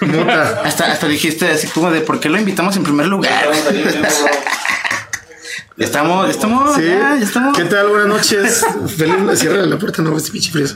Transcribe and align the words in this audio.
Muta. 0.00 0.62
Hasta, 0.64 0.92
hasta 0.92 1.08
dijiste 1.08 1.48
así 1.50 1.66
como 1.68 1.90
de 1.90 2.00
por 2.00 2.20
qué 2.20 2.28
lo 2.28 2.38
invitamos 2.38 2.76
en 2.76 2.84
primer 2.84 3.06
lugar. 3.06 3.50
Ya 5.76 5.84
estamos, 5.84 6.26
ya 6.26 6.30
estamos, 6.32 6.74
Sí. 6.76 6.82
ya, 6.84 7.16
ya 7.18 7.24
estamos. 7.24 7.56
¿Qué 7.56 7.64
tal? 7.64 7.88
Buenas 7.88 8.08
noches. 8.08 8.64
Feliz, 8.96 9.14
cierra 9.38 9.64
la 9.64 9.78
puerta, 9.78 10.02
no, 10.02 10.16
este 10.16 10.30
pinche 10.30 10.50
frío. 10.50 10.66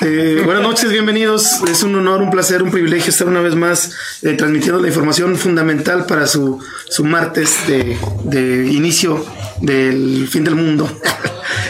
Eh, 0.00 0.42
buenas 0.44 0.62
noches, 0.62 0.90
bienvenidos. 0.90 1.60
Es 1.68 1.82
un 1.82 1.94
honor, 1.96 2.22
un 2.22 2.30
placer, 2.30 2.62
un 2.62 2.70
privilegio 2.70 3.10
estar 3.10 3.26
una 3.26 3.40
vez 3.40 3.54
más 3.54 3.92
eh, 4.22 4.34
transmitiendo 4.34 4.80
la 4.80 4.88
información 4.88 5.36
fundamental 5.36 6.06
para 6.06 6.26
su, 6.26 6.62
su 6.88 7.04
martes 7.04 7.66
de, 7.66 7.96
de 8.24 8.66
inicio 8.72 9.24
del 9.60 10.28
fin 10.28 10.44
del 10.44 10.54
mundo. 10.56 10.88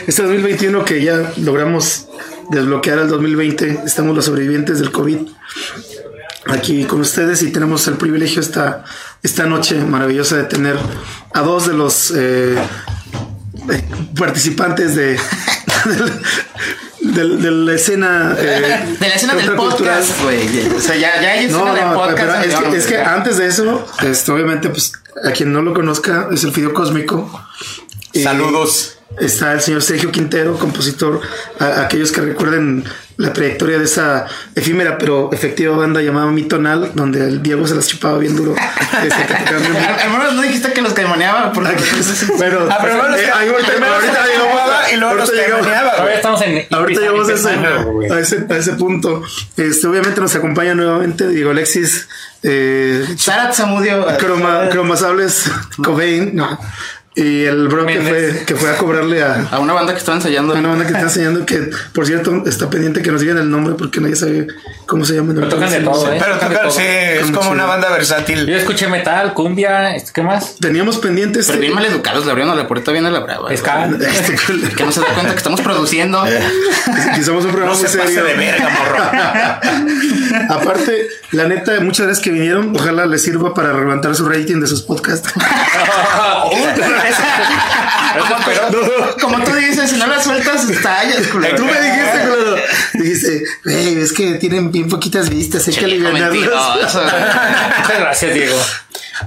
Este 0.07 0.23
2021 0.23 0.85
que 0.85 1.03
ya 1.03 1.33
logramos 1.39 2.07
desbloquear 2.51 2.99
al 2.99 3.09
2020, 3.09 3.83
estamos 3.87 4.17
los 4.17 4.25
sobrevivientes 4.25 4.81
del 4.81 4.91
COVID 4.91 5.19
aquí 6.47 6.85
con 6.85 7.01
ustedes 7.01 7.43
y 7.43 7.53
tenemos 7.53 7.87
el 7.89 7.95
privilegio 7.95 8.41
esta, 8.41 8.85
esta 9.23 9.47
noche 9.47 9.77
maravillosa 9.85 10.37
de 10.37 10.45
tener 10.45 10.77
a 11.35 11.41
dos 11.41 11.67
de 11.67 11.75
los 11.75 12.11
eh, 12.15 12.57
eh, 13.71 13.85
participantes 14.19 14.97
de, 14.97 15.17
de, 17.01 17.29
de 17.37 17.51
la 17.51 17.75
escena 17.75 18.35
eh, 18.39 18.97
De 19.01 19.09
la 19.09 19.15
escena 19.15 19.35
del 19.35 19.53
podcast, 19.55 20.23
güey. 20.23 20.67
O 20.77 20.81
sea, 20.81 20.97
ya, 20.97 21.21
ya 21.21 21.31
hay 21.31 21.45
escena 21.47 21.65
No, 21.65 21.75
de 21.75 21.81
no, 21.83 21.95
podcast. 21.95 22.19
pero 22.19 22.35
es, 22.37 22.55
que, 22.55 22.77
es 22.77 22.87
que 22.87 22.99
antes 22.99 23.37
de 23.39 23.47
eso, 23.47 23.87
este, 24.03 24.33
obviamente, 24.33 24.69
pues 24.69 24.93
a 25.25 25.31
quien 25.31 25.53
no 25.53 25.63
lo 25.63 25.75
conozca, 25.75 26.29
es 26.33 26.43
el 26.45 26.53
Fideo 26.53 26.73
Cósmico. 26.73 27.31
Eh, 28.13 28.23
Saludos. 28.23 28.99
Está 29.21 29.53
el 29.53 29.61
señor 29.61 29.83
Sergio 29.83 30.11
Quintero, 30.11 30.57
compositor, 30.59 31.21
a, 31.59 31.65
a 31.65 31.83
aquellos 31.85 32.13
que 32.13 32.21
recuerden 32.23 32.85
la 33.19 33.33
trayectoria 33.33 33.79
de 33.79 33.85
esa 33.85 34.27
efímera 34.55 34.97
pero 34.99 35.31
efectiva 35.33 35.77
banda 35.77 36.01
llamada 36.01 36.31
Mitonal, 36.33 36.93
donde 36.95 37.21
el 37.29 37.43
Diego 37.43 37.67
se 37.67 37.75
las 37.75 37.87
chupaba 37.87 38.19
bien 38.19 38.35
duro. 38.37 38.55
Este, 39.03 39.35
al 39.35 40.11
menos 40.11 40.35
no 40.35 40.43
dijiste 40.43 40.73
que 40.73 40.83
los 40.83 40.93
caimoneaba. 40.93 41.53
Porque... 41.53 41.71
Bueno, 42.37 42.61
Ah, 42.71 42.79
pero 42.83 42.99
bueno, 42.99 43.17
eh, 43.17 43.31
ahí 43.35 43.49
ahorita, 43.49 43.71
primero 43.73 43.95
ahorita 43.95 44.27
llegamos, 44.27 44.51
fumaba 44.51 44.91
y 44.93 44.97
luego 44.97 45.11
ahorita 45.21 45.33
los 45.33 45.47
llegamos- 45.63 46.11
estamos 46.15 46.43
en. 46.43 46.67
Ahorita 46.71 47.01
llegamos 47.01 47.29
a 47.29 47.33
ese, 47.33 47.49
a 48.15 48.19
ese, 48.21 48.47
a 48.51 48.57
ese 48.57 48.73
punto. 48.75 49.23
Este, 49.57 49.87
obviamente 49.87 50.21
nos 50.21 50.35
acompaña 50.35 50.75
nuevamente 50.75 51.27
Diego 51.29 51.51
Alexis, 51.51 52.09
eh, 52.43 53.07
Sarat 53.17 53.55
Zamudio. 53.55 54.07
croma, 54.19 54.69
cromasables, 54.71 55.51
Cobain, 55.83 56.35
no. 56.35 56.59
Y 57.15 57.45
el 57.45 57.69
bro 57.69 57.85
que 57.85 58.01
fue, 58.01 58.45
que 58.47 58.55
fue 58.57 58.71
a 58.71 58.77
cobrarle 58.79 59.23
a, 59.23 59.47
A 59.51 59.59
una 59.59 59.75
banda 59.75 59.93
que 59.93 59.99
estaba 59.99 60.17
ensayando. 60.17 60.55
a 60.55 60.59
una 60.59 60.71
banda 60.71 60.87
que 60.87 60.93
está 60.93 61.03
enseñando 61.05 61.45
que, 61.45 61.71
por 61.93 62.07
cierto, 62.07 62.43
está 62.47 62.71
pendiente 62.71 63.03
que 63.03 63.13
nos 63.13 63.21
digan 63.21 63.37
el 63.37 63.51
nombre 63.51 63.75
porque 63.77 64.01
nadie 64.01 64.17
sabe 64.17 64.47
cómo 64.87 65.05
se 65.05 65.17
llama. 65.17 65.35
Pero 65.35 65.49
tocan 65.51 65.71
de 65.71 65.81
todo, 65.81 66.11
¿eh? 66.11 66.17
Pero 66.19 66.35
Tocan 66.35 66.49
de 66.49 66.55
tocar, 66.57 66.69
todo. 66.69 66.79
sí, 66.79 66.83
es 66.87 67.31
Como 67.31 67.51
una 67.51 67.67
banda 67.67 67.91
versátil. 67.91 68.47
Yo 68.47 68.57
escuché 68.57 68.89
metal, 68.89 69.35
cumbia, 69.35 69.95
este, 69.95 70.13
¿qué 70.15 70.23
más? 70.23 70.57
Teníamos 70.59 70.97
pendientes. 70.99 71.49
Pero 71.49 71.61
bien 71.61 71.75
mal 71.75 71.85
educados, 71.85 72.25
le 72.25 72.31
abrieron 72.31 72.57
la 72.57 72.67
puerta 72.67 72.93
bien 72.93 73.05
a 73.05 73.11
la 73.11 73.21
brava. 73.21 73.53
Este, 73.53 73.71
Que 74.77 74.85
no 74.85 74.91
se 74.93 75.01
da 75.01 75.07
cuenta 75.09 75.33
que 75.33 75.37
estamos 75.39 75.61
produciendo. 75.61 76.25
que 77.15 77.23
somos 77.23 77.45
un 77.45 77.51
programa 77.53 77.75
No 77.75 77.79
muy 77.79 77.89
serio. 77.89 78.25
de 78.25 78.35
verga, 78.35 78.69
morro. 78.71 80.55
Aparte, 80.55 81.09
la 81.33 81.47
neta, 81.47 81.79
muchas 81.81 82.07
gracias 82.07 82.25
que 82.25 82.31
vinieron. 82.31 82.75
Ojalá 82.75 83.05
les 83.05 83.23
sirva 83.23 83.53
para 83.53 83.75
levantar 83.75 84.15
su 84.15 84.27
rating 84.27 84.61
de 84.61 84.67
sus 84.67 84.81
podcasts. 84.81 85.31
Como 89.21 89.43
tú 89.45 89.53
dices, 89.55 89.91
si 89.91 89.97
no 89.97 90.07
las 90.07 90.25
sueltas, 90.25 90.69
estallas, 90.69 91.27
culero. 91.29 91.57
Tú 91.57 91.65
me 91.65 91.81
dijiste, 91.81 92.21
culero. 92.29 92.57
Dijiste, 92.95 93.45
güey, 93.65 93.99
es 94.01 94.13
que 94.13 94.35
tienen 94.35 94.71
bien 94.71 94.89
poquitas 94.89 95.29
vistas, 95.31 95.67
hay 95.69 95.75
que 95.75 95.85
aliviarlas. 95.85 96.95
gracias, 97.89 98.35
Diego. 98.35 98.57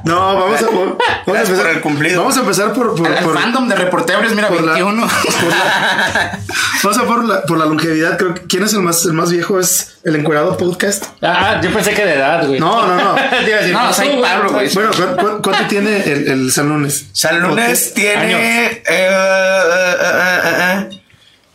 No, 0.04 0.36
vamos 0.36 0.62
a, 0.62 0.66
vamos 0.66 0.98
a 1.28 1.32
empezar. 1.42 1.56
por 1.58 1.68
el 1.68 1.82
cumplido. 1.82 2.20
Vamos 2.22 2.38
a 2.38 2.40
empezar 2.42 2.74
por, 2.74 2.96
por, 2.96 3.16
por- 3.16 3.40
fandom 3.40 3.68
de 3.68 3.76
reporteros, 3.76 4.34
mira, 4.36 4.48
por 4.48 4.62
la- 4.64 4.74
21. 4.74 5.08
por 5.08 5.50
la- 5.50 6.40
vamos 6.84 6.98
a 6.98 7.04
por 7.06 7.24
la, 7.26 7.42
por 7.44 7.58
la 7.58 7.66
longevidad. 7.66 8.18
Creo 8.18 8.34
que 8.34 8.42
quién 8.44 8.64
es 8.64 8.74
el 8.74 8.82
más, 8.82 9.06
el 9.06 9.14
más 9.14 9.32
viejo 9.32 9.60
es 9.60 9.98
el 10.04 10.16
encuerado 10.16 10.58
podcast. 10.58 11.06
Ah, 11.22 11.60
yo 11.64 11.72
pensé 11.74 11.94
que 11.94 12.06
de 12.06 12.14
edad, 12.16 12.46
güey. 12.46 12.60
No, 12.60 12.86
no, 12.86 12.96
no. 12.96 13.16
Decir, 13.46 13.74
No, 13.74 13.92
soy. 13.94 14.10
Pablo, 14.22 14.52
güey. 14.52 14.70
Bueno, 14.74 14.92
¿cu- 14.92 15.16
cu- 15.26 15.42
¿cuánto 15.42 15.68
tiene 15.68 16.04
el, 16.04 16.28
el 16.28 16.52
San 16.52 16.70
Lunes? 16.70 17.06
San 17.14 17.40
Lunes 17.42 17.94
tiene. 17.94 18.34
eh, 18.66 18.84
eh, 18.88 19.10
eh, 19.10 19.96
eh, 20.02 20.88
eh, 20.92 21.02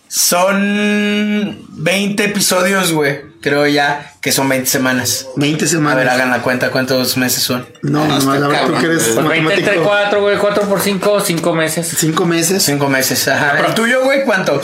son 0.09 1.67
20 1.83 2.25
episodios, 2.25 2.93
güey. 2.93 3.21
Creo 3.41 3.67
ya 3.67 4.13
que 4.21 4.33
son 4.33 4.49
20 4.51 4.67
semanas. 4.69 5.27
20 5.37 5.65
A 5.65 5.69
semanas. 5.69 5.97
ver, 5.97 6.09
hagan 6.11 6.31
la 6.31 6.43
cuenta 6.43 6.71
cuántos 6.71 7.17
meses 7.17 7.43
son. 7.43 7.67
No, 7.83 8.07
No, 8.07 8.09
no, 8.09 8.19
está 8.19 8.39
la 8.39 8.49
verdad, 8.49 8.67
tú 8.67 8.75
que 8.79 8.87
eres 8.87 9.15
güey. 9.15 9.27
Pues 9.27 9.29
20 9.29 9.55
entre 9.55 9.77
matemático. 9.77 9.89
4, 9.89 10.21
güey. 10.21 10.37
4 10.39 10.63
por 10.69 10.81
5, 10.81 11.21
5 11.21 11.55
meses. 11.55 11.95
Cinco 11.97 12.27
meses. 12.27 12.63
Cinco 12.63 12.89
meses. 12.89 13.27
Ajá. 13.29 13.55
Pero 13.57 13.75
tuyo, 13.75 14.05
güey, 14.05 14.25
¿cuánto? 14.25 14.61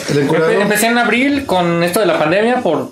Empecé 0.61 0.89
en 0.89 0.99
abril 0.99 1.47
con 1.47 1.83
esto 1.83 2.01
de 2.01 2.07
la 2.07 2.19
pandemia 2.19 2.61
por 2.61 2.91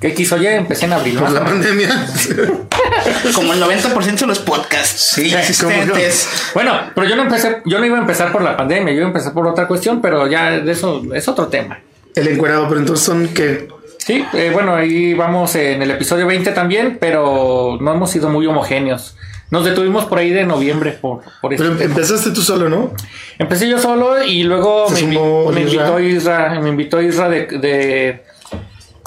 X 0.00 0.32
o 0.32 0.36
Y. 0.36 0.46
Empecé 0.46 0.84
en 0.86 0.92
abril. 0.92 1.18
por 1.18 1.30
la 1.32 1.44
pandemia. 1.44 1.88
Como 3.34 3.54
el 3.54 3.60
90% 3.62 4.18
de 4.20 4.26
los 4.26 4.38
podcasts 4.38 5.12
Sí, 5.14 5.34
existentes. 5.34 6.28
Bueno, 6.54 6.78
pero 6.94 7.08
yo 7.08 7.16
no 7.16 7.22
empecé, 7.22 7.60
yo 7.66 7.78
no 7.80 7.86
iba 7.86 7.96
a 7.98 8.00
empezar 8.00 8.30
por 8.30 8.42
la 8.42 8.56
pandemia, 8.56 8.92
yo 8.92 8.98
iba 8.98 9.06
a 9.06 9.10
empezar 9.10 9.32
por 9.32 9.46
otra 9.48 9.66
cuestión, 9.66 10.00
pero 10.00 10.26
ya 10.28 10.50
de 10.52 10.70
eso 10.72 11.02
es 11.12 11.26
otro 11.28 11.48
tema. 11.48 11.80
El 12.18 12.28
encuerado, 12.28 12.68
pero 12.68 12.80
entonces 12.80 13.04
son 13.06 13.28
que 13.28 13.68
Sí, 13.98 14.24
eh, 14.32 14.50
bueno, 14.52 14.74
ahí 14.74 15.12
vamos 15.12 15.54
en 15.54 15.82
el 15.82 15.90
episodio 15.90 16.26
20 16.26 16.52
también, 16.52 16.96
pero 16.98 17.76
no 17.80 17.92
hemos 17.92 18.10
sido 18.10 18.30
muy 18.30 18.46
homogéneos. 18.46 19.16
Nos 19.50 19.64
detuvimos 19.66 20.06
por 20.06 20.18
ahí 20.18 20.30
de 20.30 20.44
noviembre 20.44 20.92
por, 20.92 21.20
por 21.42 21.52
este 21.52 21.64
Pero 21.64 21.76
tema. 21.76 21.90
empezaste 21.90 22.30
tú 22.30 22.40
solo, 22.42 22.68
¿no? 22.70 22.92
Empecé 23.38 23.68
yo 23.68 23.78
solo 23.78 24.22
y 24.24 24.44
luego 24.44 24.88
me, 24.90 24.98
sumó 25.00 25.52
invitó 25.54 26.00
Isra, 26.00 26.58
me 26.60 26.68
invitó 26.70 27.02
Isra 27.02 27.28
de... 27.28 27.46
de 27.46 28.22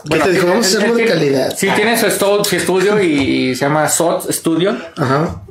¿Qué 0.09 0.17
te 0.17 0.31
dijo? 0.31 0.47
Vamos 0.47 0.66
a 0.66 0.78
hacerlo 0.78 0.95
de 0.95 1.05
calidad. 1.05 1.53
Sí, 1.55 1.67
tiene 1.75 1.95
su, 1.97 2.07
estu- 2.07 2.43
su 2.43 2.55
estudio 2.55 2.99
y 3.01 3.53
se 3.55 3.66
llama 3.66 3.88
SOT 3.88 4.31
Studio. 4.31 4.75
Ajá. 4.97 5.43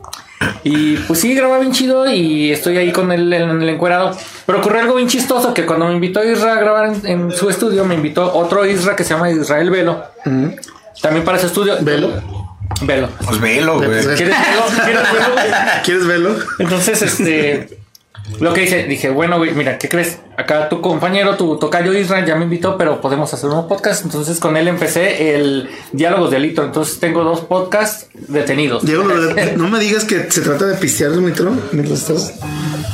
Y 0.63 0.97
pues 0.99 1.21
sí, 1.21 1.35
graba 1.35 1.59
bien 1.59 1.73
chido 1.73 2.11
y 2.11 2.53
estoy 2.53 2.77
ahí 2.77 2.93
con 2.93 3.13
él 3.13 3.33
en 3.33 3.63
el 3.63 3.69
encuerado. 3.69 4.17
Pero 4.47 4.61
ocurrió 4.61 4.81
algo 4.81 4.95
bien 4.97 5.09
chistoso 5.09 5.55
que 5.55 5.65
cuando 5.67 5.87
me 5.87 5.95
invitó 5.95 6.23
Isra 6.25 6.55
a 6.55 6.61
grabar 6.61 6.87
en, 6.87 7.07
en 7.07 7.31
su 7.33 7.49
estudio, 7.49 7.85
me 7.85 7.95
invitó 7.95 8.33
otro 8.35 8.67
Isra 8.67 8.95
que 8.97 9.05
se 9.05 9.15
llama 9.15 9.31
Israel 9.31 9.71
Velo. 9.71 10.05
También 11.01 11.25
para 11.25 11.39
su 11.39 11.47
estudio. 11.47 11.77
Velo. 11.81 12.13
Velo. 12.83 13.09
Pues 13.25 13.41
velo, 13.41 13.77
güey. 13.77 13.91
¿Quieres 13.91 14.19
verlo? 14.19 14.63
¿Quieres 14.85 15.13
verlo? 15.13 15.35
¿Quieres 15.85 16.07
verlo? 16.07 16.37
Entonces, 16.59 17.03
este. 17.03 17.80
Lo 18.39 18.53
que 18.55 18.63
hice, 18.65 18.85
dije, 18.85 19.11
bueno, 19.11 19.39
güey, 19.39 19.53
mira, 19.53 19.77
¿qué 19.79 19.89
crees? 19.89 20.19
Acá 20.37 20.69
tu 20.71 20.81
compañero, 20.81 21.37
tu 21.37 21.59
tocayo 21.59 21.93
Israel, 21.93 22.25
ya 22.25 22.35
me 22.37 22.45
invitó, 22.45 22.79
pero 22.79 23.01
podemos 23.01 23.33
hacer 23.35 23.51
un 23.51 23.69
podcast. 23.69 24.05
Entonces, 24.05 24.39
con 24.41 24.57
él 24.57 24.69
empecé 24.69 25.35
el 25.35 25.69
Diálogos 25.93 26.31
de 26.31 26.39
Litro. 26.39 26.65
Entonces, 26.65 26.99
tengo 27.01 27.23
dos 27.25 27.41
podcasts 27.43 28.07
detenidos. 28.15 28.85
Diego, 28.85 29.05
lo 29.05 29.21
de- 29.35 29.53
no 29.57 29.69
me 29.69 29.79
digas 29.81 30.05
que 30.05 30.31
se 30.31 30.41
trata 30.41 30.67
de 30.67 30.77
pistear 30.77 31.13
el 31.13 31.21
mitro 31.21 31.53
mientras 31.73 32.01
estás. 32.01 32.35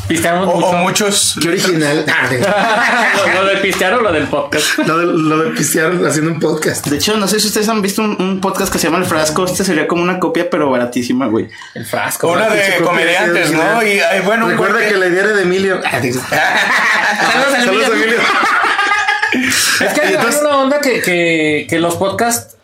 Pisteamos 0.09 0.49
O, 0.49 0.55
mucho. 0.55 0.67
o 0.67 0.73
muchos. 0.79 1.37
Qué 1.41 1.49
original. 1.49 2.05
Ah, 2.09 2.29
lo, 3.35 3.43
lo 3.45 3.49
de 3.49 3.57
pistear 3.59 3.95
o 3.95 4.01
lo 4.03 4.13
del 4.13 4.25
podcast. 4.29 4.79
Lo 4.87 4.99
de, 4.99 5.07
lo 5.07 5.39
de 5.39 5.51
pistear 5.51 5.93
haciendo 6.07 6.33
un 6.33 6.41
podcast. 6.41 6.87
De 6.87 6.97
hecho, 6.97 7.17
no 7.17 7.27
sé 7.29 7.41
si 7.41 7.49
ustedes 7.49 7.69
han 7.69 7.83
visto 7.83 8.03
un, 8.03 8.17
un 8.21 8.41
podcast 8.41 8.73
que 8.73 8.79
se 8.79 8.87
llama 8.87 8.99
El 8.99 9.05
Frasco. 9.07 9.45
Este 9.45 9.65
sería 9.65 9.87
como 9.89 10.03
una 10.03 10.19
copia, 10.21 10.49
pero 10.51 10.71
baratísima, 10.71 11.27
güey. 11.27 11.49
El 11.75 11.85
frasco. 11.85 12.31
Una 12.31 12.49
de 12.49 12.77
comediantes, 12.85 13.51
de- 13.51 13.57
¿no? 13.57 13.83
Y 13.83 14.01
bueno, 14.25 14.47
un 14.47 14.53
Recuerda 14.53 14.79
que 14.87 14.97
la 14.97 15.07
idea 15.09 15.26
era 15.27 15.37
de 15.37 15.43
Emilio. 15.43 15.81
Saludos, 15.91 17.65
Saludos, 17.65 17.89
Emilio. 17.93 18.19
Es 19.33 19.93
que 19.93 20.01
hay, 20.01 20.15
entonces- 20.15 20.41
hay 20.41 20.47
una 20.47 20.57
onda 20.59 20.81
que, 20.81 21.01
que, 21.03 21.67
que 21.69 21.79
los 21.79 21.97
podcasts 21.97 22.56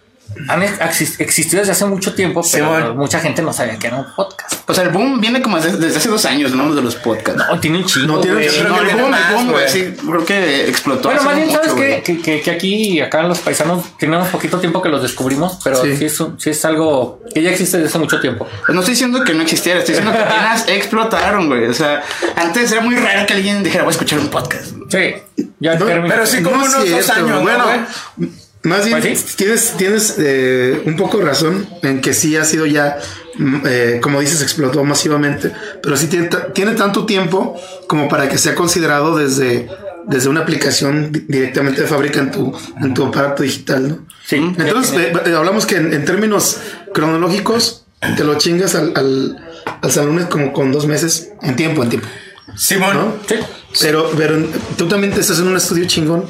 han 0.48 0.62
exis- 0.62 1.16
existido 1.18 1.60
desde 1.60 1.72
hace 1.72 1.84
mucho 1.86 2.14
tiempo, 2.14 2.42
pero 2.52 2.94
mucha 2.94 3.20
gente 3.20 3.42
no 3.42 3.52
sabía 3.52 3.78
que 3.78 3.86
era 3.88 3.96
un 3.96 4.06
podcast. 4.14 4.68
O 4.68 4.74
sea, 4.74 4.84
el 4.84 4.90
boom 4.90 5.20
viene 5.20 5.42
como 5.42 5.60
desde, 5.60 5.76
desde 5.78 5.96
hace 5.98 6.08
dos 6.08 6.24
años, 6.24 6.52
¿no? 6.52 6.74
De 6.74 6.82
los 6.82 6.94
podcasts. 6.96 7.42
No, 7.48 7.58
tiene 7.60 7.78
un 7.78 7.84
chingo. 7.84 8.06
No, 8.16 8.20
tiene 8.20 8.36
un 8.36 8.42
güey. 8.42 8.54
chingo. 8.54 8.68
No, 8.68 8.80
el 8.80 8.96
boom, 8.96 9.14
el 9.14 9.34
boom, 9.34 9.50
güey. 9.52 9.68
Sí, 9.68 9.94
creo 10.06 10.24
que 10.24 10.68
explotó. 10.68 11.08
Bueno, 11.08 11.22
más 11.22 11.36
bien, 11.36 11.48
mucho, 11.48 11.60
¿sabes? 11.64 12.02
Que, 12.02 12.18
que, 12.22 12.40
que 12.40 12.50
aquí, 12.50 13.00
acá 13.00 13.22
los 13.22 13.38
paisanos, 13.40 13.84
tenemos 13.98 14.28
poquito 14.28 14.58
tiempo 14.58 14.80
que 14.82 14.88
los 14.88 15.02
descubrimos, 15.02 15.58
pero 15.62 15.82
Sí. 15.82 15.96
sí, 15.96 16.04
es, 16.06 16.20
un- 16.20 16.40
sí 16.40 16.50
es 16.50 16.64
algo 16.64 17.20
que 17.34 17.42
ya 17.42 17.50
existe 17.50 17.76
desde 17.78 17.88
hace 17.90 17.98
mucho 17.98 18.20
tiempo. 18.20 18.46
Pues 18.66 18.74
no 18.74 18.80
estoy 18.80 18.94
diciendo 18.94 19.22
que 19.24 19.34
no 19.34 19.42
existiera, 19.42 19.80
estoy 19.80 19.94
diciendo 19.96 20.16
que 20.16 20.24
apenas 20.24 20.64
explotaron, 20.68 21.48
güey. 21.48 21.66
O 21.66 21.74
sea, 21.74 22.02
antes 22.36 22.70
era 22.72 22.80
muy 22.80 22.96
raro 22.96 23.26
que 23.26 23.34
alguien 23.34 23.62
dijera, 23.62 23.84
voy 23.84 23.90
a 23.90 23.92
escuchar 23.92 24.18
un 24.18 24.28
podcast. 24.28 24.66
Sí, 24.88 25.14
ya 25.60 25.74
No, 25.76 25.86
terminó. 25.86 26.08
pero 26.14 26.26
sí, 26.26 26.42
como 26.42 26.56
No 26.56 26.64
unos 26.64 26.90
dos 26.90 27.10
años, 27.10 27.28
¿no, 27.30 27.40
Bueno, 27.42 27.64
güey? 27.64 28.30
Más 28.64 28.84
bien 28.86 29.00
Pues 29.00 29.20
sí. 29.20 29.36
tienes, 29.36 29.74
tienes 29.76 30.14
eh, 30.18 30.82
un 30.86 30.96
poco 30.96 31.18
de 31.18 31.24
razón 31.24 31.66
en 31.82 32.00
que 32.00 32.14
sí 32.14 32.36
ha 32.36 32.44
sido 32.44 32.64
ya, 32.66 32.98
mm, 33.38 33.56
eh, 33.66 33.98
como 34.02 34.20
dices, 34.20 34.40
explotó 34.42 34.84
masivamente, 34.84 35.52
pero 35.82 35.96
sí 35.96 36.06
tiene, 36.06 36.28
ta- 36.28 36.52
tiene 36.52 36.72
tanto 36.72 37.04
tiempo 37.06 37.60
como 37.88 38.08
para 38.08 38.28
que 38.28 38.38
sea 38.38 38.54
considerado 38.54 39.16
desde, 39.16 39.68
desde 40.06 40.28
una 40.28 40.40
aplicación 40.40 41.10
di- 41.12 41.24
directamente 41.28 41.82
de 41.82 41.86
fábrica 41.88 42.20
en 42.20 42.30
tu, 42.30 42.52
en 42.80 42.94
tu 42.94 43.04
aparato 43.06 43.42
digital, 43.42 43.88
¿no? 43.88 44.06
Sí, 44.24 44.36
Entonces, 44.36 44.96
eh, 44.98 45.12
eh, 45.26 45.34
hablamos 45.34 45.66
que 45.66 45.76
en, 45.76 45.92
en 45.92 46.04
términos 46.04 46.58
cronológicos, 46.94 47.84
te 48.16 48.24
lo 48.24 48.36
chingas 48.38 48.74
al, 48.74 48.92
al, 48.96 49.36
al 49.80 49.90
San 49.92 50.06
Lunes 50.06 50.26
como 50.26 50.52
con 50.52 50.70
dos 50.72 50.86
meses, 50.86 51.30
en 51.42 51.56
tiempo, 51.56 51.82
en 51.82 51.88
tiempo, 51.90 52.08
Simón. 52.56 52.96
¿no? 52.96 53.14
Sí. 53.26 53.36
Pero, 53.80 54.10
pero 54.16 54.46
tú 54.76 54.88
también 54.88 55.12
te 55.12 55.20
estás 55.20 55.38
en 55.38 55.48
un 55.48 55.56
estudio 55.56 55.86
chingón. 55.86 56.26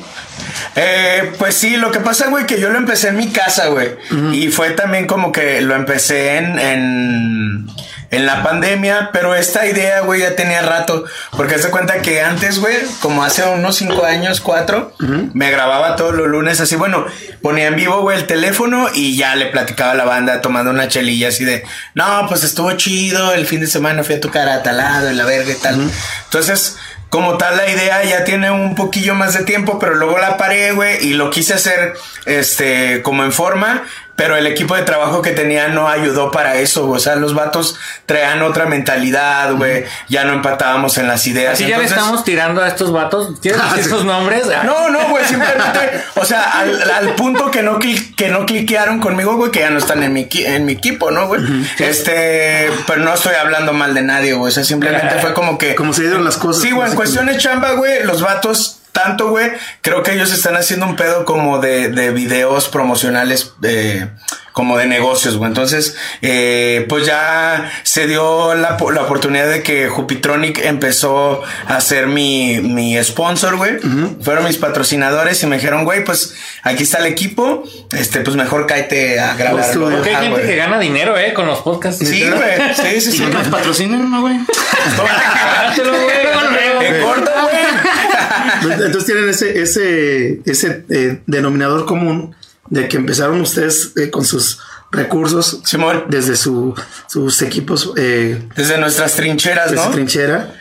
Eh, 0.76 1.32
pues 1.38 1.54
sí, 1.54 1.76
lo 1.76 1.90
que 1.90 2.00
pasa, 2.00 2.28
güey, 2.28 2.46
que 2.46 2.60
yo 2.60 2.70
lo 2.70 2.78
empecé 2.78 3.08
en 3.08 3.16
mi 3.16 3.28
casa, 3.28 3.68
güey. 3.68 3.90
Y 4.32 4.48
fue 4.48 4.70
también 4.70 5.06
como 5.06 5.32
que 5.32 5.60
lo 5.60 5.74
empecé 5.74 6.36
en, 6.36 6.58
en, 6.58 7.66
en 8.12 8.26
la 8.26 8.42
pandemia, 8.42 9.10
pero 9.12 9.34
esta 9.34 9.66
idea, 9.66 10.02
güey, 10.02 10.20
ya 10.20 10.36
tenía 10.36 10.62
rato. 10.62 11.04
Porque 11.36 11.58
se 11.58 11.70
cuenta 11.70 12.02
que 12.02 12.22
antes, 12.22 12.60
güey, 12.60 12.76
como 13.00 13.24
hace 13.24 13.42
unos 13.42 13.76
cinco 13.76 14.04
años, 14.04 14.40
cuatro, 14.40 14.94
me 15.32 15.50
grababa 15.50 15.96
todos 15.96 16.14
los 16.14 16.28
lunes 16.28 16.60
así. 16.60 16.76
Bueno, 16.76 17.06
ponía 17.40 17.66
en 17.66 17.76
vivo, 17.76 18.02
güey, 18.02 18.18
el 18.18 18.26
teléfono 18.26 18.88
y 18.94 19.16
ya 19.16 19.34
le 19.34 19.46
platicaba 19.46 19.92
a 19.92 19.94
la 19.94 20.04
banda 20.04 20.42
tomando 20.42 20.70
una 20.70 20.88
chelilla 20.88 21.28
así 21.28 21.44
de, 21.44 21.64
no, 21.94 22.26
pues 22.28 22.44
estuvo 22.44 22.70
chido, 22.72 23.32
el 23.32 23.46
fin 23.46 23.60
de 23.60 23.66
semana 23.66 24.04
fui 24.04 24.16
a 24.16 24.20
tocar 24.20 24.48
a 24.48 24.62
tal 24.62 24.76
lado, 24.76 25.08
en 25.08 25.16
la 25.16 25.24
verga 25.24 25.50
y 25.50 25.56
tal. 25.56 25.90
Entonces, 26.24 26.76
como 27.08 27.36
tal 27.36 27.56
la 27.56 27.70
idea 27.70 28.04
ya 28.04 28.24
tiene 28.24 28.50
un 28.50 28.74
poquillo 28.74 29.14
más 29.14 29.34
de 29.34 29.44
tiempo, 29.44 29.78
pero 29.78 29.94
luego 29.94 30.18
la 30.18 30.36
paré, 30.36 30.72
güey, 30.72 31.06
y 31.06 31.14
lo 31.14 31.30
quise 31.30 31.54
hacer 31.54 31.94
este 32.26 33.02
como 33.02 33.24
en 33.24 33.32
forma, 33.32 33.84
pero 34.14 34.36
el 34.36 34.46
equipo 34.46 34.76
de 34.76 34.82
trabajo 34.82 35.22
que 35.22 35.30
tenía 35.30 35.68
no 35.68 35.88
ayudó 35.88 36.30
para 36.30 36.56
eso, 36.56 36.86
güey. 36.86 36.98
o 36.98 37.00
sea, 37.00 37.16
los 37.16 37.34
vatos 37.34 37.76
traían 38.06 38.42
otra 38.42 38.66
mentalidad, 38.66 39.54
güey, 39.54 39.84
ya 40.08 40.24
no 40.24 40.32
empatábamos 40.34 40.98
en 40.98 41.08
las 41.08 41.26
ideas. 41.26 41.54
Así 41.54 41.66
ya 41.66 41.78
le 41.78 41.84
estamos 41.84 42.22
tirando 42.22 42.60
a 42.62 42.68
estos 42.68 42.92
vatos. 42.92 43.38
¿Quieres 43.40 43.60
Ah, 43.62 43.72
sí. 43.76 43.84
sus 43.84 44.04
nombres? 44.04 44.44
Ah, 44.54 44.62
no, 44.64 44.90
no, 44.90 45.08
güey, 45.08 45.24
simplemente, 45.24 46.02
o 46.14 46.24
sea, 46.24 46.42
al, 46.60 46.90
al 46.90 47.14
punto 47.14 47.50
que 47.50 47.62
no, 47.62 47.78
cli- 47.78 48.14
que 48.14 48.28
no 48.28 48.44
cliquearon 48.46 49.00
conmigo, 49.00 49.36
güey, 49.36 49.50
que 49.50 49.60
ya 49.60 49.70
no 49.70 49.78
están 49.78 50.02
en 50.02 50.12
mi, 50.12 50.28
en 50.32 50.66
mi 50.66 50.72
equipo, 50.74 51.10
¿no, 51.10 51.26
güey? 51.28 51.40
Este, 51.78 52.70
pero 52.86 53.00
no 53.02 53.14
estoy 53.14 53.34
hablando 53.34 53.72
mal 53.72 53.94
de 53.94 54.02
nadie, 54.02 54.34
güey, 54.34 54.50
o 54.50 54.54
sea, 54.54 54.64
simplemente 54.64 55.16
fue 55.20 55.34
como 55.34 55.58
que... 55.58 55.74
Como 55.74 55.92
se 55.92 56.02
dieron 56.02 56.24
las 56.24 56.36
cosas. 56.36 56.62
Sí, 56.62 56.70
güey, 56.70 56.88
en 56.90 57.26
de 57.26 57.36
chamba, 57.38 57.72
güey, 57.72 58.04
los 58.04 58.20
vatos, 58.22 58.81
tanto, 58.92 59.30
güey, 59.30 59.50
creo 59.80 60.02
que 60.02 60.12
ellos 60.12 60.32
están 60.32 60.56
haciendo 60.56 60.86
un 60.86 60.96
pedo 60.96 61.24
como 61.24 61.58
de, 61.58 61.88
de 61.88 62.10
videos 62.10 62.68
promocionales, 62.68 63.54
eh, 63.62 64.08
como 64.52 64.76
de 64.78 64.86
negocios, 64.86 65.36
güey. 65.36 65.48
Entonces, 65.48 65.96
eh, 66.20 66.86
pues 66.88 67.06
ya 67.06 67.70
se 67.82 68.06
dio 68.06 68.54
la, 68.54 68.76
la 68.92 69.02
oportunidad 69.02 69.48
de 69.48 69.62
que 69.62 69.88
Jupitronic 69.88 70.58
empezó 70.64 71.42
a 71.66 71.80
ser 71.80 72.06
mi, 72.06 72.60
mi 72.60 73.02
sponsor, 73.02 73.56
güey. 73.56 73.78
Fueron 74.20 74.44
mis 74.44 74.58
patrocinadores 74.58 75.42
y 75.42 75.46
me 75.46 75.56
dijeron, 75.56 75.84
güey, 75.84 76.04
pues 76.04 76.34
aquí 76.62 76.82
está 76.82 76.98
el 76.98 77.06
equipo, 77.06 77.64
este, 77.92 78.20
pues 78.20 78.36
mejor 78.36 78.66
cáete 78.66 79.18
a 79.20 79.34
grabar. 79.34 79.76
¿no? 79.76 79.90
Porque 79.90 80.14
hay 80.14 80.26
gente 80.26 80.42
que 80.42 80.56
gana 80.56 80.78
dinero, 80.78 81.18
eh, 81.18 81.32
con 81.32 81.46
los 81.46 81.60
podcasts. 81.60 82.06
Sí, 82.06 82.28
güey, 82.28 82.74
sí, 82.74 83.00
sí, 83.00 83.12
sí. 83.18 83.24
nos 83.24 83.48
patrocinen, 83.48 84.10
¿no, 84.10 84.20
güey? 84.20 84.36
Dátelo, 85.66 85.92
güey. 85.92 86.86
En 86.86 87.02
corto, 87.02 87.30
güey. 87.42 88.72
Entonces 88.72 89.04
tienen 89.06 89.28
ese, 89.28 89.60
ese, 89.60 90.40
ese 90.44 90.84
eh, 90.90 91.20
denominador 91.26 91.86
común 91.86 92.34
de 92.72 92.88
que 92.88 92.96
empezaron 92.96 93.38
ustedes 93.42 93.92
eh, 93.96 94.10
con 94.10 94.24
sus 94.24 94.58
recursos 94.90 95.60
Simón. 95.62 96.04
desde 96.08 96.36
su, 96.36 96.74
sus 97.06 97.42
equipos 97.42 97.92
eh, 97.96 98.48
Desde 98.56 98.78
nuestras 98.78 99.14
trincheras, 99.14 99.72
¿no? 99.72 99.84
su 99.84 99.90
trinchera. 99.90 100.54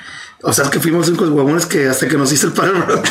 O 0.44 0.52
sea, 0.52 0.66
es 0.66 0.72
que 0.72 0.82
fuimos 0.82 1.08
unos 1.08 1.30
huevones 1.30 1.66
que 1.66 1.88
hasta 1.88 2.10
que 2.10 2.18
nos 2.18 2.34
hizo 2.34 2.48
el 2.48 2.54
paro, 2.54 2.74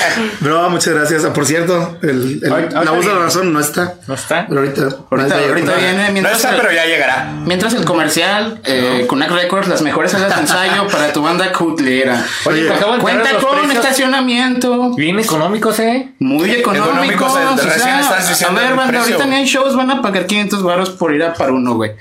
bro. 0.40 0.70
Muchas 0.70 0.94
gracias. 0.94 1.24
Ah, 1.24 1.32
por 1.32 1.46
cierto, 1.46 1.98
el, 2.02 2.40
el- 2.42 2.68
la 2.84 2.90
voz 2.90 3.04
de 3.06 3.12
la 3.12 3.18
razón 3.20 3.52
no 3.52 3.60
está. 3.60 3.94
No 4.06 4.14
está. 4.14 4.46
Pero 4.48 4.60
ahorita, 4.60 4.82
Ahorita, 5.10 5.38
ahorita 5.38 5.74
viene 5.76 6.06
No 6.06 6.12
mientras, 6.12 6.36
está, 6.36 6.50
el, 6.50 6.60
pero 6.60 6.72
ya 6.72 6.84
llegará. 6.86 7.32
mientras 7.44 7.74
el 7.74 7.84
comercial, 7.84 8.60
eh, 8.64 9.06
Kunak 9.08 9.30
Records, 9.30 9.68
las 9.68 9.82
mejores 9.82 10.12
salas 10.12 10.34
de 10.34 10.40
ensayo 10.42 10.86
para 10.88 11.12
tu 11.12 11.22
banda 11.22 11.52
cutlera. 11.52 12.24
Oye, 12.44 12.68
Cuenta 13.00 13.30
con 13.38 13.58
precios 13.58 13.84
estacionamiento. 13.84 14.94
Bien 14.94 15.18
económicos, 15.18 15.78
eh. 15.80 16.12
Muy 16.18 16.50
económicos. 16.50 16.88
Económicos, 16.88 17.32
o 17.32 17.56
recién 17.56 17.80
sea, 17.80 18.00
estás 18.00 18.28
diciendo 18.28 18.60
a 18.60 18.62
ver, 18.64 18.74
banda, 18.76 18.86
precio. 19.00 19.14
ahorita 19.16 19.26
ni 19.26 19.36
hay 19.36 19.44
shows, 19.46 19.76
van 19.76 19.90
a 19.90 20.02
pagar 20.02 20.26
500 20.26 20.62
baros 20.62 20.90
por 20.90 21.14
ir 21.14 21.22
a 21.22 21.32
para 21.34 21.52
uno, 21.52 21.74
güey. 21.74 21.92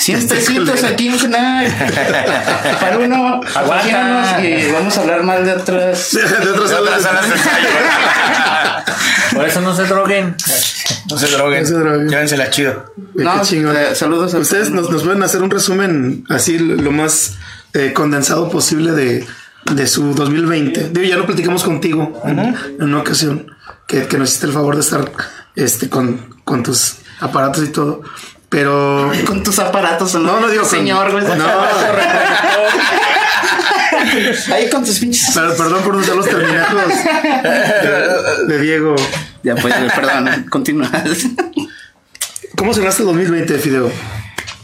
100 0.00 0.28
pesitos 0.28 0.82
aquí 0.82 1.08
en 1.08 1.18
Kunak. 1.18 2.80
Para 2.80 2.98
uno, 2.98 3.40
patrocínanos 3.52 4.42
y 4.42 4.72
vamos 4.72 4.96
a 4.96 5.00
hablar 5.02 5.22
mal 5.24 5.44
de 5.44 5.52
otras. 5.52 6.12
de 6.14 6.50
otras 6.50 6.70
salas. 6.70 7.02
salas 7.02 7.28
de. 7.28 7.36
Por 9.36 9.46
eso 9.46 9.60
no 9.60 9.76
se 9.76 9.84
droguen. 9.84 10.34
No 11.10 11.18
se 11.18 11.26
droguen. 11.28 11.62
No 11.62 11.68
se 11.68 11.74
droguen. 11.74 12.08
Llévensela 12.08 12.48
chido. 12.50 12.94
No, 13.14 13.42
chingón. 13.42 13.76
eh, 13.76 13.94
saludos 13.94 14.34
a 14.34 14.38
Ustedes 14.38 14.70
nos, 14.70 14.88
nos 14.90 15.02
pueden 15.04 15.22
hacer 15.22 15.42
un 15.42 15.50
resumen 15.50 16.24
así 16.30 16.58
lo 16.58 16.90
más 16.92 17.34
eh, 17.74 17.92
condensado 17.92 18.48
posible 18.48 18.92
de, 18.92 19.26
de 19.74 19.86
su 19.86 20.14
2020. 20.14 20.88
Digo, 20.90 21.06
ya 21.06 21.16
lo 21.16 21.26
platicamos 21.26 21.62
contigo 21.62 22.20
en, 22.24 22.38
en 22.38 22.82
una 22.82 23.00
ocasión 23.00 23.54
que, 23.86 24.06
que 24.06 24.16
nos 24.16 24.30
hiciste 24.30 24.46
el 24.46 24.52
favor 24.54 24.76
de 24.76 24.80
estar 24.80 25.12
este, 25.56 25.90
con, 25.90 26.40
con 26.44 26.62
tus 26.62 26.94
aparatos 27.20 27.62
y 27.64 27.68
todo. 27.68 28.02
Pero 28.50 29.10
con 29.26 29.42
tus 29.42 29.58
aparatos, 29.58 30.12
¿no? 30.14 30.20
No, 30.20 30.40
no 30.40 30.48
digo 30.50 30.62
con- 30.62 30.70
señor, 30.70 31.10
güey. 31.12 31.24
No. 31.24 31.44
Ahí 34.52 34.68
con 34.70 34.84
tus 34.84 34.98
pinches. 34.98 35.34
per- 35.34 35.56
perdón 35.56 35.82
por 35.82 35.96
usar 35.96 36.16
los 36.16 36.28
terminajos 36.28 36.82
de, 37.82 38.46
de 38.46 38.58
Diego. 38.60 38.96
Ya 39.42 39.54
pues, 39.56 39.74
perdón, 39.94 40.46
continúa. 40.50 40.90
¿Cómo 42.56 42.74
cerraste 42.74 43.02
el 43.02 43.06
2020, 43.08 43.58
Fideo? 43.58 43.90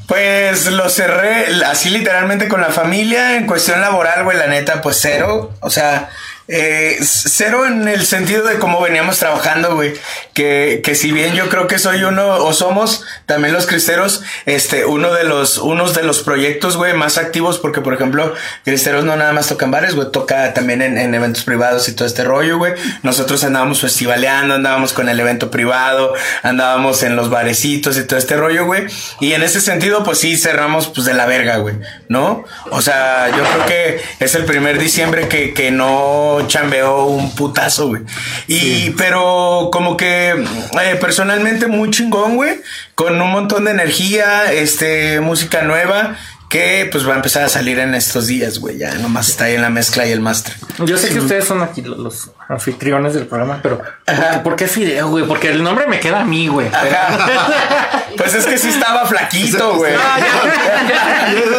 Pues 0.06 0.66
lo 0.70 0.88
cerré 0.88 1.46
así 1.64 1.90
literalmente 1.90 2.48
con 2.48 2.60
la 2.60 2.68
familia. 2.70 3.36
En 3.36 3.46
cuestión 3.46 3.80
laboral, 3.80 4.24
güey, 4.24 4.36
la 4.36 4.46
neta, 4.46 4.80
pues 4.80 4.98
cero. 5.00 5.52
O 5.60 5.70
sea, 5.70 6.10
eh, 6.48 6.98
cero 7.00 7.66
en 7.66 7.88
el 7.88 8.06
sentido 8.06 8.44
de 8.44 8.58
cómo 8.58 8.80
veníamos 8.80 9.18
trabajando, 9.18 9.74
güey. 9.74 9.94
Que, 10.32 10.80
que 10.84 10.94
si 10.94 11.12
bien 11.12 11.34
yo 11.34 11.48
creo 11.48 11.66
que 11.66 11.78
soy 11.78 12.02
uno, 12.04 12.44
o 12.44 12.52
somos 12.52 13.04
también 13.26 13.54
los 13.54 13.66
cristeros, 13.66 14.22
este, 14.44 14.84
uno 14.84 15.12
de 15.12 15.24
los, 15.24 15.58
unos 15.58 15.94
de 15.94 16.02
los 16.02 16.22
proyectos, 16.22 16.76
güey, 16.76 16.94
más 16.94 17.18
activos, 17.18 17.58
porque 17.58 17.80
por 17.80 17.94
ejemplo, 17.94 18.34
cristeros 18.64 19.04
no 19.04 19.16
nada 19.16 19.32
más 19.32 19.48
tocan 19.48 19.70
bares, 19.70 19.94
güey, 19.94 20.10
toca 20.12 20.54
también 20.54 20.82
en, 20.82 20.98
en 20.98 21.14
eventos 21.14 21.44
privados 21.44 21.88
y 21.88 21.92
todo 21.92 22.06
este 22.06 22.24
rollo, 22.24 22.58
güey. 22.58 22.74
Nosotros 23.02 23.42
andábamos 23.44 23.80
festivaleando, 23.80 24.54
andábamos 24.54 24.92
con 24.92 25.08
el 25.08 25.18
evento 25.18 25.50
privado, 25.50 26.14
andábamos 26.42 27.02
en 27.02 27.16
los 27.16 27.30
barecitos 27.30 27.96
y 27.98 28.04
todo 28.04 28.18
este 28.18 28.36
rollo, 28.36 28.66
güey. 28.66 28.86
Y 29.20 29.32
en 29.32 29.42
ese 29.42 29.60
sentido, 29.60 30.04
pues 30.04 30.18
sí, 30.18 30.36
cerramos 30.36 30.88
pues 30.88 31.06
de 31.06 31.14
la 31.14 31.26
verga, 31.26 31.56
güey, 31.56 31.76
¿no? 32.08 32.44
O 32.70 32.82
sea, 32.82 33.28
yo 33.30 33.42
creo 33.42 33.66
que 33.66 34.00
es 34.20 34.34
el 34.34 34.44
primer 34.44 34.78
diciembre 34.78 35.28
que, 35.28 35.54
que 35.54 35.70
no 35.70 36.35
chambeó 36.42 37.06
un 37.06 37.34
putazo, 37.34 37.88
güey. 37.88 38.02
Y, 38.46 38.90
pero 38.90 39.70
como 39.72 39.96
que 39.96 40.30
eh, 40.30 40.96
personalmente 41.00 41.66
muy 41.66 41.90
chingón, 41.90 42.36
güey, 42.36 42.60
con 42.94 43.20
un 43.20 43.30
montón 43.30 43.64
de 43.64 43.72
energía, 43.72 44.52
este, 44.52 45.20
música 45.20 45.62
nueva. 45.62 46.16
Que 46.48 46.88
pues 46.92 47.06
va 47.06 47.14
a 47.14 47.16
empezar 47.16 47.42
a 47.42 47.48
salir 47.48 47.80
en 47.80 47.92
estos 47.96 48.28
días, 48.28 48.60
güey. 48.60 48.78
Ya 48.78 48.94
nomás 48.94 49.28
está 49.30 49.46
ahí 49.46 49.56
en 49.56 49.62
la 49.62 49.68
mezcla 49.68 50.06
y 50.06 50.12
el 50.12 50.20
máster. 50.20 50.54
Yo 50.78 50.96
sé 50.96 51.08
que 51.08 51.18
ustedes 51.18 51.44
son 51.44 51.60
aquí 51.60 51.82
los, 51.82 51.98
los 51.98 52.30
anfitriones 52.48 53.14
del 53.14 53.26
programa, 53.26 53.60
pero 53.62 53.78
¿por 53.78 53.86
qué, 54.04 54.38
por 54.44 54.56
qué 54.56 54.66
Fideo, 54.66 55.08
güey? 55.08 55.24
Porque 55.24 55.48
el 55.48 55.62
nombre 55.62 55.86
me 55.86 56.00
queda 56.00 56.20
a 56.20 56.24
mí, 56.24 56.48
güey. 56.48 56.68
Ajá. 56.68 58.02
Pues 58.16 58.34
es 58.34 58.46
que 58.46 58.56
sí 58.56 58.68
estaba 58.68 59.06
flaquito, 59.06 59.74
güey. 59.74 59.92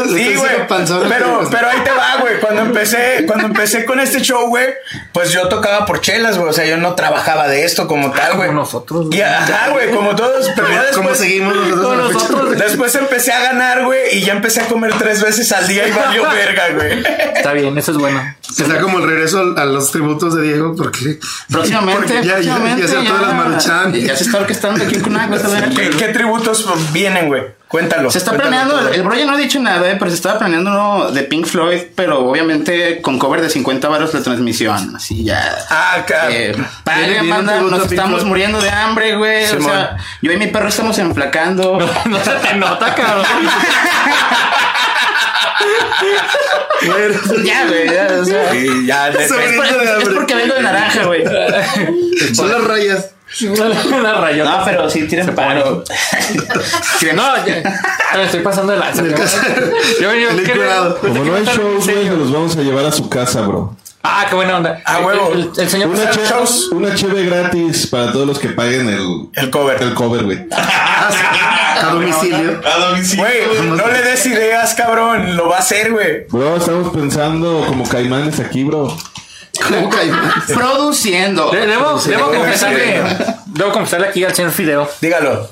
Sí, 0.07 0.35
güey. 0.35 0.51
Pero, 1.09 1.47
pero 1.51 1.69
ahí 1.69 1.79
te 1.83 1.91
va, 1.91 2.17
güey. 2.19 2.39
Cuando 2.39 2.61
empecé, 2.61 3.25
cuando 3.27 3.45
empecé 3.45 3.85
con 3.85 3.99
este 3.99 4.21
show, 4.21 4.47
güey, 4.47 4.65
pues 5.11 5.31
yo 5.31 5.49
tocaba 5.49 5.85
por 5.85 6.01
chelas, 6.01 6.37
güey. 6.37 6.49
O 6.49 6.53
sea, 6.53 6.65
yo 6.65 6.77
no 6.77 6.95
trabajaba 6.95 7.47
de 7.47 7.65
esto 7.65 7.87
como 7.87 8.11
tal, 8.11 8.35
güey. 8.35 8.47
Como 8.47 8.61
nosotros, 8.61 9.07
güey. 9.07 9.19
Y 9.19 9.21
ajá, 9.21 9.69
güey, 9.69 9.91
como 9.91 10.15
todos. 10.15 10.49
Pero 10.55 10.69
ya 10.69 10.85
¿Cómo 10.93 11.09
después, 11.09 11.17
seguimos 11.19 11.55
nosotros? 11.55 12.13
Nosotros. 12.13 12.57
después 12.57 12.95
empecé 12.95 13.33
a 13.33 13.41
ganar, 13.41 13.83
güey. 13.83 14.17
Y 14.17 14.21
ya 14.21 14.33
empecé 14.33 14.61
a 14.61 14.67
comer 14.67 14.93
tres 14.97 15.21
veces 15.21 15.51
al 15.51 15.67
día 15.67 15.87
y 15.87 15.91
valió 15.91 16.23
verga, 16.29 16.69
güey. 16.73 17.03
Está 17.35 17.53
bien, 17.53 17.77
eso 17.77 17.91
es 17.91 17.97
bueno. 17.97 18.21
Está 18.49 18.79
como 18.79 18.99
el 18.99 19.05
regreso 19.05 19.53
a 19.57 19.65
los 19.65 19.91
tributos 19.91 20.35
de 20.35 20.43
Diego 20.43 20.75
porque 20.77 21.19
Próximamente, 21.51 22.01
Porque 22.01 22.13
ya- 22.15 22.21
ya- 22.23 22.33
próximamente. 22.35 22.81
ya 22.83 22.87
se 22.87 22.97
hartó 22.97 23.13
de 23.15 23.21
las 23.21 23.33
Maruchan. 23.33 23.93
Ya 23.93 24.15
se 24.15 24.23
está 24.23 24.37
orquestando 24.37 24.83
aquí 24.85 24.95
en 24.95 25.01
Kunak, 25.01 25.29
vas 25.29 25.43
a 25.45 25.47
ver. 25.49 25.69
¿Qué, 25.69 25.89
qué 25.89 26.07
tributos 26.09 26.65
vienen, 26.93 27.27
güey? 27.27 27.43
Cuéntalo. 27.67 28.09
Se 28.09 28.19
está 28.19 28.31
cuéntalo 28.31 28.49
planeando, 28.49 28.77
todo. 28.79 28.87
el, 28.89 28.95
el 28.95 29.03
bro 29.03 29.15
ya 29.15 29.25
no 29.25 29.33
ha 29.33 29.37
dicho 29.37 29.59
nada, 29.59 29.91
eh, 29.91 29.97
pero 29.99 30.09
se 30.09 30.15
estaba 30.15 30.39
planeando 30.39 30.69
uno 30.71 31.11
de 31.11 31.23
Pink 31.23 31.45
Floyd, 31.45 31.81
pero 31.95 32.25
obviamente 32.25 33.01
con 33.01 33.19
cover 33.19 33.41
de 33.41 33.49
50 33.49 33.89
varos 33.89 34.13
la 34.13 34.21
transmisión, 34.23 34.95
así 34.95 35.25
ya. 35.25 35.53
Ah, 35.69 35.97
ca- 36.07 36.29
Eh, 36.31 36.55
banda, 36.85 37.55
tributo 37.55 37.75
nos 37.77 37.91
estamos 37.91 38.19
Floyd. 38.21 38.27
muriendo 38.29 38.61
de 38.61 38.69
hambre, 38.69 39.17
güey. 39.17 39.43
O 39.51 39.61
sea, 39.61 39.97
yo 40.21 40.31
y 40.31 40.37
mi 40.37 40.47
perro 40.47 40.69
estamos 40.69 40.97
enflacando. 40.99 41.77
No 42.05 42.23
se 42.23 42.31
te 42.31 42.55
nota, 42.55 42.95
cabrón. 42.95 43.25
Bueno, 46.85 47.19
ya, 47.43 47.65
güey, 47.67 47.85
ya, 47.87 48.07
o 48.21 48.25
sea. 48.25 48.51
Sí, 48.51 48.85
ya, 48.85 49.07
Es, 49.09 49.31
por- 49.31 50.13
porque 50.15 50.35
vengo 50.35 50.53
de 50.55 50.61
naranja, 50.61 51.03
güey. 51.05 51.23
son 52.33 52.51
las 52.51 52.63
rayas. 52.63 53.09
Una 53.91 54.13
rayota. 54.21 54.57
No, 54.59 54.65
pero 54.65 54.89
sí 54.89 55.03
tienen 55.07 55.35
paro. 55.35 55.83
No, 57.13 57.45
ya, 57.45 57.61
me 58.15 58.23
estoy 58.23 58.39
pasando 58.41 58.71
de 58.73 58.79
lanza. 58.79 59.03
Yo 59.99 60.09
venía- 60.09 60.29
el 60.31 60.43
¿qué- 60.43 60.51
cuidado. 60.53 60.97
pensé 60.97 61.19
Como 61.19 61.31
no 61.31 61.35
hay 61.37 61.45
shows, 61.45 61.85
güey, 61.85 62.05
nos 62.05 62.17
los 62.19 62.31
vamos 62.31 62.55
a 62.55 62.61
llevar 62.61 62.85
a 62.85 62.91
su 62.91 63.09
casa, 63.09 63.41
bro. 63.41 63.75
Ah, 64.03 64.25
qué 64.29 64.35
buena 64.35 64.55
onda. 64.57 64.81
Ah, 64.85 64.99
huevo. 64.99 65.31
El, 65.33 65.51
el 65.57 65.69
señor 65.69 65.89
Una 65.89 66.09
cheve, 66.09 66.27
una 66.71 66.95
cheve 66.95 67.25
gratis 67.25 67.87
para 67.87 68.13
todos 68.13 68.25
los 68.25 68.39
que 68.39 68.47
paguen 68.49 68.87
el, 68.87 69.27
El 69.33 69.49
cover. 69.49 69.81
el 69.83 69.93
cover, 69.93 70.23
güey. 70.23 70.47
A 71.81 71.93
domicilio. 71.93 72.61
A 72.65 72.77
domicilio. 72.89 73.25
Güey, 73.25 73.69
no 73.69 73.87
le 73.87 74.01
des 74.01 74.25
ideas, 74.25 74.73
cabrón. 74.75 75.35
Lo 75.35 75.49
va 75.49 75.57
a 75.57 75.59
hacer, 75.59 75.91
güey. 75.91 76.25
Bro, 76.29 76.57
estamos 76.57 76.93
pensando 76.93 77.63
como 77.67 77.87
caimanes 77.87 78.39
aquí, 78.39 78.63
bro. 78.63 78.95
¿Cómo 79.67 79.89
caimán? 79.89 80.31
Produciendo. 80.53 81.49
De- 81.51 81.65
Debo, 81.65 81.99
debo 81.99 82.31
confesarle, 82.31 83.01
debo 83.47 83.71
confesarle 83.71 84.07
aquí 84.09 84.23
al 84.23 84.33
señor 84.35 84.51
Fideo. 84.51 84.89
Dígalo. 85.01 85.49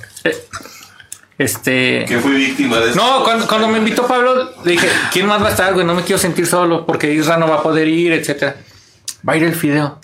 Este. 1.38 2.05
Que 2.08 2.20
fui 2.20 2.32
víctima 2.36 2.77
de 2.79 2.96
No, 2.96 3.24
cuando, 3.24 3.46
cuando 3.48 3.67
me 3.67 3.77
invitó 3.79 4.08
Pablo, 4.08 4.51
le 4.63 4.72
dije, 4.72 4.88
¿quién 5.12 5.25
más 5.25 5.41
va 5.41 5.48
a 5.48 5.51
estar, 5.51 5.74
güey? 5.74 5.86
No 5.86 5.94
me 5.94 6.03
quiero 6.03 6.17
sentir 6.20 6.48
solo 6.48 6.86
porque 6.86 7.12
Isra 7.13 7.38
no 7.38 7.48
va 7.50 7.55
a 7.55 7.63
poder 7.63 7.88
ir, 7.88 8.13
etcétera. 8.13 8.55
Va 9.27 9.34
a 9.34 9.38
ir 9.38 9.44
el 9.44 9.55
Fideo. 9.55 10.00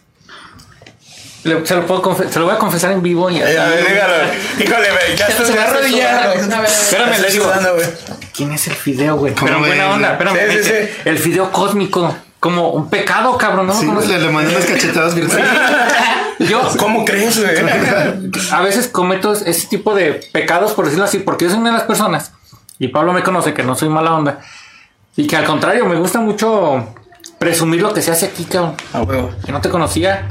Le- 1.43 1.65
se, 1.65 1.75
lo 1.75 1.85
puedo 1.87 2.03
confe- 2.03 2.29
se 2.29 2.37
lo 2.39 2.45
voy 2.45 2.53
a 2.53 2.57
confesar 2.59 2.91
en 2.91 3.01
vivo 3.01 3.29
y 3.29 3.37
Eh, 3.39 3.59
a 3.59 3.65
ver, 3.67 3.87
dígalo. 3.87 4.13
Híjole, 4.59 4.87
güey. 4.91 5.17
Ya 5.17 5.25
estoy 5.27 5.45
Se 5.47 5.55
va 5.55 5.63
a 5.63 5.65
ya 5.71 5.77
estoy 5.79 6.01
arrodillar. 6.01 6.65
Espérame, 6.65 7.19
le 7.21 7.31
digo. 7.31 7.43
sudando. 7.45 7.75
¿Quién 8.35 8.51
es 8.51 8.67
el 8.67 8.73
Fideo, 8.75 9.15
güey? 9.17 9.33
¿Cómo 9.33 9.45
Pero 9.47 9.57
en 9.57 9.65
buena 9.65 9.89
onda, 9.91 10.11
espérame. 10.11 10.35
Sí, 10.37 10.41
sí, 10.51 10.57
dice, 10.57 10.87
sí. 10.93 11.01
El 11.05 11.17
Fideo 11.17 11.51
cósmico. 11.51 12.15
Como 12.39 12.69
un 12.71 12.89
pecado, 12.89 13.37
cabrón. 13.37 13.67
¿no? 13.67 13.73
Sí, 13.73 13.85
¿Conoces? 13.85 14.09
le, 14.09 14.19
le 14.19 14.29
mandé 14.29 14.55
unas 14.55 14.65
cachetadas 14.67 15.13
virtuales. 15.15 15.47
Yo 16.39 16.59
¿Cómo 16.77 17.05
crees, 17.05 17.39
güey? 17.39 17.53
a 18.51 18.61
veces 18.61 18.87
cometo 18.87 19.31
ese 19.33 19.67
tipo 19.67 19.93
de 19.93 20.13
pecados, 20.33 20.71
por 20.73 20.85
decirlo 20.85 21.05
así, 21.05 21.19
porque 21.19 21.45
yo 21.45 21.51
soy 21.51 21.59
una 21.59 21.69
de 21.69 21.77
las 21.77 21.85
personas, 21.85 22.31
y 22.79 22.87
Pablo 22.87 23.13
me 23.13 23.21
conoce 23.21 23.53
que 23.53 23.61
no 23.61 23.75
soy 23.75 23.89
mala 23.89 24.15
onda, 24.15 24.39
y 25.15 25.27
que 25.27 25.35
al 25.35 25.45
contrario, 25.45 25.85
me 25.85 25.97
gusta 25.97 26.19
mucho 26.19 26.95
presumir 27.37 27.83
lo 27.83 27.93
que 27.93 28.01
se 28.01 28.09
hace 28.09 28.25
aquí, 28.25 28.45
cabrón, 28.45 28.73
A 28.91 29.01
huevo. 29.03 29.29
que 29.45 29.51
no 29.51 29.61
te 29.61 29.69
conocía. 29.69 30.25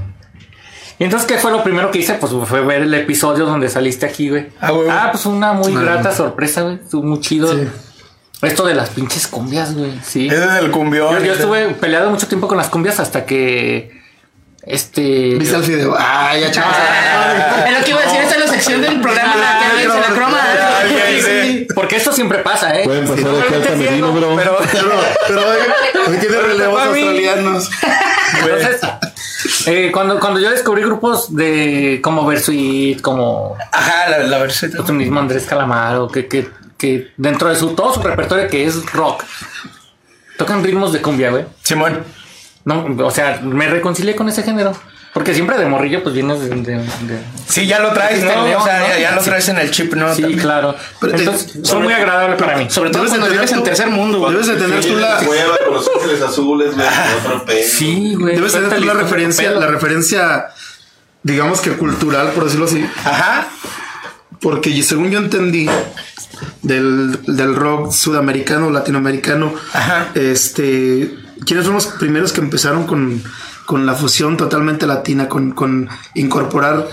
Y 1.00 1.04
entonces, 1.04 1.26
¿qué 1.26 1.38
fue 1.38 1.50
lo 1.50 1.64
primero 1.64 1.90
que 1.90 1.98
hice? 1.98 2.12
Pues 2.14 2.30
fue 2.46 2.60
ver 2.60 2.82
el 2.82 2.92
episodio 2.92 3.46
donde 3.46 3.70
saliste 3.70 4.04
aquí, 4.04 4.28
güey. 4.28 4.48
Ah, 4.60 4.72
huevo. 4.72 4.90
Ah, 4.92 5.08
pues 5.10 5.24
una 5.24 5.54
muy 5.54 5.74
Ah. 5.74 5.80
grata 5.80 6.14
sorpresa, 6.14 6.60
güey. 6.60 6.74
Estuvo 6.74 7.02
muy 7.02 7.20
chido. 7.20 7.52
Sí. 7.54 7.66
Esto 8.42 8.66
de 8.66 8.74
las 8.74 8.90
pinches 8.90 9.26
cumbias, 9.26 9.74
güey. 9.74 9.98
Sí. 10.04 10.28
Es 10.28 10.34
el 10.38 10.70
cumbión. 10.70 11.18
Yo, 11.20 11.24
yo 11.24 11.32
estuve 11.32 11.68
peleado 11.70 12.10
mucho 12.10 12.28
tiempo 12.28 12.46
con 12.48 12.58
las 12.58 12.68
cumbias 12.68 13.00
hasta 13.00 13.24
que. 13.24 13.98
Este. 14.62 15.36
¿Viste 15.36 15.56
el 15.56 15.62
video? 15.62 15.96
Ah, 15.98 16.36
ya 16.38 16.50
chavos. 16.50 16.76
Es 17.66 17.78
lo 17.78 17.84
que 17.84 17.90
iba 17.92 18.00
a 18.00 18.02
decir, 18.04 18.20
esta 18.20 18.34
es 18.34 18.40
la 18.40 18.46
sección 18.48 18.82
del 18.82 19.00
programa 19.00 19.34
en 19.80 19.88
la 19.88 19.94
la 20.00 20.06
croma. 20.14 20.38
Sí. 21.24 21.66
Porque 21.74 21.96
esto 21.96 22.12
siempre 22.12 22.38
pasa, 22.40 22.78
¿eh? 22.78 22.84
Pueden 22.84 23.06
pasar 23.08 23.24
aquí 23.46 23.54
al 23.54 23.64
camerino, 23.66 24.12
bro. 24.12 24.36
Pero, 24.36 24.58
Pero, 24.70 24.90
pero 25.28 25.40
hoy, 25.48 25.58
hoy 26.08 26.16
tiene 26.18 26.36
relevos 26.36 26.82
australianos. 26.82 27.70
entonces, 28.42 28.80
eh, 29.66 29.90
cuando, 29.92 30.18
cuando 30.18 30.40
yo 30.40 30.50
descubrí 30.50 30.82
grupos 30.82 31.34
de 31.34 32.00
como 32.02 32.26
Versuit, 32.26 33.00
como 33.00 33.56
Ajá, 33.72 34.08
la, 34.10 34.18
la 34.18 34.38
versión. 34.38 34.72
tu 34.72 34.92
mismo 34.92 35.20
Andrés 35.20 35.46
Calamaro, 35.46 36.08
que, 36.08 36.26
que, 36.26 36.48
que 36.76 37.12
dentro 37.16 37.48
de 37.48 37.56
su 37.56 37.74
todo 37.74 37.94
su 37.94 38.00
repertorio 38.02 38.48
que 38.48 38.64
es 38.64 38.92
rock, 38.92 39.24
tocan 40.38 40.62
ritmos 40.64 40.92
de 40.92 41.02
cumbia, 41.02 41.30
güey. 41.30 41.44
Simón. 41.62 42.04
No, 42.64 42.86
o 43.06 43.10
sea, 43.10 43.40
me 43.42 43.68
reconcilié 43.68 44.14
con 44.14 44.28
ese 44.28 44.42
género. 44.42 44.74
Porque 45.12 45.34
siempre 45.34 45.58
de 45.58 45.66
morrillo, 45.66 46.02
pues 46.04 46.14
vienes 46.14 46.38
de. 46.40 46.48
de- 46.50 46.76
de- 46.78 47.24
Sí, 47.48 47.66
ya 47.66 47.80
lo 47.80 47.92
traes, 47.92 48.22
¿no? 48.22 48.46
león, 48.46 48.60
o 48.60 48.64
sea, 48.64 48.78
¿no? 48.78 48.86
ya, 48.88 48.98
ya 49.00 49.10
lo 49.16 49.20
traes 49.22 49.48
en 49.48 49.58
el 49.58 49.70
chip, 49.72 49.92
¿no? 49.94 50.14
Sí, 50.14 50.22
También. 50.22 50.40
claro. 50.40 50.76
Pero, 51.00 51.16
Entonces, 51.18 51.58
sobre- 51.64 51.84
muy 51.84 51.92
agradable 51.92 52.36
para 52.36 52.56
mí. 52.56 52.70
Sobre 52.70 52.90
todo 52.90 53.06
cuando 53.06 53.28
vives 53.28 53.50
en 53.50 53.64
tercer 53.64 53.88
mundo, 53.90 54.18
güey. 54.20 54.30
Debes 54.32 54.46
de 54.46 54.54
tener 54.54 54.80
tú 54.84 54.96
la, 54.96 55.20
Hueva 55.20 55.56
con 55.64 55.74
los 55.74 55.90
ángeles 55.96 56.22
azules, 56.22 56.74
güey. 56.76 56.86
Otro 57.24 57.44
pedo. 57.44 57.58
Sí, 57.68 58.14
güey. 58.14 58.36
debes 58.36 58.52
tener 58.52 58.72
tú 58.72 58.84
la 58.84 58.94
referencia, 58.94 59.50
la 59.50 59.66
referencia, 59.66 60.46
digamos 61.24 61.60
que 61.60 61.72
cultural, 61.72 62.28
por 62.30 62.44
decirlo 62.44 62.66
así. 62.66 62.88
Ajá. 63.04 63.48
Porque 64.40 64.80
según 64.84 65.10
yo 65.10 65.18
entendí 65.18 65.68
del, 66.62 67.18
del 67.26 67.56
rock 67.56 67.92
sudamericano, 67.92 68.70
latinoamericano, 68.70 69.52
Ajá. 69.72 70.08
este, 70.14 71.14
¿quiénes 71.44 71.64
fueron 71.66 71.74
los 71.74 71.86
primeros 71.88 72.32
que 72.32 72.40
empezaron 72.40 72.86
con, 72.86 73.22
con 73.70 73.86
la 73.86 73.94
fusión 73.94 74.36
totalmente 74.36 74.84
latina, 74.84 75.28
con, 75.28 75.52
incorporar, 76.16 76.88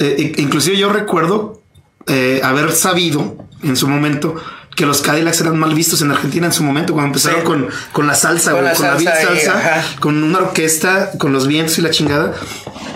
eh, 0.00 0.16
in- 0.18 0.42
inclusive 0.46 0.76
yo 0.76 0.88
recuerdo 0.92 1.62
eh, 2.08 2.40
haber 2.42 2.72
sabido 2.72 3.36
en 3.62 3.76
su 3.76 3.86
momento 3.86 4.34
que 4.78 4.86
los 4.86 5.02
Cadillacs 5.02 5.40
eran 5.40 5.58
mal 5.58 5.74
vistos 5.74 6.00
en 6.02 6.12
Argentina 6.12 6.46
en 6.46 6.52
su 6.52 6.62
momento 6.62 6.92
cuando 6.92 7.08
empezaron 7.08 7.40
Sí. 7.40 7.44
con, 7.44 7.68
con 7.92 8.06
la 8.06 8.14
salsa, 8.14 8.52
Con 8.52 8.60
güey, 8.60 8.72
la 8.72 8.76
con 8.76 8.86
la 8.86 8.92
salsa 8.94 9.32
y- 9.34 9.40
salsa, 9.40 9.58
ajá. 9.58 9.84
con 9.98 10.22
una 10.22 10.38
orquesta, 10.38 11.10
con 11.18 11.32
los 11.32 11.48
vientos 11.48 11.76
y 11.78 11.82
la 11.82 11.90
chingada. 11.90 12.32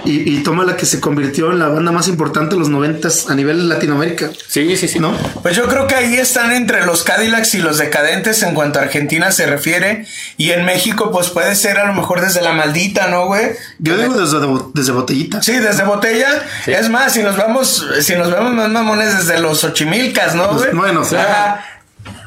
Y, 0.04 0.32
y 0.34 0.42
toma 0.42 0.64
la 0.64 0.76
que 0.76 0.84
se 0.86 0.98
convirtió 1.00 1.52
en 1.52 1.60
la 1.60 1.68
banda 1.68 1.92
más 1.92 2.08
importante 2.08 2.54
de 2.54 2.58
los 2.60 2.68
noventas 2.68 3.30
a 3.30 3.34
nivel 3.36 3.68
Latinoamérica, 3.68 4.30
Sí, 4.48 4.76
sí, 4.76 4.88
sí. 4.88 4.98
¿no? 4.98 5.12
Pues 5.42 5.54
yo 5.56 5.68
creo 5.68 5.86
que 5.86 5.94
ahí 5.94 6.14
están 6.16 6.50
entre 6.52 6.84
los 6.86 7.04
Cadillacs 7.04 7.54
y 7.54 7.58
los 7.58 7.78
decadentes 7.78 8.42
en 8.42 8.54
cuanto 8.54 8.78
a 8.80 8.82
Argentina 8.82 9.30
se 9.30 9.46
refiere. 9.46 10.06
Y 10.36 10.50
en 10.50 10.64
México, 10.64 11.10
pues 11.12 11.28
puede 11.30 11.54
ser 11.54 11.78
a 11.78 11.86
lo 11.86 11.94
mejor 11.94 12.20
desde 12.20 12.42
la 12.42 12.52
maldita, 12.52 13.06
¿no, 13.08 13.26
güey? 13.26 13.52
Yo 13.78 13.96
digo 13.96 14.14
desde, 14.14 14.38
desde 14.74 14.90
botellita. 14.92 15.40
Sí, 15.42 15.52
desde 15.52 15.84
botella. 15.84 16.28
Es 16.66 16.88
más, 16.88 17.12
si 17.12 17.22
nos 17.22 17.36
vamos, 17.36 17.86
si 18.00 18.14
nos 18.16 18.30
vemos 18.30 18.52
más 18.54 18.68
mamones 18.70 19.16
desde 19.18 19.38
los 19.40 19.62
ochimilcas, 19.62 20.34
¿no, 20.34 20.48
güey? 20.54 20.70
bueno, 20.72 21.04
sí. 21.04 21.14
Ajá. 21.16 21.64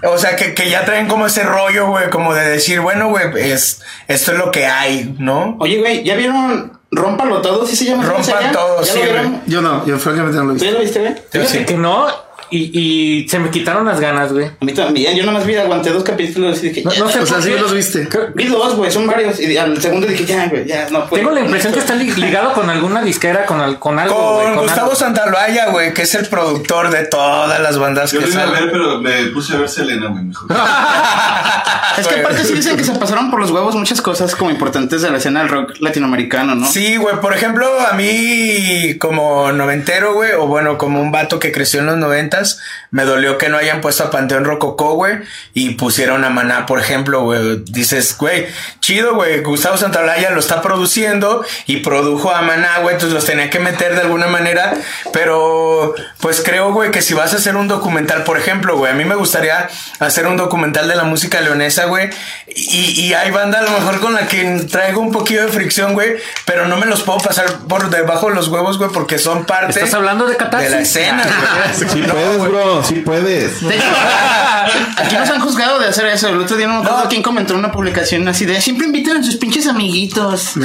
O 0.03 0.17
sea, 0.17 0.35
que, 0.35 0.53
que 0.53 0.69
ya 0.69 0.85
traen 0.85 1.07
como 1.07 1.25
ese 1.25 1.43
rollo, 1.43 1.87
güey, 1.87 2.09
como 2.09 2.33
de 2.33 2.47
decir, 2.47 2.79
bueno, 2.79 3.09
güey, 3.09 3.25
es, 3.35 3.81
esto 4.07 4.31
es 4.33 4.37
lo 4.37 4.51
que 4.51 4.65
hay, 4.65 5.15
¿no? 5.19 5.57
Oye, 5.59 5.79
güey, 5.79 6.03
¿ya 6.03 6.15
vieron 6.15 6.79
Rómpalo 6.91 7.41
Todo? 7.41 7.65
¿Sí 7.65 7.75
se 7.75 7.85
llama? 7.85 8.07
¿Cómo 8.07 8.23
se 8.23 8.31
Rompan? 8.31 8.51
Todo, 8.51 8.81
¿Ya 8.83 8.93
sí, 8.93 8.99
lo 8.99 9.05
vieron? 9.05 9.41
Yo 9.47 9.61
no, 9.61 9.85
yo 9.85 9.97
francamente 9.97 10.37
no 10.37 10.45
lo 10.45 10.55
he 10.55 10.57
¿Tú 10.57 10.65
ya 10.65 10.71
lo 10.71 10.79
viste, 10.79 10.99
güey? 10.99 11.47
Sí. 11.47 11.65
que 11.65 11.75
no. 11.75 12.07
Y, 12.51 12.79
y 13.23 13.27
se 13.27 13.39
me 13.39 13.49
quitaron 13.49 13.85
las 13.85 13.99
ganas, 13.99 14.31
güey. 14.31 14.45
A 14.45 14.63
mí 14.65 14.73
también. 14.73 15.15
Yo 15.17 15.25
nomás 15.25 15.45
vi, 15.45 15.55
aguanté 15.55 15.89
dos 15.89 16.03
capítulos 16.03 16.63
y 16.63 16.69
dije, 16.69 16.83
No, 16.83 16.91
ya. 16.91 16.99
no 16.99 17.09
sé 17.09 17.19
O 17.19 17.25
sea, 17.25 17.41
sí 17.41 17.49
los 17.51 17.73
viste. 17.73 18.07
Vi 18.35 18.45
dos, 18.45 18.75
güey, 18.75 18.91
son 18.91 19.07
varios. 19.07 19.39
Y 19.39 19.57
al 19.57 19.81
segundo 19.81 20.05
dije, 20.07 20.25
ya, 20.25 20.47
güey, 20.47 20.65
ya, 20.67 20.87
no 20.91 21.07
puedo. 21.07 21.21
Tengo 21.23 21.31
la 21.35 21.41
impresión 21.41 21.73
que 21.73 21.79
está 21.79 21.95
li- 21.95 22.11
ligado 22.13 22.53
con 22.53 22.69
alguna 22.69 23.01
disquera, 23.01 23.45
con, 23.45 23.59
al- 23.61 23.79
con 23.79 23.97
algo. 23.99 24.15
Con 24.43 24.55
Gustavo 24.63 24.91
algo. 24.91 25.71
Güey, 25.71 25.93
que 25.93 26.03
es 26.03 26.15
el 26.15 26.27
productor 26.27 26.91
de 26.91 27.05
todas 27.05 27.59
las 27.59 27.77
bandas 27.79 28.11
Yo 28.11 28.19
que 28.21 28.29
iba 28.29 28.43
a 28.43 28.45
ver, 28.45 28.55
salen. 28.55 28.71
pero 28.71 28.99
me 29.01 29.11
puse 29.27 29.55
a 29.55 29.59
ver 29.59 29.69
Selena, 29.69 30.07
güey, 30.09 30.23
mejor. 30.25 30.47
Es 31.97 32.07
que 32.07 32.19
aparte 32.19 32.43
sí 32.43 32.53
dicen 32.53 32.75
que 32.75 32.83
se 32.83 32.91
pasaron 32.93 33.31
por 33.31 33.39
los 33.39 33.51
huevos 33.51 33.73
muchas 33.75 34.01
cosas 34.01 34.35
como 34.35 34.51
importantes 34.51 35.01
de 35.01 35.09
la 35.09 35.17
escena 35.17 35.39
del 35.39 35.47
rock 35.49 35.75
latinoamericano, 35.79 36.53
¿no? 36.53 36.67
Sí, 36.67 36.97
güey, 36.97 37.21
por 37.21 37.33
ejemplo, 37.33 37.65
a 37.89 37.93
mí 37.93 38.97
como 38.99 39.51
noventero, 39.53 40.13
güey, 40.13 40.33
o 40.33 40.45
bueno, 40.45 40.77
como 40.77 40.99
un 41.01 41.11
vato 41.13 41.39
que 41.39 41.53
creció 41.53 41.79
en 41.79 41.85
los 41.85 41.95
noventas, 42.35 42.59
me 42.91 43.03
dolió 43.03 43.37
que 43.37 43.49
no 43.49 43.57
hayan 43.57 43.81
puesto 43.81 44.03
a 44.03 44.11
Panteón 44.11 44.45
Rococó, 44.45 44.93
güey, 44.93 45.19
y 45.53 45.71
pusieron 45.71 46.23
a 46.23 46.29
Maná, 46.29 46.65
por 46.65 46.79
ejemplo, 46.79 47.23
güey. 47.23 47.63
Dices, 47.65 48.15
güey, 48.17 48.47
chido, 48.79 49.15
güey, 49.15 49.41
Gustavo 49.41 49.77
Santaolalla 49.77 50.29
lo 50.31 50.39
está 50.39 50.61
produciendo 50.61 51.45
y 51.65 51.77
produjo 51.77 52.31
a 52.31 52.41
Maná, 52.41 52.79
güey, 52.79 52.95
entonces 52.95 53.13
los 53.13 53.25
tenía 53.25 53.49
que 53.49 53.59
meter 53.59 53.95
de 53.95 54.01
alguna 54.01 54.27
manera, 54.27 54.73
pero 55.11 55.93
pues 56.19 56.41
creo, 56.43 56.71
güey, 56.71 56.91
que 56.91 57.01
si 57.01 57.13
vas 57.13 57.33
a 57.33 57.37
hacer 57.37 57.55
un 57.55 57.67
documental, 57.67 58.23
por 58.23 58.37
ejemplo, 58.37 58.77
güey, 58.77 58.91
a 58.91 58.95
mí 58.95 59.05
me 59.05 59.15
gustaría 59.15 59.69
hacer 59.99 60.27
un 60.27 60.37
documental 60.37 60.87
de 60.87 60.95
la 60.95 61.03
música 61.03 61.41
leonesa, 61.41 61.85
güey, 61.85 62.09
y, 62.47 63.01
y 63.01 63.13
hay 63.13 63.31
banda 63.31 63.59
a 63.59 63.63
lo 63.63 63.71
mejor 63.71 63.99
con 63.99 64.13
la 64.13 64.27
que 64.27 64.65
traigo 64.71 65.01
un 65.01 65.11
poquito 65.11 65.41
de 65.41 65.47
fricción, 65.49 65.93
güey, 65.93 66.15
pero 66.45 66.67
no 66.67 66.77
me 66.77 66.85
los 66.85 67.03
puedo 67.03 67.19
pasar 67.19 67.45
por 67.67 67.89
debajo 67.89 68.29
de 68.29 68.35
los 68.35 68.47
huevos, 68.47 68.77
güey, 68.77 68.89
porque 68.91 69.17
son 69.19 69.45
parte 69.45 69.71
¿Estás 69.71 69.93
hablando 69.93 70.27
de 70.27 70.37
catarsis? 70.37 70.69
de 70.69 70.75
la 70.75 70.81
escena, 70.81 71.23
güey. 71.23 71.89
Sí 71.89 72.01
puedes, 72.25 72.47
bro, 72.47 72.83
sí 72.83 72.95
puedes. 72.95 73.61
De 73.61 73.75
hecho, 73.75 73.85
aquí 74.97 75.15
nos 75.15 75.29
han 75.29 75.41
juzgado 75.41 75.79
de 75.79 75.87
hacer 75.87 76.05
eso. 76.07 76.29
El 76.29 76.41
otro 76.41 76.57
día 76.57 76.67
no 76.67 76.81
me 76.81 76.87
acuerdo 76.87 77.09
quién 77.09 77.21
comentó 77.21 77.53
en 77.53 77.59
una 77.59 77.71
publicación 77.71 78.27
así 78.27 78.45
de 78.45 78.61
siempre 78.61 78.87
invitan 78.87 79.17
a 79.17 79.23
sus 79.23 79.35
pinches 79.37 79.67
amiguitos. 79.67 80.53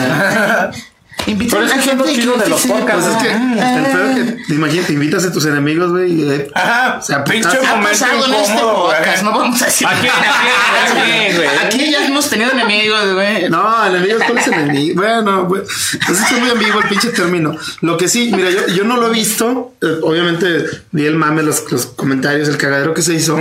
Pero 1.38 1.64
es 1.64 1.72
que 1.72 1.78
eso 1.80 1.90
es 1.92 1.98
lo 1.98 2.06
chido 2.06 2.36
de 2.36 2.48
los 2.48 2.66
podcasts. 2.66 3.06
Pues 3.06 3.16
es 3.16 3.22
que 3.22 3.32
el 3.32 3.86
peor 3.86 4.36
que 4.46 4.54
imagínate, 4.54 4.92
invitas 4.92 5.24
a 5.24 5.32
tus 5.32 5.44
enemigos, 5.46 5.90
güey. 5.90 6.22
eh, 6.30 6.50
Ajá, 6.54 6.98
O 6.98 7.02
sea, 7.02 7.24
pinche 7.24 7.48
putazo. 7.48 7.60
¿Qué 7.60 7.66
ha 7.66 7.76
momento 7.76 8.04
este 8.04 8.16
incómodo, 8.16 8.86
podcast? 8.86 9.22
No 9.22 9.30
vamos 9.38 9.62
a 9.62 9.64
decir. 9.66 9.86
¿A 9.86 10.00
quién? 10.00 10.12
¿A 10.12 10.16
quién? 10.20 11.00
¿A 11.00 11.04
quién, 11.04 11.36
güey? 11.36 11.48
Aquí 11.66 11.90
ya 11.90 12.06
hemos 12.06 12.28
tenido 12.28 12.50
enemigos, 12.52 13.14
güey. 13.14 13.48
No, 13.50 13.86
enemigos, 13.86 14.22
¿cuál 14.26 14.38
es 14.38 14.46
enemigo? 14.48 15.00
Bueno, 15.02 15.44
güey. 15.46 15.62
Pues 16.06 16.20
es 16.20 16.40
muy 16.40 16.50
ambiguo 16.50 16.80
el 16.80 16.88
pinche 16.88 17.08
término. 17.10 17.56
Lo 17.80 17.96
que 17.96 18.08
sí, 18.08 18.30
mira, 18.34 18.50
yo, 18.50 18.66
yo 18.68 18.84
no 18.84 18.96
lo 18.96 19.08
he 19.08 19.12
visto. 19.12 19.74
eh, 19.82 19.98
obviamente 20.02 20.64
vi 20.92 21.06
el 21.06 21.16
mame, 21.16 21.42
los, 21.42 21.70
los 21.70 21.86
comentarios, 21.86 22.48
el 22.48 22.56
cagadero 22.56 22.94
que 22.94 23.02
se 23.02 23.14
hizo. 23.14 23.36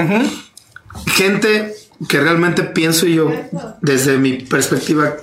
Gente 1.07 1.73
que 2.07 2.19
realmente 2.19 2.63
pienso 2.63 3.05
yo, 3.05 3.31
desde 3.81 4.17
mi 4.17 4.33
perspectiva, 4.33 5.15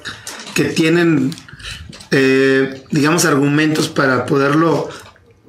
que 0.54 0.64
tienen, 0.64 1.35
eh, 2.16 2.82
digamos, 2.90 3.25
argumentos 3.25 3.88
para 3.88 4.26
poderlo 4.26 4.88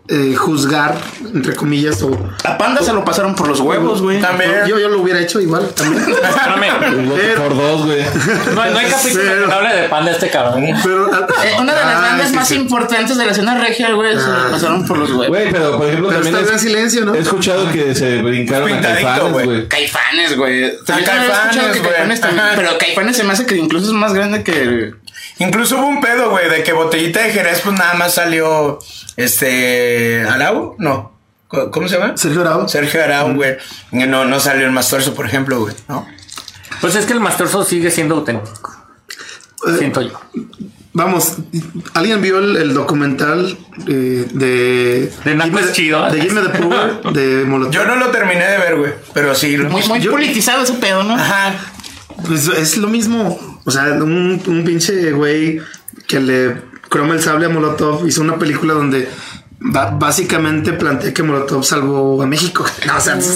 eh, 0.10 0.36
juzgar, 0.36 0.96
entre 1.34 1.54
comillas, 1.56 2.02
o 2.02 2.12
A 2.46 2.58
Panda 2.58 2.82
se 2.82 2.94
lo 2.94 3.04
pasaron 3.04 3.36
por 3.36 3.48
los 3.48 3.60
huevos, 3.60 4.02
güey. 4.02 4.22
También. 4.22 4.52
yo, 4.66 4.80
yo 4.80 4.88
lo 4.90 5.02
hubiera 5.02 5.20
hecho 5.20 5.40
igual 5.42 5.70
también. 5.76 6.06
Por 7.36 7.56
dos, 7.58 7.86
güey. 7.86 8.04
No, 8.56 8.66
no 8.72 8.78
hay 8.80 8.86
capítulo 8.90 9.24
Pero- 9.26 9.42
que 9.42 9.48
no 9.48 9.54
hable 9.54 9.76
de 9.76 9.90
panda 9.90 10.12
este 10.12 10.30
cabrón. 10.30 10.66
Pero, 10.84 11.08
Eh, 11.14 11.56
una 11.60 11.74
de 11.74 11.80
las 11.86 11.96
Ah, 11.96 12.02
bandas 12.02 12.30
sí, 12.30 12.36
más 12.36 12.48
sí. 12.48 12.56
importantes 12.56 13.18
de 13.18 13.26
la 13.26 13.32
escena 13.32 13.58
regia, 13.60 13.92
güey, 13.92 14.16
se 14.16 14.22
Ah. 14.26 14.44
lo 14.46 14.52
pasaron 14.52 14.86
por 14.88 14.98
los 14.98 15.10
huevos. 15.10 15.28
Güey, 15.28 15.52
pero 15.52 15.78
por 15.78 15.88
ejemplo 15.88 16.10
Pero 16.10 16.22
también 16.22 16.36
está 16.44 16.56
es- 16.56 16.64
en 16.64 16.70
silencio, 16.70 17.06
¿no? 17.06 17.14
he 17.16 17.20
escuchado 17.20 17.70
que 17.72 17.94
se 17.96 18.22
brincaron 18.22 18.72
a 18.74 18.82
Caifanes, 18.82 19.32
güey. 19.44 19.68
Caifanes, 19.68 20.38
güey. 20.38 20.78
Caifanes, 20.86 21.82
güey. 21.84 22.56
Pero 22.56 22.78
Caifanes 22.78 23.18
se 23.18 23.24
me 23.24 23.34
hace 23.34 23.46
que 23.46 23.58
incluso 23.58 23.88
es 23.88 23.94
más 23.94 24.14
grande 24.14 24.44
que. 24.44 24.94
Incluso 25.40 25.78
hubo 25.78 25.88
un 25.88 26.02
pedo, 26.02 26.30
güey, 26.32 26.50
de 26.50 26.64
que 26.64 26.74
botellita 26.74 27.22
de 27.22 27.30
Jerez, 27.32 27.62
pues 27.64 27.78
nada 27.78 27.94
más 27.94 28.16
salió 28.16 28.80
este. 29.18 30.22
¿Arau? 30.28 30.76
No. 30.80 31.12
¿Cómo 31.48 31.88
se 31.88 31.98
llama? 31.98 32.16
Sergio 32.18 32.42
Arau. 32.42 32.68
Sergio 32.70 33.04
Arau, 33.04 33.34
güey. 33.34 33.58
No, 33.92 34.26
no 34.26 34.40
salió 34.40 34.66
el 34.66 34.72
Mastorzo, 34.72 35.14
por 35.14 35.26
ejemplo, 35.26 35.60
güey, 35.62 35.76
¿no? 35.88 36.08
Pues 36.82 36.96
es 36.96 37.06
que 37.06 37.14
el 37.14 37.20
Masterso 37.20 37.64
sigue 37.64 37.90
siendo 37.92 38.16
auténtico. 38.16 38.76
Eh, 39.68 39.76
Siento 39.80 40.02
yo. 40.02 40.20
Vamos, 40.94 41.38
¿alguien 41.94 42.22
vio 42.22 42.40
el, 42.40 42.56
el 42.58 42.74
documental 42.74 43.58
eh, 43.88 44.28
de... 44.32 45.12
De 45.24 45.36
Naco 45.36 45.60
es 45.60 45.72
chido. 45.74 46.10
De 46.12 46.24
Me 46.32 46.42
the 46.42 46.50
Power, 46.60 47.02
de 47.14 47.46
Molotov. 47.46 47.72
Yo 47.74 47.86
no 47.86 47.96
lo 47.96 48.08
terminé 48.10 48.44
de 48.46 48.58
ver, 48.58 48.76
güey, 48.78 48.94
pero 49.14 49.34
sí. 49.36 49.58
lo- 49.58 49.70
Muy, 49.70 49.84
muy 49.88 50.00
Yo- 50.00 50.12
politizado 50.12 50.64
ese 50.64 50.74
pedo, 50.74 51.04
¿no? 51.04 51.16
Ajá. 51.16 51.54
Pues 52.26 52.48
es 52.48 52.78
lo 52.78 52.88
mismo. 52.88 53.62
O 53.64 53.72
sea, 53.72 53.84
un, 53.94 54.42
un 54.48 54.64
pinche 54.66 55.12
güey 55.12 55.62
que 56.08 56.20
le 56.20 56.62
croma 56.90 57.14
el 57.16 57.22
sable 57.22 57.46
a 57.46 57.50
Molotov 57.50 58.08
hizo 58.08 58.22
una 58.22 58.38
película 58.38 58.74
donde 58.74 59.10
ba- 59.60 59.92
básicamente 59.92 60.74
plantea 60.74 61.14
que 61.14 61.24
Molotov 61.24 61.64
salvó 61.64 62.22
a 62.22 62.26
México. 62.26 62.66
No, 62.86 62.98
o 62.98 63.02
sea, 63.02 63.16
Ese, 63.18 63.34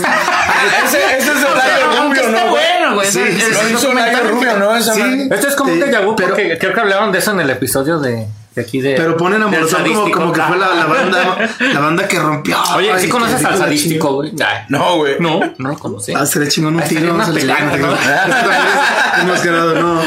ese 1.17 1.31
es 1.31 1.37
el 1.37 2.03
Rubio, 2.07 2.21
está 2.21 2.43
¿no? 2.45 2.49
bueno, 2.51 2.95
güey. 2.95 3.07
Sí, 3.11 3.19
Layo 3.19 4.21
que- 4.21 4.27
Rubio, 4.29 4.57
¿no? 4.59 4.75
Esto 4.75 5.47
es 5.47 5.55
como 5.55 5.73
un 5.73 5.79
déjà 5.81 6.03
vu 6.05 6.15
pero- 6.15 6.29
porque 6.29 6.57
creo 6.59 6.73
que 6.73 6.79
hablaron 6.79 7.11
de 7.11 7.19
eso 7.19 7.31
en 7.31 7.39
el 7.39 7.49
episodio 7.49 7.99
de, 7.99 8.27
de 8.53 8.61
aquí 8.61 8.81
de. 8.81 8.95
pero 8.95 9.15
ponen 9.15 9.41
a 9.43 9.47
Molotov 9.47 9.81
como, 9.83 10.11
como 10.11 10.31
que 10.33 10.41
fue 10.41 10.57
la, 10.57 10.75
la 10.75 10.85
banda 10.85 11.49
la 11.59 11.79
banda 11.79 12.07
que 12.07 12.19
rompió. 12.19 12.57
Oye, 12.75 12.99
¿sí 12.99 13.07
conoces 13.07 13.43
al 13.45 13.57
sadístico, 13.57 14.13
güey? 14.15 14.33
No, 14.67 14.97
güey. 14.97 15.15
No, 15.19 15.39
no 15.57 15.69
lo 15.69 15.77
conocí. 15.79 16.13
Ah, 16.13 16.25
sería 16.25 16.49
chingón 16.49 16.75
un 16.75 16.81
Ah, 16.81 16.85
tiro. 16.85 17.13
una 17.13 17.25
se 17.25 17.33
le 17.33 17.45
¿no? 17.45 17.95
No. 19.81 20.01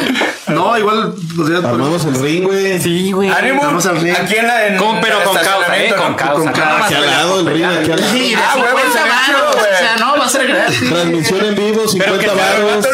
No, 0.48 0.78
igual 0.78 1.14
podría. 1.36 1.58
Armamos 1.58 2.04
el 2.04 2.14
ring, 2.20 2.44
güey. 2.44 2.78
Sí, 2.80 3.12
güey. 3.12 3.30
Ánimo. 3.30 3.62
Vamos 3.62 3.86
al 3.86 3.98
ring. 4.00 4.14
Aquí 4.14 4.34
en 4.36 4.46
la. 4.46 4.66
En 4.66 4.76
Con- 4.76 5.00
pero 5.00 5.22
con 5.24 5.34
causa, 5.36 5.78
eh, 5.78 5.94
con 5.96 6.10
¿no? 6.10 6.16
causa. 6.16 6.34
Con 6.34 6.52
causa. 6.52 6.84
Aquí 6.84 6.94
al 6.94 7.06
lado, 7.06 7.40
el 7.40 7.46
ring, 7.46 7.64
aquí 7.64 7.90
al 7.92 8.00
lado. 8.00 8.12
Sí, 8.12 8.34
Ah, 8.36 8.54
huevo, 8.56 8.78
50 8.78 8.92
se 8.92 9.04
ve 9.04 9.10
chido, 9.24 9.38
varos, 9.38 9.54
güey. 9.56 9.72
O 9.72 9.78
sea, 9.78 9.96
no, 9.98 10.18
va 10.18 10.24
a 10.24 10.28
ser 10.28 10.46
gratis. 10.46 10.80
Transmisión 10.90 11.44
en 11.46 11.54
vivo, 11.54 11.88
50 11.88 12.18
que- 12.18 12.26
¿El 12.26 12.36
baros. 12.36 12.86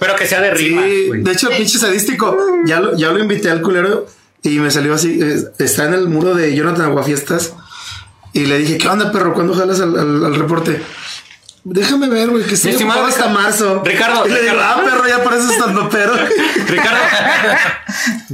Pero 0.00 0.16
que 0.16 0.26
sea 0.26 0.40
de 0.40 0.50
rima, 0.50 0.82
de 0.82 1.32
hecho, 1.32 1.48
el 1.50 1.56
pinche 1.58 1.78
sadístico, 1.78 2.36
ya 2.66 2.80
lo 2.80 3.18
invité 3.20 3.50
al 3.50 3.62
culero 3.62 4.06
y 4.42 4.58
me 4.58 4.70
salió 4.70 4.94
así. 4.94 5.18
eh, 5.22 5.44
está 5.58 5.84
en 5.86 5.94
el 5.94 6.08
muro 6.08 6.34
de 6.34 6.54
Jonathan 6.54 6.86
Aguafiestas. 6.86 7.54
Y 8.32 8.46
le 8.46 8.58
dije, 8.58 8.78
¿qué 8.78 8.86
onda, 8.88 9.10
perro? 9.10 9.34
¿Cuándo 9.34 9.54
jalas 9.54 9.80
al, 9.80 9.98
al- 9.98 10.24
al 10.24 10.34
reporte? 10.36 10.80
Déjame 11.62 12.08
ver, 12.08 12.28
güey, 12.30 12.44
que 12.44 12.54
estoy 12.54 12.70
estimado 12.72 13.04
hasta 13.04 13.24
Ricardo- 13.26 13.38
marzo. 13.42 13.82
Ricardo, 13.84 14.26
Y 14.26 14.30
le 14.30 14.40
digo, 14.42 14.54
Ricardo. 14.54 14.80
ah, 14.80 14.82
perro, 14.84 15.08
ya 15.08 15.22
pareces 15.22 15.50
estando 15.50 15.88
pero. 15.90 16.14
Ricardo, 16.68 16.98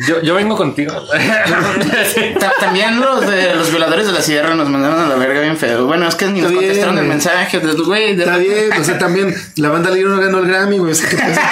yo, 0.07 0.23
yo 0.23 0.35
vengo 0.35 0.57
contigo. 0.57 0.93
Ta- 2.39 2.53
También 2.61 3.01
los 3.01 3.27
de 3.27 3.55
los 3.55 3.71
violadores 3.71 4.07
de 4.07 4.13
la 4.13 4.21
sierra 4.23 4.55
nos 4.55 4.69
mandaron 4.69 5.01
a 5.01 5.07
la 5.09 5.17
verga 5.17 5.41
bien 5.41 5.57
feo. 5.57 5.87
Bueno, 5.87 6.07
es 6.07 6.15
que 6.15 6.27
ni 6.27 6.41
nos 6.41 6.51
Está 6.53 6.61
bien, 6.61 6.63
contestaron 6.69 6.99
el 6.99 7.05
güey. 7.05 7.09
mensaje. 7.09 7.59
de- 7.61 7.73
Güey, 7.73 8.17
de- 8.17 8.25
Está 8.25 8.37
bien, 8.39 8.81
o 8.81 8.85
sea, 8.85 8.99
también 8.99 9.35
la 9.57 9.69
banda 9.71 9.91
libre 9.91 10.11
no 10.15 10.21
ganó 10.21 10.39
el 10.39 10.47
Grammy, 10.47 10.79
güey. 10.79 10.93
o 10.93 10.95
sea, 10.95 11.09
¿qué 11.09 11.17
pasa? 11.17 11.43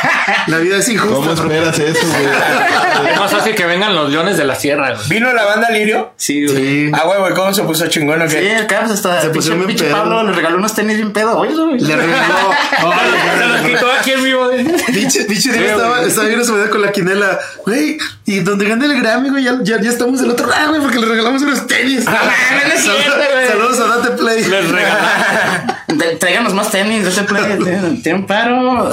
La 0.46 0.59
vida 0.59 0.77
es 0.79 0.88
injusta. 0.88 1.14
¿Cómo 1.16 1.33
esperas 1.33 1.79
eso, 1.79 2.07
güey? 2.07 2.25
Es 3.14 3.18
más 3.20 3.31
fácil 3.33 3.55
que 3.55 3.66
vengan 3.66 3.94
los 3.94 4.11
leones 4.11 4.37
de 4.37 4.44
la 4.44 4.55
sierra, 4.55 4.94
güey. 4.94 5.09
¿Vino 5.09 5.33
la 5.33 5.44
banda 5.44 5.70
Lirio? 5.70 6.12
Sí, 6.16 6.46
güey. 6.46 6.57
Sí. 6.57 6.90
Ah, 6.94 7.03
güey, 7.05 7.18
güey, 7.20 7.35
¿cómo 7.35 7.53
se 7.53 7.62
puso 7.62 7.87
chingón 7.88 8.22
o 8.22 8.29
Sí, 8.29 8.37
acá 8.51 8.81
pues 8.81 8.92
hasta 8.92 9.20
Se 9.20 9.31
pusieron 9.31 9.59
bien 9.61 9.68
pinche 9.68 9.85
pedo. 9.87 9.96
Pablo 9.96 10.22
le 10.22 10.33
regaló 10.33 10.57
unos 10.59 10.75
tenis 10.75 10.96
bien 10.96 11.12
pedo. 11.12 11.38
Oye, 11.38 11.55
Le 11.72 11.96
regaló. 11.96 12.50
Se 13.38 13.46
los 13.46 13.61
quitó 13.62 13.92
aquí 14.00 14.11
en 14.12 14.24
vivo. 14.24 14.50
Pinche, 14.92 15.24
pinche 15.24 15.53
Diego 15.53 15.64
Sí, 15.66 15.72
estaba, 15.72 16.03
estaba 16.03 16.27
viendo 16.29 16.44
su 16.44 16.55
video 16.55 16.70
con 16.70 16.83
la 16.83 16.92
quinela. 16.92 17.38
Güey, 17.64 17.98
y 18.27 18.40
donde 18.40 18.66
gane 18.68 18.85
el 18.87 19.00
Grammy, 19.00 19.31
güey, 19.31 19.44
ya, 19.44 19.59
ya, 19.62 19.81
ya 19.81 19.90
estamos 19.90 20.20
del 20.20 20.31
otro 20.31 20.46
lado, 20.46 20.70
güey, 20.70 20.81
porque 20.83 20.98
le 20.98 21.07
regalamos 21.07 21.42
unos 21.42 21.66
tenis. 21.66 22.05
no 22.07 22.12
es 22.12 22.81
Saludos- 22.85 23.03
cierto, 23.03 23.33
güey. 23.33 23.46
Saludos 23.48 23.81
a 23.81 23.96
Date 23.96 24.11
Play. 24.16 24.44
Les 24.44 24.70
regalaron. 24.70 25.74
Tra- 25.94 26.18
Tráiganos 26.18 26.55
más 26.55 26.70
tenis 26.70 27.07
ese 27.07 27.22
play. 27.22 27.44
Tiene- 27.62 28.00
Tiene 28.03 28.18
un 28.20 28.27
paro. 28.27 28.90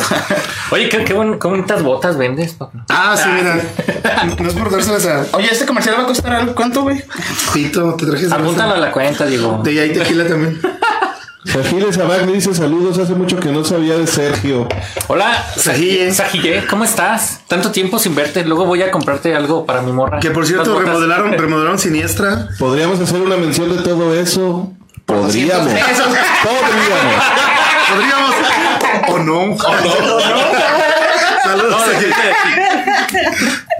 Oye, 0.72 0.90
qué, 0.90 1.04
qué, 1.04 1.14
buen- 1.14 1.40
qué 1.40 1.48
bonitas 1.48 1.82
botas 1.84 2.18
vendes, 2.18 2.54
papá. 2.54 2.84
Ah, 2.90 3.16
sí, 3.18 3.28
mira. 3.30 3.58
No 4.40 4.48
es 4.50 4.54
por 4.56 4.72
dárselas 4.72 5.06
a 5.06 5.26
Oye, 5.34 5.50
este 5.52 5.66
comercial 5.66 5.96
va 5.98 6.04
a 6.04 6.06
costar 6.08 6.34
algo. 6.34 6.54
¿Cuánto, 6.56 6.82
güey? 6.84 7.04
Pito, 7.54 7.96
te 7.96 8.06
traje 8.06 8.28
Apúntalo 8.32 8.76
a 8.76 8.78
la 8.78 8.92
cuenta, 8.92 9.26
Diego. 9.26 9.62
De 9.64 9.80
ahí 9.80 9.94
tequila 9.94 10.28
también. 10.28 10.60
Sajiles 11.46 11.98
Abac 11.98 12.26
le 12.26 12.34
dice 12.34 12.54
saludos. 12.54 12.98
Hace 13.00 13.14
mucho 13.16 13.40
que 13.40 13.50
no 13.50 13.64
sabía 13.64 13.98
de 13.98 14.06
Sergio. 14.06 14.68
Hola, 15.08 15.44
Sajille. 15.58 16.14
Sajille, 16.14 16.68
¿cómo 16.68 16.84
estás? 16.84 17.42
Tanto 17.48 17.72
tiempo 17.72 17.98
sin 17.98 18.14
verte. 18.14 18.44
Luego 18.46 18.66
voy 18.66 18.84
a 18.84 18.92
comprarte 18.92 19.34
algo 19.36 19.66
para 19.66 19.82
mi 19.82 19.92
morra. 19.92 20.20
Que 20.20 20.30
por 20.32 20.46
cierto, 20.46 20.80
remodelaron, 20.80 21.32
remodelaron 21.38 21.80
siniestra. 21.80 22.50
¿Podríamos 22.60 23.00
hacer 23.00 23.22
una 23.22 23.38
mención 23.38 23.76
de 23.76 23.82
todo 23.82 24.14
eso? 24.14 24.72
Podríamos. 25.06 25.68
Podríamos. 25.68 25.96
Podríamos. 27.90 28.36
O 29.10 29.20
no. 29.20 29.58
Saludos. 31.44 31.72
No, 31.72 31.80
Sajille. 31.80 32.14
sí, 33.10 33.18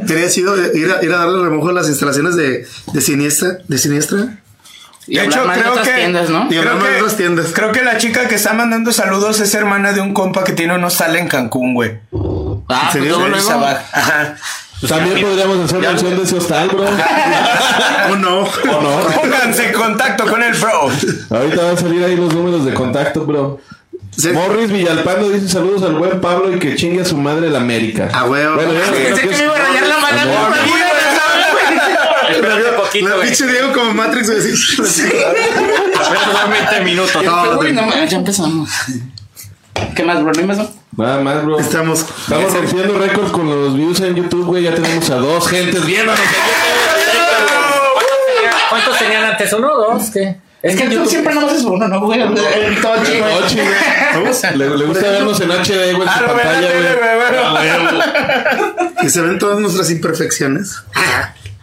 Quería 0.08 0.30
sido 0.30 0.58
ir 0.76 0.92
a, 0.92 1.04
ir 1.06 1.14
a 1.14 1.18
darle 1.20 1.44
remojo 1.44 1.70
a 1.70 1.74
las 1.74 1.88
instalaciones 1.88 2.36
de, 2.36 2.68
de 2.92 3.02
Siniestra. 3.02 3.60
De 3.68 3.78
Siniestra. 3.78 4.40
Y 5.08 5.16
De 5.18 5.26
hecho, 5.26 5.44
de 5.46 5.60
creo 5.60 5.82
que. 5.82 5.92
tiendas, 5.94 6.30
¿no? 6.30 6.46
Y 6.50 6.58
Creo 6.58 6.80
que, 6.80 7.16
tiendas. 7.18 7.52
creo 7.54 7.72
que 7.72 7.84
la 7.84 7.98
chica 7.98 8.28
que 8.28 8.36
está 8.36 8.54
mandando 8.54 8.92
saludos 8.92 9.40
es 9.40 9.54
hermana 9.56 9.92
de 9.94 10.02
un 10.02 10.14
compa 10.14 10.44
que 10.44 10.54
tiene 10.54 10.76
unos 10.76 10.94
sal 10.94 11.16
en 11.16 11.28
Cancún, 11.28 11.74
güey. 11.74 12.00
Ah, 12.70 12.82
pues 12.84 12.94
serio? 12.94 13.10
luego, 13.18 13.28
Luis 13.30 13.44
luego. 13.44 13.60
Sabaj. 13.62 13.78
Ajá. 13.92 14.36
También 14.88 15.22
podríamos 15.22 15.60
hacer 15.66 15.80
mención 15.80 16.18
de 16.18 16.24
ese 16.24 16.36
hostal, 16.38 16.68
bro. 16.70 16.86
O 18.12 18.16
no. 18.16 18.40
¿O 18.42 18.82
no? 18.82 19.00
Pónganse 19.22 19.68
en 19.68 19.74
contacto 19.74 20.26
con 20.26 20.42
el 20.42 20.54
bro. 20.54 20.90
Ahorita 21.30 21.62
van 21.64 21.74
a 21.76 21.78
salir 21.78 22.04
ahí 22.04 22.16
los 22.16 22.34
números 22.34 22.66
de 22.66 22.74
contacto, 22.74 23.26
bro. 23.26 23.60
Sí. 24.18 24.30
Morris 24.34 24.72
Villalpando 24.72 25.30
dice 25.30 25.48
saludos 25.48 25.84
al 25.84 25.94
buen 25.96 26.20
Pablo 26.20 26.52
y 26.54 26.60
que 26.60 26.76
chingue 26.76 27.02
a 27.02 27.06
su 27.06 27.16
madre 27.18 27.50
la 27.50 27.60
América. 27.60 28.10
Ah, 28.14 28.26
huevo. 28.26 28.56
Bueno, 28.56 28.74
ya 28.74 28.92
Pensé 28.92 29.22
que 29.22 29.30
que 29.30 29.38
me 29.38 29.44
iba 29.44 29.56
a 29.56 29.60
rayar 29.60 29.88
la 29.88 29.98
mano. 30.00 30.22
Amor. 30.22 30.50
por 30.50 30.60
alguna 30.60 30.86
razón, 30.94 31.42
güey. 31.54 32.36
Espérate 32.36 32.70
un 32.70 32.76
poquito, 32.92 33.18
La 33.18 33.24
pinche 33.24 33.48
Diego 33.48 33.74
como 33.74 33.94
Matrix, 33.94 34.30
güey. 34.30 34.56
son 34.58 36.52
20 36.52 36.82
minutos. 36.84 37.24
No, 37.24 37.54
no 37.56 38.06
ya 38.06 38.18
empezamos. 38.18 38.70
¿Qué 39.96 40.04
más, 40.04 40.22
bro? 40.24 40.32
¿No 40.34 40.40
hay 40.40 40.46
más? 40.46 40.58
Nada 40.98 41.22
más, 41.22 41.44
bro. 41.44 41.60
Estamos. 41.60 42.02
Estamos 42.02 42.54
rompiendo 42.54 42.98
récord 43.00 43.32
con 43.32 43.50
los 43.50 43.76
views 43.76 44.00
en 44.02 44.16
YouTube, 44.16 44.46
güey. 44.46 44.64
Ya 44.64 44.76
tenemos 44.76 45.10
a 45.10 45.16
dos 45.16 45.48
gentes 45.48 45.86
viéndonos. 45.86 46.20
¿Cuántos 48.70 48.98
tenían 49.00 49.24
antes? 49.26 49.52
¿Uno 49.54 49.68
o 49.72 49.94
dos? 49.94 50.10
¿Qué? 50.12 50.38
Es 50.62 50.76
que 50.76 50.84
en 50.84 50.90
Tú 50.90 50.96
YouTube 50.96 51.10
siempre 51.10 51.34
nomás 51.34 51.54
es 51.54 51.64
uno, 51.64 51.88
¿no, 51.88 52.00
güey? 52.02 52.22
El 52.22 52.34
Tochi, 52.82 53.20
güey. 53.20 54.58
Le, 54.58 54.78
le 54.78 54.86
gusta 54.86 55.08
vernos 55.10 55.40
en 55.42 55.50
HD, 55.52 55.94
güey, 55.96 56.02
en 56.04 56.08
Ah, 56.08 56.18
su 56.20 56.24
veo, 56.26 56.34
pantalla. 56.36 56.70
Ah, 57.44 58.72
güey. 58.78 58.96
Que 59.02 59.10
se 59.10 59.22
ven 59.22 59.40
todas 59.40 59.60
nuestras 59.60 59.90
imperfecciones. 59.90 60.76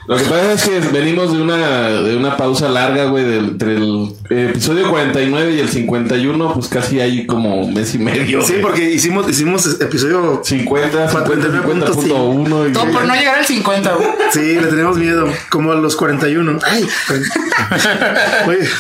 Lo 0.09 0.17
que 0.17 0.25
pasa 0.25 0.53
es 0.55 0.63
que 0.65 0.81
venimos 0.91 1.33
de 1.33 1.43
una, 1.43 1.91
de 1.91 2.17
una 2.17 2.35
pausa 2.37 2.69
larga, 2.69 3.05
güey, 3.05 3.25
del- 3.25 3.49
entre 3.51 3.75
el 3.77 4.15
episodio 4.31 4.89
49 4.91 5.53
y 5.55 5.61
el 5.61 5.69
51, 5.69 6.55
pues 6.55 6.69
casi 6.69 6.99
hay 7.01 7.27
como 7.27 7.61
un 7.61 7.75
mes 7.75 7.95
y 7.95 7.99
medio. 7.99 8.41
Sí, 8.43 8.53
güey. 8.55 8.63
porque 8.63 8.91
hicimos, 8.91 9.29
hicimos 9.29 9.67
episodio. 9.81 10.41
50, 10.43 11.09
50, 11.11 11.51
49.5. 11.53 11.95
50.1 11.95 12.71
y... 12.71 12.73
Todo 12.73 12.91
por 12.91 13.05
no 13.05 13.15
llegar 13.15 13.39
al 13.39 13.45
50, 13.45 13.93
güey. 13.95 14.09
Sí, 14.33 14.55
le 14.55 14.67
tenemos 14.69 14.97
miedo. 14.97 15.27
Como 15.51 15.73
a 15.73 15.75
los 15.75 15.95
41. 15.95 16.59
Ay. 16.65 16.89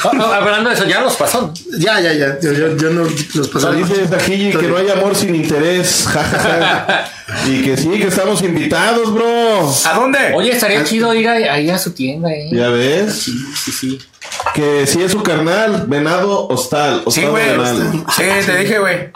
Ah, 0.04 0.10
ah, 0.20 0.36
Hablando 0.40 0.70
de 0.70 0.76
eso, 0.76 0.84
ya 0.86 1.00
los 1.00 1.16
pasó. 1.16 1.52
ya, 1.78 2.00
ya, 2.00 2.12
ya. 2.14 2.38
Yo, 2.40 2.52
yo, 2.52 2.76
yo 2.76 2.90
no 2.90 3.02
los 3.02 3.50
sea, 3.50 3.72
dice 3.72 4.06
Sajilli 4.08 4.52
que 4.52 4.66
no 4.68 4.76
hay 4.76 4.88
amor 4.88 5.14
sin 5.14 5.34
interés, 5.34 6.06
jajaja. 6.08 7.10
y 7.46 7.62
que 7.62 7.76
sí, 7.76 7.88
que 7.90 8.06
estamos 8.06 8.42
invitados, 8.42 9.12
bro. 9.12 9.70
¿A 9.86 9.94
dónde? 9.94 10.18
Oye, 10.34 10.52
estaría 10.52 10.84
chido 10.84 11.12
ir 11.18 11.28
ahí, 11.28 11.70
a 11.70 11.78
su 11.78 11.92
tienda, 11.92 12.30
eh. 12.30 12.48
¿Ya 12.52 12.68
ves? 12.68 13.14
Sí, 13.14 13.32
sí. 13.72 13.98
Que 14.54 14.86
sí 14.86 15.02
es 15.02 15.12
su 15.12 15.22
carnal, 15.22 15.84
Venado 15.86 16.48
Hostal. 16.48 17.02
Sí, 17.08 17.24
Hostal 17.24 17.30
güey. 17.30 17.50
Venado. 17.50 18.06
Sí, 18.16 18.22
te 18.46 18.56
dije, 18.56 18.78
güey. 18.78 19.10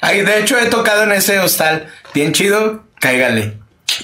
Ay, 0.00 0.22
de 0.22 0.40
hecho, 0.40 0.58
he 0.58 0.66
tocado 0.66 1.02
en 1.04 1.12
ese 1.12 1.38
hostal. 1.38 1.88
Bien 2.14 2.32
chido, 2.32 2.84
cáigale. 2.98 3.59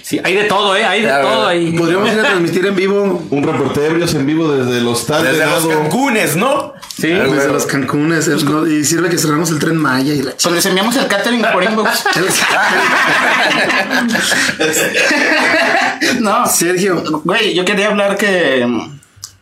Sí, 0.07 0.21
hay 0.23 0.37
de 0.37 0.45
todo, 0.45 0.77
¿eh? 0.77 0.85
Hay 0.85 1.01
de 1.01 1.09
Ya, 1.09 1.21
todo 1.21 1.49
ahí. 1.49 1.73
Podríamos 1.73 2.13
ir 2.13 2.21
a 2.21 2.23
transmitir 2.23 2.65
en 2.65 2.77
vivo 2.77 3.27
Un 3.29 3.43
reportero 3.43 3.87
ebrios 3.87 4.15
en 4.15 4.25
vivo 4.25 4.53
desde 4.53 4.81
los 4.81 5.05
tal 5.05 5.25
Desde 5.25 5.45
los. 5.45 5.67
Cancunes, 5.67 6.37
¿no? 6.37 6.75
Sí. 6.97 7.11
Ah, 7.11 7.25
desde 7.25 7.49
los 7.49 7.67
Cancunes 7.67 8.29
¿no? 8.29 8.69
y 8.69 8.85
sirve 8.85 9.09
que 9.09 9.19
cerramos 9.19 9.51
el 9.51 9.59
tren 9.59 9.77
Maya 9.77 10.15
y 10.15 10.23
la 10.23 10.31
Pues 10.41 10.55
les 10.55 10.65
enviamos 10.67 10.95
el 10.95 11.09
catering 11.09 11.45
por 11.53 11.65
inbox. 11.65 12.05
no, 16.21 16.47
Sergio, 16.47 17.03
güey, 17.25 17.55
yo 17.55 17.65
quería 17.65 17.89
hablar 17.89 18.17
que. 18.17 18.65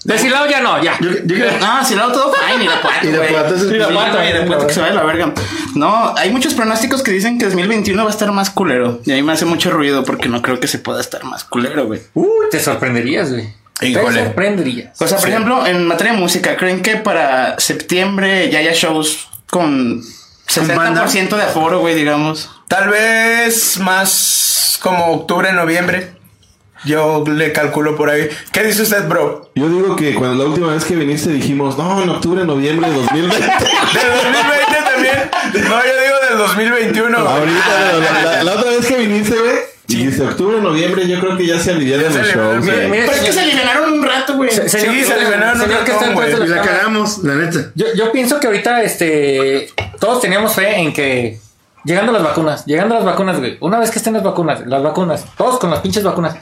De 0.04 0.18
Silao 0.18 0.46
ya 0.46 0.60
no, 0.60 0.82
ya. 0.82 0.98
yo, 1.00 1.10
yo- 1.24 1.58
No, 1.60 1.84
si 1.84 1.94
lo 1.94 2.12
todo 2.12 2.32
fine, 2.32 2.64
Irapuato. 2.64 3.06
Irapuato 3.08 3.54
es 3.54 3.62
el- 3.62 3.76
Irapuato, 3.76 4.22
Irapuato, 4.22 4.66
que 4.66 4.74
se 4.74 4.80
vaya 4.80 4.92
a 4.92 4.96
la 4.96 5.02
verga. 5.04 5.32
No, 5.74 6.14
hay 6.16 6.30
muchos 6.30 6.52
pronósticos 6.54 7.02
que 7.02 7.10
dicen 7.10 7.38
que 7.38 7.46
2021 7.46 8.02
va 8.04 8.10
a 8.10 8.12
estar 8.12 8.30
más 8.30 8.50
culero. 8.50 9.00
Y 9.06 9.12
a 9.12 9.14
mí 9.14 9.22
me 9.22 9.32
hace 9.32 9.46
mucho 9.46 9.70
ruido 9.70 10.04
porque 10.04 10.28
no 10.28 10.42
creo 10.42 10.60
que 10.60 10.68
se 10.68 10.78
pueda 10.78 11.00
estar 11.00 11.24
más 11.24 11.44
culero, 11.44 11.86
güey. 11.86 12.00
Uy, 12.12 12.26
te 12.50 12.60
sorprenderías, 12.60 13.30
güey. 13.32 13.48
Híjole. 13.80 14.18
Te 14.20 14.24
sorprenderías. 14.26 15.00
O 15.00 15.08
sea, 15.08 15.18
por 15.18 15.28
ejemplo, 15.28 15.66
en 15.66 15.86
materia 15.86 16.12
de 16.12 16.18
música, 16.18 16.56
¿creen 16.56 16.82
que 16.82 16.96
para 16.96 17.58
septiembre 17.58 18.50
ya 18.50 18.58
haya 18.60 18.72
shows 18.74 19.28
con 19.50 20.02
60% 20.46 21.36
de 21.36 21.42
aforo, 21.42 21.80
güey, 21.80 21.94
digamos? 21.94 22.50
Tal 22.68 22.88
vez 22.90 23.78
más 23.78 24.78
como 24.82 25.06
octubre, 25.12 25.52
noviembre. 25.52 26.12
Yo 26.84 27.24
le 27.26 27.52
calculo 27.52 27.96
por 27.96 28.10
ahí. 28.10 28.28
¿Qué 28.52 28.62
dice 28.62 28.82
usted, 28.82 29.08
bro? 29.08 29.50
Yo 29.54 29.68
digo 29.68 29.96
que 29.96 30.14
cuando 30.14 30.42
la 30.42 30.48
última 30.50 30.72
vez 30.72 30.84
que 30.84 30.94
viniste 30.96 31.30
dijimos, 31.30 31.78
no, 31.78 32.02
en 32.02 32.08
octubre, 32.10 32.44
noviembre 32.44 32.88
de 32.90 32.94
2020. 32.96 33.36
¿Del 33.36 33.48
2020 33.52 34.90
también? 34.92 35.68
No, 35.68 35.76
yo 35.84 35.92
digo 36.02 36.16
del 36.28 36.38
2021. 36.38 37.18
Ahorita, 37.18 37.92
la, 38.00 38.22
la- 38.32 38.42
la 38.44 38.52
otra 38.52 38.70
vez 38.70 38.86
que 38.86 38.96
viniste, 38.96 39.34
güey, 39.38 39.54
dijiste 39.86 40.22
octubre, 40.24 40.60
noviembre, 40.60 41.06
yo 41.08 41.20
creo 41.20 41.36
que 41.36 41.46
ya 41.46 41.58
se 41.58 41.70
aliviaron 41.72 42.12
se 42.12 42.18
los 42.18 42.28
aliviaron. 42.28 42.62
shows. 42.64 42.76
Pero 42.90 43.12
es 43.12 43.20
que 43.20 43.32
se 43.32 43.40
aliviaron 43.40 43.92
un 43.92 44.02
rato, 44.04 44.34
güey. 44.34 44.50
Se- 44.50 44.68
señor- 44.68 44.94
Sí, 44.94 45.04
se 45.04 45.14
un 45.14 45.20
está 45.22 45.36
ratón, 45.40 45.68
detrás 45.68 46.00
de 46.00 46.12
güey. 46.14 46.44
y 46.44 46.46
la 46.48 46.62
cagamos, 46.62 47.18
la 47.24 47.34
neta. 47.36 47.70
Yo, 47.74 47.86
yo 47.94 48.12
pienso 48.12 48.40
que 48.40 48.46
ahorita, 48.48 48.82
este, 48.82 49.68
todos 50.00 50.20
teníamos 50.20 50.54
fe 50.54 50.76
en 50.80 50.92
que 50.92 51.38
llegando 51.84 52.12
las 52.12 52.22
vacunas, 52.22 52.64
llegando 52.66 52.94
las 52.94 53.04
vacunas, 53.04 53.38
güey, 53.38 53.56
una 53.60 53.78
vez 53.78 53.90
que 53.90 53.98
estén 53.98 54.14
las 54.14 54.22
vacunas, 54.22 54.66
las 54.66 54.82
vacunas, 54.82 55.24
todos 55.36 55.58
con 55.58 55.70
las 55.70 55.80
pinches 55.80 56.02
vacunas, 56.02 56.34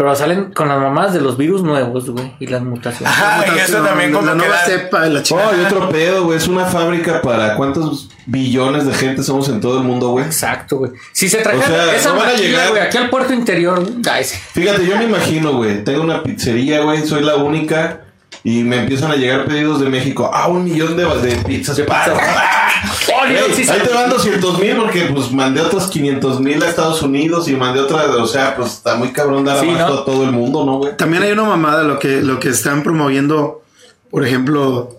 pero 0.00 0.16
salen 0.16 0.50
con 0.54 0.66
las 0.66 0.80
mamás 0.80 1.12
de 1.12 1.20
los 1.20 1.36
virus 1.36 1.62
nuevos, 1.62 2.08
güey, 2.08 2.32
y 2.40 2.46
las 2.46 2.62
mutaciones. 2.62 3.14
Ajá, 3.14 3.44
y 3.54 3.58
eso 3.58 3.82
también 3.82 4.14
la 4.14 4.18
como 4.20 4.30
que 4.32 4.38
nueva 4.38 4.56
cepa 4.64 5.02
de 5.02 5.10
la 5.10 5.22
chica. 5.22 5.50
Oh, 5.50 5.54
y 5.54 5.62
otro 5.66 5.90
pedo, 5.90 6.24
güey. 6.24 6.38
Es 6.38 6.48
una 6.48 6.64
fábrica 6.64 7.20
para 7.20 7.54
cuántos 7.54 8.08
billones 8.24 8.86
de 8.86 8.94
gente 8.94 9.22
somos 9.22 9.50
en 9.50 9.60
todo 9.60 9.76
el 9.76 9.84
mundo, 9.84 10.08
güey. 10.08 10.24
Exacto, 10.24 10.78
güey. 10.78 10.92
Si 11.12 11.28
se 11.28 11.42
trajera 11.42 11.66
O 11.66 11.68
sea, 11.68 11.94
esa 11.94 12.08
no 12.08 12.16
van 12.16 12.28
a 12.28 12.32
maquila, 12.32 12.48
llegar- 12.48 12.70
güey, 12.70 12.82
aquí 12.82 12.96
al 12.96 13.10
puerto 13.10 13.34
interior, 13.34 13.80
güey. 13.82 14.24
Fíjate, 14.24 14.86
yo 14.86 14.96
me 14.96 15.04
imagino, 15.04 15.52
güey. 15.52 15.84
Tengo 15.84 16.02
una 16.02 16.22
pizzería, 16.22 16.80
güey. 16.80 17.06
Soy 17.06 17.22
la 17.22 17.36
única. 17.36 18.00
Y 18.42 18.64
me 18.64 18.80
empiezan 18.80 19.10
a 19.10 19.16
llegar 19.16 19.46
pedidos 19.46 19.80
de 19.80 19.88
México. 19.88 20.30
Ah, 20.32 20.48
un 20.48 20.64
millón 20.64 20.96
de, 20.96 21.04
de 21.04 21.36
pizzas. 21.44 21.78
Oh, 21.78 21.84
sí, 23.54 23.64
sí. 23.64 23.70
ahí 23.70 23.80
te 23.86 23.92
van 23.92 24.08
200 24.08 24.58
mil 24.58 24.76
porque 24.76 25.10
pues 25.14 25.30
mandé 25.30 25.60
otros 25.60 25.88
500 25.88 26.40
mil 26.40 26.62
a 26.62 26.68
Estados 26.68 27.02
Unidos 27.02 27.48
y 27.48 27.56
mandé 27.56 27.80
otra, 27.80 28.04
o 28.16 28.26
sea, 28.26 28.56
pues 28.56 28.72
está 28.72 28.96
muy 28.96 29.12
cabrón 29.12 29.44
dar 29.44 29.60
Sí, 29.60 29.68
abasto 29.68 29.94
¿no? 29.94 30.00
a 30.00 30.04
todo 30.04 30.24
el 30.24 30.32
mundo, 30.32 30.64
¿no, 30.64 30.78
güey? 30.78 30.96
También 30.96 31.22
hay 31.22 31.32
una 31.32 31.44
mamada 31.44 31.82
lo 31.82 31.98
que, 31.98 32.22
lo 32.22 32.38
que 32.40 32.48
están 32.48 32.82
promoviendo, 32.82 33.62
por 34.10 34.26
ejemplo, 34.26 34.98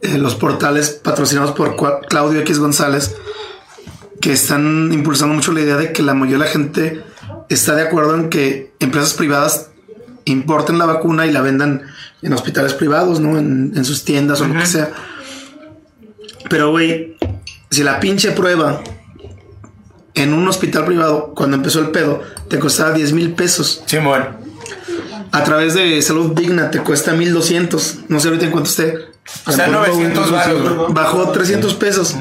eh, 0.00 0.18
los 0.18 0.36
portales 0.36 0.90
patrocinados 0.90 1.52
por 1.52 1.76
Claudio 2.08 2.40
X 2.40 2.60
González, 2.60 3.16
que 4.20 4.32
están 4.32 4.90
impulsando 4.92 5.34
mucho 5.34 5.52
la 5.52 5.60
idea 5.60 5.76
de 5.76 5.92
que 5.92 6.02
la 6.02 6.14
mayoría 6.14 6.38
de 6.38 6.44
la 6.44 6.50
gente 6.50 7.04
está 7.48 7.74
de 7.74 7.82
acuerdo 7.82 8.14
en 8.14 8.28
que 8.30 8.72
empresas 8.80 9.14
privadas 9.14 9.67
importen 10.32 10.78
la 10.78 10.86
vacuna 10.86 11.26
y 11.26 11.32
la 11.32 11.40
vendan 11.40 11.82
en 12.22 12.32
hospitales 12.32 12.74
privados, 12.74 13.20
¿no? 13.20 13.38
En, 13.38 13.72
en 13.76 13.84
sus 13.84 14.04
tiendas 14.04 14.40
o 14.40 14.46
lo 14.46 14.58
que 14.58 14.66
sea. 14.66 14.90
Pero, 16.48 16.70
güey, 16.70 17.16
si 17.70 17.82
la 17.82 18.00
pinche 18.00 18.32
prueba 18.32 18.82
en 20.14 20.32
un 20.32 20.48
hospital 20.48 20.84
privado, 20.84 21.32
cuando 21.34 21.56
empezó 21.56 21.80
el 21.80 21.90
pedo, 21.90 22.22
te 22.48 22.58
costaba 22.58 22.92
10 22.92 23.12
mil 23.12 23.32
pesos. 23.34 23.82
Simón. 23.86 24.26
A 25.30 25.44
través 25.44 25.74
de 25.74 26.00
Salud 26.02 26.32
Digna 26.32 26.70
te 26.70 26.80
cuesta 26.80 27.12
1200. 27.12 27.98
No 28.08 28.18
sé 28.18 28.28
ahorita 28.28 28.46
en 28.46 28.50
cuánto 28.50 28.70
esté. 28.70 28.94
O 29.46 29.52
sea, 29.52 29.68
900 29.68 30.30
baros, 30.30 30.64
¿no? 30.64 30.88
Bajó 30.88 31.30
300 31.30 31.74
pesos. 31.74 32.16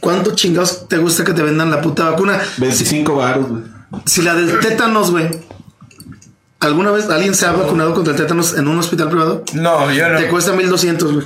¿Cuánto 0.00 0.34
chingados 0.34 0.88
te 0.88 0.98
gusta 0.98 1.24
que 1.24 1.32
te 1.32 1.42
vendan 1.42 1.70
la 1.70 1.80
puta 1.80 2.10
vacuna? 2.10 2.40
25 2.58 3.16
baros, 3.16 3.48
güey. 3.48 3.62
Si 4.04 4.22
la 4.22 4.34
del 4.34 4.60
tétanos, 4.60 5.10
güey. 5.10 5.28
¿Alguna 6.60 6.90
vez 6.90 7.08
alguien 7.08 7.36
se 7.36 7.46
ha 7.46 7.52
vacunado 7.52 7.94
contra 7.94 8.14
el 8.14 8.20
tétanos 8.20 8.54
en 8.58 8.66
un 8.66 8.78
hospital 8.80 9.08
privado? 9.08 9.44
No, 9.52 9.92
yo 9.92 10.08
no. 10.08 10.18
Te 10.18 10.26
cuesta 10.26 10.52
1200, 10.52 11.12
güey. 11.12 11.24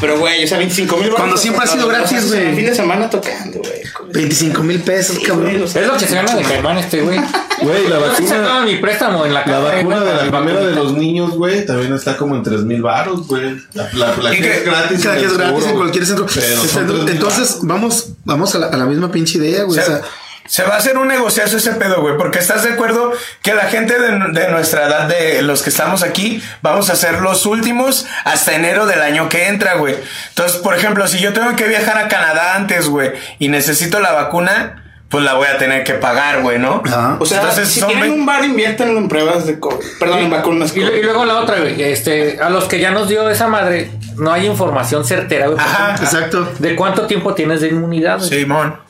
Pero, 0.00 0.18
güey, 0.18 0.42
o 0.42 0.46
sea, 0.48 0.58
25 0.58 0.96
mil 0.96 1.10
Cuando 1.10 1.36
siempre 1.36 1.62
ha 1.62 1.66
sido 1.68 1.86
gratis, 1.86 2.28
güey. 2.28 2.48
Un 2.48 2.56
fin 2.56 2.66
de 2.66 2.74
semana 2.74 3.08
tocando, 3.08 3.60
güey. 3.60 3.82
25 4.12 4.62
mil 4.64 4.80
pesos, 4.80 5.20
cabrón. 5.20 5.62
Es 5.62 5.74
lo 5.86 5.96
que 5.96 6.06
se 6.06 6.14
llama 6.16 6.34
de 6.34 6.42
Caimán 6.48 6.78
este, 6.78 7.00
güey. 7.00 7.20
Güey, 7.62 7.86
la 7.88 7.98
vacuna, 7.98 8.64
mi 8.64 8.76
préstamo 8.78 9.24
en 9.24 9.34
la 9.34 9.46
la 9.46 9.60
vacuna 9.60 10.00
de 10.00 10.14
la 10.14 10.36
primera 10.36 10.66
de 10.66 10.74
los 10.74 10.94
niños, 10.94 11.30
güey, 11.30 11.64
también 11.64 11.92
está 11.92 12.16
como 12.16 12.34
en 12.34 12.42
3 12.42 12.64
mil 12.64 12.82
baros, 12.82 13.28
güey. 13.28 13.56
La, 13.74 13.88
la, 13.92 14.16
la 14.16 14.32
es 14.32 14.64
gratis. 14.64 15.00
Cada 15.00 15.14
en 15.14 15.20
que 15.20 15.26
es 15.26 15.38
gratis 15.38 15.54
seguro, 15.54 15.66
en 15.68 15.76
cualquier 15.76 16.06
centro. 16.06 16.26
Pero 16.26 16.44
Este, 16.44 16.66
son 16.66 16.86
3,000 16.88 17.08
entonces, 17.10 17.58
vamos, 17.62 18.08
vamos 18.24 18.52
a 18.56 18.58
la, 18.58 18.66
a 18.66 18.76
la 18.76 18.84
misma 18.86 19.12
pinche 19.12 19.38
idea, 19.38 19.62
güey. 19.62 19.78
O 19.78 19.82
sea, 19.82 20.02
Se 20.46 20.64
va 20.64 20.74
a 20.74 20.78
hacer 20.78 20.98
un 20.98 21.08
negociazo 21.08 21.56
ese 21.56 21.72
pedo, 21.72 22.00
güey, 22.02 22.16
porque 22.18 22.38
estás 22.38 22.62
de 22.64 22.72
acuerdo 22.72 23.12
que 23.42 23.54
la 23.54 23.64
gente 23.64 23.98
de, 23.98 24.10
de 24.32 24.48
nuestra 24.50 24.86
edad, 24.86 25.08
de 25.08 25.40
los 25.42 25.62
que 25.62 25.70
estamos 25.70 26.02
aquí, 26.02 26.42
vamos 26.62 26.90
a 26.90 26.96
ser 26.96 27.20
los 27.20 27.46
últimos 27.46 28.06
hasta 28.24 28.52
enero 28.54 28.86
del 28.86 29.00
año 29.02 29.28
que 29.28 29.48
entra, 29.48 29.74
güey. 29.74 29.94
Entonces, 30.30 30.58
por 30.58 30.74
ejemplo, 30.76 31.06
si 31.06 31.18
yo 31.20 31.32
tengo 31.32 31.54
que 31.56 31.68
viajar 31.68 31.96
a 31.96 32.08
Canadá 32.08 32.56
antes, 32.56 32.88
güey, 32.88 33.12
y 33.38 33.48
necesito 33.48 34.00
la 34.00 34.12
vacuna, 34.12 34.78
pues 35.08 35.24
la 35.24 35.34
voy 35.34 35.46
a 35.46 35.58
tener 35.58 35.84
que 35.84 35.92
pagar, 35.94 36.40
güey, 36.40 36.58
¿no? 36.58 36.82
Ajá. 36.86 37.16
o 37.20 37.26
sea 37.26 37.40
Entonces, 37.40 37.68
si 37.68 37.82
tienen 37.82 38.10
un 38.12 38.24
bar, 38.26 38.42
invierten 38.44 38.96
en 38.96 39.08
pruebas 39.08 39.46
de 39.46 39.60
COVID. 39.60 39.84
Perdón, 40.00 40.18
en 40.20 40.30
vacunas. 40.30 40.74
Y, 40.74 40.80
lo- 40.80 40.88
COVID. 40.88 40.98
y 40.98 41.02
luego 41.02 41.24
la 41.26 41.34
otra, 41.38 41.58
güey. 41.60 41.82
Este, 41.82 42.38
a 42.40 42.48
los 42.50 42.64
que 42.64 42.80
ya 42.80 42.90
nos 42.92 43.08
dio 43.08 43.28
esa 43.30 43.46
madre, 43.46 43.90
no 44.16 44.32
hay 44.32 44.46
información 44.46 45.04
certera, 45.04 45.46
güey. 45.48 45.58
Ajá. 45.60 45.96
exacto. 46.02 46.50
De 46.58 46.74
cuánto 46.76 47.06
tiempo 47.06 47.34
tienes 47.34 47.60
de 47.60 47.68
inmunidad, 47.68 48.18
güey. 48.18 48.28
Simón. 48.30 48.80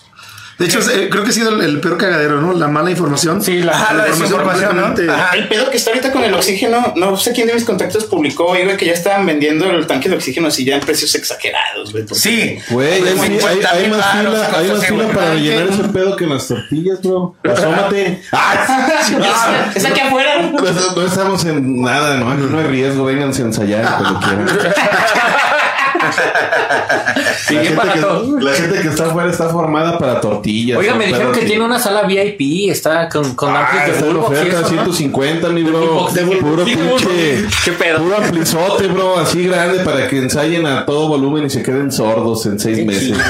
De 0.63 0.69
hecho, 0.69 0.79
eh, 0.91 1.09
creo 1.11 1.25
que 1.25 1.31
ha 1.31 1.33
sido 1.33 1.51
el, 1.51 1.61
el 1.61 1.81
peor 1.81 1.99
cagadero, 1.99 2.41
¿no? 2.41 2.53
La 2.53 2.69
mala 2.69 2.91
información. 2.91 3.43
Sí, 3.43 3.63
la- 3.63 3.73
Ajá, 3.73 3.95
la 3.95 4.05
desinformación, 4.05 4.77
¿no? 4.77 4.95
El 5.35 5.49
pedo 5.49 5.69
que 5.71 5.77
está 5.77 5.91
ahorita 5.91 6.13
con 6.13 6.23
el 6.23 6.33
oxígeno, 6.35 6.93
no 6.97 7.17
sé 7.17 7.33
quién 7.33 7.49
de 7.49 7.55
mis 7.55 7.65
contactos 7.65 8.05
publicó, 8.05 8.47
güey, 8.47 8.65
güey, 8.65 8.77
que 8.77 8.87
ya 8.87 8.93
estaban 8.93 9.27
vendiendo 9.27 9.69
el 9.71 9.87
tanque 9.87 10.09
de 10.09 10.15
oxígeno 10.17 10.49
así 10.49 10.65
ya 10.65 10.77
en 10.77 10.81
precios 10.83 11.15
exagerados, 11.17 11.91
güey. 11.93 12.05
porque- 12.05 12.21
Sí. 12.21 12.59
Güey, 12.71 12.93
hay, 12.93 13.01
Como 13.13 13.23
hay- 13.25 13.29
50 13.31 13.71
hay 13.73 13.83
mil 13.83 13.91
más 13.97 14.13
fila, 14.13 14.59
hay 14.59 14.69
más 14.71 14.87
fila 14.87 15.09
para 15.09 15.35
qué- 15.35 15.65
ese 15.65 15.85
pedo 15.93 16.17
que 16.17 16.25
en 16.25 16.31
las 16.31 16.47
tortillas, 16.49 17.03
bro. 17.03 17.35
Asómate. 17.43 18.23
¡Ah! 18.33 19.73
Es 19.75 19.85
aquí 19.85 20.01
afuera. 20.01 20.43
No, 20.43 20.61
no 20.61 21.07
estamos 21.07 21.45
en 21.45 21.83
nada, 21.83 22.17
no, 22.19 22.35
no 22.35 22.59
hay 22.59 22.65
riesgo, 22.67 23.05
vénganse 23.05 23.43
a 23.43 23.47
ensayar 23.47 23.97
cuando 23.99 24.21
quieran. 24.21 24.47
Sí, 27.47 27.55
la, 27.55 27.63
gente 27.63 27.83
que, 27.93 28.01
la 28.45 28.53
gente 28.53 28.83
que 28.83 28.89
está 28.89 29.07
afuera 29.07 29.31
está 29.31 29.49
formada 29.49 29.99
para 29.99 30.21
tortillas. 30.21 30.79
Oiga, 30.79 30.95
me 30.95 31.07
dijeron 31.07 31.33
que 31.33 31.43
tiene 31.43 31.65
una 31.65 31.79
sala 31.79 32.03
VIP, 32.03 32.71
está 32.71 33.09
con, 33.09 33.35
con 33.35 33.55
Ah, 33.55 33.67
amplios 33.67 34.01
de 34.01 34.11
y 34.11 34.15
oferta, 34.17 34.61
eso, 34.61 34.63
¿no? 34.63 34.69
150, 34.69 35.49
mi 35.49 35.63
bro. 35.63 36.09
De. 36.13 36.23
Puro 36.37 36.65
Sí, 36.65 36.77
pinche. 36.77 37.47
¿Qué 37.65 37.73
pedo? 37.73 37.99
Puro 37.99 38.17
amplizote, 38.17 38.87
bro, 38.89 39.19
así 39.19 39.47
grande 39.47 39.81
para 39.85 40.09
que 40.09 40.19
ensayen 40.19 40.67
a 40.67 40.87
todo 40.87 41.09
volumen 41.09 41.47
y 41.47 41.51
se 41.51 41.63
queden 41.63 41.91
sordos 41.93 42.47
en 42.47 42.59
seis 42.59 42.85
meses. 42.85 43.19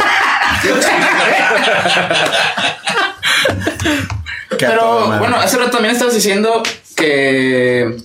Pero 4.58 5.18
bueno, 5.18 5.36
hace 5.36 5.56
rato 5.56 5.70
también 5.70 5.92
estabas 5.94 6.14
diciendo 6.14 6.62
que 6.94 7.96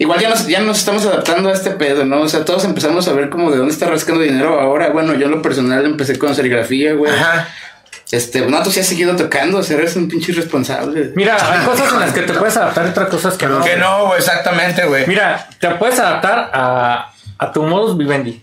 igual 0.00 0.18
ya 0.18 0.30
nos, 0.30 0.46
ya 0.46 0.60
nos 0.60 0.78
estamos 0.78 1.04
adaptando 1.04 1.50
a 1.50 1.52
este 1.52 1.70
pedo, 1.70 2.04
¿no? 2.04 2.22
O 2.22 2.28
sea, 2.28 2.44
todos 2.44 2.64
empezamos 2.64 3.06
a 3.06 3.12
ver 3.12 3.28
como 3.28 3.50
de 3.50 3.58
dónde 3.58 3.72
está 3.72 3.86
rascando 3.86 4.22
dinero 4.22 4.58
ahora. 4.58 4.90
Bueno, 4.90 5.14
yo 5.14 5.26
en 5.26 5.30
lo 5.30 5.42
personal 5.42 5.84
empecé 5.84 6.18
con 6.18 6.34
serigrafía, 6.34 6.94
güey. 6.94 7.12
Ajá. 7.12 7.48
Este, 8.10 8.40
no, 8.40 8.60
tú 8.62 8.70
sí 8.70 8.80
has 8.80 8.86
seguido 8.86 9.14
tocando, 9.14 9.58
o 9.58 9.62
sea, 9.62 9.76
eres 9.76 9.94
un 9.94 10.08
pinche 10.08 10.32
irresponsable. 10.32 11.12
Mira, 11.14 11.36
hay 11.36 11.64
cosas 11.64 11.92
en 11.92 12.00
las 12.00 12.12
que 12.12 12.22
te 12.22 12.32
puedes 12.32 12.56
adaptar 12.56 12.86
y 12.86 12.88
otras 12.90 13.08
cosas 13.08 13.36
que 13.36 13.46
no. 13.46 13.62
Que 13.62 13.76
no, 13.76 14.06
güey, 14.06 14.18
exactamente, 14.18 14.84
güey. 14.86 15.06
Mira, 15.06 15.48
te 15.60 15.68
puedes 15.76 16.00
adaptar 16.00 16.50
a, 16.52 17.12
a 17.38 17.52
tu 17.52 17.62
modus 17.62 17.96
vivendi. 17.96 18.42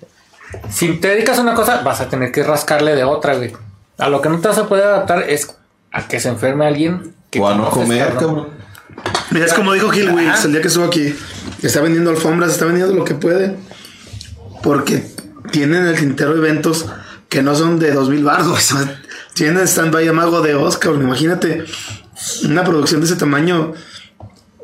Si 0.70 0.94
te 0.94 1.10
dedicas 1.10 1.40
a 1.40 1.42
una 1.42 1.56
cosa, 1.56 1.82
vas 1.82 2.00
a 2.00 2.08
tener 2.08 2.32
que 2.32 2.44
rascarle 2.44 2.96
de 2.96 3.04
otra, 3.04 3.36
güey. 3.36 3.52
A 3.98 4.08
lo 4.10 4.22
que 4.22 4.30
no 4.30 4.40
te 4.40 4.48
vas 4.48 4.58
a 4.58 4.68
poder 4.68 4.86
adaptar 4.86 5.24
es 5.28 5.58
a 5.92 6.08
que 6.08 6.20
se 6.20 6.30
enferme 6.30 6.68
alguien 6.68 7.16
que 7.30 7.40
O 7.40 7.48
a 7.50 7.56
no 7.56 7.70
comer, 7.70 8.14
cabrón. 8.14 8.57
Mira, 9.32 9.46
es 9.46 9.54
como 9.54 9.74
dijo 9.74 9.90
Gil 9.90 10.10
Wills 10.10 10.46
el 10.46 10.52
día 10.52 10.62
que 10.62 10.68
estuvo 10.68 10.86
aquí. 10.86 11.14
Está 11.62 11.82
vendiendo 11.82 12.10
alfombras, 12.10 12.52
está 12.52 12.66
vendiendo 12.66 12.94
lo 12.94 13.04
que 13.04 13.16
puede. 13.16 13.56
Porque 14.64 15.04
tienen 15.52 15.86
el 15.86 15.98
tintero 15.98 16.36
eventos 16.36 16.86
que 17.30 17.42
no 17.42 17.56
son 17.56 17.80
de 17.80 17.92
2000 17.92 18.24
bardos. 18.24 18.70
Tienen 19.34 19.68
stand-by 19.68 20.12
Mago 20.14 20.42
de 20.42 20.56
Oscar. 20.56 20.94
Imagínate 20.96 21.66
una 22.46 22.64
producción 22.64 23.02
de 23.02 23.08
ese 23.08 23.16
tamaño 23.16 23.74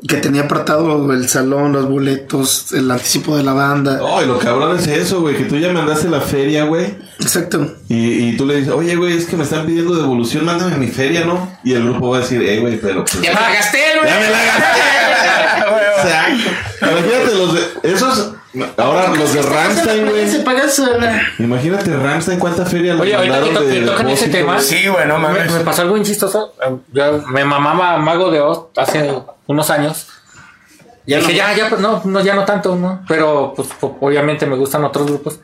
que 0.07 0.17
tenía 0.17 0.43
apartado 0.43 1.11
el 1.13 1.29
salón, 1.29 1.71
los 1.71 1.87
boletos, 1.89 2.73
el 2.73 2.91
anticipo 2.91 3.37
de 3.37 3.43
la 3.43 3.53
banda. 3.53 3.99
Oh, 4.01 4.21
y 4.21 4.25
lo 4.25 4.37
cabrón 4.37 4.77
es 4.77 4.87
eso, 4.87 5.21
güey, 5.21 5.37
que 5.37 5.45
tú 5.45 5.57
ya 5.57 5.71
mandaste 5.71 6.09
la 6.09 6.19
feria, 6.21 6.65
güey. 6.65 6.95
Exacto. 7.19 7.75
Y, 7.87 8.29
y 8.29 8.37
tú 8.37 8.45
le 8.45 8.57
dices, 8.57 8.73
oye, 8.73 8.95
güey, 8.95 9.15
es 9.15 9.25
que 9.25 9.37
me 9.37 9.43
están 9.43 9.65
pidiendo 9.65 9.95
devolución, 9.95 10.45
mándame 10.45 10.77
mi 10.77 10.87
feria, 10.87 11.23
¿no? 11.25 11.49
Y 11.63 11.73
el 11.73 11.83
grupo 11.83 12.09
va 12.09 12.17
a 12.17 12.19
decir, 12.21 12.41
eh, 12.41 12.59
güey, 12.59 12.79
pero. 12.81 13.05
pues, 13.05 13.21
Ya 13.21 13.33
me 13.33 13.39
la 13.41 13.53
gasté, 13.53 13.79
güey. 13.99 14.09
Ya 14.09 14.19
me 14.19 14.29
la 14.29 14.43
Exacto. 16.03 16.49
Imagínate 16.81 17.35
los 17.35 17.53
de. 17.53 17.61
Esos. 17.93 18.33
Ahora 18.77 19.07
los 19.09 19.33
de 19.33 19.41
Ramstein, 19.41 20.05
Se 20.07 20.11
güey. 20.11 20.43
paga 20.43 20.69
sola. 20.69 21.21
Imagínate 21.39 21.95
Ramstein, 21.95 22.37
¿cuánta 22.39 22.65
feria 22.65 22.93
le 22.93 23.01
Oye, 23.01 23.15
ahorita 23.15 23.33
que, 23.35 23.41
mandaron 23.41 23.67
to- 23.67 23.73
que 23.73 23.81
tocan 23.81 24.09
ese 24.09 24.27
tema. 24.29 24.59
Sí, 24.59 24.87
güey, 24.87 25.07
no 25.07 25.17
Me, 25.17 25.27
mames. 25.27 25.51
me 25.51 25.59
pasó 25.61 25.81
algo 25.81 25.95
bien 25.95 26.05
chistoso. 26.05 26.53
Yo 26.93 27.23
me 27.29 27.43
mamaba 27.45 27.97
Mago 27.97 28.29
de 28.29 28.41
Oz 28.41 28.65
hace 28.77 29.11
unos 29.47 29.69
años. 29.71 30.07
Ya 31.07 31.17
Dije, 31.17 31.31
no. 31.31 31.37
ya, 31.37 31.53
ya, 31.53 31.69
pues 31.69 31.81
no, 31.81 32.01
no, 32.05 32.21
ya 32.21 32.33
no 32.35 32.45
tanto, 32.45 32.75
¿no? 32.75 33.03
Pero, 33.07 33.53
pues, 33.55 33.69
po- 33.79 33.97
obviamente 33.99 34.45
me 34.45 34.55
gustan 34.55 34.83
otros 34.85 35.07
grupos. 35.07 35.39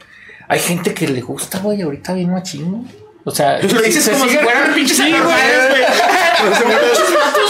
Hay 0.48 0.60
gente 0.60 0.94
que 0.94 1.08
le 1.08 1.22
gusta, 1.22 1.60
güey, 1.60 1.82
ahorita 1.82 2.14
bien 2.14 2.32
machín, 2.32 2.72
¿no? 2.72 2.86
O 3.26 3.32
sea, 3.32 3.60
Lo 3.62 3.82
dices 3.82 4.04
se 4.06 4.12
como 4.12 4.26
si 4.28 4.38
fueran 4.38 4.74
pinches 4.74 4.96
Sí, 4.98 5.04
güey. 5.10 5.16
anormales, 5.16 5.56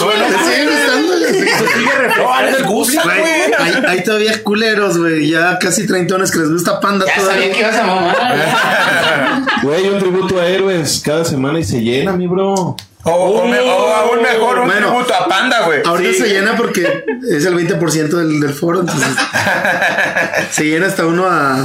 el 1.40 2.64
gusta. 2.64 3.02
Güey, 3.02 3.20
hay, 3.58 3.74
hay 3.86 4.04
todavía 4.04 4.42
culeros, 4.42 4.98
güey, 4.98 5.28
ya 5.30 5.58
casi 5.58 5.86
treintones 5.86 6.30
que 6.30 6.38
les 6.38 6.50
gusta 6.50 6.80
panda 6.80 7.04
Ya 7.06 7.14
sabía 7.14 7.30
todavía. 7.30 7.52
que 7.52 7.60
ibas 7.60 7.76
a 7.76 7.82
mamar. 7.86 8.16
Güey, 9.62 9.88
un 9.88 9.98
tributo 9.98 10.40
a 10.40 10.46
héroes 10.46 11.02
cada 11.04 11.24
semana 11.24 11.58
y 11.60 11.64
se 11.64 11.80
llena, 11.80 12.12
mi 12.12 12.26
bro. 12.26 12.76
O, 13.02 13.10
o 13.10 13.46
me- 13.46 13.58
o 13.60 13.94
aún 13.94 14.22
mejor, 14.22 14.58
un 14.60 14.66
Bueno. 14.66 14.88
tributo 14.88 15.14
a 15.14 15.26
Panda, 15.28 15.62
güey. 15.66 15.80
Ahorita 15.84 16.12
Sí. 16.12 16.18
se 16.20 16.28
llena 16.28 16.54
porque 16.56 17.04
es 17.30 17.44
el 17.46 17.54
20% 17.54 18.08
del, 18.18 18.40
del 18.40 18.52
foro, 18.54 18.80
entonces 18.80 19.08
se 20.50 20.64
llena 20.64 20.86
hasta 20.86 21.06
uno 21.06 21.26
a, 21.26 21.62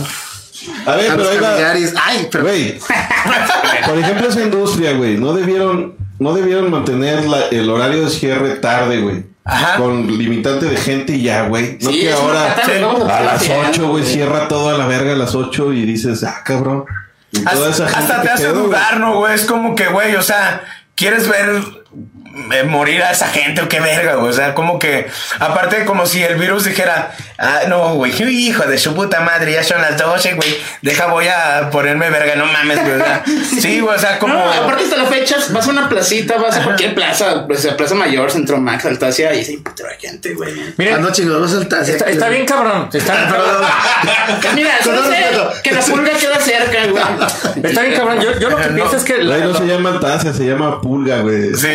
A 0.85 0.95
ver, 0.95 1.11
a 1.11 1.15
pero 1.15 1.29
ahí 1.29 1.38
va. 1.39 1.55
Ay, 2.05 2.27
pero 2.31 2.43
Güey. 2.45 2.79
Por 3.85 3.97
ejemplo, 3.97 4.27
esa 4.29 4.41
industria, 4.41 4.93
güey, 4.93 5.17
no 5.17 5.33
debieron, 5.33 5.95
no 6.19 6.33
debieron 6.33 6.71
mantener 6.71 7.25
la- 7.25 7.47
el 7.51 7.69
horario 7.69 8.03
de 8.05 8.09
cierre 8.09 8.55
tarde, 8.55 9.01
güey. 9.01 9.25
Ajá. 9.45 9.77
Con 9.77 10.08
limitante 10.17 10.65
de 10.65 10.75
gente 10.75 11.13
y 11.13 11.21
ya, 11.21 11.43
güey. 11.43 11.77
No 11.79 11.91
Sí, 11.91 12.01
que 12.01 12.12
ahora 12.12 12.53
a 12.53 13.21
las 13.21 13.41
hacer 13.41 13.65
8, 13.69 13.88
güey, 13.88 14.03
cierra 14.03 14.47
todo 14.47 14.71
a 14.71 14.77
la 14.77 14.88
verga 14.88 15.13
a 15.13 15.15
las 15.15 15.36
8 15.36 15.71
y 15.73 15.86
dices, 15.86 16.23
ah, 16.23 16.41
cabrón. 16.43 16.86
Y 17.31 17.43
toda 17.43 17.69
Hasta, 17.69 17.86
esa 17.86 17.95
gente 17.95 18.13
hasta 18.13 18.21
te 18.23 18.29
hace 18.31 18.47
dudar, 18.47 18.99
¿no, 18.99 19.17
güey? 19.17 19.36
Es 19.36 19.45
como 19.45 19.75
que, 19.75 19.86
güey, 19.88 20.15
o 20.15 20.23
sea, 20.23 20.63
quieres 20.95 21.27
ver 21.29 21.62
eh, 22.51 22.63
morir 22.63 23.03
a 23.03 23.12
esa 23.12 23.27
gente 23.27 23.62
o 23.62 23.69
qué 23.69 23.79
verga, 23.79 24.15
güey. 24.15 24.29
O 24.29 24.34
sea, 24.34 24.55
como 24.55 24.79
que, 24.79 25.08
aparte, 25.39 25.86
como 25.86 26.05
si 26.05 26.23
el 26.23 26.36
virus 26.36 26.65
dijera, 26.65 27.15
ah, 27.38 27.62
no, 27.67 27.95
güey, 27.95 28.12
hijo 28.48 28.63
de 28.63 28.78
su 28.78 28.93
puta 28.95 29.19
madre, 29.21 29.54
ya 29.54 29.63
son 29.63 29.82
las 29.82 29.98
12, 29.98 30.34
güey, 30.34 30.58
deja, 30.82 31.08
voy 31.08 31.28
a 31.28 31.69
ponerme 31.71 32.10
verga, 32.10 32.36
no 32.36 32.45
mames, 32.45 32.82
güey. 32.84 33.02
O 33.02 33.04
sea, 33.04 33.24
sí, 33.62 33.80
güey, 33.80 33.95
o 33.95 34.00
sea, 34.00 34.19
como. 34.19 34.34
No, 34.34 34.52
aparte 34.52 34.84
hasta 34.84 34.98
la 34.98 35.06
fecha, 35.06 35.38
vas 35.52 35.67
a 35.67 35.71
una 35.71 35.89
placita, 35.89 36.38
vas 36.38 36.56
a 36.58 36.63
cualquier 36.63 36.93
plaza, 36.95 37.45
pues 37.48 37.65
a 37.65 37.76
Plaza 37.78 37.95
Mayor, 37.95 38.32
Centro 38.32 38.58
Max, 38.58 38.86
Altacia, 38.86 39.34
y 39.34 39.58
putero 39.58 39.89
de 39.89 39.95
gente, 39.98 40.34
güey. 40.34 40.54
Miren, 40.78 40.95
anoche 40.95 41.24
nos 41.26 41.36
vamos 41.36 41.52
a 41.52 41.56
saltar. 41.60 41.82
está, 41.89 42.06
está 42.06 42.30
bien 42.30 42.45
cabrón. 42.45 42.89
Está, 42.93 43.28
Pues 44.41 44.54
mira, 44.56 44.71
solo 44.84 45.04
sé 45.06 45.26
que 45.63 45.71
la 45.71 45.82
pulga 45.82 46.12
queda 46.12 46.39
cerca, 46.39 46.88
güey. 46.88 47.04
está 47.69 47.82
bien 47.82 47.95
cabrón. 47.95 48.21
Yo, 48.21 48.39
yo 48.39 48.50
lo 48.50 48.58
que 48.58 48.67
No. 48.69 48.76
pienso 48.76 48.98
es 48.98 49.04
que 49.04 49.17
la, 49.24 49.38
no 49.38 49.54
se 49.58 49.65
llama 49.65 50.00
taza, 50.00 50.34
se 50.34 50.45
llama 50.45 50.80
pulga, 50.82 51.19
güey. 51.19 51.54
Sí, 51.56 51.67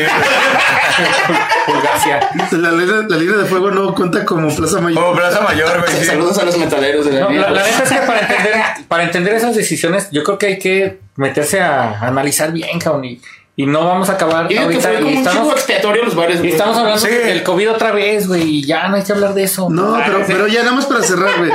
Pulgacia. 1.66 2.20
La, 2.52 2.70
línea- 2.72 3.04
la 3.08 3.16
línea 3.16 3.36
de 3.38 3.44
fuego 3.44 3.70
no 3.70 3.94
cuenta 3.94 4.24
como 4.24 4.54
Plaza 4.54 4.80
Mayor. 4.80 5.02
como 5.02 5.16
Plaza 5.16 5.40
Mayor, 5.40 5.49
güey. 5.54 5.98
sí. 5.98 6.04
Saludos 6.04 6.38
a 6.38 6.44
los 6.44 6.56
metaleros 6.58 7.04
de 7.06 7.12
la 7.12 7.20
No, 7.20 7.28
vida. 7.28 7.42
la, 7.42 7.50
la 7.50 7.62
neta 7.66 7.82
es 7.84 7.90
que 7.90 7.98
para 8.06 8.20
entender, 8.20 8.54
para 8.88 9.02
entender 9.04 9.34
esas 9.34 9.54
decisiones, 9.56 10.08
yo 10.10 10.22
creo 10.24 10.38
que 10.38 10.46
hay 10.46 10.58
que 10.58 11.00
meterse 11.16 11.60
a 11.60 12.00
analizar 12.00 12.52
bien, 12.52 12.78
cabrón. 12.78 13.04
Y, 13.04 13.20
y 13.56 13.66
no 13.66 13.84
vamos 13.84 14.08
a 14.08 14.12
acabar 14.12 14.46
Y 14.50 14.54
digo 14.56 14.68
que 14.68 14.74
ahorita. 14.76 14.88
fue 14.90 14.98
como 15.00 15.10
Y 15.10 15.16
estamos, 15.16 15.52
expiatorio 15.54 16.04
los 16.04 16.14
bares, 16.14 16.36
y 16.36 16.38
güey. 16.40 16.50
estamos 16.52 16.76
hablando 16.76 16.98
Sí. 17.00 17.08
del 17.08 17.42
COVID 17.42 17.70
otra 17.72 17.92
vez, 17.92 18.26
güey. 18.28 18.42
Y 18.42 18.64
ya 18.66 18.88
no 18.88 18.96
hay 18.96 19.02
que 19.02 19.12
hablar 19.12 19.34
de 19.34 19.42
eso. 19.44 19.68
No, 19.70 19.94
Ah, 19.96 20.02
pero, 20.06 20.18
sí. 20.20 20.24
pero 20.28 20.46
ya 20.48 20.60
nada 20.62 20.72
más 20.76 20.86
para 20.86 21.02
cerrar, 21.02 21.38
güey. 21.38 21.50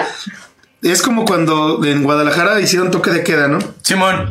Es 0.81 1.01
como 1.01 1.25
cuando 1.25 1.83
en 1.83 2.03
Guadalajara 2.03 2.59
hicieron 2.61 2.91
toque 2.91 3.09
de 3.09 3.23
queda, 3.23 3.47
¿no? 3.47 3.57
Simón. 3.81 4.29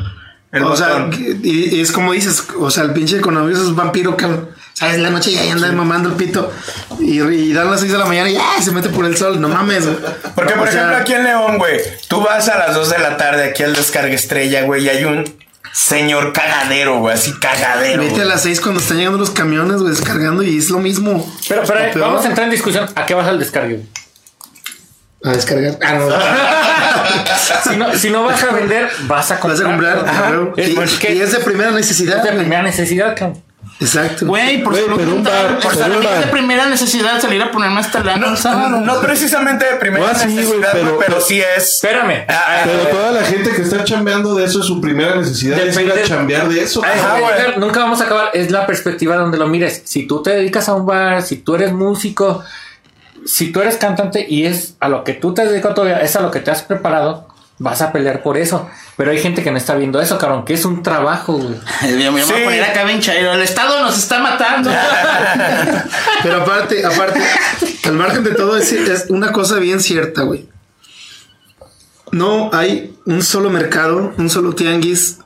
El 0.52 0.62
o 0.62 0.76
sea, 0.76 1.08
y, 1.42 1.74
y 1.76 1.80
es 1.80 1.90
como 1.90 2.12
dices, 2.12 2.46
o 2.60 2.70
sea, 2.70 2.84
el 2.84 2.92
pinche 2.92 3.20
coronavirus 3.20 3.58
es 3.60 3.74
vampiro, 3.74 4.16
cabrón. 4.16 4.50
¿Sabes? 4.74 4.98
La 4.98 5.08
noche 5.10 5.32
ya 5.32 5.52
anda 5.52 5.70
mamando 5.72 6.08
el 6.08 6.16
pito 6.16 6.52
y, 6.98 7.20
y 7.22 7.52
dan 7.52 7.70
las 7.70 7.80
6 7.80 7.92
de 7.92 7.98
la 7.98 8.06
mañana 8.06 8.28
y 8.28 8.36
¡ah! 8.36 8.60
se 8.60 8.72
mete 8.72 8.88
por 8.88 9.04
el 9.06 9.16
sol. 9.16 9.40
No 9.40 9.48
mames, 9.48 9.86
güey. 9.86 9.96
Porque, 10.34 10.54
por 10.54 10.68
O 10.68 10.70
sea, 10.70 10.80
ejemplo, 10.80 10.96
aquí 10.98 11.12
en 11.14 11.24
León, 11.24 11.58
güey, 11.58 11.80
tú 12.08 12.20
vas 12.20 12.48
a 12.48 12.58
las 12.58 12.74
2 12.74 12.90
de 12.90 12.98
la 12.98 13.16
tarde 13.16 13.44
aquí 13.44 13.62
al 13.62 13.74
descarga 13.74 14.12
estrella, 14.12 14.62
güey, 14.62 14.84
y 14.84 14.88
hay 14.88 15.04
un 15.04 15.24
señor 15.72 16.32
cagadero, 16.32 16.98
güey, 16.98 17.14
así 17.14 17.32
cagadero. 17.38 18.02
Vete 18.02 18.22
a 18.22 18.24
las 18.24 18.42
6 18.42 18.60
cuando 18.60 18.80
están 18.80 18.96
llegando 18.98 19.18
los 19.18 19.30
camiones, 19.30 19.76
güey, 19.80 19.94
descargando 19.94 20.42
y 20.42 20.58
es 20.58 20.70
lo 20.70 20.78
mismo. 20.80 21.24
Pero, 21.48 21.62
pero 21.64 21.78
eh, 21.80 21.92
vamos 21.94 22.24
a 22.24 22.28
entrar 22.28 22.46
en 22.46 22.50
discusión. 22.50 22.88
¿A 22.96 23.06
qué 23.06 23.14
vas 23.14 23.28
al 23.28 23.38
descargue? 23.38 23.76
güey? 23.76 23.86
A 25.24 25.30
descargar. 25.36 25.78
Ah, 25.82 25.94
no. 25.94 26.08
Si 27.64 27.76
no, 27.76 27.94
si 27.94 28.10
no 28.10 28.24
vas 28.24 28.42
a 28.42 28.52
vender, 28.52 28.88
vas 29.06 29.30
a 29.30 29.38
comprar. 29.40 29.58
Vas 29.58 29.60
a 29.60 29.70
comprar. 29.70 30.08
Ajá. 30.08 30.30
huevo. 30.30 30.54
Es, 30.56 30.68
y, 30.70 30.72
porque 30.74 31.14
y 31.14 31.20
es 31.20 31.32
de 31.32 31.38
primera 31.38 31.70
es 31.70 31.74
necesidad. 31.76 32.16
de 32.16 32.22
güey. 32.30 32.38
primera 32.38 32.62
necesidad, 32.62 33.14
cabrón. 33.16 33.42
Exacto. 33.80 34.26
Güey, 34.26 34.62
por 34.62 34.72
Güey, 34.72 34.84
pero 34.96 35.14
un 35.16 35.24
bar, 35.24 35.58
por 35.58 35.72
pero 35.72 35.74
salud 35.84 35.96
un 35.98 36.04
bar. 36.04 36.24
de 36.24 36.30
primera 36.30 36.66
necesidad 36.66 37.20
salir 37.20 37.42
a 37.42 37.50
ponerme 37.50 37.80
hasta 37.80 38.02
la 38.04 38.16
No, 38.16 38.30
no, 38.68 38.80
no 38.80 39.00
precisamente 39.00 39.64
de 39.64 39.74
primera 39.76 40.10
Ah, 40.10 40.14
sí, 40.14 40.26
güey, 40.26 40.36
necesidad, 40.36 40.70
güey, 40.72 40.84
pero- 40.84 40.98
pero, 40.98 41.20
sí 41.20 41.40
es. 41.40 41.74
Espérame. 41.74 42.24
Ah, 42.28 42.62
Pero 42.64 42.82
ah, 42.84 42.90
toda 42.90 43.12
la 43.12 43.22
gente 43.24 43.50
que 43.50 43.62
está 43.62 43.82
chambeando 43.84 44.34
de 44.36 44.44
eso 44.44 44.60
es 44.60 44.66
su 44.66 44.80
primera 44.80 45.16
necesidad 45.16 45.58
es 45.58 45.74
ir 45.76 45.80
a 45.90 45.94
Depende- 45.94 46.02
chambear 46.08 46.48
de 46.48 46.62
eso. 46.62 46.80
Güey. 46.80 47.58
Nunca 47.58 47.80
vamos 47.80 48.00
a 48.00 48.04
acabar. 48.04 48.30
Es 48.32 48.50
la 48.50 48.64
perspectiva 48.66 49.16
donde 49.16 49.38
lo 49.38 49.48
mires. 49.48 49.82
Si 49.84 50.06
tú 50.06 50.22
te 50.22 50.30
dedicas 50.30 50.68
a 50.68 50.74
un 50.74 50.86
bar, 50.86 51.22
si 51.22 51.36
tú 51.38 51.56
eres 51.56 51.72
músico, 51.72 52.42
si 53.26 53.50
tú 53.52 53.60
eres 53.60 53.76
cantante 53.76 54.24
y 54.28 54.46
es 54.46 54.76
a 54.80 54.88
lo 54.88 55.02
que 55.02 55.14
tú 55.14 55.34
te 55.34 55.44
dedicas 55.46 55.74
todavía, 55.74 55.98
es 56.00 56.14
a 56.14 56.20
lo 56.20 56.30
que 56.30 56.40
te 56.40 56.50
has 56.52 56.62
preparado, 56.62 57.26
vas 57.58 57.82
a 57.82 57.92
pelear 57.92 58.22
por 58.22 58.36
eso. 58.36 58.68
Pero 58.96 59.10
hay 59.10 59.18
gente 59.18 59.42
que 59.42 59.50
no 59.50 59.58
está 59.58 59.74
viendo 59.74 60.00
eso, 60.00 60.18
cabrón, 60.18 60.44
que 60.44 60.54
es 60.54 60.64
un 60.64 60.82
trabajo, 60.82 61.34
güey. 61.34 61.54
Me 61.82 62.10
voy 62.10 62.20
a 62.20 62.26
poner 62.26 62.64
acá 62.64 62.84
bien 62.84 63.00
chairo. 63.00 63.32
El 63.32 63.42
Estado 63.42 63.80
nos 63.82 63.98
está 63.98 64.18
matando. 64.20 64.70
Pero 66.22 66.42
aparte, 66.42 66.84
aparte, 66.84 67.20
al 67.84 67.94
margen 67.94 68.24
de 68.24 68.32
todo, 68.32 68.56
es, 68.56 68.72
es 68.72 69.06
una 69.08 69.32
cosa 69.32 69.58
bien 69.58 69.80
cierta, 69.80 70.22
güey. 70.22 70.48
No 72.12 72.50
hay 72.52 72.96
un 73.06 73.22
solo 73.22 73.50
mercado, 73.50 74.14
un 74.16 74.30
solo 74.30 74.52
tianguis 74.52 75.18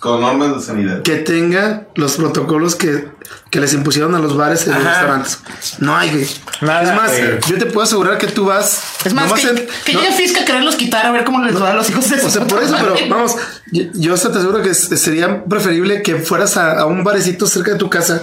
Con 0.00 0.20
normas 0.22 0.56
de 0.56 0.62
sanidad. 0.62 1.02
que 1.02 1.16
tenga 1.16 1.82
los 1.94 2.16
protocolos 2.16 2.74
que, 2.74 3.06
que 3.50 3.60
les 3.60 3.74
impusieron 3.74 4.14
a 4.14 4.18
los 4.18 4.34
bares 4.36 4.66
y 4.66 4.70
los 4.70 4.82
restaurantes. 4.82 5.38
No 5.78 5.94
hay, 5.94 6.10
güey. 6.10 6.26
Nada, 6.62 6.82
es 6.84 6.94
más, 6.96 7.10
güey. 7.10 7.38
yo 7.46 7.58
te 7.58 7.66
puedo 7.66 7.82
asegurar 7.84 8.16
que 8.16 8.26
tú 8.28 8.46
vas. 8.46 8.82
Es 9.04 9.12
más, 9.12 9.26
nomás 9.26 9.40
que, 9.42 9.48
en- 9.50 9.66
que 9.84 9.92
no- 9.92 10.00
llegue 10.00 10.12
Fisca 10.14 10.40
a 10.40 10.44
quererlos 10.46 10.76
quitar 10.76 11.04
a 11.04 11.10
ver 11.12 11.24
cómo 11.24 11.44
les 11.44 11.60
va 11.60 11.70
a 11.72 11.74
los 11.74 11.90
hijos 11.90 12.08
de 12.08 12.16
O 12.24 12.30
sea, 12.30 12.46
por 12.46 12.62
eso, 12.62 12.74
pero 12.80 12.94
vamos, 13.10 13.36
yo, 13.72 13.84
yo 13.94 14.14
hasta 14.14 14.32
te 14.32 14.38
aseguro 14.38 14.62
que 14.62 14.72
sería 14.74 15.44
preferible 15.44 16.00
que 16.02 16.16
fueras 16.16 16.56
a, 16.56 16.80
a 16.80 16.86
un 16.86 17.04
barecito 17.04 17.46
cerca 17.46 17.72
de 17.72 17.76
tu 17.78 17.90
casa 17.90 18.22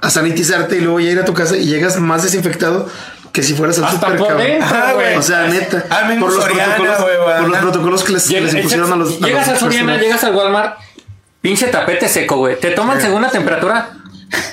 a 0.00 0.10
sanitizarte 0.10 0.76
y 0.76 0.80
luego 0.80 1.00
ya 1.00 1.10
ir 1.10 1.18
a 1.18 1.24
tu 1.24 1.34
casa 1.34 1.56
y 1.56 1.64
llegas 1.66 1.98
más 1.98 2.22
desinfectado 2.22 2.88
que 3.32 3.42
si 3.42 3.54
fueras 3.54 3.80
al 3.80 3.90
super 3.90 4.16
güey. 4.16 5.16
O 5.16 5.22
sea, 5.22 5.48
neta, 5.48 5.84
Ah, 5.90 6.08
por 6.20 6.32
los, 6.32 6.44
Soriana, 6.44 6.76
protocolos, 6.76 7.00
güey, 7.02 7.16
por 7.16 7.48
los 7.48 7.52
ajá. 7.56 7.62
protocolos 7.62 8.04
que 8.04 8.12
les, 8.12 8.28
que 8.28 8.40
les 8.40 8.50
Llega- 8.52 8.58
impusieron 8.58 8.92
a 8.92 8.96
los. 8.96 9.08
a 9.20 9.26
llegas 9.26 9.48
los 9.48 9.58
Soriana, 9.58 9.92
personas. 9.94 10.00
llegas 10.02 10.24
al 10.24 10.34
Walmart, 10.36 10.78
pinche 11.44 11.66
tapete 11.68 12.08
seco, 12.08 12.38
güey. 12.38 12.58
Te 12.58 12.70
toman 12.70 13.00
según 13.00 13.22
la 13.22 13.30
temperatura. 13.30 13.90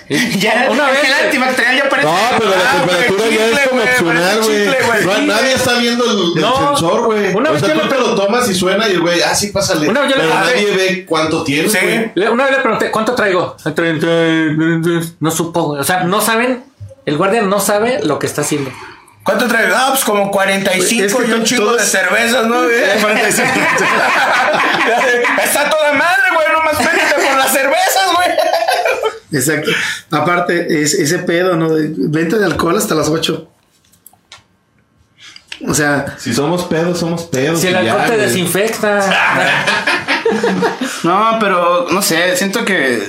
Ya, 0.10 0.68
Una 0.70 0.92
vez, 0.92 1.04
el 1.06 1.14
antibacterial 1.26 1.76
ya 1.78 1.90
parece. 1.90 2.08
No, 2.08 2.16
pero 2.38 2.50
la 2.52 2.58
Ah, 2.58 2.76
temperatura 2.86 3.30
ya 3.30 3.46
es 3.48 3.60
como 3.70 3.82
güey, 3.82 3.94
opcional, 3.94 4.40
güey. 4.44 5.26
nadie 5.26 5.54
está 5.54 5.74
viendo 5.80 6.04
el, 6.06 6.18
el 6.36 6.42
No. 6.42 6.68
sensor, 6.78 7.06
güey. 7.06 7.34
Una 7.34 7.50
O 7.50 7.54
vez 7.54 7.62
sea, 7.64 7.74
tú 7.74 7.80
le 7.82 7.88
te 7.90 7.96
lo 7.98 8.14
tomas 8.16 8.48
y 8.50 8.54
suena 8.54 8.88
y 8.90 8.92
el 8.92 9.00
güey, 9.02 9.22
ah, 9.24 9.34
sí, 9.34 9.48
pásale. 9.48 9.90
Una 9.90 10.02
vez 10.02 10.14
pero 10.16 10.34
nadie 10.36 10.76
ve 10.76 11.06
cuánto 11.08 11.44
tiene, 11.44 11.68
Sí. 11.70 11.78
güey. 12.14 12.28
Una 12.28 12.44
vez 12.44 12.58
le 12.58 12.62
pregunté, 12.62 12.92
¿cuánto 12.92 13.16
traigo? 13.16 13.56
33. 13.64 15.14
No 15.22 15.32
supo, 15.32 15.64
güey. 15.64 15.82
O 15.82 15.86
sea, 15.86 16.04
no 16.04 16.22
saben. 16.22 16.64
El 17.06 17.18
guardia 17.18 17.42
no 17.42 17.60
sabe 17.60 18.02
lo 18.04 18.20
que 18.20 18.28
está 18.28 18.42
haciendo. 18.42 18.72
¿Cuánto 19.24 19.48
traes? 19.48 19.72
Ah, 19.74 19.88
pues 19.92 20.04
como 20.04 20.30
45 20.30 21.06
Es 21.06 21.16
que 21.16 21.28
y 21.28 21.32
un 21.34 21.44
chingo 21.44 21.64
todos- 21.66 21.78
de 21.78 21.84
cervezas, 21.88 22.46
¿no? 22.48 22.64
güey? 22.64 22.76
Está 25.44 25.70
toda 25.70 25.94
madre, 25.94 26.21
güey. 26.42 26.52
Nomás 26.54 26.78
pédate 26.78 27.16
por 27.28 27.38
las 27.38 27.52
cervezas, 27.52 28.04
güey. 28.16 28.30
Exacto. 29.34 29.72
Aparte, 30.12 30.82
es, 30.82 30.94
ese 30.94 31.20
pedo, 31.20 31.56
¿no? 31.56 31.74
De 31.74 31.90
venta 31.96 32.38
de 32.38 32.46
alcohol 32.46 32.78
hasta 32.78 32.96
las 32.96 33.08
8. 33.10 33.48
O 35.68 35.74
sea, 35.74 36.16
Si 36.18 36.34
somos 36.34 36.64
pedos, 36.66 37.00
somos 37.00 37.24
pedos. 37.24 37.60
Si 37.62 37.68
el 37.68 37.76
alcohol 37.76 38.00
ya, 38.00 38.06
te 38.08 38.16
güey. 38.16 38.28
desinfecta. 38.28 39.66
No, 41.04 41.38
pero 41.40 41.88
no 41.92 42.02
sé, 42.02 42.38
siento 42.38 42.64
que. 42.64 43.04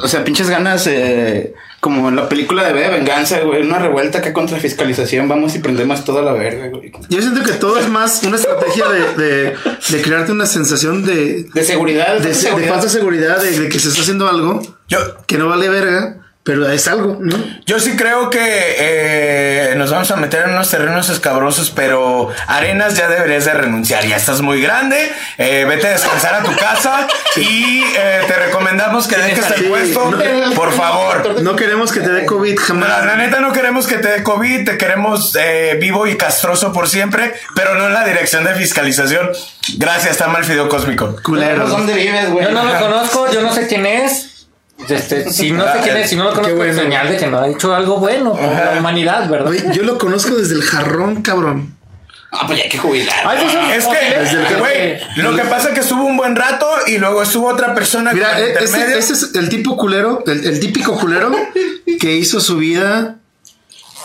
O 0.00 0.08
sea, 0.08 0.24
pinches 0.24 0.50
ganas. 0.50 0.86
eh, 0.88 1.54
como 1.82 2.08
en 2.10 2.14
la 2.14 2.28
película 2.28 2.62
de 2.62 2.72
B 2.74 2.80
de 2.80 2.90
Venganza, 2.90 3.40
güey, 3.40 3.60
una 3.62 3.80
revuelta 3.80 4.18
acá 4.18 4.32
contra 4.32 4.56
fiscalización, 4.60 5.26
vamos 5.26 5.56
y 5.56 5.58
prendemos 5.58 6.04
toda 6.04 6.22
la 6.22 6.32
verga, 6.32 6.68
güey. 6.68 6.92
Yo 7.08 7.20
siento 7.20 7.42
que 7.42 7.54
todo 7.54 7.76
es 7.76 7.88
más 7.88 8.22
una 8.22 8.36
estrategia 8.36 8.84
de, 8.88 9.00
de, 9.20 9.56
de 9.88 10.00
crearte 10.02 10.30
una 10.30 10.46
sensación 10.46 11.04
de, 11.04 11.42
De 11.52 11.64
seguridad, 11.64 12.14
de, 12.18 12.20
de 12.20 12.28
de 12.28 12.34
seguridad. 12.36 12.74
falsa 12.74 12.88
seguridad, 12.88 13.42
de, 13.42 13.58
de 13.58 13.68
que 13.68 13.80
se 13.80 13.88
está 13.88 14.02
haciendo 14.02 14.28
algo 14.28 14.62
Yo, 14.86 14.98
que 15.26 15.38
no 15.38 15.48
vale 15.48 15.68
verga, 15.68 16.21
pero 16.44 16.68
es 16.68 16.88
algo, 16.88 17.18
¿no? 17.20 17.36
Yo 17.66 17.78
sí 17.78 17.94
creo 17.96 18.28
que 18.28 18.40
eh, 18.40 19.74
nos 19.76 19.90
vamos 19.92 20.10
a 20.10 20.16
meter 20.16 20.42
en 20.42 20.50
unos 20.50 20.68
terrenos 20.70 21.08
escabrosos, 21.08 21.70
pero 21.70 22.30
Arenas 22.48 22.96
ya 22.96 23.08
deberías 23.08 23.44
de 23.44 23.52
renunciar. 23.54 24.04
Ya 24.06 24.16
estás 24.16 24.40
muy 24.40 24.60
grande, 24.60 25.12
eh, 25.38 25.64
vete 25.68 25.86
a 25.86 25.90
descansar 25.90 26.34
a 26.34 26.42
tu 26.42 26.54
casa 26.56 27.06
y 27.36 27.84
eh, 27.96 28.22
te 28.26 28.34
recomendamos 28.34 29.06
que 29.06 29.16
dejes 29.16 29.50
el 29.52 29.56
Sí, 29.62 29.62
puesto, 29.68 30.10
no. 30.10 30.54
por 30.54 30.72
favor. 30.72 31.40
No 31.42 31.54
queremos 31.54 31.92
que 31.92 32.00
te 32.00 32.10
dé 32.10 32.26
COVID 32.26 32.58
La, 32.58 32.64
jamás. 32.64 33.06
la 33.06 33.16
neta 33.16 33.38
no 33.40 33.52
queremos 33.52 33.86
que 33.86 33.98
te 33.98 34.08
dé 34.08 34.22
COVID, 34.24 34.64
te 34.64 34.76
queremos 34.78 35.36
eh, 35.38 35.76
vivo 35.80 36.06
y 36.08 36.16
castroso 36.16 36.72
por 36.72 36.88
siempre, 36.88 37.34
pero 37.54 37.74
no 37.76 37.86
en 37.86 37.94
la 37.94 38.04
dirección 38.04 38.42
de 38.44 38.54
fiscalización. 38.54 39.30
Gracias, 39.76 40.10
está 40.12 40.26
mal 40.26 40.44
Fideo 40.44 40.68
Cósmico. 40.68 41.16
Culero. 41.22 41.68
¿Dónde 41.68 41.94
vives, 41.94 42.30
güey? 42.30 42.44
Yo 42.46 42.50
no 42.50 42.64
lo 42.64 42.78
conozco, 42.80 43.30
yo 43.32 43.42
no 43.42 43.52
sé 43.54 43.68
quién 43.68 43.86
es. 43.86 44.31
Este, 44.88 45.30
si 45.32 45.50
no 45.52 45.64
sé 45.64 45.80
quién 45.82 45.96
es, 45.96 46.10
si 46.10 46.16
no 46.16 46.24
lo 46.24 46.32
conozco, 46.34 46.56
bueno. 46.56 46.72
es 46.72 46.78
señal 46.78 47.08
de 47.08 47.16
que 47.16 47.26
no 47.26 47.38
ha 47.40 47.48
hecho 47.48 47.74
algo 47.74 47.98
bueno 47.98 48.32
por 48.32 48.42
la 48.42 48.76
humanidad, 48.78 49.28
¿verdad? 49.28 49.48
Oye, 49.48 49.64
yo 49.72 49.82
lo 49.82 49.98
conozco 49.98 50.34
desde 50.34 50.54
el 50.54 50.62
jarrón, 50.62 51.22
cabrón. 51.22 51.76
Ah, 52.34 52.44
pues 52.46 52.58
ya 52.58 52.64
hay 52.64 52.70
que 52.70 52.78
jubilar. 52.78 53.14
Ay, 53.26 53.38
pues, 53.42 53.76
Es 53.76 53.86
que, 53.86 54.54
güey, 54.56 54.98
lo 55.16 55.36
que 55.36 55.42
pasa 55.42 55.68
es 55.68 55.74
que 55.74 55.80
estuvo 55.80 56.04
un 56.04 56.16
buen 56.16 56.34
rato 56.34 56.66
y 56.86 56.96
luego 56.96 57.22
estuvo 57.22 57.46
otra 57.48 57.74
persona 57.74 58.14
Mira, 58.14 58.40
e- 58.40 58.54
ese, 58.64 58.96
ese 58.98 59.12
es 59.12 59.34
el 59.34 59.50
tipo 59.50 59.76
culero, 59.76 60.24
el, 60.26 60.46
el 60.46 60.58
típico 60.58 60.98
culero 60.98 61.30
que 62.00 62.12
hizo 62.16 62.40
su 62.40 62.56
vida 62.56 63.18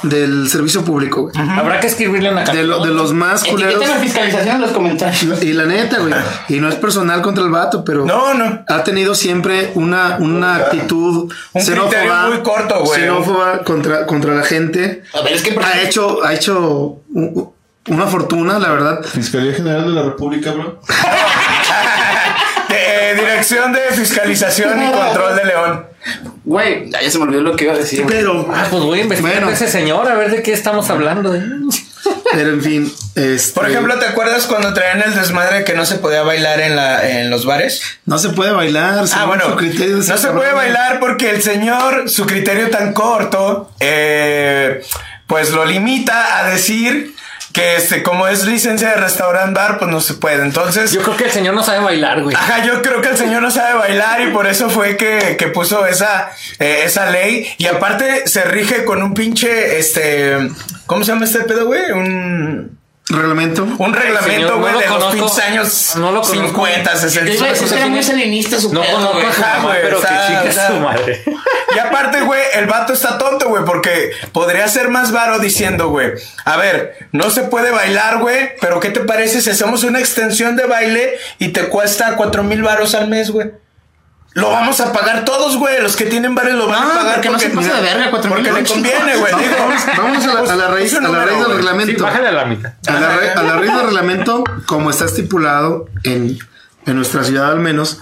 del 0.03 0.47
servicio 0.49 0.83
público, 0.83 1.23
güey. 1.23 1.33
Habrá 1.49 1.79
que 1.79 1.87
escribirle 1.87 2.29
una 2.31 2.43
carta. 2.43 2.59
De, 2.59 2.65
lo- 2.67 2.85
de 2.85 2.91
los 2.91 3.13
más 3.13 3.43
culeros. 3.43 3.79
La 3.87 3.95
fiscalización 3.95 4.55
en 4.55 4.61
los 4.61 4.71
comentarios. 4.71 5.43
Y 5.43 5.53
la 5.53 5.65
neta, 5.65 5.99
güey. 5.99 6.13
Y 6.49 6.59
no 6.59 6.69
es 6.69 6.75
personal 6.75 7.21
contra 7.21 7.43
el 7.43 7.49
vato, 7.51 7.83
pero. 7.83 8.05
No, 8.05 8.33
no. 8.33 8.63
Ha 8.67 8.83
tenido 8.83 9.15
siempre 9.15 9.71
una, 9.75 10.17
una 10.19 10.55
actitud 10.55 11.31
Un 11.53 11.61
criterio 11.61 12.13
muy 12.29 12.39
corto, 12.43 12.83
güey. 12.83 13.01
xenófoba 13.01 13.59
contra, 13.63 14.05
contra 14.05 14.35
la 14.35 14.43
gente. 14.43 15.03
A 15.13 15.21
ver, 15.21 15.33
es 15.33 15.41
que 15.41 15.57
Ha 15.59 15.81
hecho, 15.81 16.23
ha 16.23 16.33
hecho 16.33 16.99
una 17.89 18.05
fortuna, 18.07 18.59
la 18.59 18.69
verdad. 18.71 19.03
Fiscalía 19.03 19.53
General 19.53 19.83
de 19.87 19.93
la 19.93 20.03
República, 20.03 20.51
bro. 20.51 20.79
Eh, 23.11 23.15
dirección 23.15 23.73
de 23.73 23.79
Fiscalización 23.93 24.81
y 24.83 24.91
Control 24.91 25.35
de 25.35 25.45
León. 25.45 25.85
Güey, 26.45 26.89
ya, 26.89 27.09
se 27.09 27.17
me 27.17 27.25
olvidó 27.25 27.41
lo 27.41 27.55
que 27.55 27.65
iba 27.65 27.73
a 27.73 27.77
decir. 27.77 28.05
Pero, 28.07 28.47
Ah, 28.53 28.67
pues 28.69 28.83
voy 28.83 28.99
a 28.99 29.01
investigar 29.03 29.33
Bueno. 29.33 29.47
a 29.49 29.53
ese 29.53 29.67
señor 29.67 30.07
a 30.09 30.15
ver 30.15 30.31
de 30.31 30.41
qué 30.41 30.53
estamos 30.53 30.89
hablando. 30.89 31.35
¿eh? 31.35 31.41
pero 32.31 32.49
en 32.51 32.61
fin. 32.61 32.93
Este, 33.15 33.53
Por 33.59 33.69
ejemplo, 33.69 33.97
¿te 33.99 34.05
acuerdas 34.05 34.45
cuando 34.47 34.73
traían 34.73 35.01
el 35.01 35.13
desmadre 35.15 35.63
que 35.65 35.73
no 35.73 35.85
se 35.85 35.95
podía 35.95 36.23
bailar 36.23 36.61
en, 36.61 36.75
la, 36.75 37.09
en 37.09 37.29
los 37.29 37.45
bares? 37.45 37.81
no 38.05 38.17
se 38.17 38.29
puede 38.29 38.51
bailar. 38.51 39.03
Ah, 39.13 39.25
bueno, 39.25 39.45
su 39.49 39.55
criterio 39.57 39.97
no 39.97 40.17
se 40.17 40.27
puede 40.29 40.53
bailar 40.53 40.99
porque 40.99 41.29
el 41.31 41.41
señor, 41.41 42.09
su 42.09 42.25
criterio 42.25 42.69
tan 42.69 42.93
corto, 42.93 43.71
eh, 43.81 44.81
pues 45.25 45.51
lo 45.51 45.65
limita 45.65 46.37
a 46.39 46.49
decir 46.49 47.13
que 47.57 47.75
este, 47.75 48.03
como 48.03 48.27
es 48.27 48.45
licencia 48.45 48.89
de 48.89 48.97
restaurant 48.97 49.55
bar, 49.55 49.79
pues 49.79 49.89
no 49.89 49.99
se 49.99 50.13
puede. 50.13 50.43
Entonces, 50.43 50.91
Yo 50.91 51.01
creo 51.01 51.17
que 51.17 51.23
el 51.23 51.31
señor 51.31 51.55
no 51.55 51.63
sabe 51.63 51.79
bailar, 51.79 52.21
güey. 52.21 52.35
Ajá, 52.35 52.63
yo 52.63 52.83
creo 52.83 53.01
que 53.01 53.09
el 53.09 53.17
señor 53.17 53.41
no 53.41 53.49
sabe 53.49 53.79
bailar 53.79 54.21
y 54.21 54.27
por 54.27 54.45
eso 54.45 54.69
fue 54.69 54.95
que, 54.95 55.37
que 55.39 55.47
puso 55.47 55.87
esa, 55.87 56.29
eh, 56.59 56.83
esa 56.85 57.09
ley. 57.09 57.47
Y 57.57 57.65
aparte 57.65 58.27
se 58.27 58.43
rige 58.43 58.85
con 58.85 59.01
un 59.01 59.15
pinche, 59.15 59.79
este, 59.79 60.37
¿cómo 60.85 61.03
se 61.03 61.13
llama 61.13 61.25
este 61.25 61.39
pedo, 61.45 61.65
güey? 61.65 61.91
Un, 61.93 62.77
Reglamento. 63.09 63.63
un 63.63 63.93
reglamento, 63.93 64.59
güey, 64.59 64.73
de 64.79 64.87
los 64.87 65.13
pinches 65.13 65.39
años 65.39 65.93
No 65.95 66.11
lo 66.11 66.21
conozco. 66.21 66.47
50, 66.47 66.95
60. 66.95 67.31
Yo 67.33 67.75
era 67.75 67.87
muy 67.87 68.03
salinista 68.03 68.59
su 68.59 68.73
No 68.73 68.83
conozco 68.83 69.13
güey. 69.13 69.25
a 69.25 69.79
pero 69.81 70.01
que 70.01 70.07
chica 70.07 70.67
su 70.67 70.73
madre. 70.79 71.23
Y 71.75 71.79
aparte, 71.79 72.21
güey, 72.21 72.41
el 72.53 72.65
vato 72.65 72.93
está 72.93 73.17
tonto, 73.17 73.49
güey, 73.49 73.63
porque 73.65 74.11
podría 74.31 74.67
ser 74.67 74.89
más 74.89 75.11
varo 75.11 75.37
diciendo, 75.37 75.89
güey, 75.89 76.13
a 76.45 76.57
ver, 76.57 77.07
no 77.11 77.29
se 77.29 77.43
puede 77.43 77.71
bailar, 77.71 78.19
güey, 78.19 78.55
pero 78.61 78.79
¿qué 78.79 78.89
te 78.89 79.01
parece 79.01 79.41
si 79.41 79.49
hacemos 79.49 79.83
una 79.83 79.99
extensión 79.99 80.55
de 80.55 80.65
baile 80.65 81.17
y 81.39 81.49
te 81.49 81.67
cuesta 81.67 82.15
cuatro 82.15 82.43
mil 82.43 82.63
varos 82.63 82.95
al 82.95 83.09
mes, 83.09 83.29
güey? 83.31 83.51
Lo 84.41 84.49
vamos 84.51 84.79
a 84.81 84.91
pagar 84.93 85.25
todos, 85.25 85.57
güey. 85.57 85.81
Los 85.81 85.95
que 85.95 86.05
tienen 86.05 86.35
bares 86.35 86.53
lo 86.55 86.67
van 86.67 86.83
Ah, 86.83 86.91
a 86.91 86.95
pagar 86.97 87.13
porque 87.15 87.29
no 87.29 87.39
se 87.39 87.49
pasa 87.49 87.75
de 87.75 87.81
verga, 87.81 88.09
cuatro 88.11 88.29
porque 88.29 88.51
mil 88.51 88.63
le 88.63 88.69
conviene, 88.69 89.15
güey. 89.17 89.33
Vamos, 89.97 90.25
a 90.25 90.33
la, 90.33 90.53
a 90.53 90.55
la 90.55 90.67
raíz, 90.67 90.93
a 90.93 91.01
la 91.01 91.25
raíz 91.25 91.39
del 91.39 91.55
reglamento. 91.57 91.93
Sí, 91.93 92.01
bájale 92.01 92.27
a 92.27 92.31
la 92.31 92.45
mitad. 92.45 92.73
A 92.87 92.93
la, 92.93 92.99
ra- 93.17 93.33
a 93.35 93.43
la 93.43 93.53
raíz 93.57 93.73
del 93.73 93.81
reglamento, 93.85 94.43
como 94.65 94.89
está 94.91 95.05
estipulado 95.05 95.87
en, 96.03 96.37
en 96.85 96.95
nuestra 96.95 97.23
ciudad 97.23 97.51
al 97.51 97.59
menos, 97.59 97.99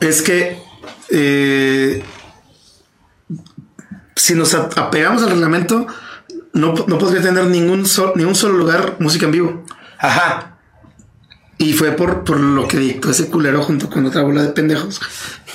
es 0.00 0.20
que 0.22 0.62
eh, 1.08 2.04
si 4.14 4.34
nos 4.34 4.54
apegamos 4.54 5.22
al 5.22 5.30
reglamento, 5.30 5.86
no, 6.52 6.74
no 6.86 6.98
podría 6.98 7.22
tener 7.22 7.44
ningún, 7.46 7.86
sol- 7.86 8.12
ni 8.14 8.24
un 8.24 8.34
solo 8.34 8.58
lugar 8.58 8.96
música 8.98 9.26
en 9.26 9.32
vivo. 9.32 9.64
Ajá. 9.98 10.55
Y 11.58 11.72
fue 11.72 11.92
por, 11.92 12.22
por 12.22 12.38
lo 12.38 12.68
que 12.68 12.76
dictó 12.76 13.10
ese 13.10 13.30
culero 13.30 13.62
junto 13.62 13.88
con 13.88 14.04
otra 14.04 14.20
bola 14.22 14.42
de 14.42 14.48
pendejos 14.48 15.00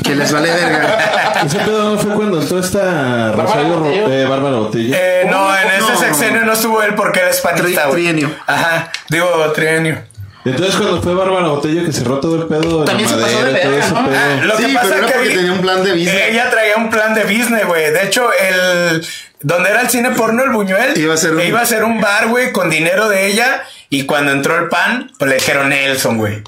que 0.04 0.16
les 0.16 0.32
vale 0.32 0.50
verga. 0.52 1.42
Ese 1.46 1.60
pedo 1.60 1.94
no 1.94 2.00
fue 2.00 2.14
cuando 2.16 2.42
entró 2.42 2.60
esta 2.60 3.32
Rosario 3.34 3.74
Ro- 3.76 3.80
Botello. 3.84 4.08
eh, 4.12 4.26
Bárbara 4.26 4.56
Botello. 4.58 4.96
Eh, 4.98 5.28
no, 5.30 5.56
en 5.56 5.80
no. 5.80 5.90
ese 5.90 5.98
sexenio 6.06 6.44
no 6.44 6.54
estuvo 6.54 6.82
él 6.82 6.96
porque 6.96 7.20
era 7.20 7.30
hispanista, 7.30 7.88
Tri- 7.88 7.92
trienio. 7.92 8.32
Ajá. 8.48 8.92
Digo, 9.10 9.28
trienio. 9.54 10.02
Entonces 10.44 10.76
cuando 10.76 11.04
fue 11.04 11.14
Bárbara 11.14 11.50
Botello 11.50 11.86
que 11.86 11.92
cerró 11.94 12.20
todo 12.20 12.42
el 12.42 12.48
pedo 12.48 12.80
de 12.80 12.86
También 12.88 13.08
la 13.12 13.16
se 13.18 13.22
pasó 13.22 13.38
de 13.38 13.44
madera 13.44 13.60
y 13.60 13.62
todo 13.62 13.72
verga, 13.72 14.02
¿no? 14.02 14.08
pedo. 14.10 14.18
Ah, 14.18 14.46
Lo 14.46 14.58
Sí, 14.58 14.66
que 14.66 14.74
pasa 14.74 14.88
pero 14.90 14.96
es 14.96 14.98
era 15.04 15.08
que 15.08 15.14
porque 15.20 15.36
tenía 15.36 15.52
un 15.54 15.62
plan 15.62 15.84
de 15.84 15.92
business. 15.94 16.22
Ella 16.30 16.50
traía 16.50 16.78
un 16.78 16.90
plan 16.90 17.14
de 17.14 17.24
business, 17.26 17.68
güey. 17.68 17.92
De 17.92 18.04
hecho, 18.06 18.30
el 18.34 19.06
donde 19.44 19.70
era 19.70 19.82
el 19.82 19.90
cine 19.90 20.12
porno, 20.12 20.44
el 20.44 20.50
Buñuel, 20.52 20.98
Iba 20.98 21.14
a 21.14 21.18
ser 21.18 21.32
un- 21.36 21.42
iba 21.42 21.62
a 21.62 21.66
ser 21.66 21.84
un 21.84 22.00
bar, 22.02 22.28
güey, 22.28 22.52
con 22.52 22.70
dinero 22.70 23.10
de 23.10 23.28
ella. 23.28 23.64
Y 23.90 24.06
cuando 24.06 24.32
entró 24.32 24.58
el 24.58 24.68
pan, 24.70 25.12
pues 25.20 25.30
le 25.30 25.36
dijeron 25.36 25.70
Nelson, 25.70 26.18
güey. 26.18 26.42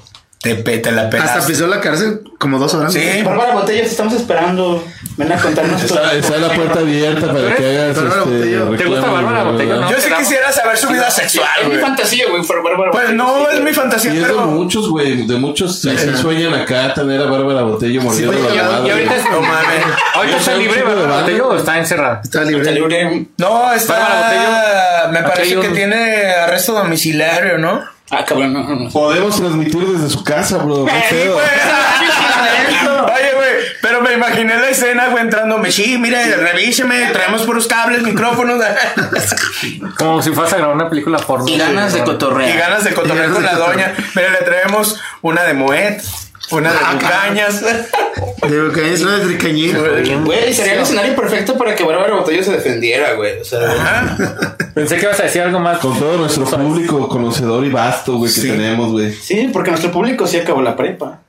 Te, 0.43 0.55
te 0.55 0.91
la 0.91 1.03
Hasta 1.03 1.09
pelaste. 1.09 1.53
pisó 1.53 1.67
la 1.67 1.79
cárcel 1.79 2.19
como 2.37 2.59
dos 2.59 2.73
horas. 2.73 2.91
Sí. 2.91 3.21
Bárbara 3.23 3.53
Botella, 3.53 3.81
te 3.83 3.87
estamos 3.87 4.13
esperando. 4.13 4.83
Ven 5.15 5.31
a 5.31 5.37
contarnos 5.37 5.79
tu- 5.85 5.93
Está, 5.95 6.13
está 6.15 6.37
la 6.37 6.53
puerta 6.53 6.79
abierta 6.79 7.27
para 7.31 7.55
que 7.55 7.65
hagas 7.79 7.95
Bárbara 7.95 8.23
este. 8.23 8.77
¿Te 8.83 8.85
gusta 8.89 9.09
Bárbara. 9.09 9.43
Botello, 9.45 9.75
no? 9.79 9.89
Yo 9.89 9.97
sí 10.01 10.09
quisiera 10.17 10.51
saber 10.51 10.75
su 10.77 10.89
vida 10.89 11.09
sexual, 11.09 11.47
Es 11.61 11.69
mi 11.69 11.75
fantasía, 11.77 12.25
güey. 12.29 12.43
por 12.43 12.61
Bárbara 12.61 12.91
Pues 12.91 13.13
no, 13.13 13.49
es 13.49 13.61
mi 13.61 13.71
fantasía, 13.71 14.13
Y 14.13 14.17
es 14.17 14.23
de 14.27 14.33
pero. 14.33 14.47
muchos, 14.47 14.89
güey. 14.89 15.25
De 15.25 15.37
muchos 15.37 15.79
sí, 15.79 15.97
sí 15.97 16.09
sueñan 16.21 16.53
acá 16.55 16.93
tener 16.93 17.21
a 17.21 17.25
Bárbara 17.25 17.61
Botello 17.61 18.01
mordiendo 18.01 18.33
la 18.33 18.39
y- 18.39 18.57
madre. 18.57 18.87
Y 18.87 18.91
ahorita, 18.91 19.15
es- 19.15 19.29
No 19.31 19.39
mames. 19.39 19.83
ahorita 20.15 20.37
está 20.37 20.55
libre, 20.55 20.83
banda. 20.83 21.19
Botello, 21.21 21.47
o 21.47 21.55
está 21.55 21.77
encerrada. 21.77 22.19
Está 22.21 22.41
libre. 22.43 22.59
Está 22.63 22.71
libre. 22.73 23.27
No, 23.37 23.71
está. 23.71 23.93
Bárbara 23.93 24.21
Botello. 25.05 25.11
Me 25.13 25.23
parece 25.29 25.55
que 25.59 25.69
tiene 25.69 26.31
arresto 26.33 26.73
domiciliario, 26.73 27.57
¿no? 27.59 27.92
Ah, 28.15 28.25
cabrón, 28.25 28.53
no, 28.53 28.63
no, 28.63 28.75
no. 28.75 28.89
Podemos 28.89 29.35
transmitir 29.37 29.85
desde 29.87 30.09
su 30.09 30.23
casa, 30.23 30.57
bro. 30.57 30.85
qué 30.85 30.91
Sí, 31.09 31.15
pedo. 31.15 31.33
güey. 31.33 31.45
Oye, 33.15 33.33
güey, 33.35 33.49
pero 33.81 34.01
me 34.01 34.13
imaginé 34.13 34.55
la 34.57 34.69
escena, 34.69 35.07
güey, 35.09 35.23
entrándome. 35.23 35.71
Sí, 35.71 35.97
mire, 35.97 36.35
revíseme, 36.35 37.07
traemos 37.11 37.43
puros 37.43 37.67
cables, 37.67 38.03
micrófonos. 38.03 38.61
Como 39.97 40.21
si 40.21 40.31
fuese 40.31 40.55
a 40.55 40.57
grabar 40.59 40.75
una 40.75 40.89
película 40.89 41.17
porno. 41.19 41.47
Y 41.47 41.57
ganas 41.57 41.93
de 41.93 41.99
Y 41.99 42.03
cotorrear. 42.03 42.57
ganas 42.57 42.83
de 42.83 42.93
cotorrear 42.93 43.29
Y 43.29 43.33
con 43.33 43.43
la 43.43 43.53
doña. 43.53 43.93
Mira, 44.15 44.29
le 44.29 44.37
traemos 44.39 44.99
una 45.21 45.43
de 45.43 45.53
Moet, 45.53 46.01
una 46.51 46.71
de 46.71 46.77
Ah, 46.81 46.93
Bucañas. 46.93 47.63
Que 48.73 48.93
es 48.93 49.01
una 49.01 49.17
de 49.19 49.25
tricañía. 49.25 49.77
Güey, 50.23 50.53
sería 50.53 50.73
el 50.73 50.79
escenario 50.81 51.15
perfecto 51.15 51.57
para 51.57 51.75
que 51.75 51.83
Bárbara 51.83 52.15
Botella 52.15 52.43
se 52.43 52.51
defendiera, 52.51 53.13
güey. 53.13 53.39
O 53.39 53.45
sea, 53.45 54.15
Pensé 54.75 54.97
que 54.97 55.03
ibas 55.03 55.19
a 55.19 55.23
decir 55.23 55.41
algo 55.41 55.59
más. 55.59 55.79
Con 55.79 55.97
todo 55.97 56.17
nuestro 56.17 56.45
público 56.45 57.07
conocedor 57.07 57.63
y 57.65 57.69
vasto, 57.69 58.17
güey, 58.17 58.33
que 58.33 58.41
Sí. 58.41 58.47
tenemos, 58.49 58.91
güey. 58.91 59.13
sí, 59.13 59.49
porque 59.53 59.69
nuestro 59.71 59.91
público 59.91 60.27
sí 60.27 60.37
acabó 60.37 60.61
la 60.61 60.75
prepa. 60.75 61.19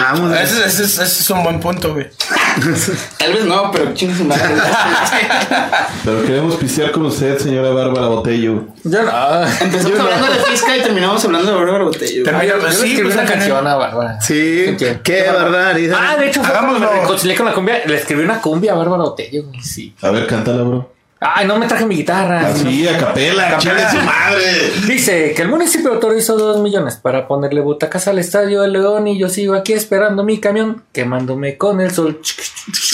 Vamos. 0.00 0.36
Ese, 0.38 0.64
ese 0.66 0.84
es- 0.84 0.98
ese 0.98 1.02
es 1.02 1.30
un 1.30 1.42
buen 1.44 1.60
punto, 1.60 1.92
güey. 1.94 2.06
Tal 3.18 3.32
vez 3.32 3.44
no, 3.44 3.70
pero 3.72 3.92
chingue 3.94 4.14
su 4.14 4.24
madre. 4.24 4.42
Pero 6.04 6.22
queremos 6.22 6.56
pistear 6.56 6.90
con 6.92 7.06
usted, 7.06 7.38
señora 7.38 7.70
Bárbara 7.70 8.06
Botello. 8.08 8.64
Yo 8.84 9.02
no. 9.02 9.42
Empezamos 9.60 9.98
hablando 9.98 10.26
de 10.26 10.38
Fisca 10.50 10.76
y 10.76 10.82
terminamos 10.82 11.24
hablando 11.24 11.50
de 11.50 11.56
Bárbara 11.56 11.84
güey. 11.84 11.98
Termina- 12.22 12.44
Yo 12.44 12.56
le 12.58 12.72
sí, 12.72 12.76
escribí 12.76 13.02
pues, 13.02 13.14
una 13.14 13.24
canción 13.24 13.66
a 13.66 13.74
Bárbara. 13.76 14.20
Sí, 14.20 14.76
¿Qué? 14.78 15.00
qué 15.02 15.30
barbaridad. 15.30 15.98
Ah, 16.00 16.16
de 16.16 16.28
hecho, 16.28 16.42
fue 16.42 16.52
me 16.52 16.58
Hagámoslo. 16.58 16.90
reconcilié 17.02 17.36
con 17.36 17.46
la 17.46 17.52
cumbia. 17.54 17.82
Le 17.86 17.96
escribí 17.96 18.22
una 18.22 18.40
cumbia 18.40 18.72
a 18.72 18.76
Bárbara 18.76 19.02
Botello. 19.04 19.44
Sí. 19.62 19.94
A 20.02 20.10
ver, 20.10 20.26
cántala, 20.26 20.62
bro. 20.62 20.93
Ay, 21.20 21.46
no 21.46 21.58
me 21.58 21.66
traje 21.66 21.86
mi 21.86 21.96
guitarra. 21.96 22.48
Así, 22.48 22.86
a 22.86 22.98
capela, 22.98 23.50
capela. 23.50 23.90
su 23.90 23.96
madre. 23.98 24.72
Dice 24.86 25.32
que 25.34 25.42
el 25.42 25.48
municipio 25.48 25.92
autorizó 25.92 26.36
dos 26.36 26.60
millones 26.60 26.96
para 26.96 27.26
ponerle 27.26 27.60
butacas 27.60 28.08
al 28.08 28.18
estadio 28.18 28.62
de 28.62 28.68
León 28.68 29.08
y 29.08 29.18
yo 29.18 29.28
sigo 29.28 29.54
aquí 29.54 29.72
esperando 29.72 30.22
mi 30.22 30.38
camión, 30.38 30.82
quemándome 30.92 31.56
con 31.56 31.80
el 31.80 31.92
sol. 31.92 32.20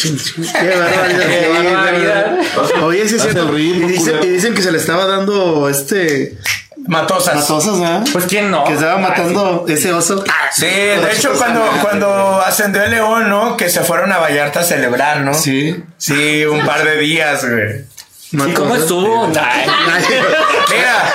Qué 0.02 1.48
barbaridad. 1.48 2.38
Oye, 2.82 3.08
sí 3.08 3.16
es 3.16 3.22
cierto. 3.22 3.42
el 3.42 3.54
ritmo, 3.54 3.88
y, 3.88 3.92
dicen, 3.92 4.16
y 4.22 4.26
dicen 4.26 4.54
que 4.54 4.62
se 4.62 4.70
le 4.70 4.78
estaba 4.78 5.06
dando 5.06 5.68
este 5.68 6.38
Matosas. 6.86 7.34
matosas, 7.36 7.78
¿verdad? 7.80 8.04
Pues 8.12 8.24
quién 8.26 8.50
no. 8.50 8.64
que 8.64 8.74
estaba 8.74 8.98
matando 8.98 9.64
ese 9.68 9.92
oso. 9.92 10.24
Sí, 10.52 10.66
de 10.66 11.12
hecho, 11.12 11.32
cuando, 11.36 11.62
cuando 11.82 12.40
ascendió 12.40 12.82
el 12.82 12.90
león, 12.90 13.28
¿no? 13.28 13.56
Que 13.56 13.68
se 13.68 13.80
fueron 13.80 14.10
a 14.12 14.18
Vallarta 14.18 14.60
a 14.60 14.64
celebrar, 14.64 15.20
¿no? 15.20 15.34
Sí. 15.34 15.76
Sí, 15.98 16.44
un 16.44 16.64
par 16.64 16.84
de 16.84 16.98
días, 16.98 17.48
güey. 17.48 17.84
¿Y 18.32 18.52
cómo 18.54 18.76
estuvo? 18.76 19.26
Mira, 19.28 19.42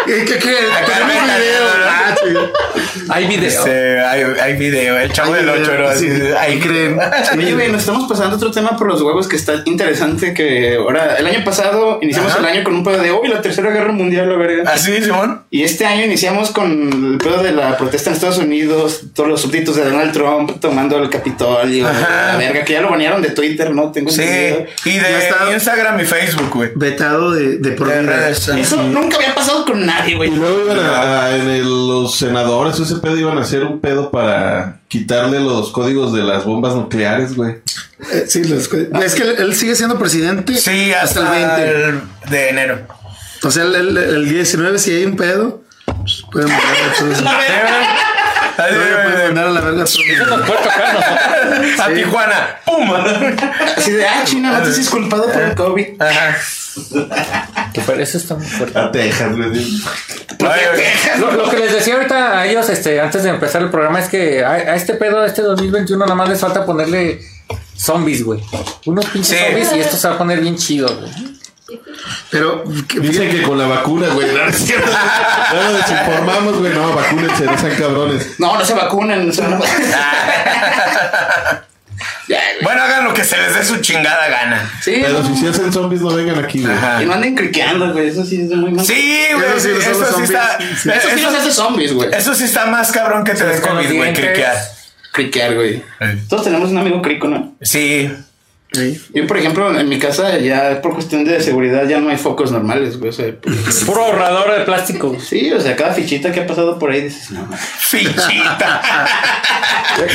¿Qué? 0.05 0.72
Acá 0.74 0.86
Tenemos 0.86 1.24
video. 1.39 1.84
Ah. 2.24 3.16
Hay 3.16 3.28
video. 3.28 3.47
este, 3.47 3.99
hay, 4.01 4.24
hay 4.41 4.53
video, 4.53 4.97
el 4.97 5.11
chavo 5.11 5.34
del 5.34 5.45
video, 5.45 5.61
8, 5.61 5.72
¿no? 5.80 5.95
sí. 5.95 6.07
Ahí 6.38 6.59
creen. 6.59 6.97
Oye, 7.38 7.53
güey, 7.53 7.72
nos 7.72 7.82
estamos 7.82 8.07
pasando 8.09 8.36
otro 8.36 8.51
tema 8.51 8.76
por 8.78 8.88
los 8.88 9.01
huevos 9.01 9.28
que 9.28 9.36
está 9.36 9.61
interesante. 9.66 10.34
Que 10.34 10.76
ahora, 10.76 11.16
el 11.18 11.26
año 11.28 11.43
pasado 11.43 11.99
iniciamos 12.01 12.32
Ajá. 12.32 12.39
el 12.41 12.45
año 12.57 12.63
con 12.63 12.76
un 12.76 12.84
pedo 12.84 13.01
de 13.01 13.11
hoy, 13.11 13.28
la 13.28 13.41
tercera 13.41 13.70
guerra 13.72 13.91
mundial, 13.91 14.30
la 14.30 14.36
verga. 14.38 14.72
Así, 14.72 15.01
Simón. 15.01 15.43
Y 15.51 15.63
este 15.63 15.86
año 15.86 16.05
iniciamos 16.05 16.51
con 16.51 17.11
el 17.13 17.18
pedo 17.18 17.43
de 17.43 17.51
la 17.51 17.78
protesta 17.78 18.09
en 18.09 18.16
Estados 18.16 18.38
Unidos, 18.38 19.01
todos 19.13 19.30
los 19.30 19.41
súbditos 19.41 19.76
de 19.76 19.84
Donald 19.86 20.11
Trump 20.11 20.59
tomando 20.59 20.97
el 20.97 21.09
Capitolio, 21.09 21.88
Ajá. 21.88 22.34
la 22.34 22.38
verga, 22.38 22.63
que 22.63 22.74
ya 22.74 22.82
lo 22.82 22.89
banearon 22.89 23.22
de 23.22 23.30
Twitter, 23.32 23.72
¿no? 23.74 23.91
Tengo 23.91 24.09
Sí, 24.11 24.22
entendido. 24.22 24.66
y 24.86 24.91
de 24.97 25.18
está. 25.20 25.51
Instagram 25.53 25.99
y 25.99 26.05
Facebook, 26.05 26.49
güey. 26.53 26.70
Vetado 26.76 27.32
de, 27.32 27.57
de 27.57 27.72
por 27.72 27.88
De 27.88 28.01
vida. 28.01 28.11
redes. 28.11 28.47
Eso 28.49 28.82
nunca 28.84 29.18
había 29.18 29.34
pasado 29.36 29.66
con 29.66 29.86
nadie, 29.86 30.16
güey. 30.16 30.32
Y 30.32 30.36
luego 30.36 30.61
iban 30.66 30.80
a, 30.80 31.26
a- 31.26 31.36
en 31.36 31.49
el- 31.49 32.04
los 32.05 32.15
senadores, 32.15 32.79
ese 32.79 32.95
pedo 32.97 33.17
iban 33.17 33.37
a 33.37 33.41
hacer 33.41 33.63
un 33.63 33.79
pedo 33.81 34.11
para 34.11 34.79
quitarle 34.87 35.39
los 35.39 35.71
códigos 35.71 36.13
de 36.13 36.21
las 36.23 36.45
bombas 36.45 36.75
nucleares, 36.75 37.35
güey. 37.35 37.55
Eh, 38.11 38.25
sí, 38.27 38.43
los- 38.43 38.71
es 38.71 39.15
que 39.15 39.23
él, 39.23 39.35
él 39.39 39.55
sigue 39.55 39.75
siendo 39.75 39.97
presidente 39.97 40.55
Sí, 40.55 40.93
hasta, 40.93 41.21
el 41.21 41.27
20. 41.27 41.89
el 41.89 42.01
de 42.29 42.49
enero. 42.49 42.87
O 43.43 43.49
sea, 43.51 43.63
el, 43.63 43.75
el- 43.75 43.97
el 43.97 44.29
19, 44.29 44.77
si 44.79 44.91
hay 44.91 45.05
un 45.05 45.15
pedo, 45.15 45.63
pues, 45.85 46.23
pueden 46.31 46.49
mandar 46.49 46.75
a 46.89 46.93
todos. 46.99 47.17
Así, 48.57 48.73
Pueden 48.73 49.25
mandar 49.25 49.47
a 49.47 49.49
la 49.51 49.61
verga 49.61 49.83
a 49.83 49.85
todos. 49.85 49.99
Nos 50.29 50.41
puede 50.47 50.59
tocar 50.63 50.81
a 50.85 50.93
nosotros. 50.93 51.79
A 51.79 51.93
Tijuana. 51.93 52.55
¡Pum! 52.65 52.89
Así 53.77 53.91
de, 53.91 54.07
ah, 54.07 54.21
China, 54.23 54.51
no 54.53 54.63
te 54.63 54.69
has 54.69 54.77
disculpado 54.77 55.29
por 55.31 55.41
el 55.41 55.55
COVID. 55.55 56.01
Ajá. 56.01 56.37
Que 57.73 58.01
eso 58.01 58.17
está 58.17 58.36
muy 58.36 58.45
fuerte. 58.45 58.78
A 58.80 58.91
Texas, 58.91 59.36
güey. 59.36 59.49
Lo, 61.19 61.32
lo 61.32 61.49
que 61.49 61.57
les 61.57 61.73
decía 61.73 61.95
ahorita 61.95 62.39
a 62.39 62.47
ellos, 62.47 62.69
este, 62.69 62.99
antes 63.01 63.23
de 63.23 63.30
empezar 63.30 63.61
el 63.61 63.69
programa, 63.69 63.99
es 63.99 64.09
que 64.09 64.43
a, 64.43 64.51
a 64.51 64.76
este 64.76 64.93
pedo, 64.93 65.21
a 65.21 65.26
este 65.28 65.41
2021, 65.41 66.03
nada 66.05 66.15
más 66.15 66.30
les 66.30 66.39
falta 66.39 66.65
ponerle 66.65 67.19
zombies, 67.76 68.23
güey. 68.23 68.41
Unos 68.86 69.05
pinches 69.07 69.38
Sí. 69.38 69.43
zombies 69.45 69.73
y 69.76 69.80
esto 69.80 69.97
se 69.97 70.07
va 70.07 70.15
a 70.15 70.17
poner 70.17 70.39
bien 70.41 70.55
chido, 70.57 70.88
güey. 70.95 71.11
Pero, 72.30 72.63
Dicen 73.01 73.32
que 73.32 73.41
con 73.41 73.57
la 73.57 73.67
vacuna, 73.67 74.07
güey. 74.09 74.28
No, 74.34 74.45
es 74.45 74.55
cierto. 74.57 74.91
No 75.53 75.63
lo 75.63 75.73
desinformamos, 75.78 76.59
güey. 76.59 76.73
No, 76.73 76.93
vacúnense, 76.93 77.45
no 77.45 77.57
sean 77.57 77.76
cabrones. 77.76 78.39
No, 78.39 78.57
no 78.57 78.63
se 78.65 78.73
vacunen. 78.73 79.28
no 79.28 79.34
se- 79.34 79.41
Ya, 79.41 79.57
güey. 79.57 79.69
Bueno, 82.76 82.93
hagan 82.93 83.05
lo 83.05 83.13
que 83.13 83.23
se 83.23 83.38
les 83.38 83.55
dé 83.55 83.63
su 83.63 83.78
chingada 83.78 84.28
gana. 84.28 84.69
Sí, 84.82 84.99
Pero 85.01 85.21
no. 85.21 85.28
si 85.28 85.41
se 85.41 85.47
hacen 85.49 85.71
zombies, 85.71 86.01
no 86.01 86.13
vengan 86.13 86.43
aquí, 86.43 86.61
güey. 86.61 86.73
Ajá. 86.73 87.01
Y 87.01 87.05
no 87.05 87.13
anden 87.13 87.34
criqueando, 87.36 87.93
güey. 87.93 88.09
Eso 88.09 88.26
sí 88.26 88.41
es 88.41 88.49
muy 88.49 88.71
mal. 88.71 88.86
Sí, 88.86 89.17
güey. 89.34 89.45
Eso 89.47 89.59
sí, 89.59 89.69
Eso, 89.80 90.17
sí 90.17 90.23
está. 90.23 90.57
Sí. 90.59 90.89
Eso 90.89 91.07
sí 91.15 91.21
los 91.21 91.34
hace 91.34 91.51
zombies, 91.51 91.93
güey. 91.93 92.09
eso 92.13 92.36
sí 92.36 92.43
está 92.43 92.65
más 92.65 92.91
cabrón 92.91 93.23
que 93.23 93.34
te 93.34 93.45
den 93.45 93.61
COVID, 93.61 93.95
güey, 93.95 94.13
criquear. 94.13 94.57
Criquear, 95.13 95.55
güey. 95.55 95.82
Eh. 96.01 96.17
Todos 96.28 96.43
tenemos 96.43 96.69
un 96.71 96.78
amigo 96.78 97.01
crico, 97.01 97.30
¿no? 97.30 97.55
Sí. 97.61 98.11
Sí. 98.76 99.01
Yo, 99.13 99.26
por 99.28 99.38
ejemplo, 99.38 99.80
en 99.80 99.88
mi 99.89 99.97
casa 99.99 100.38
ya 100.38 100.82
por 100.82 100.93
cuestión 100.93 101.23
de 101.26 101.41
seguridad 101.41 101.88
ya 101.88 101.99
no 101.99 102.09
hay 102.09 102.17
focos 102.17 102.51
normales, 102.51 102.97
güey. 102.99 103.09
O 103.09 103.13
sea, 103.13 103.28
pues, 103.41 103.84
Puro 103.86 104.03
ahorrador 104.05 104.57
de 104.59 104.65
plástico. 104.65 105.15
sí, 105.19 105.51
o 105.53 105.59
sea, 105.61 105.76
cada 105.76 105.93
fichita 105.93 106.32
que 106.32 106.41
ha 106.41 106.47
pasado 106.47 106.78
por 106.80 106.91
ahí 106.91 107.01
dices, 107.01 107.32
no, 107.32 107.45
no. 107.45 107.57
Fichita. 107.57 108.82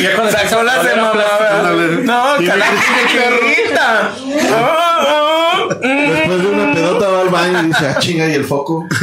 Ya 0.00 0.14
cuando 0.14 0.62
las 0.62 0.84
de 0.84 0.94
mamá. 0.96 1.24
Ándale. 1.50 2.02
No, 2.04 2.22
carajo, 2.46 2.72
perrita. 3.14 4.12
Después 5.80 6.42
de 6.42 6.48
una 6.48 6.74
pedota 6.74 7.08
va 7.08 7.20
al 7.22 7.28
baño 7.28 7.62
y 7.62 7.66
dice, 7.66 7.86
ah, 7.88 7.96
chinga, 7.98 8.28
y 8.28 8.34
el 8.34 8.44
foco. 8.44 8.86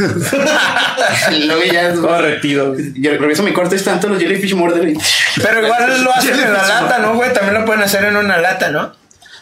Y 1.32 1.44
luego 1.44 1.62
ya 1.72 1.92
Todo 1.94 2.20
retido. 2.20 2.74
yo 2.94 3.10
regreso 3.12 3.42
a 3.42 3.44
mi 3.44 3.52
cuarto 3.52 3.74
y 3.74 3.78
están 3.78 3.98
todos 3.98 4.14
los 4.14 4.22
jellyfish 4.22 4.54
morder. 4.54 4.88
y- 4.90 4.98
Pero 5.42 5.64
igual 5.64 6.04
lo 6.04 6.12
hacen 6.14 6.34
en 6.38 6.52
la 6.52 6.66
lata, 6.66 6.98
¿no, 6.98 7.14
güey? 7.14 7.32
También 7.32 7.54
lo 7.54 7.64
pueden 7.64 7.82
hacer 7.82 8.04
en 8.04 8.16
una 8.16 8.38
lata, 8.38 8.70
¿no? 8.70 8.92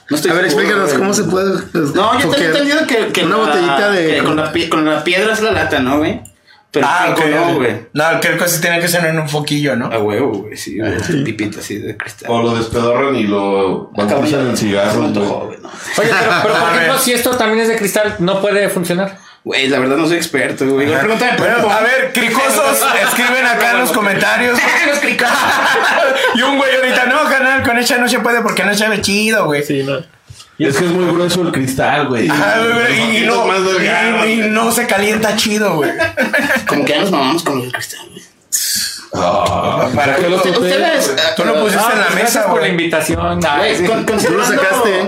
No 0.08 0.16
estoy 0.16 0.30
A 0.30 0.34
ver, 0.34 0.44
seguro, 0.50 0.62
explícanos 0.64 0.88
güey. 0.90 0.98
cómo 1.00 1.14
se 1.14 1.24
puede. 1.24 1.62
pues, 1.72 1.94
No, 1.94 2.18
yo 2.20 2.28
tengo 2.30 2.44
entendido 2.44 2.86
que, 2.86 3.08
que 3.12 3.24
Una 3.24 3.36
la- 3.38 3.44
botellita 3.44 3.90
de. 3.90 4.06
que 4.16 4.22
con, 4.22 4.36
la, 4.36 4.52
pi- 4.52 4.68
con 4.68 4.84
la 4.84 5.02
piedra 5.04 5.32
es 5.32 5.40
la 5.42 5.52
lata, 5.52 5.80
¿no, 5.80 5.98
güey? 5.98 6.20
Pero 6.70 6.86
Ah, 6.88 7.04
el 7.06 7.12
ok. 7.14 7.20
crico 7.22 7.38
no, 7.38 7.54
güey. 7.54 7.72
No, 7.94 8.04
cualquier 8.04 8.36
cosa 8.36 8.60
tiene 8.60 8.80
que 8.80 8.88
ser 8.88 9.04
en 9.06 9.18
un 9.18 9.28
foquillo, 9.28 9.76
¿no? 9.76 9.86
A 9.86 9.98
huevo, 9.98 10.30
güey, 10.42 10.56
sí, 10.56 10.78
güey. 10.78 10.92
Un 10.92 11.24
pipito 11.24 11.58
así 11.60 11.78
de 11.78 11.96
cristal. 11.96 12.30
O 12.30 12.42
lo 12.42 12.54
despedorran 12.54 13.16
y 13.16 13.22
lo 13.24 13.90
bautizan 13.92 14.48
en 14.50 14.56
güey, 15.46 15.58
no. 15.60 15.68
Oye, 15.68 16.10
pero, 16.20 16.32
pero 16.42 16.54
por 16.54 16.68
ejemplo, 16.74 16.98
si 16.98 17.12
esto 17.12 17.30
también 17.30 17.60
es 17.60 17.68
de 17.68 17.76
cristal, 17.76 18.16
no 18.18 18.40
puede 18.42 18.68
funcionar. 18.68 19.18
Güey, 19.46 19.68
la 19.68 19.78
verdad 19.78 19.96
no 19.96 20.08
soy 20.08 20.16
experto, 20.16 20.66
güey. 20.66 20.88
Igual 20.88 21.02
Pregúntame 21.02 21.38
por 21.38 21.46
Bueno, 21.46 21.70
a 21.70 21.80
ver, 21.80 22.12
cricosos, 22.12 22.84
escriben 23.04 23.46
acá 23.46 23.74
en 23.74 23.78
los 23.78 23.92
comentarios. 23.92 24.58
Los 24.88 24.98
cricosos. 24.98 25.36
y 26.34 26.42
un 26.42 26.58
güey 26.58 26.74
ahorita, 26.74 27.06
no, 27.06 27.30
canal, 27.30 27.62
con 27.62 27.78
esa 27.78 27.96
no 27.98 28.08
se 28.08 28.18
puede 28.18 28.40
porque 28.40 28.64
no 28.64 28.74
se 28.74 28.88
ve 28.88 29.00
chido, 29.00 29.44
güey. 29.44 29.62
Sí, 29.62 29.84
no. 29.84 30.00
Y 30.58 30.66
es 30.66 30.76
que 30.76 30.86
es 30.86 30.90
muy 30.90 31.04
grueso 31.04 31.42
el 31.42 31.52
cristal, 31.52 32.08
güey. 32.08 32.26
Y, 32.26 33.18
y 33.18 33.20
no, 33.24 34.26
y, 34.26 34.32
y 34.32 34.36
no 34.48 34.72
se 34.72 34.84
calienta 34.88 35.36
chido, 35.36 35.76
güey. 35.76 35.92
Como 36.66 36.84
que 36.84 36.94
ya 36.94 37.00
nos 37.02 37.12
mamamos 37.12 37.44
con 37.44 37.60
los 37.60 37.72
cristal, 37.72 38.00
güey. 38.10 38.24
Ah, 39.18 39.88
¿Para 39.94 40.16
qué 40.16 40.28
lo 40.28 40.36
topé? 40.36 40.50
Ustedes. 40.50 41.12
Tú 41.36 41.44
lo 41.44 41.60
pusiste 41.60 41.82
Ah, 41.86 41.90
en 41.92 41.98
la 42.00 42.06
pues 42.06 42.22
mesa, 42.22 42.46
por 42.46 42.60
la 42.60 42.68
invitación. 42.68 43.40
Ay, 43.48 43.76
sí. 43.76 43.84
con- 43.84 44.04
Tú 44.06 44.12
lo 44.14 44.18
considerando- 44.18 44.44
sacaste. 44.46 45.04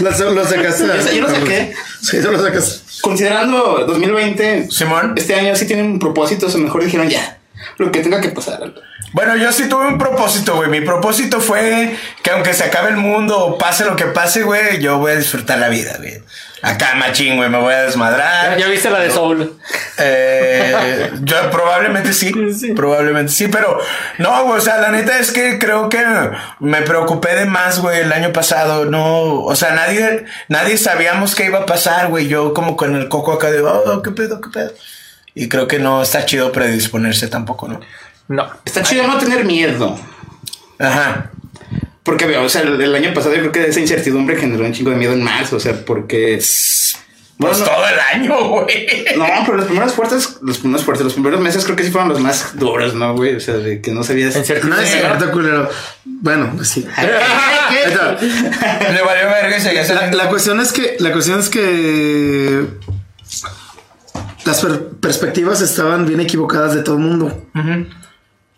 Lo, 0.00 0.30
lo 0.32 0.44
sacaste. 0.44 0.86
Yo- 0.86 1.12
yo 1.12 1.22
lo 1.22 1.28
saqué. 1.30 1.72
Sí, 2.00 2.20
tú 2.22 2.30
lo 2.32 2.42
sacaste. 2.42 2.80
Considerando 3.02 3.84
2020, 3.86 4.68
Simón. 4.70 5.14
este 5.16 5.34
año 5.34 5.54
sí 5.56 5.66
tienen 5.66 5.98
propósitos, 5.98 6.54
o 6.54 6.58
mejor 6.58 6.84
dijeron 6.84 7.08
ya, 7.08 7.38
lo 7.78 7.90
que 7.90 8.00
tenga 8.00 8.20
que 8.20 8.28
pasar. 8.30 8.60
Bueno, 9.12 9.36
yo 9.36 9.52
sí 9.52 9.68
tuve 9.68 9.86
un 9.88 9.98
propósito, 9.98 10.54
güey. 10.56 10.70
Mi 10.70 10.80
propósito 10.80 11.40
fue 11.40 11.96
que 12.22 12.30
aunque 12.30 12.54
se 12.54 12.64
acabe 12.64 12.90
el 12.90 12.96
mundo 12.96 13.38
o 13.38 13.58
pase 13.58 13.84
lo 13.84 13.94
que 13.96 14.06
pase, 14.06 14.42
güey, 14.42 14.80
yo 14.80 14.98
voy 14.98 15.12
a 15.12 15.16
disfrutar 15.16 15.58
la 15.58 15.68
vida, 15.68 15.96
güey. 15.98 16.22
Acá, 16.62 16.94
machín, 16.94 17.36
güey, 17.36 17.50
me 17.50 17.58
voy 17.58 17.74
a 17.74 17.78
¿Ya, 17.78 17.82
desmadrar. 17.86 18.56
ya 18.56 18.68
viste 18.68 18.88
la 18.88 19.00
de 19.00 19.10
Soul. 19.10 19.58
Eh, 19.98 21.10
yo 21.22 21.50
probablemente 21.50 22.12
sí, 22.12 22.32
probablemente 22.76 23.32
sí, 23.32 23.48
pero 23.48 23.78
no, 24.18 24.44
güey, 24.44 24.58
o 24.58 24.60
sea, 24.60 24.78
la 24.78 24.90
neta 24.90 25.18
es 25.18 25.32
que 25.32 25.58
creo 25.58 25.88
que 25.88 26.00
me 26.60 26.82
preocupé 26.82 27.34
de 27.34 27.46
más, 27.46 27.80
güey, 27.80 28.00
el 28.00 28.12
año 28.12 28.32
pasado, 28.32 28.84
no, 28.84 29.42
o 29.42 29.56
sea, 29.56 29.72
nadie, 29.72 30.24
nadie 30.48 30.78
sabíamos 30.78 31.34
qué 31.34 31.46
iba 31.46 31.60
a 31.60 31.66
pasar, 31.66 32.08
güey, 32.08 32.28
yo 32.28 32.54
como 32.54 32.76
con 32.76 32.94
el 32.94 33.08
coco 33.08 33.32
acá 33.32 33.50
de, 33.50 33.60
oh, 33.60 34.00
qué 34.02 34.12
pedo, 34.12 34.40
qué 34.40 34.50
pedo. 34.50 34.72
Y 35.34 35.48
creo 35.48 35.66
que 35.66 35.78
no 35.80 36.02
está 36.02 36.26
chido 36.26 36.52
predisponerse 36.52 37.26
tampoco, 37.26 37.66
¿no? 37.66 37.80
No. 38.28 38.48
Está 38.64 38.82
chido 38.82 39.06
no 39.06 39.18
tener 39.18 39.44
miedo. 39.44 39.98
Ajá. 40.78 41.30
Porque, 42.02 42.24
o 42.36 42.48
sea, 42.48 42.62
el, 42.62 42.80
el 42.80 42.94
año 42.94 43.14
pasado 43.14 43.34
yo 43.34 43.40
creo 43.40 43.52
que 43.52 43.66
esa 43.68 43.80
incertidumbre 43.80 44.36
generó 44.36 44.64
un 44.64 44.72
chingo 44.72 44.90
de 44.90 44.96
miedo 44.96 45.12
en 45.12 45.22
marzo, 45.22 45.56
o 45.56 45.60
sea, 45.60 45.84
porque... 45.84 46.40
Pues 47.38 47.58
no- 47.58 47.64
todo 47.64 47.84
el 47.88 47.98
año, 48.20 48.48
güey. 48.48 48.86
No, 49.16 49.26
pero 49.44 49.56
los 49.58 49.66
primeros 49.66 49.92
fuertes, 49.94 50.38
los 50.42 50.58
primeros 50.58 50.84
fuertes, 50.84 51.04
los 51.04 51.14
primeros 51.14 51.40
meses 51.40 51.64
creo 51.64 51.74
que 51.76 51.82
sí 51.84 51.90
fueron 51.90 52.08
los 52.10 52.20
más 52.20 52.56
duros, 52.56 52.94
¿no, 52.94 53.14
güey? 53.14 53.34
O 53.36 53.40
sea, 53.40 53.54
de 53.54 53.80
que 53.80 53.90
no 53.92 54.02
sabías... 54.04 54.34
No 54.64 54.78
es 54.80 54.90
cierto, 54.90 55.30
culero. 55.32 55.68
Bueno, 56.04 56.52
pues 56.56 56.68
sí. 56.68 56.86
Ahí 56.96 57.08
está. 57.86 58.12
Le 58.20 59.02
valió 59.02 59.26
verga 59.28 59.56
y 59.56 59.60
seguía 59.60 60.10
La, 60.12 60.28
cuestión 60.28 60.60
es 60.60 60.72
que 60.72 60.96
la 61.00 61.10
cuestión 61.12 61.40
es 61.40 61.48
que 61.48 62.64
las 64.44 64.60
per- 64.60 64.88
perspectivas 65.00 65.60
estaban 65.60 66.06
bien 66.06 66.20
equivocadas 66.20 66.74
de 66.74 66.82
todo 66.82 66.96
el 66.96 67.02
mundo. 67.02 67.44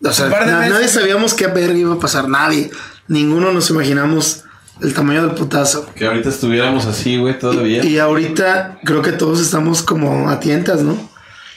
O 0.03 0.11
sea, 0.11 0.27
nadie 0.27 0.87
sabíamos 0.87 1.33
qué 1.33 1.47
verga 1.47 1.77
iba 1.77 1.93
a 1.95 1.99
pasar, 1.99 2.27
nadie. 2.27 2.69
Ninguno 3.07 3.51
nos 3.51 3.69
imaginamos 3.69 4.43
el 4.81 4.93
tamaño 4.93 5.21
del 5.25 5.35
putazo. 5.35 5.85
Que 5.95 6.05
ahorita 6.07 6.29
estuviéramos 6.29 6.85
así, 6.85 7.17
güey, 7.17 7.37
todavía. 7.39 7.83
Y 7.85 7.97
ahorita 7.99 8.79
creo 8.83 9.01
que 9.01 9.11
todos 9.11 9.39
estamos 9.39 9.81
como 9.83 10.29
a 10.29 10.39
tientas, 10.39 10.81
¿no? 10.81 10.97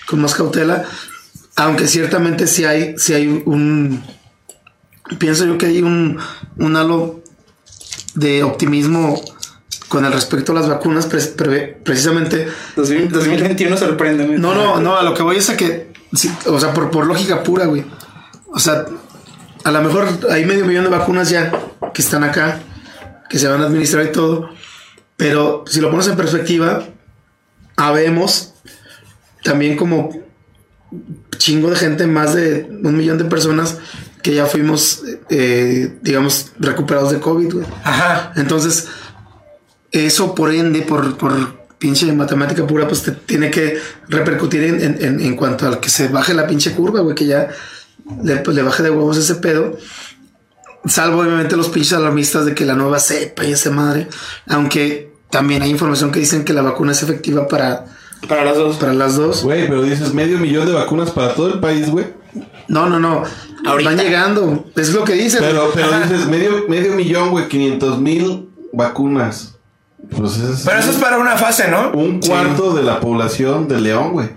Con 0.06 0.20
más 0.20 0.34
cautela. 0.34 0.84
Aunque 1.56 1.88
ciertamente 1.88 2.46
sí 2.46 2.64
hay, 2.64 2.94
sí 2.98 3.14
hay 3.14 3.42
un. 3.46 4.02
Pienso 5.18 5.46
yo 5.46 5.56
que 5.58 5.66
hay 5.66 5.82
un, 5.82 6.18
un 6.58 6.76
halo 6.76 7.22
de 8.14 8.42
optimismo 8.42 9.20
con 9.88 10.04
el 10.04 10.12
respecto 10.12 10.52
a 10.52 10.54
las 10.54 10.68
vacunas, 10.68 11.06
pre- 11.06 11.20
pre- 11.22 11.80
precisamente. 11.82 12.46
2000 12.76 13.08
2021 13.10 13.76
sorprende. 13.76 14.26
No, 14.38 14.54
no, 14.54 14.80
no, 14.80 14.96
a 14.98 15.02
lo 15.02 15.14
que 15.14 15.22
voy 15.22 15.36
es 15.36 15.48
a 15.48 15.56
que, 15.56 15.92
sí, 16.12 16.30
o 16.46 16.60
sea, 16.60 16.74
por, 16.74 16.90
por 16.90 17.06
lógica 17.06 17.42
pura, 17.42 17.64
güey. 17.66 17.84
O 18.52 18.58
sea, 18.58 18.84
a 19.68 19.72
lo 19.72 19.82
mejor 19.82 20.08
hay 20.30 20.44
medio 20.44 20.64
millón 20.64 20.84
de 20.84 20.90
vacunas 20.90 21.30
ya 21.30 21.52
que 21.94 22.02
están 22.02 22.24
acá. 22.24 22.60
que 23.28 23.38
se 23.38 23.46
van 23.48 23.60
a 23.62 23.66
administrar 23.66 24.04
y 24.06 24.12
todo. 24.12 24.48
Pero 25.16 25.64
si 25.66 25.80
lo 25.80 25.90
pones 25.90 26.06
en 26.08 26.16
perspectiva, 26.16 26.84
habemos 27.76 28.54
también 29.44 29.76
como 29.76 30.10
chingo 31.36 31.70
de 31.70 31.76
gente, 31.76 32.06
más 32.06 32.34
de 32.34 32.66
un 32.82 32.96
millón 32.96 33.18
de 33.18 33.24
personas 33.26 33.78
que 34.22 34.34
ya 34.34 34.46
fuimos, 34.46 35.02
eh, 35.28 35.98
digamos, 36.02 36.52
recuperados 36.58 37.12
de 37.12 37.20
COVID, 37.20 37.52
güey. 37.52 37.66
Ajá. 37.84 38.32
Entonces, 38.36 38.88
eso 39.92 40.34
por 40.34 40.52
ende, 40.52 40.82
por, 40.82 41.16
por 41.16 41.58
pinche 41.78 42.10
matemática 42.12 42.66
pura, 42.66 42.88
pues 42.88 43.02
te 43.02 43.12
tiene 43.12 43.50
que 43.50 43.78
repercutir 44.08 44.64
en, 44.64 44.80
en- 44.82 44.98
en- 45.04 45.20
en 45.20 45.36
cuanto 45.36 45.66
al 45.68 45.78
que 45.80 45.88
se 45.90 46.08
baje 46.08 46.34
la 46.34 46.46
pinche 46.46 46.72
curva, 46.72 47.00
güey, 47.00 47.14
que 47.14 47.26
ya 47.26 47.48
le, 48.22 48.36
pues, 48.36 48.56
le 48.56 48.62
baje 48.62 48.82
de 48.82 48.90
huevos 48.90 49.16
ese 49.16 49.36
pedo. 49.36 49.76
Salvo 50.86 51.20
obviamente 51.20 51.56
los 51.56 51.68
pinches 51.68 51.92
alarmistas 51.94 52.46
de 52.46 52.54
que 52.54 52.64
la 52.64 52.74
nueva 52.74 52.98
cepa 52.98 53.44
y 53.44 53.52
esa 53.52 53.70
madre. 53.70 54.08
Aunque 54.46 55.12
también 55.30 55.62
hay 55.62 55.70
información 55.70 56.10
que 56.12 56.20
dicen 56.20 56.44
que 56.44 56.52
la 56.52 56.62
vacuna 56.62 56.92
es 56.92 57.02
efectiva 57.02 57.48
para, 57.48 57.86
Para 58.28 58.44
las 58.44 58.56
dos. 58.56 58.76
para 58.76 58.94
las 58.94 59.16
dos. 59.16 59.42
Güey, 59.42 59.68
pero 59.68 59.82
dices 59.82 60.14
medio 60.14 60.38
millón 60.38 60.66
de 60.66 60.72
vacunas 60.72 61.10
para 61.10 61.34
todo 61.34 61.48
el 61.52 61.60
país, 61.60 61.90
güey. 61.90 62.06
No, 62.68 62.88
no, 62.88 62.98
no. 63.00 63.24
Ahorita. 63.66 63.90
Van 63.90 63.98
llegando. 63.98 64.66
Es 64.76 64.94
lo 64.94 65.04
que 65.04 65.14
dicen. 65.14 65.40
Pero, 65.40 65.70
pero 65.74 65.88
dices 66.00 66.26
medio, 66.26 66.66
medio 66.68 66.94
millón, 66.94 67.30
güey, 67.30 67.48
500 67.48 67.98
mil 67.98 68.48
vacunas. 68.72 69.56
Pues 70.16 70.36
es 70.36 70.62
Pero 70.64 70.78
eso 70.78 70.90
es 70.90 70.96
para 70.96 71.18
una 71.18 71.36
fase, 71.36 71.68
¿no? 71.70 71.90
un 71.90 72.20
cuarto 72.20 72.72
de 72.72 72.82
la 72.84 73.00
población 73.00 73.66
de 73.68 73.80
León, 73.80 74.12
güey. 74.12 74.30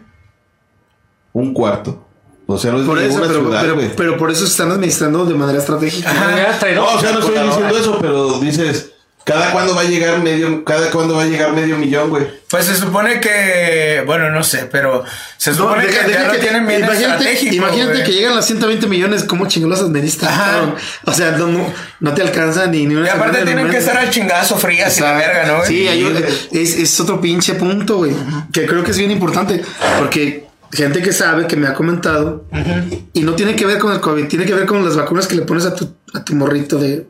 Un 1.33 1.53
cuarto. 1.53 2.07
O 2.53 2.57
sea, 2.57 2.71
no 2.71 2.79
es 2.81 2.85
por 2.87 2.97
eso, 2.99 3.07
ninguna 3.09 3.27
pero, 3.27 3.39
ciudad, 3.41 3.61
pero, 3.61 3.75
güey. 3.75 3.95
pero 3.95 4.17
por 4.17 4.31
eso 4.31 4.41
se 4.45 4.51
están 4.51 4.71
administrando 4.71 5.25
de 5.25 5.33
manera 5.35 5.59
estratégica. 5.59 6.11
No, 6.75 6.85
o 6.93 6.99
sea, 6.99 7.11
no 7.13 7.19
estoy 7.19 7.39
diciendo 7.39 7.77
eso, 7.77 7.97
pero 8.01 8.39
dices, 8.39 8.91
¿cada 9.23 9.51
cuándo 9.51 9.75
va 9.75 9.81
a 9.81 9.85
llegar 9.85 10.19
medio, 10.19 10.63
cada 10.65 10.89
cuándo 10.91 11.15
va 11.15 11.23
a 11.23 11.25
llegar 11.27 11.53
medio 11.53 11.77
millón, 11.77 12.09
güey? 12.09 12.25
Pues 12.49 12.65
se 12.65 12.75
supone 12.75 13.21
que, 13.21 14.03
bueno, 14.05 14.29
no 14.29 14.43
sé, 14.43 14.67
pero 14.69 15.05
se 15.37 15.51
No, 15.51 15.57
supone 15.57 15.85
deja- 15.87 16.05
que 16.05 16.11
ya 16.11 16.27
lo 16.27 16.33
tienen 16.37 16.67
bien 16.67 16.81
imagínate, 16.83 17.13
estratégico. 17.13 17.55
imagínate 17.55 17.91
güey. 17.93 18.03
que 18.03 18.11
llegan 18.11 18.35
las 18.35 18.45
120 18.45 18.87
millones, 18.87 19.23
¿cómo 19.23 19.47
chingados 19.47 19.77
las 19.79 19.87
administran? 19.87 20.33
Ajá. 20.33 20.75
O 21.05 21.13
sea, 21.13 21.31
no, 21.31 21.47
no, 21.47 21.65
no 22.01 22.13
te 22.13 22.21
alcanza 22.21 22.67
ni, 22.67 22.85
ni 22.87 22.95
una 22.95 23.07
Y 23.07 23.09
aparte 23.09 23.43
tienen 23.45 23.69
que 23.69 23.77
estar 23.77 23.95
al 23.95 24.09
chingazo 24.09 24.57
frías 24.57 24.97
y 24.97 25.01
la 25.01 25.13
verga, 25.13 25.45
¿no? 25.45 25.57
güey? 25.59 25.67
Sí, 25.67 25.87
hay- 25.87 26.25
es, 26.51 26.75
es 26.75 26.99
otro 26.99 27.21
pinche 27.21 27.53
punto, 27.53 27.97
güey. 27.97 28.11
Que 28.51 28.65
creo 28.65 28.83
que 28.83 28.91
es 28.91 28.97
bien 28.97 29.11
importante. 29.11 29.61
Porque 29.99 30.47
gente 30.71 31.01
que 31.01 31.11
sabe, 31.13 31.47
que 31.47 31.55
me 31.57 31.67
ha 31.67 31.73
comentado, 31.73 32.45
y 33.13 33.21
no 33.21 33.33
tiene 33.33 33.55
que 33.55 33.65
ver 33.65 33.77
con 33.79 33.91
el 33.93 33.99
COVID, 33.99 34.27
tiene 34.27 34.45
que 34.45 34.53
ver 34.53 34.65
con 34.65 34.83
las 34.83 34.95
vacunas 34.95 35.27
que 35.27 35.35
le 35.35 35.41
pones 35.43 35.65
a 35.65 35.75
tu, 35.75 35.93
a 36.13 36.23
tu 36.23 36.33
morrito 36.35 36.77
de 36.79 37.07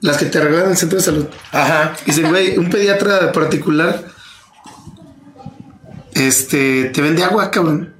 las 0.00 0.16
que 0.16 0.26
te 0.26 0.40
regalan 0.40 0.66
en 0.66 0.70
el 0.72 0.76
centro 0.76 0.98
de 0.98 1.04
salud. 1.04 1.26
Ajá. 1.52 1.94
Dicen, 2.06 2.28
güey, 2.28 2.56
un 2.58 2.70
pediatra 2.70 3.32
particular, 3.32 4.04
este, 6.14 6.86
te 6.86 7.00
vende 7.02 7.22
agua, 7.24 7.50
cabrón. 7.50 7.94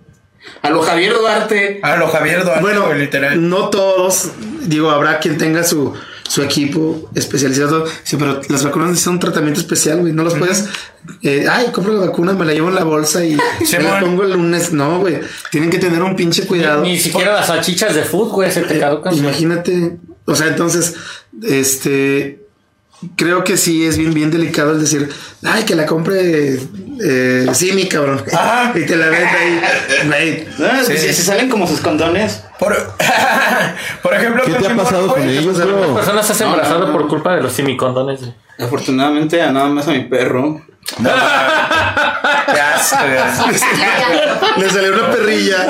A 0.62 0.70
lo 0.70 0.82
Javier 0.82 1.12
Duarte. 1.14 1.80
A 1.82 1.96
lo 1.96 2.08
Javier 2.08 2.42
Duarte, 2.44 2.60
Bueno, 2.62 2.92
literal. 2.94 3.48
no 3.48 3.68
todos, 3.68 4.32
digo, 4.62 4.90
habrá 4.90 5.18
quien 5.20 5.38
tenga 5.38 5.62
su, 5.64 5.94
su 6.28 6.42
equipo 6.42 7.10
especializado, 7.14 7.84
sí, 8.04 8.16
pero 8.16 8.40
las 8.48 8.62
vacunas 8.62 8.90
necesitan 8.90 9.14
un 9.14 9.20
tratamiento 9.20 9.60
especial, 9.60 10.00
güey, 10.00 10.12
no 10.12 10.22
los 10.22 10.34
puedes, 10.34 10.66
eh, 11.22 11.46
ay, 11.50 11.68
compro 11.72 11.94
la 11.94 12.06
vacuna, 12.06 12.34
me 12.34 12.44
la 12.44 12.52
llevo 12.52 12.68
en 12.68 12.74
la 12.74 12.84
bolsa 12.84 13.24
y 13.24 13.36
me 13.36 13.82
la 13.82 14.00
pongo 14.00 14.24
el 14.24 14.32
lunes, 14.32 14.72
no, 14.72 15.00
güey, 15.00 15.20
tienen 15.50 15.70
que 15.70 15.78
tener 15.78 16.02
un 16.02 16.14
pinche 16.14 16.46
cuidado. 16.46 16.82
Ni 16.82 16.98
siquiera 16.98 17.32
las 17.34 17.46
salchichas 17.46 17.94
de 17.94 18.02
food, 18.02 18.28
güey, 18.28 18.52
se 18.52 18.62
te 18.62 18.78
caducan. 18.78 19.16
Imagínate, 19.16 19.96
o 20.26 20.34
sea, 20.34 20.48
entonces, 20.48 20.94
este, 21.42 22.47
creo 23.16 23.44
que 23.44 23.56
sí 23.56 23.86
es 23.86 23.96
bien, 23.96 24.12
bien 24.14 24.30
delicado 24.30 24.72
el 24.72 24.80
decir, 24.80 25.08
ay, 25.44 25.64
que 25.64 25.74
la 25.74 25.86
compre, 25.86 26.58
eh, 27.00 27.46
sí, 27.52 27.72
mi 27.72 27.86
cabrón, 27.88 28.22
Ajá. 28.32 28.72
y 28.78 28.84
te 28.86 28.96
la 28.96 29.08
vende 29.08 29.26
ahí, 29.28 29.60
güey. 30.06 30.48
No, 30.58 30.84
si, 30.84 30.96
si 30.98 31.22
salen 31.22 31.48
como 31.48 31.66
sus 31.66 31.80
condones. 31.80 32.42
Por, 32.58 32.74
por 34.02 34.14
ejemplo, 34.14 34.42
¿Qué 34.44 34.52
te 34.52 34.66
ha 34.66 34.76
pasado 34.76 35.06
con 35.08 35.22
ellos, 35.22 35.56
personas 35.94 36.26
se 36.26 36.32
hacen 36.32 36.46
No, 36.48 36.56
no, 36.56 36.62
embarazadas 36.62 36.88
no. 36.88 36.92
por 36.92 37.08
culpa 37.08 37.36
de 37.36 37.42
los 37.42 37.52
semicondones. 37.52 38.20
Afortunadamente, 38.58 39.38
nada 39.38 39.68
más 39.68 39.86
a 39.86 39.92
mi 39.92 40.04
perro. 40.04 40.60
Qué 42.52 42.60
asco. 42.60 42.96
Le 44.56 44.70
salió 44.70 44.92
una 44.92 45.10
perrilla. 45.10 45.66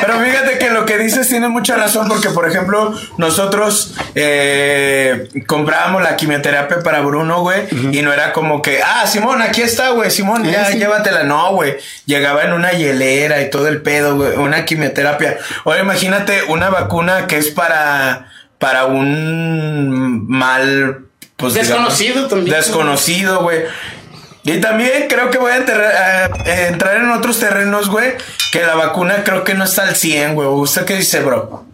Pero 0.00 0.18
fíjate 0.20 0.58
que 0.58 0.70
lo 0.70 0.86
que 0.86 0.98
dices 0.98 1.28
tiene 1.28 1.48
mucha 1.48 1.76
razón 1.76 2.08
porque, 2.08 2.30
por 2.30 2.48
ejemplo, 2.48 2.94
nosotros 3.18 3.94
eh, 4.14 5.28
comprábamos 5.46 6.02
la 6.02 6.16
quimioterapia 6.16 6.80
para 6.80 7.00
Bruno, 7.00 7.42
güey, 7.42 7.62
y 7.92 8.02
no 8.02 8.12
era 8.12 8.32
como 8.32 8.62
que, 8.62 8.80
ah, 8.82 9.06
Simón, 9.06 9.42
aquí 9.42 9.62
está, 9.62 9.90
güey, 9.90 10.10
Simón, 10.10 10.44
ya, 10.44 10.66
sí. 10.66 10.78
llévatela. 10.78 11.24
No, 11.24 11.54
güey, 11.54 11.76
llegaba 12.06 12.44
en 12.44 12.52
una 12.52 12.72
hielera 12.72 13.42
y 13.42 13.50
todo 13.50 13.68
el 13.68 13.82
pedo, 13.82 14.16
güey, 14.16 14.36
una 14.36 14.64
quimioterapia. 14.64 15.38
Ahora 15.64 15.80
imagínate 15.80 16.44
una 16.44 16.70
vacuna 16.70 17.26
que 17.26 17.36
es 17.36 17.48
para, 17.48 18.30
para 18.58 18.86
un 18.86 20.26
mal, 20.28 21.04
pues, 21.36 21.54
Desconocido 21.54 22.14
digamos, 22.14 22.30
también. 22.30 22.56
Desconocido, 22.56 23.42
güey. 23.42 23.64
Y 24.42 24.58
también 24.60 25.06
creo 25.08 25.30
que 25.30 25.38
voy 25.38 25.52
a 25.52 25.56
enterrar- 25.56 26.32
a- 26.34 26.68
entrar 26.68 26.96
en 26.96 27.10
otros 27.10 27.38
terrenos, 27.38 27.88
güey. 27.90 28.12
Que 28.52 28.62
la 28.62 28.74
vacuna 28.74 29.22
creo 29.24 29.44
que 29.44 29.54
no 29.54 29.64
está 29.64 29.82
al 29.88 29.96
100, 29.96 30.34
güey. 30.34 30.48
¿Usted 30.48 30.84
qué 30.86 30.96
dice, 30.96 31.20
bro? 31.20 31.64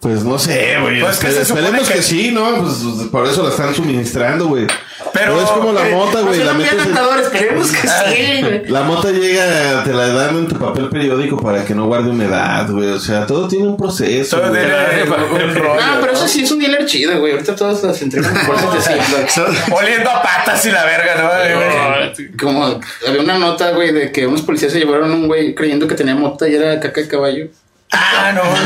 Pues 0.00 0.24
no 0.24 0.38
sé, 0.38 0.78
güey. 0.80 1.00
Pues 1.00 1.18
que 1.18 1.30
se 1.30 1.44
supone 1.44 1.66
Esperemos 1.66 1.88
que... 1.88 1.94
que- 1.96 2.02
sí, 2.02 2.30
¿no? 2.32 2.56
Pues 2.56 2.74
por 3.10 3.26
eso 3.26 3.42
la 3.44 3.50
están 3.50 3.74
suministrando, 3.74 4.46
güey. 4.48 4.66
Pero- 5.12 5.32
Pero 5.34 5.40
es 5.42 5.50
como 5.50 5.72
la 5.72 5.88
eh, 5.88 5.92
mota, 5.94 6.20
güey. 6.20 6.24
Pues 6.36 6.38
La, 6.46 6.52
un 6.52 6.58
bien 6.58 6.70
metes 6.70 6.86
en- 6.86 6.88
andador, 6.92 7.20
esperemos 7.20 7.70
que 7.70 7.86
sí, 7.88 8.40
güey. 8.42 8.66
la 8.68 8.82
mota 8.82 9.10
llega, 9.10 9.84
te 9.84 9.92
la 9.92 10.06
dan 10.08 10.36
en 10.38 10.48
tu 10.48 10.58
papel 10.58 10.88
periódico 10.88 11.36
para 11.36 11.64
que 11.64 11.74
no 11.74 11.86
guarde 11.86 12.10
humedad, 12.10 12.66
güey. 12.70 12.88
O 12.90 12.98
sea, 12.98 13.26
todo 13.26 13.46
tiene 13.46 13.66
un 13.68 13.76
proceso. 13.76 14.38
Todo 14.38 14.50
tiene 14.52 14.68
un 15.04 15.54
rollo, 15.54 15.74
No, 15.74 16.00
pero 16.00 16.12
eso 16.14 16.22
¿no? 16.22 16.28
sí 16.28 16.42
es 16.44 16.50
un 16.50 16.58
dealer 16.60 16.86
chido, 16.86 17.18
güey. 17.20 17.32
Ahorita 17.32 17.54
todos 17.54 17.82
las 17.82 18.00
entregan 18.00 18.34
Ziploc. 18.80 19.68
Oliendo 19.78 20.10
a 20.10 20.22
patas 20.22 20.64
y 20.66 20.70
la 20.70 20.84
verga, 20.84 21.14
¿no? 21.16 22.38
Como 22.40 22.80
había 23.06 23.20
una 23.20 23.38
nota, 23.38 23.72
güey, 23.72 23.92
de 23.92 24.10
que 24.12 24.26
unos 24.26 24.42
policías 24.42 24.72
se 24.72 24.78
llevaron 24.78 25.10
a 25.10 25.14
un 25.14 25.26
güey 25.28 25.54
creyendo 25.54 25.86
que 25.86 25.94
tenía 25.94 26.14
mota 26.14 26.48
y 26.48 26.54
era 26.54 26.80
caca 26.80 27.00
de 27.02 27.08
caballo. 27.08 27.46
Ah, 27.92 28.32
no, 28.34 28.40
güey. 28.42 28.62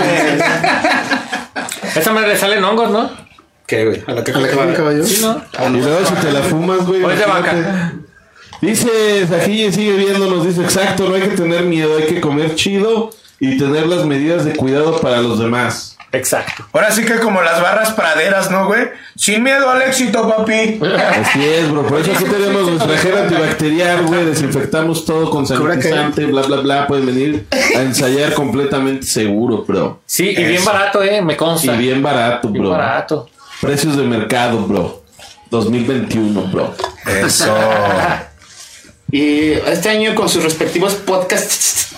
Esa 1.97 2.13
madre 2.13 2.29
le 2.29 2.37
salen 2.37 2.63
hongos, 2.63 2.91
¿no? 2.91 3.26
¿Qué, 3.67 3.85
güey? 3.85 4.03
A 4.07 4.13
la 4.13 4.23
caca 4.25 4.39
A 4.39 4.43
la 4.43 4.47
de 4.49 4.55
caca 4.55 4.67
de 4.67 4.75
caballo. 4.75 4.77
caballo. 4.77 5.05
Sí, 5.05 5.23
¿no? 5.23 5.79
Y 5.79 5.81
luego 5.83 6.07
si 6.07 6.15
te 6.15 6.31
la 6.33 6.41
fumas, 6.43 6.87
güey. 6.87 7.03
O 7.03 7.11
es 7.11 7.19
de 7.19 7.25
imagínate. 7.25 7.63
vaca. 7.63 7.93
Dice, 8.63 9.27
Sajille 9.29 9.73
sigue 9.73 9.93
viéndonos, 9.95 10.47
dice, 10.47 10.63
exacto, 10.63 11.09
no 11.09 11.15
hay 11.15 11.23
que 11.23 11.29
tener 11.37 11.63
miedo, 11.65 11.97
hay 11.99 12.07
que 12.07 12.21
comer 12.21 12.55
chido 12.55 13.11
y 13.39 13.59
tener 13.59 13.87
las 13.87 14.07
medidas 14.07 14.45
de 14.47 14.57
cuidado 14.57 14.99
para 15.01 15.21
los 15.21 15.39
demás. 15.39 15.93
Exacto. 16.13 16.65
Ahora 16.73 16.91
sí 16.91 17.05
que 17.05 17.17
como 17.19 17.43
las 17.43 17.61
barras 17.61 17.93
praderas, 17.93 18.51
¿no, 18.51 18.67
güey? 18.67 18.89
Sin 19.17 19.43
miedo 19.43 19.69
al 19.69 19.83
éxito, 19.83 20.27
papi. 20.27 20.81
Así 21.21 21.45
es, 21.45 21.71
bro. 21.71 21.87
Por 21.87 22.01
eso 22.01 22.13
aquí 22.13 22.25
tenemos 22.25 22.71
nuestra 22.71 22.97
gel 22.97 23.19
antibacterial, 23.19 24.07
güey. 24.07 24.25
Desinfectamos 24.25 25.05
todo 25.05 25.29
con 25.29 25.47
sanitizante, 25.47 26.25
bla, 26.25 26.43
bla, 26.43 26.57
bla. 26.59 26.87
Pueden 26.87 27.05
venir 27.07 27.47
a 27.77 27.83
ensayar 27.83 28.33
completamente 28.33 29.05
seguro, 29.05 29.65
bro. 29.69 30.01
Sí, 30.07 30.31
y 30.31 30.45
bien 30.45 30.65
barato, 30.65 31.03
eh, 31.03 31.21
me 31.21 31.37
consta. 31.37 31.75
Y 31.75 31.79
bien 31.79 32.03
barato, 32.03 32.49
Bien 32.49 32.63
bro. 32.63 32.71
barato. 32.73 33.29
Precios 33.61 33.97
de 33.97 34.03
mercado, 34.05 34.61
bro. 34.67 35.03
2021, 35.51 36.43
bro. 36.53 36.75
Eso. 37.07 37.55
Y 39.13 39.53
este 39.53 39.89
año 39.89 40.17
con 40.17 40.29
sus 40.29 40.43
respectivos 40.43 40.95
podcasts 40.95 41.91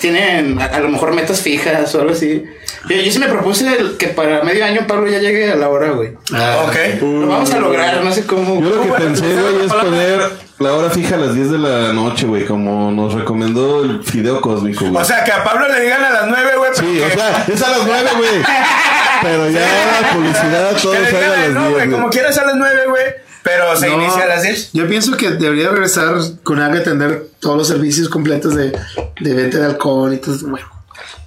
tienen 0.00 0.58
a, 0.58 0.64
a 0.64 0.80
lo 0.80 0.88
mejor 0.88 1.12
metas 1.12 1.42
fijas 1.42 1.94
o 1.94 2.00
algo 2.00 2.12
así. 2.12 2.44
Yo, 2.88 2.96
yo 2.96 3.12
sí 3.12 3.18
me 3.18 3.28
propuse 3.28 3.66
el- 3.76 3.98
que 3.98 4.08
para 4.08 4.42
medio 4.42 4.64
año 4.64 4.86
Pablo 4.86 5.10
ya 5.10 5.18
llegue 5.18 5.50
a 5.52 5.56
la 5.56 5.68
hora, 5.68 5.90
güey. 5.90 6.12
ok. 6.14 7.02
Lo 7.02 7.26
vamos 7.28 7.50
a 7.52 7.58
lograr, 7.58 8.02
no 8.02 8.10
sé 8.10 8.24
cómo. 8.24 8.58
Yo 8.62 8.70
lo 8.70 8.82
que 8.84 8.92
pensé, 9.02 9.26
güey, 9.34 9.66
es 9.66 9.72
poner 9.72 10.30
la 10.58 10.72
hora 10.74 10.90
fija 10.90 11.14
a 11.14 11.18
las 11.18 11.34
10 11.34 11.50
de 11.52 11.58
la 11.58 11.92
noche, 11.92 12.26
güey. 12.26 12.44
Como 12.46 12.90
nos 12.90 13.14
recomendó 13.14 13.84
el 13.84 14.02
fideo 14.02 14.40
cósmico, 14.40 14.86
güey. 14.86 15.02
O 15.02 15.04
sea, 15.04 15.24
que 15.24 15.32
a 15.32 15.44
Pablo 15.44 15.68
le 15.68 15.80
digan 15.80 16.02
a 16.04 16.10
las 16.10 16.26
nueve, 16.28 16.50
güey. 16.56 16.70
Sí, 16.74 17.00
porque- 17.00 17.14
o 17.14 17.18
sea, 17.18 17.44
es 17.46 17.62
a 17.62 17.68
las 17.70 17.86
9, 17.86 18.10
güey. 18.16 18.30
Pero 19.22 19.50
ya 19.50 19.60
la 20.02 20.12
publicidad, 20.14 20.76
todo 20.82 20.94
sale 20.94 21.26
a 21.26 21.36
las 21.36 21.50
no, 21.50 21.60
10. 21.60 21.72
güey, 21.72 21.86
güey. 21.86 21.90
como 21.90 22.10
quieras 22.10 22.38
a 22.38 22.44
las 22.46 22.56
nueve, 22.56 22.82
güey. 22.88 23.04
Pero 23.42 23.76
se 23.76 23.88
No, 23.88 23.94
inicia 24.02 24.24
a 24.24 24.26
las 24.26 24.42
10. 24.42 24.70
Yo 24.72 24.86
pienso 24.88 25.16
que 25.16 25.30
debería 25.30 25.70
regresar 25.70 26.14
con 26.42 26.60
haga 26.60 26.82
tener 26.82 27.28
todos 27.40 27.56
los 27.56 27.68
servicios 27.68 28.08
completos 28.08 28.54
de, 28.54 28.76
de 29.20 29.34
venta 29.34 29.58
de 29.58 29.66
alcohol 29.66 30.12
y 30.12 30.18
todo. 30.18 30.36
Bueno, 30.48 30.66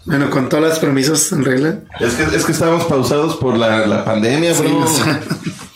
bueno, 0.05 0.29
con 0.29 0.47
todos 0.49 0.63
los 0.63 0.79
permisos 0.79 1.31
en 1.31 1.43
regla. 1.45 1.75
Es 1.99 2.13
que, 2.13 2.23
es 2.35 2.45
que 2.45 2.51
estábamos 2.51 2.85
pausados 2.85 3.37
por 3.37 3.57
la, 3.57 3.85
la 3.87 4.03
pandemia, 4.05 4.53
bro. 4.53 4.79
o 4.79 4.87
sea, 4.87 5.19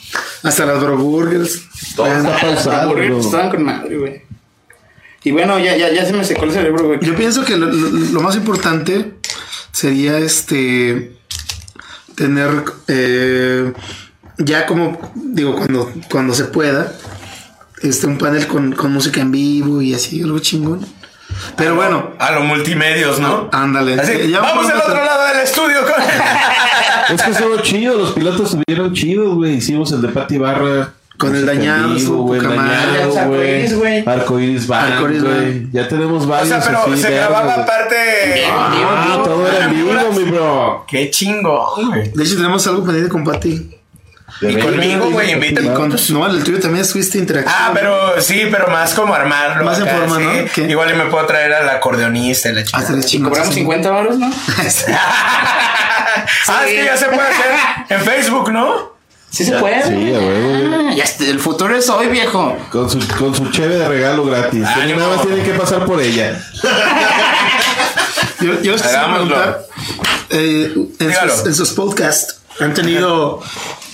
hasta 2.34 2.42
las 2.42 2.64
pausado, 2.64 2.90
Burgers 2.90 3.10
bro. 3.10 3.20
Estaban 3.20 3.50
con 3.50 3.64
madre, 3.64 3.98
güey. 3.98 4.22
Y 5.24 5.32
bueno, 5.32 5.58
ya, 5.60 5.76
ya, 5.76 5.92
ya 5.92 6.06
se 6.06 6.14
me 6.14 6.24
secó 6.24 6.46
el 6.46 6.52
cerebro, 6.52 6.86
güey. 6.88 7.00
Yo 7.02 7.16
pienso 7.16 7.44
que 7.44 7.58
lo, 7.58 7.68
lo- 7.72 7.90
lo 7.90 8.22
más 8.22 8.36
importante 8.36 9.14
sería 9.72 10.18
este 10.20 11.14
tener 12.16 12.64
eh, 12.88 13.74
ya 14.38 14.66
como, 14.66 15.12
digo, 15.16 15.56
cuando, 15.56 15.92
cuando 16.12 16.34
se 16.34 16.46
pueda, 16.46 16.94
este, 17.82 18.06
un 18.08 18.18
panel 18.18 18.48
con, 18.48 18.74
con 18.74 18.92
música 18.94 19.22
en 19.22 19.32
vivo 19.32 19.82
y 19.82 19.94
así, 19.94 20.22
algo 20.22 20.40
chingón. 20.40 20.86
Pero 21.58 21.76
bueno, 21.76 22.12
A 22.20 22.32
los 22.32 22.44
multimedios, 22.46 23.20
¿no? 23.20 23.50
ándale. 23.52 24.00
Así, 24.00 24.30
ya 24.30 24.40
vamos 24.42 24.70
al 24.70 24.78
otro 24.80 24.96
lado 25.04 25.28
del 25.28 25.40
estudio. 25.44 25.82
con- 25.82 26.04
Es 27.16 27.22
que 27.22 27.32
estuvo 27.32 27.58
chido, 27.58 27.98
los 27.98 28.12
pilotos 28.14 28.54
estuvieron 28.56 28.94
chidos, 28.94 29.36
güey. 29.36 29.56
Hicimos 29.56 29.92
el 29.92 30.02
de 30.02 30.08
Pati 30.10 30.38
Barra. 30.38 30.90
Con 31.18 31.34
el 31.34 31.48
en 31.48 31.60
dañado, 31.60 31.94
güey, 32.24 32.42
arcoíris, 32.42 33.78
güey. 33.78 34.04
Arcoiris 34.06 34.68
güey. 35.24 35.68
Ya 35.72 35.88
tenemos 35.88 36.26
O 36.26 36.28
varios 36.28 36.50
sea, 36.50 36.60
pero 36.60 36.80
así, 36.94 37.02
se 37.02 37.12
grababa 37.12 37.54
aparte. 37.54 38.44
Ah, 38.52 39.22
todo 39.24 39.48
era 39.48 39.66
en 39.66 39.72
vivo, 39.76 39.92
mi 40.12 40.24
bro. 40.30 40.84
Qué 40.86 41.10
güey. 41.88 42.10
De 42.12 42.22
hecho, 42.24 42.36
tenemos 42.36 42.68
algo 42.68 42.84
pendiente 42.84 43.10
con 43.10 43.24
Pati. 43.24 43.78
De 44.42 44.52
Y 44.52 44.58
conmigo, 44.58 45.10
güey, 45.12 45.32
invítame. 45.32 45.74
con, 45.74 45.96
no, 46.10 46.28
el 46.28 46.44
tuyo 46.44 46.60
también 46.60 46.84
estuviste 46.84 47.18
interacción. 47.18 47.56
Ah, 47.58 47.72
pero 47.74 48.22
sí, 48.22 48.48
pero 48.52 48.68
más 48.68 48.94
como 48.94 49.14
armarlo. 49.16 49.64
Más 49.64 49.80
en 49.80 49.88
forma, 49.88 50.18
sí. 50.18 50.24
¿no? 50.24 50.52
¿Qué? 50.54 50.62
Igual 50.64 50.92
y 50.92 50.94
me 50.96 51.06
puedo 51.06 51.26
traer 51.26 51.54
al 51.54 51.70
acordeonista 51.70 52.50
y 52.50 52.54
la 52.54 52.62
Ah, 52.62 52.64
chica. 52.86 53.02
chingón, 53.06 53.30
cobramos 53.30 53.54
sí. 53.54 53.60
50 53.62 53.92
baros, 53.92 54.18
¿no? 54.20 54.28
ah, 56.48 56.64
es 56.66 56.72
que 56.72 56.86
ya 56.86 56.98
se 56.98 57.06
puede 57.06 57.22
hacer 57.22 57.52
en 57.90 58.02
Facebook, 58.02 58.52
¿no? 58.52 58.94
Sí 59.32 59.44
se 59.46 59.54
puede. 59.58 59.84
Sí, 59.84 60.14
a 60.14 60.20
huevo, 60.20 60.84
güey. 60.84 61.02
Ah, 61.02 61.06
el 61.28 61.40
futuro 61.40 61.76
es 61.76 61.90
hoy, 61.90 62.08
viejo. 62.08 62.58
Con 62.72 62.90
su, 62.90 63.00
con 63.18 63.36
su 63.36 63.50
cheve 63.52 63.76
de 63.76 63.88
regalo 63.88 64.26
gratis. 64.26 64.66
Ánimo. 64.66 65.00
Nada 65.00 65.16
más 65.18 65.26
tiene 65.26 65.44
que 65.44 65.52
pasar 65.54 65.86
por 65.86 66.02
ella. 66.02 66.40
Yo, 68.40 68.62
yo 68.62 68.72
les 68.74 68.82
quisiera 68.82 69.10
preguntar, 69.12 69.62
eh, 70.30 70.74
en, 71.00 71.14
sus, 71.14 71.46
en 71.48 71.56
sus 71.56 71.72
podcasts, 71.72 72.42
¿han 72.60 72.74
tenido 72.74 73.42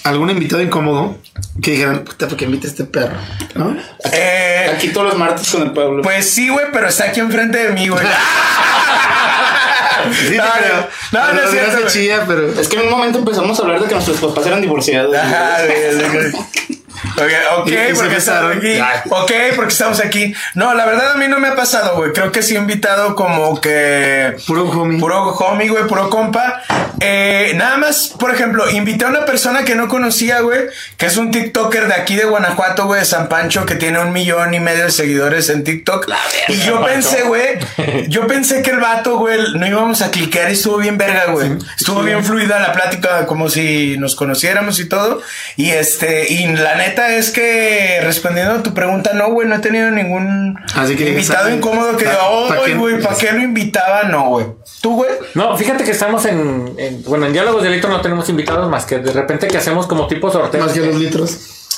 algún 0.03 0.29
invitado 0.29 0.61
incómodo 0.61 1.17
que 1.61 1.71
dijeran, 1.71 2.03
puta, 2.03 2.27
¿por 2.27 2.37
qué 2.37 2.45
invita 2.45 2.67
este 2.67 2.85
perro? 2.85 3.17
¿No? 3.55 3.75
Eh, 4.11 4.71
Aquí 4.75 4.89
todos 4.89 5.07
los 5.07 5.17
martes 5.17 5.49
con 5.51 5.61
el 5.63 5.71
pueblo. 5.71 6.01
pues 6.01 6.29
sí, 6.29 6.49
güey, 6.49 6.67
pero 6.71 6.87
está 6.87 7.05
aquí 7.05 7.19
enfrente 7.19 7.57
de 7.57 7.69
mí, 7.73 7.87
güey. 7.87 8.05
Sí, 10.27 10.35
no, 10.35 10.43
no, 10.43 11.27
no, 11.27 11.33
no 11.33 11.41
es 11.41 11.51
cierto, 11.51 11.87
chilla, 11.87 12.23
pero... 12.25 12.47
Es 12.59 12.67
que 12.67 12.75
en 12.77 12.83
un 12.85 12.89
momento 12.89 13.19
empezamos 13.19 13.59
a 13.59 13.61
hablar 13.61 13.79
de 13.81 13.87
que 13.87 13.93
nuestros 13.93 14.17
papás 14.19 14.47
eran 14.47 14.59
divorciados. 14.59 15.15
Ajá, 15.15 15.57
güey, 15.63 16.31
güey. 17.15 17.35
Ok, 17.57 17.95
porque 17.95 18.15
estamos 18.17 18.55
aquí. 18.55 18.75
Ya. 18.75 19.03
Ok, 19.09 19.31
porque 19.55 19.71
estamos 19.71 19.99
aquí. 19.99 20.33
No, 20.55 20.73
la 20.73 20.85
verdad 20.85 21.11
a 21.11 21.15
mí 21.15 21.27
no 21.27 21.39
me 21.39 21.49
ha 21.49 21.55
pasado, 21.55 21.95
güey. 21.95 22.11
Creo 22.13 22.31
que 22.31 22.41
sí 22.41 22.55
he 22.55 22.57
invitado 22.57 23.15
como 23.15 23.59
que. 23.59 24.35
Puro 24.47 24.69
homie. 24.69 24.99
Puro 24.99 25.23
homie, 25.23 25.69
güey, 25.69 25.85
puro 25.87 26.09
compa. 26.09 26.61
Eh, 26.99 27.53
nada 27.55 27.77
más, 27.77 28.13
por 28.19 28.33
ejemplo, 28.33 28.69
invité 28.69 29.05
a 29.05 29.07
una 29.07 29.25
persona 29.25 29.65
que 29.65 29.73
no 29.73 29.87
conocía, 29.87 30.41
güey, 30.41 30.67
que 30.97 31.07
es 31.07 31.17
un 31.17 31.31
TikToker 31.31 31.87
de 31.87 31.95
aquí 31.95 32.15
de 32.15 32.25
Guanajuato, 32.25 32.85
güey, 32.85 32.99
de 32.99 33.05
San 33.05 33.27
Pancho, 33.27 33.65
que 33.65 33.75
tiene 33.75 33.99
un 33.99 34.11
millón 34.11 34.53
y 34.53 34.59
medio 34.59 34.83
de 34.83 34.91
seguidores 34.91 35.49
en 35.49 35.63
TikTok. 35.63 36.07
y 36.47 36.57
yo 36.59 36.83
pensé, 36.85 37.23
güey, 37.23 37.57
yo 38.07 38.27
pensé 38.27 38.61
que 38.61 38.69
el 38.69 38.79
vato, 38.79 39.17
güey, 39.17 39.39
no 39.55 39.65
íbamos 39.65 40.01
a 40.01 40.11
cliquear 40.11 40.49
y 40.51 40.53
estuvo 40.53 40.77
bien 40.77 40.97
verga, 40.99 41.31
güey. 41.31 41.57
Estuvo 41.77 42.03
bien 42.03 42.23
fluida 42.23 42.59
la 42.59 42.71
plática, 42.71 43.25
como 43.25 43.49
si 43.49 43.97
nos 43.97 44.15
conociéramos 44.15 44.79
y 44.79 44.87
todo. 44.87 45.21
Y 45.55 45.71
este, 45.71 46.31
y 46.31 46.45
la 46.55 46.75
neta 46.75 46.90
es 46.97 47.31
que 47.31 47.99
respondiendo 48.03 48.53
a 48.55 48.63
tu 48.63 48.73
pregunta, 48.73 49.11
no, 49.13 49.31
güey, 49.31 49.47
no 49.47 49.55
he 49.55 49.59
tenido 49.59 49.89
ningún 49.91 50.59
Así 50.75 50.95
que 50.95 51.09
invitado 51.09 51.49
incómodo 51.49 51.97
que 51.97 52.05
diga, 52.05 52.19
oh, 52.29 52.49
güey, 52.77 53.01
¿para 53.01 53.15
qué 53.15 53.31
lo 53.31 53.41
invitaba? 53.41 54.03
No, 54.03 54.29
güey. 54.29 54.45
¿Tú, 54.81 54.95
güey? 54.95 55.11
No, 55.35 55.57
fíjate 55.57 55.83
que 55.83 55.91
estamos 55.91 56.25
en, 56.25 56.73
en- 56.77 57.03
bueno, 57.03 57.25
en 57.25 57.33
Diálogos 57.33 57.61
de 57.63 57.69
Electro 57.69 57.89
no 57.89 58.01
tenemos 58.01 58.27
invitados 58.29 58.69
más 58.69 58.85
que 58.85 58.99
de 58.99 59.11
repente 59.11 59.47
que 59.47 59.57
hacemos 59.57 59.87
como 59.87 60.07
tipo 60.07 60.31
sorteo. 60.31 60.63
Más 60.63 60.73
que 60.73 60.79
los 60.81 60.95
litros. 60.95 61.29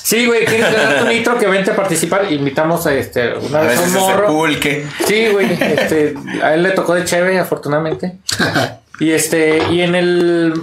Sí, 0.03 0.25
güey, 0.25 0.43
¿quieres 0.45 0.73
ganar 0.73 0.99
tu 0.99 1.05
nitro 1.05 1.37
que 1.37 1.47
vente 1.47 1.71
a 1.71 1.75
participar? 1.75 2.29
Invitamos 2.31 2.85
a 2.87 2.93
este, 2.93 3.33
una 3.35 3.59
A 3.59 3.63
vez 3.63 3.79
a 3.79 3.83
un 3.83 3.93
morro. 3.93 4.27
pulque. 4.27 4.85
Sí, 5.07 5.27
güey, 5.31 5.53
este, 5.53 6.13
a 6.43 6.53
él 6.55 6.63
le 6.63 6.71
tocó 6.71 6.93
de 6.95 7.05
chévere, 7.05 7.39
afortunadamente. 7.39 8.17
Y 8.99 9.09
este, 9.11 9.57
y 9.71 9.81
en 9.81 9.95
el, 9.95 10.53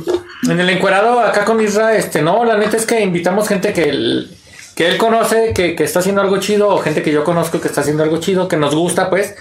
en 0.49 0.61
el 0.61 0.71
encuerado 0.71 1.19
acá 1.19 1.45
con 1.45 1.61
Isra, 1.61 1.97
este, 1.97 2.23
no, 2.23 2.45
la 2.45 2.57
neta 2.57 2.77
es 2.77 2.87
que 2.87 3.01
invitamos 3.01 3.49
gente 3.49 3.73
que 3.73 3.93
que 4.81 4.89
él 4.89 4.97
conoce, 4.97 5.53
que, 5.53 5.77
que 5.77 5.85
está 5.85 5.99
haciendo 5.99 6.23
algo 6.23 6.39
chido, 6.39 6.71
o 6.71 6.79
gente 6.79 7.03
que 7.03 7.13
yo 7.13 7.23
conozco 7.23 7.61
que 7.61 7.69
está 7.69 7.83
haciendo 7.83 8.03
algo 8.03 8.17
chido, 8.19 8.49
que 8.49 8.57
nos 8.57 8.75
gusta, 8.75 9.11
pues. 9.11 9.35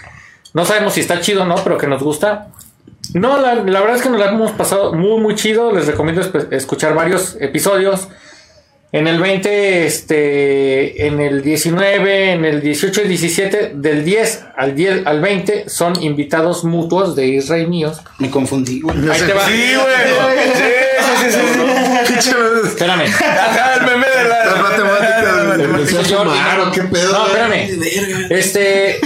No 0.54 0.66
sabemos 0.66 0.96
si 0.96 1.00
está 1.00 1.22
chido 1.22 1.44
o 1.44 1.46
no, 1.46 1.56
pero 1.64 1.78
que 1.78 1.88
nos 1.88 2.04
gusta. 2.04 2.48
No, 3.14 3.40
la, 3.40 3.56
la 3.56 3.80
verdad 3.80 3.96
es 3.96 4.02
que 4.02 4.10
nos 4.10 4.20
la 4.20 4.32
hemos 4.32 4.52
pasado 4.52 4.92
muy, 4.92 5.18
muy 5.22 5.36
chido. 5.36 5.72
Les 5.72 5.88
recomiendo 5.88 6.22
escuchar 6.52 6.94
varios 6.94 7.38
episodios. 7.40 8.10
En 8.92 9.08
el 9.08 9.18
20, 9.22 9.86
este, 9.86 11.06
en 11.08 11.22
el 11.22 11.42
19, 11.42 12.32
en 12.34 12.44
el 12.44 12.60
18 12.60 13.04
y 13.04 13.08
17, 13.08 13.72
del 13.76 14.04
10 14.04 14.44
al 14.58 14.76
10 14.76 15.06
al 15.08 15.22
20 15.22 15.70
son 15.70 16.02
invitados 16.04 16.66
mutuos 16.66 17.16
de 17.16 17.28
Israel 17.28 17.70
míos. 17.70 18.02
Me 18.18 18.30
confundí, 18.30 18.82
güey. 18.82 18.98
No 18.98 19.14
Ahí 19.14 19.20
sé. 19.20 19.28
te 19.28 19.34
va. 19.34 19.46
Sí, 19.46 19.74
güey. 19.76 20.54
Sí, 20.54 20.64
sí, 21.00 21.32
sí, 21.32 21.32
sí. 21.32 21.40
sí. 21.54 22.14
Pinche- 22.14 22.66
Espérame. 22.68 23.04
Ajá, 23.04 23.76
el 23.76 23.86
meme 23.86 24.08
de 24.08 24.28
la, 24.28 24.44
güey. 24.46 25.19
Empezó 25.54 26.00
a 26.00 26.04
Yo- 26.04 26.18
fumar, 26.20 26.60
¿o 26.62 26.72
qué 26.72 26.82
pedo? 26.84 27.12
No, 27.14 27.28
espérame. 27.28 28.28
Este, 28.30 29.00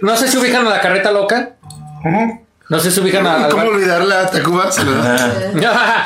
no 0.00 0.16
sé 0.16 0.28
si 0.28 0.36
ubican 0.38 0.66
a 0.66 0.70
la 0.70 0.80
carreta 0.80 1.10
loca. 1.10 1.50
No 2.68 2.78
sé 2.78 2.90
si 2.92 3.00
ubican 3.00 3.26
a. 3.26 3.48
¿Cómo 3.48 3.64
olvidarla 3.64 4.20
a 4.20 4.30
Tacuba? 4.30 4.70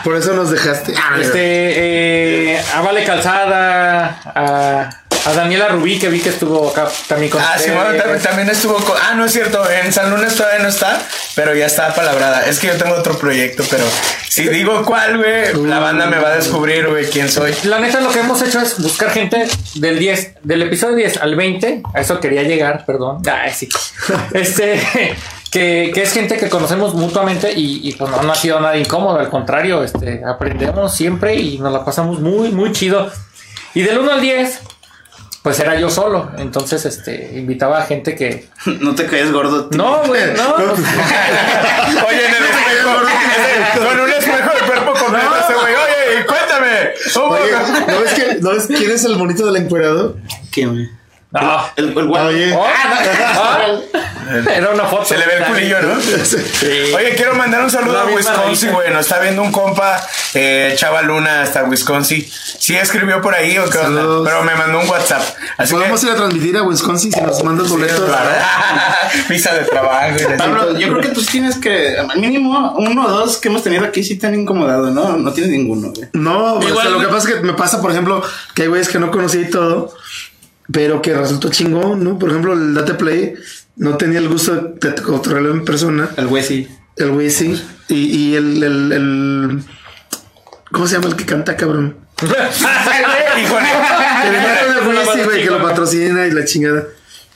Por 0.03 0.17
eso 0.17 0.33
nos 0.35 0.51
dejaste. 0.51 0.95
Este, 1.21 2.55
eh, 2.55 2.63
a 2.75 2.81
Vale 2.81 3.05
Calzada, 3.05 4.19
a, 4.25 4.91
a 5.25 5.33
Daniela 5.33 5.69
Rubí, 5.69 5.99
que 5.99 6.09
vi 6.09 6.21
que 6.21 6.29
estuvo 6.29 6.69
acá 6.69 6.89
también 7.09 7.31
con 7.31 7.41
Ah, 7.41 7.55
sí, 7.59 7.71
bueno, 7.71 7.97
también, 7.97 8.23
también 8.23 8.49
estuvo 8.51 8.75
con... 8.77 8.97
Ah, 9.03 9.15
no 9.15 9.25
es 9.25 9.33
cierto, 9.33 9.63
en 9.71 9.93
San 9.93 10.11
Lunes 10.11 10.35
todavía 10.35 10.63
no 10.63 10.69
está, 10.69 11.01
pero 11.35 11.55
ya 11.55 11.67
está 11.67 11.95
palabrada. 11.95 12.45
Es 12.47 12.59
que 12.59 12.67
yo 12.69 12.77
tengo 12.77 12.95
otro 12.95 13.17
proyecto, 13.19 13.65
pero 13.71 13.85
si 14.29 14.49
digo 14.49 14.85
cuál, 14.85 15.19
güey, 15.19 15.55
la 15.67 15.79
banda 15.79 16.07
me 16.07 16.19
va 16.19 16.29
a 16.29 16.37
descubrir, 16.37 16.89
güey, 16.89 17.07
quién 17.07 17.31
soy. 17.31 17.55
La 17.65 17.79
neta, 17.79 18.01
lo 18.01 18.11
que 18.11 18.21
hemos 18.21 18.43
hecho 18.43 18.61
es 18.61 18.81
buscar 18.83 19.11
gente 19.11 19.47
del 19.75 19.99
10, 19.99 20.35
del 20.43 20.63
episodio 20.63 20.97
10 20.97 21.19
al 21.19 21.37
20. 21.37 21.83
A 21.95 22.01
eso 22.01 22.21
quería 22.21 22.43
llegar, 22.43 22.85
perdón. 22.85 23.23
Ah, 23.27 23.49
sí. 23.53 23.69
Este, 24.35 24.81
que, 25.51 25.93
que 25.95 26.03
es 26.03 26.13
gente 26.13 26.37
que 26.37 26.49
conocemos 26.49 26.95
mutuamente 26.95 27.53
y, 27.53 27.89
y, 27.89 27.93
pues 27.93 28.11
no, 28.11 28.23
no 28.23 28.33
ha 28.33 28.35
sido 28.35 28.61
nada 28.61 28.77
incómodo. 28.77 29.21
Al 29.21 29.31
contrario, 29.31 29.85
este, 29.85 30.23
aprendemos 30.27 30.95
siempre 30.95 31.37
y 31.37 31.59
nos 31.59 31.73
la 31.73 31.85
pasamos 31.85 32.21
muy, 32.21 32.51
muy 32.51 32.73
chido. 32.73 33.11
Y 33.73 33.83
del 33.83 33.99
1 33.99 34.13
al 34.13 34.21
10, 34.21 34.61
pues 35.45 35.61
era 35.61 35.79
yo 35.79 35.91
solo. 35.91 36.31
Entonces, 36.39 36.87
este, 36.87 37.33
invitaba 37.35 37.79
a 37.79 37.83
gente 37.85 38.17
que. 38.17 38.49
No 38.81 38.95
te 38.95 39.05
caes 39.07 39.31
gordo. 39.31 39.67
tío. 39.69 39.77
No, 39.79 40.03
güey, 40.07 40.33
no. 40.37 40.55
Oye, 40.57 42.27
en 42.27 42.35
el 42.35 42.45
espejo, 42.45 42.91
con 43.87 44.01
un 44.01 44.09
espejo 44.11 44.51
de 44.55 44.67
cuerpo 44.67 44.93
completo, 44.99 45.37
ese 45.45 45.55
güey, 45.55 45.75
oye, 45.75 46.27
cuéntame. 46.27 46.91
¿cómo- 47.13 47.35
Oye, 47.35 47.53
¿no 47.89 48.01
ves, 48.01 48.15
que, 48.15 48.35
¿no 48.41 48.51
ves 48.53 48.67
quién 48.67 48.91
es 48.91 49.05
el 49.05 49.17
monito 49.17 49.45
del 49.47 49.57
encuerado? 49.63 50.17
¿Qué, 50.51 50.67
güey? 50.67 50.89
No. 51.43 51.71
El, 51.77 51.99
el 51.99 52.07
guapo. 52.07 52.27
Oye. 52.27 52.53
Oh, 52.57 52.65
ah, 52.65 53.67
era 54.55 54.71
una 54.71 54.85
foto. 54.85 55.05
Se 55.05 55.19
le 55.19 55.27
ve 55.27 55.37
el 55.39 55.45
culillo, 55.45 55.83
¿no? 55.83 55.95
Oye, 56.97 57.15
quiero 57.17 57.35
mandar 57.35 57.63
un 57.63 57.71
saludo 57.71 57.95
La 57.95 58.03
a 58.03 58.05
Wisconsin, 58.07 58.73
güey. 58.73 58.91
Nos 58.93 59.01
está 59.01 59.19
viendo 59.19 59.43
un 59.43 59.51
compa, 59.51 60.01
eh, 60.35 60.75
Chava 60.77 61.03
Luna, 61.03 61.43
hasta 61.43 61.65
Wisconsin. 61.65 62.25
Sí 62.31 62.77
escribió 62.77 63.21
por 63.21 63.35
ahí 63.35 63.59
o 63.59 63.69
qué 63.69 63.79
onda, 63.79 64.03
pero 64.25 64.43
me 64.45 64.55
mandó 64.55 64.81
un 64.81 64.89
WhatsApp. 64.89 65.23
Así 65.57 65.73
Podemos 65.75 66.01
que. 66.01 66.07
ir 66.07 66.13
a 66.13 66.17
transmitir 66.17 66.57
a 66.57 66.63
Wisconsin 66.63 67.13
si 67.13 67.21
nos 67.21 67.43
mandas 67.43 67.69
boletos. 67.69 68.09
Visa 69.29 69.55
de 69.55 69.65
trabajo. 69.65 70.17
y 70.19 70.23
la 70.23 70.37
Pablo, 70.37 70.79
yo 70.79 70.89
creo 70.89 71.01
que 71.01 71.09
tú 71.09 71.21
sí 71.21 71.33
tienes 71.33 71.57
que, 71.57 71.97
al 71.99 72.19
mínimo, 72.19 72.75
uno 72.79 73.07
o 73.07 73.11
dos 73.11 73.39
que 73.39 73.49
hemos 73.49 73.63
tenido 73.63 73.85
aquí 73.85 74.03
sí 74.05 74.17
te 74.17 74.27
han 74.27 74.35
incomodado, 74.35 74.91
¿no? 74.91 75.17
No 75.17 75.33
tienes 75.33 75.53
ninguno, 75.53 75.93
güey. 75.95 76.09
No, 76.13 76.55
o 76.55 76.61
sea, 76.61 76.71
Igual, 76.71 76.93
lo 76.93 77.01
que 77.01 77.07
pasa 77.09 77.29
es 77.29 77.35
que 77.35 77.41
me 77.43 77.55
pasa, 77.55 77.81
por 77.81 77.91
ejemplo, 77.91 78.23
que 78.55 78.63
hay 78.63 78.69
güeyes 78.69 78.89
que 78.89 78.99
no 78.99 79.11
conocí 79.11 79.39
y 79.39 79.51
todo, 79.51 79.95
pero 80.73 81.01
que 81.03 81.15
resultó 81.15 81.49
chingón, 81.51 82.03
¿no? 82.05 82.19
Por 82.19 82.31
ejemplo, 82.31 82.53
el 82.55 82.75
Date 82.75 82.95
Play 82.95 83.35
no 83.77 83.97
tenía 83.97 84.19
el 84.19 84.29
gusto 84.29 84.75
de 84.81 84.95
controlarlo 85.03 85.51
en 85.53 85.65
persona. 85.65 86.09
El 86.17 86.27
güey 86.29 86.43
sí. 86.43 86.69
El 86.97 87.11
güey 87.11 87.31
sí. 87.31 87.61
Y, 87.89 87.95
y 88.31 88.35
el, 88.37 88.63
el, 88.63 88.93
el- 88.93 89.65
¿Cómo 90.73 90.87
se 90.87 90.95
llama 90.95 91.09
el 91.09 91.17
que 91.17 91.27
canta, 91.27 91.57
cabrón? 91.57 91.97
Al 94.25 94.85
güey, 94.85 94.97
sí, 95.13 95.21
güey, 95.25 95.43
que 95.45 95.51
lo 95.51 95.63
patrocina 95.63 96.27
y 96.27 96.31
la 96.33 96.45
chingada. 96.45 96.85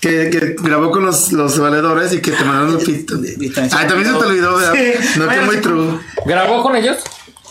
Que, 0.00 0.30
que 0.30 0.54
grabó 0.62 0.92
con 0.92 1.04
los, 1.04 1.32
los 1.32 1.58
valedores 1.58 2.12
y 2.12 2.20
que 2.20 2.30
te 2.30 2.44
mandaron 2.44 2.78
el 2.78 2.84
pito. 2.84 3.16
Y 3.16 3.50
también 3.50 3.70
se 3.70 3.76
Ay, 3.76 3.88
también 3.88 4.12
se 4.12 4.18
te 4.18 4.24
olvidó, 4.26 4.56
¿verdad? 4.56 4.72
Sí. 4.74 5.18
No, 5.18 5.28
que 5.28 5.40
muy 5.40 5.56
true. 5.56 5.98
¿Grabó 6.24 6.62
con 6.62 6.76
ellos? 6.76 6.98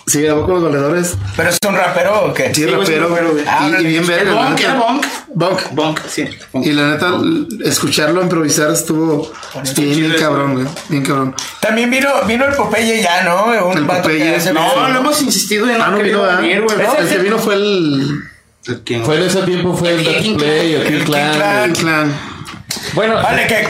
Sí, 0.07 0.21
grabó 0.21 0.45
con 0.45 0.55
los 0.55 0.63
valedores. 0.63 1.17
¿Pero 1.35 1.49
es 1.49 1.57
un 1.67 1.75
rapero 1.75 2.27
o 2.27 2.33
qué? 2.33 2.47
Sí, 2.55 2.61
Sí, 2.63 2.65
rapero. 2.65 3.09
güey. 3.09 3.43
Ah, 3.45 3.69
y, 3.77 3.83
y 3.83 3.87
bien 3.87 4.07
verga. 4.07 4.31
la 4.33 4.43
Bonk, 4.45 4.59
era 4.61 4.73
Bonk. 4.75 5.05
Bonk. 5.33 5.61
Bonk, 5.73 5.99
sí. 6.07 6.25
Bonk. 6.53 6.65
Y 6.65 6.71
la 6.71 6.91
neta, 6.91 7.11
escucharlo 7.65 8.21
improvisar 8.21 8.71
estuvo 8.71 9.29
bien, 9.75 9.99
bien 9.99 10.13
cabrón, 10.17 10.53
güey. 10.55 10.67
Bien 10.87 11.03
cabrón. 11.03 11.35
También 11.59 11.91
vino, 11.91 12.09
vino 12.25 12.45
el 12.45 12.53
Popeye 12.55 13.01
ya, 13.03 13.23
¿no? 13.23 13.47
Un 13.67 13.77
El 13.79 13.85
Popeye. 13.85 14.37
No, 14.53 14.87
no 14.87 14.99
hemos 14.99 15.21
insistido 15.21 15.69
en 15.69 15.81
Ah, 15.81 15.89
no 15.91 15.97
vino, 15.97 16.21
¿verdad? 16.21 16.39
venir, 16.41 16.61
güey. 16.61 16.77
El 16.99 17.09
que 17.09 17.17
vino 17.17 17.37
fue 17.37 17.55
el, 17.55 18.23
¿Quién? 18.85 19.03
Fue 19.03 19.17
en 19.17 19.23
ese 19.23 19.41
tiempo, 19.43 19.75
fue 19.75 19.91
el 19.93 19.99
El 19.99 20.05
Dark 20.05 20.17
King 20.21 20.37
Play, 20.37 20.73
el 20.73 20.81
El 20.83 21.03
King 21.03 21.05
Clan. 21.11 21.73
Clan. 21.73 22.36
Bueno, 22.93 23.15
Vale, 23.21 23.47
que, 23.47 23.65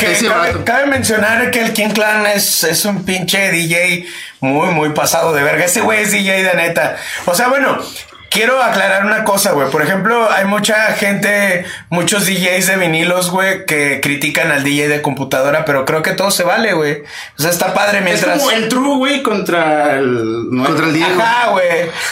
cabe 0.64 0.86
mencionar 0.86 1.52
que 1.52 1.62
el 1.62 1.74
King 1.74 1.90
Clan 1.90 2.26
es, 2.26 2.64
es 2.64 2.86
un 2.86 3.04
pinche 3.04 3.52
DJ 3.52 4.06
muy, 4.40 4.70
muy 4.70 4.90
pasado 4.90 5.34
de 5.34 5.44
verga. 5.44 5.66
Ese 5.66 5.82
güey 5.82 6.04
es 6.04 6.12
DJ 6.12 6.44
de 6.44 6.54
neta. 6.56 6.98
O 7.26 7.36
sea, 7.36 7.48
bueno, 7.50 7.78
quiero 8.30 8.62
aclarar 8.62 9.06
una 9.06 9.24
cosa, 9.24 9.52
güey. 9.52 9.70
Por 9.70 9.82
ejemplo, 9.82 10.30
hay 10.32 10.46
mucha 10.46 10.76
gente, 10.94 11.66
muchos 11.90 12.26
DJs 12.26 12.68
de 12.68 12.78
vinilos, 12.78 13.32
güey, 13.32 13.66
que 13.66 14.00
critican 14.02 14.52
al 14.52 14.64
DJ 14.64 14.88
de 14.88 15.02
computadora, 15.02 15.66
pero 15.66 15.86
creo 15.86 16.02
que 16.02 16.12
todo 16.12 16.32
se 16.32 16.44
vale, 16.44 16.74
güey. 16.74 17.04
O 17.38 17.42
sea, 17.42 17.50
está 17.52 17.74
padre 17.74 18.00
Es 18.00 18.04
mientras... 18.04 18.38
como 18.40 18.52
el 18.52 18.68
True, 18.70 18.98
güey, 18.98 19.24
contra 19.24 19.98
el... 19.98 20.48
Contra 20.66 20.86
el 20.88 20.94
Diego. 20.94 21.22
Ajá, 21.22 21.50
güey. 21.52 21.66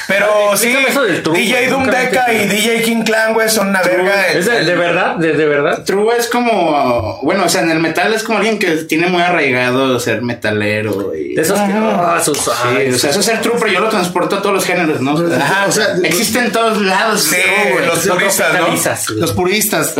Pero 0.07 0.55
sí, 0.57 0.75
true, 1.23 1.35
DJ. 1.37 1.67
Doom 1.69 1.85
Deca 1.85 2.31
y. 2.33 2.47
DJ 2.47 2.83
King 2.83 3.03
Clan, 3.03 3.33
güey, 3.33 3.49
son 3.49 3.69
una 3.69 3.81
verga. 3.81 4.27
¿es 4.29 4.45
de, 4.45 4.63
de 4.65 4.75
verdad? 4.75 5.15
¿De, 5.15 5.33
de 5.33 5.45
verdad? 5.45 5.83
True 5.83 6.15
es 6.17 6.27
como... 6.27 7.19
Bueno, 7.23 7.45
o 7.45 7.49
sea, 7.49 7.61
en 7.61 7.71
el 7.71 7.79
metal 7.79 8.13
es 8.13 8.23
como 8.23 8.37
alguien 8.39 8.59
que 8.59 8.71
tiene 8.83 9.07
muy 9.07 9.21
arraigado 9.21 9.99
ser 9.99 10.21
metalero 10.21 11.13
y... 11.15 11.35
De 11.35 11.41
esos 11.41 11.59
que... 11.59 11.73
ah, 11.73 12.19
sus- 12.23 12.35
Sí, 12.45 12.51
ay, 12.77 12.91
o 12.93 12.97
sea, 12.97 13.09
eso 13.09 13.19
es 13.19 13.25
ser 13.25 13.41
true, 13.41 13.55
pero 13.59 13.71
yo 13.71 13.79
lo 13.79 13.89
transporto 13.89 14.35
a 14.37 14.41
todos 14.41 14.53
los 14.55 14.65
géneros, 14.65 15.01
¿no? 15.01 15.11
Ajá, 15.35 15.65
o 15.67 15.71
sea, 15.71 15.87
existe 16.19 16.39
en 16.39 16.51
todos 16.51 16.81
lados. 16.81 17.23
Sí, 17.23 17.35
güey. 17.73 17.85
los 17.85 18.05
lo 18.05 18.15
puristas, 18.15 18.53
¿no? 18.53 18.59
Los 18.59 18.67
puristas. 18.69 19.09
Los 19.09 19.31
puristas. 19.31 19.93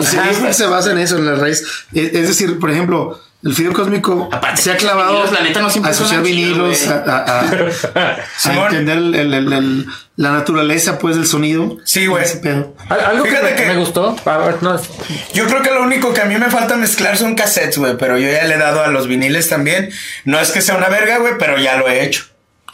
se 0.56 0.66
basa 0.66 0.92
en 0.92 0.98
eso, 1.00 1.18
en 1.18 1.26
la 1.26 1.36
raíz. 1.36 1.64
Es 1.94 2.14
es 2.14 2.28
decir, 2.30 2.60
por 2.60 2.72
ejemplo, 2.72 3.20
el 3.44 3.54
fideo 3.54 3.74
cósmico 3.74 4.28
Aparte, 4.32 4.60
se 4.62 4.72
ha 4.72 4.78
clavado 4.78 5.12
vinilos, 5.14 5.32
la 5.32 5.42
neta, 5.42 5.62
no 5.62 5.70
siempre 5.70 5.92
a 5.92 5.94
asociar 5.94 6.24
chido, 6.24 6.36
vinilos, 6.36 6.80
güey. 6.80 6.90
a, 6.90 7.04
a- 7.06 7.42
a- 7.42 8.18
a 8.50 8.68
entender 8.70 8.98
el- 8.98 9.14
el- 9.16 9.34
el- 9.34 9.54
el- 9.54 9.86
la 10.16 10.32
naturaleza 10.32 10.98
pues 10.98 11.16
del 11.16 11.28
sonido. 11.28 11.78
Sí, 11.86 12.08
güey. 12.08 12.24
Algo 12.90 13.24
que 13.24 13.42
me, 13.44 13.54
que- 13.56 13.66
me 13.68 13.76
gustó. 13.78 14.16
No, 14.62 14.82
Yo 15.34 15.46
creo 15.46 15.62
que 15.62 15.70
lo 15.72 15.84
único 15.84 16.14
que 16.14 16.22
a 16.22 16.26
mí 16.26 16.38
me 16.38 16.50
falta 16.50 16.76
mezclar 16.78 17.18
son 17.18 17.36
cassettes, 17.36 17.78
güey. 17.78 17.98
Pero 17.98 18.18
yo 18.18 18.32
ya 18.32 18.46
le 18.46 18.56
he 18.56 18.58
dado 18.58 18.82
a 18.82 18.88
los 18.88 19.08
viniles 19.08 19.48
también. 19.50 19.92
No 20.24 20.40
es 20.40 20.52
que 20.52 20.62
sea 20.62 20.76
una 20.78 20.90
verga, 20.90 21.18
güey, 21.20 21.34
pero 21.38 21.58
ya 21.60 21.76
lo 21.78 21.88
he 21.90 22.04
hecho. 22.06 22.24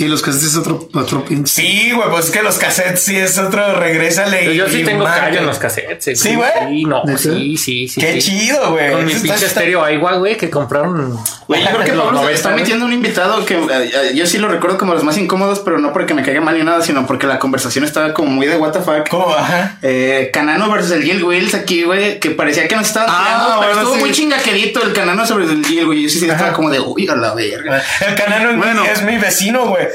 Y 0.01 0.07
los 0.07 0.21
cassettes 0.21 0.47
es 0.49 0.57
otro, 0.57 0.87
otro 0.93 1.23
pinche. 1.25 1.53
Sí, 1.61 1.91
güey, 1.91 2.09
pues 2.09 2.25
es 2.25 2.31
que 2.31 2.41
los 2.41 2.57
cassettes 2.57 3.01
sí 3.03 3.15
es 3.17 3.37
otro. 3.37 3.75
Regrésale 3.79 4.51
y. 4.53 4.55
yo 4.57 4.67
sí 4.67 4.79
y 4.81 4.83
tengo 4.83 5.03
marca. 5.03 5.25
callo 5.25 5.39
en 5.39 5.45
los 5.45 5.59
cassettes. 5.59 6.19
¿Sí, 6.19 6.35
güey? 6.35 6.49
Sí, 6.69 6.83
no, 6.85 7.03
sí, 7.17 7.57
sí, 7.57 7.87
sí. 7.87 8.01
Qué 8.01 8.19
sí. 8.21 8.31
chido, 8.31 8.71
güey. 8.71 8.91
Con 8.91 9.05
mi 9.05 9.13
pinche 9.13 9.45
estéreo 9.45 9.83
Aiwa, 9.83 10.13
güey, 10.13 10.37
que 10.37 10.49
compraron. 10.49 11.19
Güey, 11.47 11.61
yo 11.63 11.69
creo 11.69 11.83
que 11.83 11.91
Pablo 11.91 12.05
se 12.09 12.13
90, 12.15 12.31
está 12.31 12.49
metiendo 12.51 12.85
un 12.85 12.93
invitado 12.93 13.45
que 13.45 13.55
eh, 13.55 13.59
eh, 13.71 14.11
yo 14.15 14.25
sí 14.25 14.37
lo 14.37 14.47
recuerdo 14.47 14.77
como 14.77 14.93
los 14.93 15.03
más 15.03 15.17
incómodos, 15.17 15.59
pero 15.59 15.77
no 15.79 15.93
porque 15.93 16.13
me 16.13 16.23
caiga 16.23 16.41
mal 16.41 16.57
ni 16.57 16.63
nada, 16.63 16.81
sino 16.81 17.05
porque 17.05 17.27
la 17.27 17.39
conversación 17.39 17.83
estaba 17.85 18.13
como 18.13 18.29
muy 18.31 18.47
de 18.47 18.57
what 18.57 18.71
the 18.71 18.79
fuck. 18.79 19.07
¿Cómo? 19.09 19.33
Ajá. 19.35 19.77
Eh, 19.81 20.29
Canano 20.33 20.69
versus 20.71 20.91
el 20.91 21.03
Gil 21.03 21.23
Wills 21.23 21.53
aquí, 21.53 21.83
güey, 21.83 22.19
que 22.19 22.31
parecía 22.31 22.67
que 22.67 22.75
nos 22.75 22.87
estaban 22.87 23.09
Ah, 23.11 23.23
tirando, 23.23 23.59
pero 23.61 23.71
estuvo 23.73 23.93
sí. 23.95 23.99
muy 23.99 24.11
chingaquerito 24.11 24.81
el 24.83 24.93
Canano 24.93 25.25
sobre 25.25 25.45
el 25.45 25.65
Gil, 25.65 25.85
güey. 25.85 26.03
Yo 26.03 26.09
sí, 26.09 26.19
sí 26.19 26.29
estaba 26.29 26.53
como 26.53 26.69
de, 26.69 26.79
uy, 26.79 27.07
a 27.07 27.15
la 27.15 27.33
verga. 27.33 27.81
El 28.07 28.15
canano 28.15 28.49
es, 28.49 28.55
mi- 28.55 28.61
Bueno. 28.61 28.83
es 28.85 29.01
mi 29.03 29.17
vecino, 29.17 29.67
güey. 29.67 29.87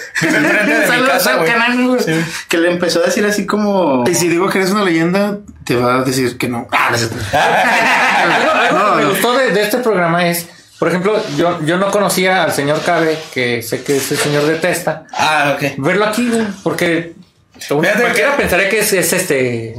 Saludos 0.86 1.26
al 1.26 1.38
güey. 1.38 1.50
Canano, 1.50 1.88
güey, 1.94 2.04
que 2.48 2.58
le 2.58 2.70
empezó 2.70 3.02
a 3.02 3.06
decir 3.06 3.24
así 3.26 3.46
como... 3.46 4.04
Y 4.08 4.14
si 4.14 4.28
digo 4.28 4.48
que 4.48 4.58
eres 4.58 4.70
una 4.70 4.84
leyenda, 4.84 5.38
te 5.64 5.76
va 5.76 5.96
a 5.96 6.02
decir 6.02 6.36
que 6.38 6.48
no. 6.48 6.68
Ah, 6.72 6.88
no 6.90 6.96
es 6.96 7.02
cierto. 7.08 7.16
Algo, 7.32 8.50
algo 8.52 8.78
No, 8.78 8.90
que 8.92 8.96
me 8.96 9.02
no. 9.02 9.08
gustó 9.10 9.36
de, 9.38 9.50
de 9.52 9.62
este 9.62 9.78
programa 9.78 10.26
es, 10.28 10.46
por 10.78 10.88
ejemplo, 10.88 11.22
yo, 11.36 11.60
yo 11.64 11.76
no 11.78 11.90
conocía 11.90 12.44
al 12.44 12.52
señor 12.52 12.82
Cabe, 12.84 13.18
que 13.32 13.62
sé 13.62 13.82
que 13.82 13.96
es 13.96 14.10
el 14.12 14.18
señor 14.18 14.44
de 14.46 14.56
Testa. 14.56 15.04
Ah, 15.12 15.54
ok. 15.56 15.72
Verlo 15.78 16.06
aquí, 16.06 16.28
güey, 16.28 16.46
porque 16.62 17.14
Fíjate 17.58 18.00
cualquiera 18.02 18.32
que- 18.32 18.42
pensaría 18.42 18.68
que 18.68 18.80
es, 18.80 18.92
es 18.92 19.12
este, 19.14 19.74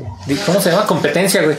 ¿cómo 0.46 0.60
se 0.62 0.72
llama? 0.72 0.86
Competencia, 0.88 1.44
güey. 1.44 1.58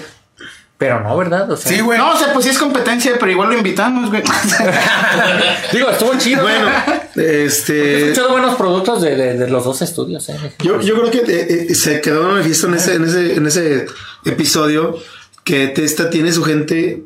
Pero 0.78 1.00
no, 1.00 1.16
¿verdad? 1.16 1.50
O 1.50 1.56
sea, 1.56 1.72
Sí, 1.72 1.80
güey. 1.80 1.98
No, 1.98 2.12
o 2.12 2.16
sea, 2.16 2.32
pues 2.32 2.44
sí 2.44 2.52
es 2.52 2.58
competencia, 2.58 3.12
pero 3.18 3.32
igual 3.32 3.48
lo 3.50 3.56
invitamos, 3.56 4.10
güey. 4.10 4.22
Digo, 5.72 5.90
estuvo 5.90 6.16
chido. 6.16 6.42
Bueno, 6.42 6.68
He 7.16 7.44
este. 7.46 8.02
escuchado 8.10 8.30
buenos 8.30 8.54
productos 8.54 9.02
de, 9.02 9.16
de- 9.16 9.34
de 9.34 9.48
los 9.50 9.64
dos 9.64 9.82
estudios, 9.82 10.28
eh. 10.28 10.36
Yo, 10.62 10.80
yo 10.80 10.94
creo 11.00 11.10
que 11.10 11.18
eh, 11.18 11.66
eh, 11.70 11.74
se 11.74 12.00
quedó 12.00 12.28
manifiesto 12.28 12.68
en 12.68 12.74
ese, 12.74 12.94
en 12.94 13.04
ese, 13.04 13.34
en 13.34 13.46
ese 13.46 13.86
episodio 14.24 14.96
que 15.44 15.68
Testa 15.68 16.10
tiene 16.10 16.30
su 16.32 16.44
gente 16.44 17.02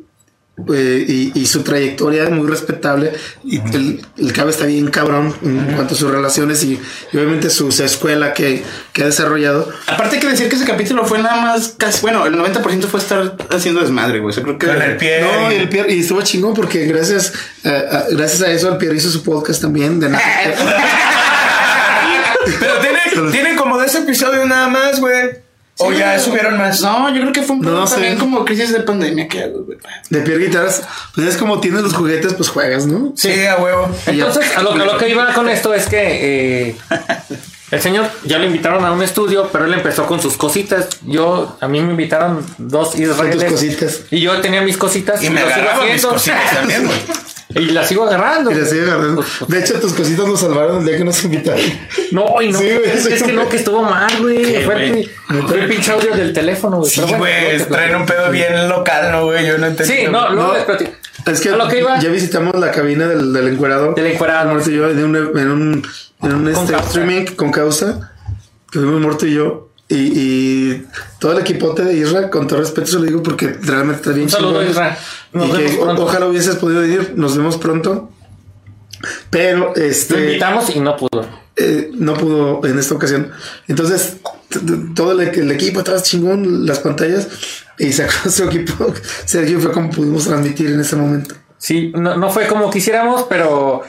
eh, 0.73 1.05
y, 1.09 1.33
y 1.41 1.47
su 1.47 1.63
trayectoria 1.63 2.29
muy 2.31 2.47
respetable 2.49 3.13
y 3.45 3.59
el, 3.75 4.05
el 4.19 4.33
cabe 4.33 4.51
está 4.51 4.67
bien 4.67 4.89
cabrón 4.91 5.35
en 5.43 5.75
cuanto 5.75 5.95
a 5.95 5.97
sus 5.97 6.11
relaciones 6.11 6.63
y, 6.65 6.81
y 7.13 7.17
obviamente 7.17 7.51
su, 7.51 7.71
su 7.73 7.85
escuela 7.85 8.33
que, 8.35 8.63
que 8.93 9.03
ha 9.03 9.07
desarrollado. 9.07 9.69
Aparte 9.87 10.17
hay 10.17 10.21
que 10.23 10.29
decir 10.29 10.49
que 10.49 10.57
ese 10.57 10.65
capítulo 10.65 11.05
fue 11.05 11.19
nada 11.19 11.41
más 11.41 11.75
casi, 11.77 12.01
bueno, 12.03 12.27
el 12.27 12.35
90% 12.35 12.83
fue 12.85 13.01
estar 13.01 13.37
haciendo 13.51 13.81
desmadre, 13.81 14.21
güey. 14.21 14.35
Yo 14.35 14.43
creo 14.43 14.59
que... 14.59 14.67
Con 14.67 14.83
el 14.83 14.97
pie. 14.97 15.21
No, 15.23 15.51
y, 15.53 15.57
el 15.57 15.69
Pierre- 15.69 15.93
y 15.93 16.01
estuvo 16.01 16.23
chingón 16.23 16.55
porque 16.55 16.85
gracias, 16.87 17.33
gracias 18.11 18.43
a 18.43 18.51
eso 18.51 18.71
el 18.71 18.77
Pierre 18.79 18.97
hizo 18.97 19.11
su 19.11 19.23
podcast 19.23 19.61
también 19.63 19.99
de 20.01 20.09
nada. 20.11 20.23
Pero 22.59 22.75
tiene, 22.81 23.31
tiene 23.31 23.57
como 23.57 23.79
de 23.79 23.87
ese 23.87 23.99
episodio 23.99 24.45
nada 24.47 24.69
más, 24.69 25.01
güey. 25.01 25.42
O 25.79 25.91
ya 25.91 26.19
subieron 26.19 26.59
más. 26.59 26.81
No, 26.83 27.09
yo 27.15 27.23
creo 27.23 27.33
que 27.33 27.43
fue 27.43 27.57
un 27.57 27.63
No 27.63 27.69
pedo 27.71 27.87
sé. 27.87 27.95
también 27.95 28.19
como 28.19 28.45
crisis 28.45 28.73
de 28.73 28.81
pandemia 28.81 29.27
que 29.27 29.51
de 30.11 30.21
Pierre 30.21 30.45
Guitarras, 30.47 30.83
pues 31.15 31.27
es 31.29 31.37
como 31.37 31.61
tienes 31.61 31.83
los 31.83 31.95
juguetes, 31.95 32.35
pues 32.35 32.51
juegas, 32.51 32.87
¿no? 32.87 33.13
Sí, 33.17 33.45
a 33.47 33.57
huevo. 33.57 33.89
Entonces, 34.07 34.57
a 34.57 34.63
lo, 34.63 34.73
a 34.73 34.77
lo 34.77 34.99
que 34.99 35.09
iba 35.09 35.33
con 35.33 35.49
esto 35.49 35.73
es 35.75 35.87
que 35.89 36.69
eh, 36.69 36.77
el 37.71 37.81
señor 37.81 38.07
ya 38.25 38.39
lo 38.39 38.45
invitaron 38.45 38.85
a 38.85 38.93
un 38.93 39.03
estudio, 39.03 39.49
pero 39.51 39.65
él 39.65 39.73
empezó 39.73 40.07
con 40.07 40.21
sus 40.21 40.37
cositas. 40.37 40.89
Yo, 41.07 41.57
a 41.61 41.67
mí 41.69 41.81
me 41.81 41.93
invitaron 41.93 42.45
dos 42.59 42.95
israelíes. 42.97 43.51
cositas. 43.51 44.01
Y 44.11 44.21
yo 44.21 44.41
tenía 44.41 44.61
mis 44.61 44.77
cositas. 44.77 45.23
Y 45.23 45.31
me 45.31 45.41
lo 45.41 45.47
sigo 45.49 45.55
agarraba 45.61 45.85
mis 45.85 45.95
haciendo. 45.95 46.09
cositas 46.11 46.51
también, 46.53 46.87
güey. 46.87 46.99
Y 47.55 47.67
las 47.71 47.89
sigo 47.89 48.05
agarrando. 48.05 48.51
Y 48.51 48.55
la 48.55 48.65
sigue 48.67 48.83
agarrando. 48.83 49.17
Pues, 49.23 49.29
pues, 49.41 49.51
De 49.51 49.61
hecho, 49.61 49.81
tus 49.81 49.93
cositas 49.93 50.27
nos 50.27 50.41
salvaron 50.41 50.79
el 50.79 50.87
día 50.87 50.97
que 50.99 51.05
nos 51.05 51.23
invitaron. 51.25 51.61
No, 52.13 52.41
y 52.43 52.51
no, 52.53 52.59
Sí, 52.59 52.65
güey, 52.71 52.91
es, 52.91 53.05
sí, 53.05 53.13
es 53.13 53.23
que 53.23 53.33
no, 53.33 53.49
que 53.49 53.57
estuvo 53.57 53.83
mal, 53.83 54.11
güey. 54.21 54.63
Fue, 54.65 54.87
el- 54.87 55.11
fue 55.47 55.61
el 55.61 55.69
pinche 55.69 55.93
audio 55.93 56.15
del 56.15 56.33
teléfono, 56.33 56.79
güey. 56.79 56.91
Sí, 56.91 57.01
Pero 57.05 57.19
güey. 57.19 57.59
traen 57.69 57.97
un 57.97 58.07
pedo 58.07 58.31
bien 58.31 58.69
local, 58.69 59.11
¿no, 59.13 59.25
güey? 59.27 59.47
Yo 59.47 59.59
no 59.59 59.67
entendí. 59.67 59.93
Sí, 59.93 60.03
no, 60.11 60.31
luego 60.31 60.49
No, 60.49 60.55
les 60.55 60.65
platico. 60.65 60.91
Es 61.27 61.41
que 61.41 61.51
A 61.51 61.57
lo 61.57 61.69
que 61.69 61.79
iba- 61.79 61.99
ya 62.01 62.09
visitamos 62.09 62.55
la 62.59 62.71
cabina 62.73 63.07
del, 63.07 63.33
del 63.33 63.49
encuerado. 63.49 63.93
Del 63.95 64.07
encuerado. 64.07 64.51
Muerto 64.51 64.71
y 64.71 64.75
yo 64.77 64.89
en 64.91 65.05
un, 65.05 65.17
en 65.17 65.51
un, 65.51 65.87
en 66.23 66.33
un 66.33 66.53
Con 66.53 66.65
este, 66.65 66.75
streaming 66.77 67.27
con 67.37 67.51
causa. 67.53 68.13
Que 68.71 68.79
fuimos 68.79 69.01
Muerto 69.01 69.27
y 69.27 69.35
yo. 69.35 69.69
Y, 69.95 69.97
y 70.75 70.87
todo 71.19 71.33
el 71.33 71.39
equipote 71.41 71.85
de 71.85 71.95
Isra, 71.95 72.31
con 72.31 72.47
todo 72.47 72.61
respeto 72.61 72.87
se 72.87 72.97
lo 72.99 73.03
digo 73.03 73.23
porque 73.23 73.49
realmente 73.49 73.97
está 74.01 74.11
bien 74.13 74.25
Un 74.25 74.31
saludo, 74.31 74.53
chingón. 74.61 74.71
Isra. 74.71 74.99
Nos 75.33 75.49
y 75.49 75.51
que 75.53 75.59
vemos 75.59 75.77
pronto. 75.85 76.03
ojalá 76.05 76.27
hubieses 76.29 76.57
podido 76.57 76.81
venir. 76.81 77.13
Nos 77.17 77.37
vemos 77.37 77.57
pronto. 77.59 78.11
Pero 79.31 79.73
Lo 79.75 79.83
este 79.83 80.19
invitamos 80.21 80.75
y 80.75 80.81
no 80.81 80.97
pudo. 80.97 81.27
eh, 81.57 81.91
no 81.95 82.15
pudo 82.15 82.65
en 82.67 82.79
esta 82.79 82.95
ocasión. 82.95 83.31
Entonces, 83.69 84.17
todo 84.95 85.13
el, 85.21 85.29
el 85.29 85.51
equipo 85.51 85.81
estaba 85.81 86.01
chingón, 86.03 86.67
las 86.67 86.79
pantallas, 86.81 87.29
y 87.79 87.93
sacó 87.93 88.13
su 88.31 88.45
equipo. 88.45 88.95
Sergio 89.25 89.61
fue 89.61 89.73
como 89.73 89.91
pudimos 89.91 90.25
transmitir 90.25 90.71
en 90.71 90.81
ese 90.81 90.97
momento. 90.97 91.35
Sí, 91.59 91.93
no, 91.95 92.17
no 92.17 92.31
fue 92.31 92.47
como 92.47 92.71
quisiéramos, 92.71 93.27
pero 93.29 93.83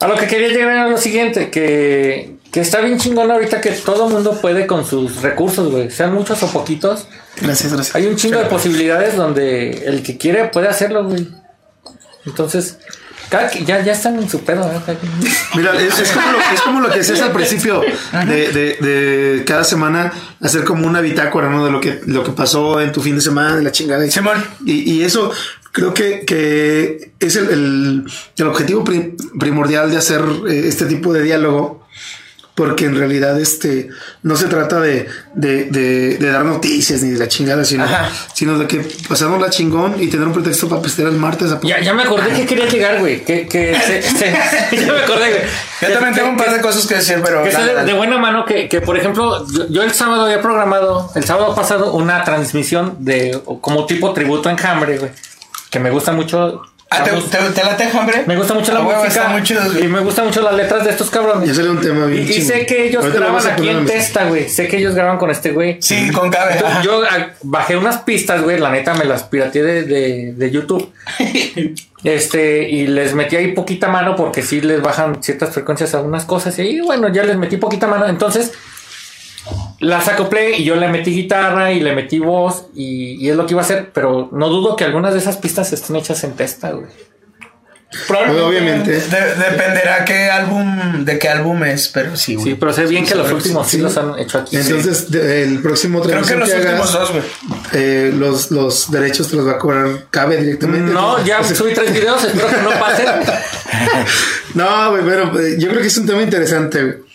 a 0.00 0.08
lo 0.08 0.16
que 0.16 0.26
quería 0.26 0.48
llegar 0.48 0.72
era 0.72 0.88
lo 0.88 0.96
siguiente, 0.98 1.50
que, 1.50 2.36
que 2.50 2.60
está 2.60 2.80
bien 2.80 2.98
chingón 2.98 3.30
ahorita 3.30 3.60
que 3.60 3.70
todo 3.70 4.08
mundo 4.08 4.38
puede 4.40 4.66
con 4.66 4.84
sus 4.86 5.22
recursos, 5.22 5.70
güey, 5.70 5.90
sean 5.90 6.12
muchos 6.14 6.42
o 6.42 6.46
poquitos. 6.48 7.06
Gracias, 7.40 7.72
gracias. 7.72 7.94
Hay 7.96 8.06
un 8.06 8.16
chingo 8.16 8.38
de 8.38 8.46
posibilidades 8.46 9.14
donde 9.16 9.70
el 9.86 10.02
que 10.02 10.16
quiere 10.18 10.44
puede 10.46 10.68
hacerlo, 10.68 11.04
güey. 11.04 11.28
Entonces, 12.26 12.78
ya, 13.64 13.82
ya 13.82 13.92
están 13.92 14.18
en 14.18 14.28
su 14.28 14.40
pedo, 14.40 14.64
¿eh? 14.70 14.96
Mira, 15.54 15.72
es, 15.80 15.98
es 16.00 16.10
como 16.10 16.32
lo, 16.32 16.38
es 16.52 16.60
como 16.62 16.80
lo 16.80 16.90
que 16.90 16.98
decías 16.98 17.20
al 17.20 17.32
principio 17.32 17.80
de, 18.26 18.52
de- 18.52 18.76
de 18.80 19.44
cada 19.44 19.62
semana 19.64 20.12
hacer 20.40 20.64
como 20.64 20.86
una 20.86 21.00
bitácora, 21.00 21.48
¿no? 21.48 21.64
De 21.64 21.70
lo 21.70 21.80
que, 21.80 22.00
lo 22.06 22.24
que 22.24 22.32
pasó 22.32 22.80
en 22.80 22.90
tu 22.92 23.00
fin 23.00 23.14
de 23.14 23.20
semana, 23.20 23.56
de 23.56 23.62
la 23.62 23.70
chingada. 23.72 24.04
Y, 24.66 24.92
y 24.92 25.04
eso 25.04 25.30
creo 25.72 25.94
que, 25.94 26.24
que 26.26 27.12
es 27.20 27.36
el, 27.36 27.48
el- 27.50 28.04
el 28.36 28.46
objetivo 28.46 28.84
pri- 28.84 29.14
primordial 29.38 29.90
de 29.90 29.96
hacer 29.96 30.20
eh, 30.48 30.62
este 30.66 30.86
tipo 30.86 31.12
de 31.12 31.22
diálogo. 31.22 31.80
porque 32.52 32.84
en 32.84 32.94
realidad 32.94 33.40
este 33.40 33.88
no 34.22 34.36
se 34.36 34.44
trata 34.46 34.80
de, 34.80 35.08
de, 35.34 35.64
de, 35.70 36.18
de 36.18 36.30
dar 36.30 36.44
noticias 36.44 37.00
ni 37.02 37.10
de 37.12 37.18
la 37.18 37.26
chingada, 37.26 37.64
sino, 37.64 37.84
Ajá. 37.84 38.10
sino 38.34 38.58
de 38.58 38.66
que 38.66 38.86
pasamos 39.08 39.40
la 39.40 39.48
chingón 39.48 39.94
y 39.98 40.08
tener 40.08 40.26
un 40.26 40.34
pretexto 40.34 40.68
para 40.68 40.82
pistear 40.82 41.08
el 41.08 41.14
martes. 41.16 41.52
A 41.52 41.60
Ya, 41.62 41.80
ya 41.80 41.94
me 41.94 42.02
acordé 42.02 42.30
que 42.34 42.44
quería 42.44 42.66
llegar, 42.66 42.98
güey. 42.98 43.24
Que, 43.24 43.46
que 43.48 43.74
se- 43.86 44.02
se- 44.02 44.76
ya 44.76 44.92
me 44.92 44.98
acordé, 45.00 45.30
güey. 45.30 45.42
Yo 45.80 45.86
Que- 45.88 45.92
también 45.94 46.12
que- 46.12 46.20
tengo 46.20 46.30
un 46.32 46.36
par 46.36 46.48
que- 46.48 46.54
de 46.56 46.60
cosas 46.60 46.86
que 46.86 46.96
decir, 46.96 47.16
pero. 47.24 47.42
Que 47.44 47.50
sea 47.50 47.64
dale, 47.64 47.84
de, 47.84 47.94
buena 47.96 48.18
mano 48.18 48.44
que, 48.44 48.68
que, 48.68 48.82
por 48.82 48.98
ejemplo, 48.98 49.46
yo, 49.50 49.68
yo 49.70 49.82
el 49.82 49.92
sábado 49.94 50.24
había 50.26 50.42
programado, 50.42 51.10
el 51.14 51.24
sábado 51.24 51.54
pasado, 51.54 51.94
una 51.94 52.24
transmisión 52.24 52.96
de 52.98 53.40
como 53.62 53.86
tipo 53.86 54.12
tributo 54.12 54.50
a 54.50 54.52
enjambre, 54.52 54.98
güey. 54.98 55.12
Que 55.70 55.78
me 55.80 55.90
gusta 55.90 56.12
mucho. 56.12 56.62
Ah, 56.92 57.04
¿te, 57.04 57.12
te, 57.12 57.38
te 57.54 57.62
late 57.62 57.84
hambre? 57.96 58.24
me 58.26 58.36
gusta 58.36 58.52
mucho 58.52 58.72
la 58.72 58.80
Ah, 58.80 59.38
música. 59.38 59.68
y 59.80 59.86
me 59.86 60.00
gustan 60.00 60.26
mucho 60.26 60.42
las 60.42 60.54
letras 60.54 60.82
de 60.84 60.90
estos 60.90 61.08
cabrones. 61.08 61.48
Ya 61.48 61.54
salió 61.54 61.70
un 61.70 61.80
tema 61.80 62.06
Y, 62.06 62.10
bien 62.10 62.28
y 62.28 62.32
sé 62.42 62.66
que 62.66 62.88
ellos 62.88 63.04
Ahorita 63.04 63.20
graban 63.20 63.46
aquí 63.46 63.68
en 63.68 63.86
Testa, 63.86 64.24
güey. 64.24 64.48
Sé 64.48 64.66
que 64.66 64.78
ellos 64.78 64.96
graban 64.96 65.16
con 65.16 65.30
este 65.30 65.52
güey. 65.52 65.80
Sí, 65.80 66.10
con 66.10 66.30
cabe. 66.30 66.54
Entonces, 66.54 66.82
yo 66.82 67.02
ah, 67.08 67.28
bajé 67.42 67.76
unas 67.76 67.98
pistas, 67.98 68.42
güey. 68.42 68.58
La 68.58 68.70
neta 68.72 68.94
me 68.94 69.04
las 69.04 69.22
pirateé 69.22 69.62
de, 69.62 69.82
de, 69.84 70.32
de 70.34 70.50
YouTube. 70.50 70.92
Este, 72.02 72.66
y 72.70 72.86
les 72.86 73.12
metí 73.14 73.36
ahí 73.36 73.52
poquita 73.52 73.88
mano 73.88 74.16
porque 74.16 74.40
sí 74.42 74.62
les 74.62 74.80
bajan 74.80 75.22
ciertas 75.22 75.50
frecuencias 75.52 75.94
a 75.94 76.00
unas 76.00 76.24
cosas. 76.24 76.58
Y 76.58 76.62
ahí, 76.62 76.80
bueno, 76.80 77.08
ya 77.12 77.22
les 77.24 77.36
metí 77.36 77.58
poquita 77.58 77.86
mano. 77.86 78.08
Entonces, 78.08 78.52
las 79.80 80.08
acoplé 80.08 80.56
y 80.58 80.64
yo 80.64 80.76
le 80.76 80.88
metí 80.88 81.10
guitarra 81.12 81.72
y 81.72 81.80
le 81.80 81.94
metí 81.94 82.18
voz 82.18 82.66
y, 82.74 83.12
y 83.24 83.30
es 83.30 83.36
lo 83.36 83.46
que 83.46 83.54
iba 83.54 83.62
a 83.62 83.64
hacer. 83.64 83.90
Pero 83.94 84.28
no 84.32 84.48
dudo 84.48 84.76
que 84.76 84.84
algunas 84.84 85.12
de 85.14 85.20
esas 85.20 85.36
pistas 85.38 85.72
estén 85.72 85.96
hechas 85.96 86.22
en 86.24 86.32
testa, 86.32 86.70
güey. 86.72 86.86
Pues, 88.06 88.20
obviamente. 88.40 88.92
De- 88.92 89.34
dependerá 89.34 90.04
qué 90.04 90.30
álbum, 90.30 91.04
de 91.04 91.18
qué 91.18 91.28
álbum 91.28 91.64
es, 91.64 91.88
pero 91.88 92.14
sí, 92.16 92.36
güey. 92.36 92.50
Sí, 92.50 92.54
pero 92.54 92.72
sé 92.72 92.86
bien 92.86 93.04
que 93.04 93.16
los 93.16 93.32
últimos 93.32 93.66
sí, 93.66 93.78
sí. 93.78 93.82
los 93.82 93.96
han 93.96 94.16
hecho 94.16 94.38
aquí. 94.38 94.56
Entonces, 94.56 95.10
de- 95.10 95.42
el 95.42 95.58
próximo 95.60 96.00
Creo 96.00 96.22
que 96.22 96.36
los 96.36 96.48
que, 96.48 96.54
últimos 96.56 96.94
hagas, 96.94 97.08
dos, 97.08 97.10
güey. 97.10 97.22
eh, 97.72 98.12
los, 98.14 98.52
los 98.52 98.92
derechos 98.92 99.28
te 99.28 99.34
los 99.34 99.44
va 99.44 99.52
a 99.52 99.58
cobrar 99.58 100.06
Cabe 100.10 100.36
directamente. 100.36 100.92
No, 100.92 101.24
ya 101.24 101.42
subí 101.54 101.74
tres 101.74 101.92
videos, 101.92 102.22
espero 102.22 102.46
que 102.48 102.62
no 102.62 102.70
pasen. 102.78 103.06
No, 104.54 104.90
güey, 104.90 105.02
pero 105.04 105.40
eh, 105.40 105.56
yo 105.58 105.68
creo 105.68 105.80
que 105.80 105.86
es 105.88 105.96
un 105.98 106.06
tema 106.06 106.22
interesante, 106.22 106.82
güey. 106.82 107.09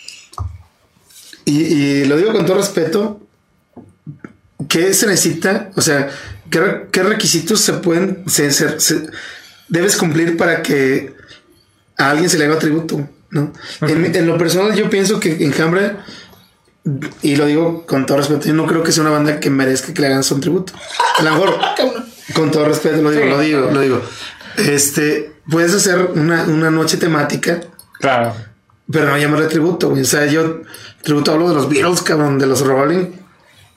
Y, 1.46 1.62
y 1.62 2.04
lo 2.04 2.16
digo 2.18 2.32
con 2.32 2.44
todo 2.44 2.58
respeto. 2.58 3.22
¿Qué 4.68 4.92
se 4.94 5.06
necesita? 5.06 5.70
O 5.76 5.80
sea, 5.80 6.10
¿qué, 6.50 6.60
re- 6.60 6.86
qué 6.90 7.02
requisitos 7.02 7.60
se 7.60 7.74
pueden, 7.74 8.24
se, 8.26 8.50
se- 8.50 8.80
se- 8.80 9.06
debes 9.68 9.96
cumplir 9.96 10.36
para 10.36 10.62
que 10.62 11.14
a 11.98 12.10
alguien 12.10 12.28
se 12.30 12.38
le 12.38 12.46
haga 12.46 12.58
tributo? 12.58 13.08
¿no? 13.30 13.52
en, 13.82 14.14
en 14.16 14.26
lo 14.26 14.38
personal, 14.38 14.74
yo 14.74 14.88
pienso 14.88 15.20
que 15.20 15.44
Enjambre, 15.44 15.92
y 17.22 17.36
lo 17.36 17.46
digo 17.46 17.84
con 17.86 18.06
todo 18.06 18.18
respeto, 18.18 18.46
yo 18.46 18.54
no 18.54 18.66
creo 18.66 18.82
que 18.82 18.92
sea 18.92 19.02
una 19.02 19.10
banda 19.10 19.40
que 19.40 19.50
merezca 19.50 19.92
que 19.92 20.00
le 20.00 20.08
hagan 20.08 20.24
su 20.24 20.38
tributo. 20.40 20.72
A 21.18 21.22
lo 21.22 21.30
mejor, 21.32 21.58
con 22.34 22.50
todo 22.50 22.64
respeto, 22.66 23.02
lo 23.02 23.10
digo, 23.10 23.24
Sí. 23.24 23.28
lo 23.30 23.40
digo, 23.40 23.70
lo 23.72 23.80
digo. 23.80 24.02
Este, 24.56 25.32
puedes 25.50 25.74
hacer 25.74 25.98
una, 26.14 26.44
una 26.44 26.70
noche 26.70 26.96
temática 26.96 27.60
Claro. 28.00 28.34
pero 28.90 29.06
no 29.10 29.18
llamarle 29.18 29.46
tributo, 29.46 29.90
güey. 29.90 30.02
O 30.02 30.06
sea, 30.06 30.24
yo 30.26 30.62
tributo 31.02 31.32
hablo 31.32 31.48
de 31.48 31.54
los 31.54 31.68
Beatles, 31.68 32.02
cabrón, 32.02 32.38
de 32.38 32.46
los 32.46 32.60
Rolling, 32.66 33.06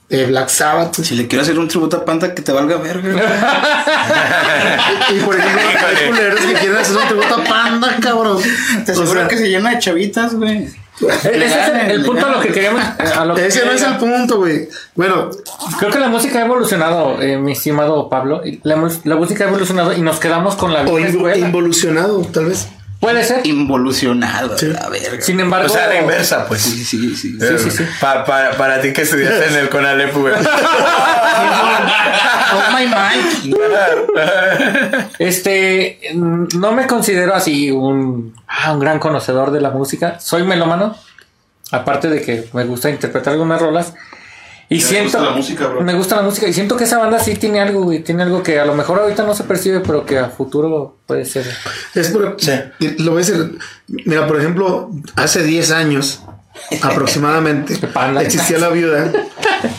de 0.09 0.25
Black 0.27 0.49
Sabbath. 0.49 0.95
Si 1.01 1.15
le 1.15 1.27
quiero 1.27 1.43
hacer 1.43 1.57
un 1.59 1.67
tributo 1.67 1.97
a 1.97 2.05
Panda, 2.05 2.33
que 2.33 2.41
te 2.41 2.51
valga 2.51 2.77
verga. 2.77 3.09
Y 5.15 5.19
por 5.21 5.35
ejemplo, 5.37 5.61
hay 5.87 6.07
culeros 6.09 6.39
que 6.39 6.53
quieren 6.53 6.77
hacer 6.77 6.97
un 6.97 7.07
tributo 7.07 7.35
a 7.35 7.43
Panda, 7.43 7.95
cabrón. 8.01 8.37
Te 8.85 8.91
O 8.91 8.95
aseguro 8.95 9.19
sea, 9.19 9.27
que 9.27 9.37
se 9.37 9.49
llena 9.49 9.71
de 9.71 9.79
chavitas, 9.79 10.35
güey. 10.35 10.67
Ese 11.01 11.45
es 11.45 11.67
el, 11.69 11.91
el 11.91 12.05
punto 12.05 12.25
a 12.25 12.29
lo 12.29 12.41
que 12.41 12.49
queríamos. 12.49 12.83
a 12.83 13.23
lo 13.25 13.33
que 13.33 13.47
ese 13.47 13.65
no 13.65 13.71
es 13.71 13.81
el 13.83 13.95
punto, 13.97 14.37
güey. 14.37 14.67
Bueno, 14.95 15.29
Creo 15.79 15.91
que 15.91 15.99
la 15.99 16.09
música 16.09 16.39
ha 16.39 16.45
evolucionado, 16.45 17.21
eh, 17.21 17.37
mi 17.37 17.53
estimado 17.53 18.09
Pablo. 18.09 18.41
y 18.45 18.59
La, 18.63 18.75
música 18.75 19.45
ha 19.45 19.47
evolucionado 19.47 19.93
y 19.93 20.01
nos 20.01 20.19
quedamos 20.19 20.55
con 20.55 20.73
la 20.73 20.81
o 20.81 20.97
escuela. 20.99 21.37
involucionado, 21.37 22.21
tal 22.33 22.47
vez. 22.47 22.67
Puede 22.99 23.23
ser. 23.23 23.45
Involucionado, 23.47 24.57
Sí. 24.57 24.65
la 24.67 24.89
verga. 24.89 25.21
Sin 25.21 25.39
embargo. 25.39 25.67
O 25.67 25.69
sea, 25.69 25.87
la 25.87 26.01
inversa, 26.01 26.45
pues. 26.47 26.61
Sí, 26.61 26.83
sí, 26.83 27.15
sí. 27.15 27.37
Eh, 27.41 27.57
sí, 27.57 27.71
sí. 27.71 27.85
pa- 28.01 28.25
pa- 28.25 28.51
para 28.57 28.81
ti 28.81 28.91
que 28.91 29.03
estudiaste 29.03 29.47
en 29.47 29.55
el 29.55 29.69
Conalep, 29.69 30.13
güey. 30.15 30.33
Oh 32.51 32.71
my 32.77 32.85
mind. 32.87 33.55
Este, 35.19 35.99
no 36.13 36.71
me 36.71 36.87
considero 36.87 37.35
así 37.35 37.71
un, 37.71 38.35
ah, 38.47 38.73
un 38.73 38.79
gran 38.79 38.99
conocedor 38.99 39.51
de 39.51 39.61
la 39.61 39.69
música. 39.69 40.19
Soy 40.19 40.43
melómano. 40.43 40.95
Aparte 41.71 42.09
de 42.09 42.21
que 42.21 42.49
me 42.53 42.65
gusta 42.65 42.89
interpretar 42.89 43.33
algunas 43.33 43.61
rolas. 43.61 43.93
Y 44.71 44.75
Me 44.75 44.81
siento. 44.81 45.03
gusta 45.05 45.21
la 45.21 45.31
música, 45.31 45.67
bro. 45.67 45.81
Me 45.81 45.93
gusta 45.95 46.15
la 46.17 46.21
música. 46.21 46.47
Y 46.47 46.53
siento 46.53 46.77
que 46.77 46.83
esa 46.83 46.99
banda 46.99 47.17
sí 47.19 47.33
tiene 47.35 47.59
algo, 47.59 47.81
güey. 47.83 48.03
Tiene 48.03 48.21
algo 48.23 48.43
que 48.43 48.59
a 48.59 48.65
lo 48.65 48.75
mejor 48.75 48.99
ahorita 48.99 49.23
no 49.23 49.33
se 49.33 49.43
percibe, 49.43 49.79
pero 49.79 50.05
que 50.05 50.19
a 50.19 50.29
futuro 50.29 50.97
puede 51.07 51.25
ser. 51.25 51.45
Es 51.95 52.09
por, 52.09 52.35
Sí. 52.39 52.51
Lo 52.99 53.11
voy 53.13 53.23
a 53.23 53.25
decir. 53.25 53.57
Mira, 53.87 54.27
por 54.27 54.39
ejemplo, 54.39 54.91
hace 55.15 55.41
10 55.43 55.71
años 55.71 56.21
aproximadamente 56.83 57.79
existía 58.21 58.59
la 58.59 58.69
viuda 58.69 59.11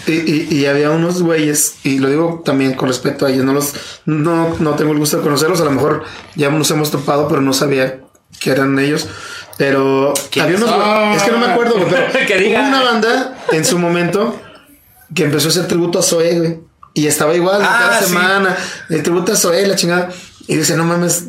y, 0.07 0.13
y- 0.13 0.49
y 0.51 0.67
había 0.67 0.91
unos 0.91 1.23
güeyes, 1.23 1.77
y 1.85 1.99
lo 1.99 2.09
digo 2.09 2.43
también 2.45 2.75
con 2.75 2.89
respeto 2.89 3.27
a 3.27 3.31
ellos, 3.31 3.45
no 3.45 3.53
los 3.53 3.75
no, 4.07 4.57
no 4.59 4.75
tengo 4.75 4.93
el 4.93 4.99
gusto 4.99 5.19
de 5.19 5.23
conocerlos, 5.23 5.61
a 5.61 5.65
lo 5.65 5.71
mejor 5.73 6.05
ya 6.35 6.51
nos 6.51 6.71
hemos 6.71 6.91
topado, 6.91 7.29
pero 7.29 7.41
no 7.43 7.53
sabía 7.53 8.01
que 8.41 8.51
eran 8.51 8.79
ellos. 8.79 9.09
Pero 9.59 10.15
había 10.41 10.57
unos 10.57 10.71
son? 10.71 10.81
güey- 10.81 11.17
es 11.17 11.23
que 11.23 11.31
no 11.33 11.39
me 11.39 11.47
acuerdo, 11.47 11.75
pero 11.89 12.27
Que 12.27 12.39
diga. 12.39 12.61
hubo 12.61 12.69
una 12.69 12.83
banda 12.83 13.39
en 13.53 13.65
su 13.65 13.79
momento 13.79 14.35
que 15.15 15.25
empezó 15.25 15.49
a 15.49 15.51
hacer 15.51 15.67
tributo 15.69 15.99
a 15.99 16.03
Zoe, 16.03 16.39
güey. 16.39 16.59
Y 16.95 17.07
estaba 17.07 17.35
igual 17.35 17.61
Ah, 17.63 17.79
cada 17.87 17.99
sí. 18.01 18.07
semana. 18.09 18.57
El 18.89 19.03
tributo 19.03 19.33
a 19.33 19.37
Zoe, 19.37 19.67
la 19.67 19.77
chingada. 19.77 20.11
Y 20.47 20.57
dice, 20.57 20.77
no 20.77 20.85
mames, 20.85 21.27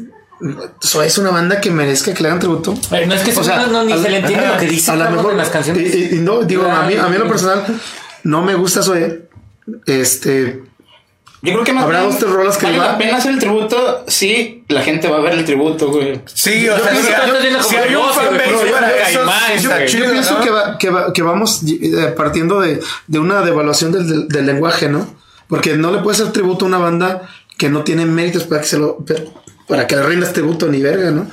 Zoe 0.84 1.06
es 1.06 1.18
una 1.20 1.30
banda 1.30 1.62
que 1.62 1.70
merezca 1.70 2.14
que 2.14 2.24
le 2.24 2.30
hagan 2.30 2.40
tributo. 2.40 2.74
Eh, 2.92 3.06
no 3.06 3.14
es 3.14 3.22
que 3.22 3.32
O 3.38 3.44
sea, 3.44 3.58
no, 3.58 3.68
no, 3.68 3.84
ni 3.84 4.02
se 4.02 4.10
le 4.10 4.18
entiende 4.20 4.48
lo 4.48 4.58
que 4.58 4.66
dice 4.66 4.90
a 4.92 4.96
lo 4.96 5.10
mejor 5.12 5.32
en 5.34 5.38
las 5.38 5.50
canciones. 5.50 5.94
Y, 5.94 5.98
y- 5.98 6.10
y 6.16 6.20
no, 6.20 6.42
digo, 6.44 6.66
a 6.66 6.84
mí, 6.88 6.96
a 6.96 7.08
mí 7.08 7.16
en 7.16 7.22
lo 7.22 7.28
personal 7.28 7.64
no 8.24 8.42
me 8.42 8.56
gusta 8.56 8.82
Zoe. 8.82 9.30
Este, 9.86 10.64
Yo 11.44 11.54
creo 11.54 11.64
que 11.64 11.74
más 11.74 11.86
Habrá 11.86 12.00
bien 12.02 12.12
dos, 12.12 12.20
tres 12.20 12.32
rolas 12.32 12.58
que 12.58 12.66
vale 12.68 12.78
va- 12.78 12.86
la 12.92 12.98
pena 13.00 13.18
hacer 13.18 13.32
el 13.32 13.40
tributo 13.40 14.04
si 14.08 14.64
la 14.68 14.82
gente 14.84 15.08
va 15.08 15.18
a 15.18 15.22
ver 15.22 15.34
el 15.34 15.44
tributo, 15.46 15.90
güey. 15.90 16.22
Sí, 16.32 16.70
o 16.70 16.78
sea, 16.78 16.90
pienso 16.92 17.64
si, 17.64 17.76
hay 17.78 17.96
un 17.96 18.04
fanbase 18.14 18.72
para 18.72 19.12
yo- 19.12 19.24
eso, 19.26 19.70
sí 19.72 19.86
chido, 19.88 20.06
yo 20.06 20.12
pienso 20.12 20.38
¿no? 20.38 20.44
que, 20.44 20.50
va- 20.52 20.78
que, 20.78 20.90
va- 20.92 21.14
que 21.14 21.22
vamos 21.24 21.62
eh, 21.68 22.14
partiendo 22.16 22.60
de, 22.62 22.80
de 23.08 23.20
una 23.20 23.42
devaluación 23.42 23.92
del, 23.92 24.08
del- 24.08 24.28
del 24.28 24.46
lenguaje, 24.46 24.88
¿no? 24.88 25.08
Porque 25.48 25.76
no 25.76 25.92
le 25.92 25.98
puedes 26.00 26.20
hacer 26.22 26.32
tributo 26.32 26.66
a 26.66 26.68
una 26.68 26.78
banda 26.78 27.24
que 27.58 27.70
no 27.70 27.84
tiene 27.84 28.06
méritos 28.06 28.44
para 28.44 28.62
que 28.62 28.68
se 28.68 28.78
lo 28.78 29.04
para 29.68 29.88
que 29.88 29.96
le 29.96 30.04
rindas 30.04 30.34
tributo 30.34 30.68
ni 30.68 30.82
verga, 30.82 31.10
¿no? 31.12 31.28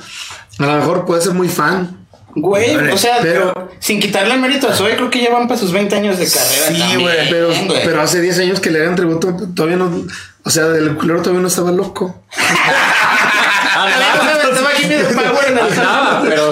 A 0.59 0.65
lo 0.65 0.73
mejor 0.77 1.05
puede 1.05 1.21
ser 1.21 1.33
muy 1.33 1.49
fan. 1.49 2.07
Güey, 2.41 2.75
Vale, 2.75 2.93
o 2.93 2.97
sea, 2.97 3.17
pero- 3.21 3.69
sin 3.79 3.99
quitarle 3.99 4.33
el 4.35 4.39
mérito 4.41 4.67
a 4.67 4.73
Zoe, 4.73 4.95
creo 4.95 5.09
que 5.09 5.21
ya 5.21 5.31
van 5.31 5.47
para 5.47 5.59
sus 5.59 5.71
20 5.71 5.95
años 5.95 6.17
de 6.17 6.25
carrera. 6.25 6.67
Sí, 6.67 6.77
también, 6.79 7.01
güey, 7.01 7.29
Pero, 7.29 7.47
güey. 7.47 7.83
pero 7.83 8.01
hace 8.01 8.21
10 8.21 8.39
años 8.39 8.59
que 8.59 8.69
le 8.71 8.81
hagan 8.81 8.95
tributo, 8.95 9.35
todavía 9.55 9.77
no. 9.77 10.05
O 10.43 10.49
sea, 10.49 10.65
el 10.67 10.95
culero 10.95 11.21
todavía 11.21 11.41
no 11.41 11.47
estaba 11.47 11.71
loco. 11.71 12.23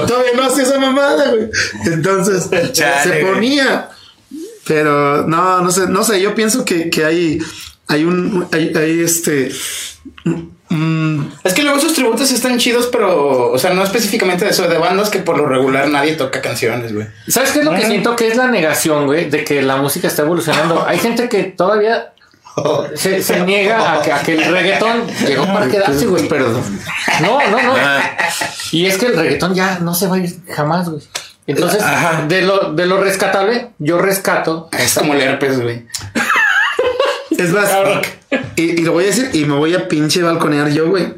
Todavía 0.07 0.31
no 0.35 0.43
hacía 0.43 0.63
esa 0.63 0.79
mamada, 0.79 1.29
güey. 1.31 1.49
Entonces 1.85 2.49
Chale, 2.73 3.03
se 3.03 3.25
ponía. 3.25 3.89
Pero 4.65 5.25
no, 5.27 5.61
no 5.61 5.71
sé, 5.71 5.87
no 5.87 6.03
sé. 6.03 6.21
Yo 6.21 6.35
pienso 6.35 6.65
que, 6.65 6.89
que 6.89 7.05
hay, 7.05 7.39
hay 7.87 8.03
un, 8.03 8.47
hay, 8.51 8.73
hay 8.75 9.01
este. 9.01 9.51
Mm, 10.69 11.21
Es 11.43 11.53
que 11.53 11.63
luego 11.63 11.79
sus 11.79 11.93
tributos 11.93 12.31
están 12.31 12.57
chidos, 12.57 12.89
pero, 12.91 13.51
o 13.51 13.57
sea, 13.59 13.73
no 13.73 13.83
específicamente 13.83 14.45
de 14.45 14.51
eso, 14.51 14.67
de 14.67 14.77
bandas 14.77 15.09
que 15.09 15.19
por 15.19 15.37
lo 15.37 15.45
regular 15.45 15.87
nadie 15.89 16.13
toca 16.15 16.41
canciones, 16.41 16.93
güey. 16.93 17.07
¿Sabes 17.27 17.51
qué 17.51 17.59
es 17.59 17.65
lo 17.65 17.73
que 17.73 17.85
siento? 17.85 18.15
Que 18.15 18.27
es 18.27 18.35
la 18.35 18.47
negación, 18.47 19.05
güey, 19.05 19.29
de 19.29 19.43
que 19.43 19.61
la 19.61 19.77
música 19.77 20.07
está 20.07 20.23
evolucionando. 20.23 20.83
Hay 20.87 20.99
gente 20.99 21.29
que 21.29 21.43
todavía 21.43 22.13
se, 22.95 23.21
se 23.21 23.39
niega 23.41 23.93
a 23.93 24.01
que, 24.01 24.11
a 24.11 24.19
que 24.21 24.33
el 24.33 24.51
reggaetón 24.51 25.07
llegó 25.27 25.45
para 25.45 25.67
quedarse, 25.67 26.05
güey. 26.07 26.27
Perdón. 26.27 26.63
No, 27.21 27.39
no, 27.49 27.61
no. 27.61 27.73
Y 28.71 28.85
es 28.87 28.97
que 28.97 29.07
el 29.07 29.15
reggaetón 29.15 29.53
ya 29.53 29.79
no 29.79 29.93
se 29.93 30.07
va 30.07 30.15
a 30.15 30.19
ir 30.19 30.35
jamás, 30.53 30.89
güey. 30.89 31.03
Entonces, 31.47 31.81
Ajá. 31.81 32.25
de 32.27 32.41
lo, 32.41 32.73
de 32.73 32.85
lo 32.85 33.01
rescatable, 33.01 33.69
yo 33.79 33.99
rescato. 33.99 34.69
Es 34.77 34.95
como 34.95 35.13
el 35.13 35.21
herpes, 35.21 35.61
güey. 35.61 35.85
Es 37.37 37.51
más, 37.53 37.69
y, 38.55 38.61
y 38.63 38.77
lo 38.83 38.93
voy 38.93 39.03
a 39.05 39.07
decir, 39.07 39.29
y 39.33 39.45
me 39.45 39.55
voy 39.55 39.75
a 39.75 39.87
pinche 39.87 40.21
balconear 40.21 40.69
yo, 40.71 40.89
güey. 40.89 41.13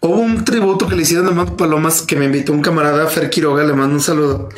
Hubo 0.00 0.16
un 0.16 0.44
tributo 0.44 0.86
que 0.86 0.94
le 0.94 1.02
hicieron 1.02 1.26
a 1.26 1.30
Mac 1.32 1.56
Palomas 1.56 2.02
que 2.02 2.14
me 2.16 2.26
invitó 2.26 2.52
un 2.52 2.62
camarada, 2.62 3.06
Fer 3.08 3.30
Quiroga, 3.30 3.64
le 3.64 3.72
mando 3.72 3.94
un 3.96 4.00
saludo. 4.00 4.48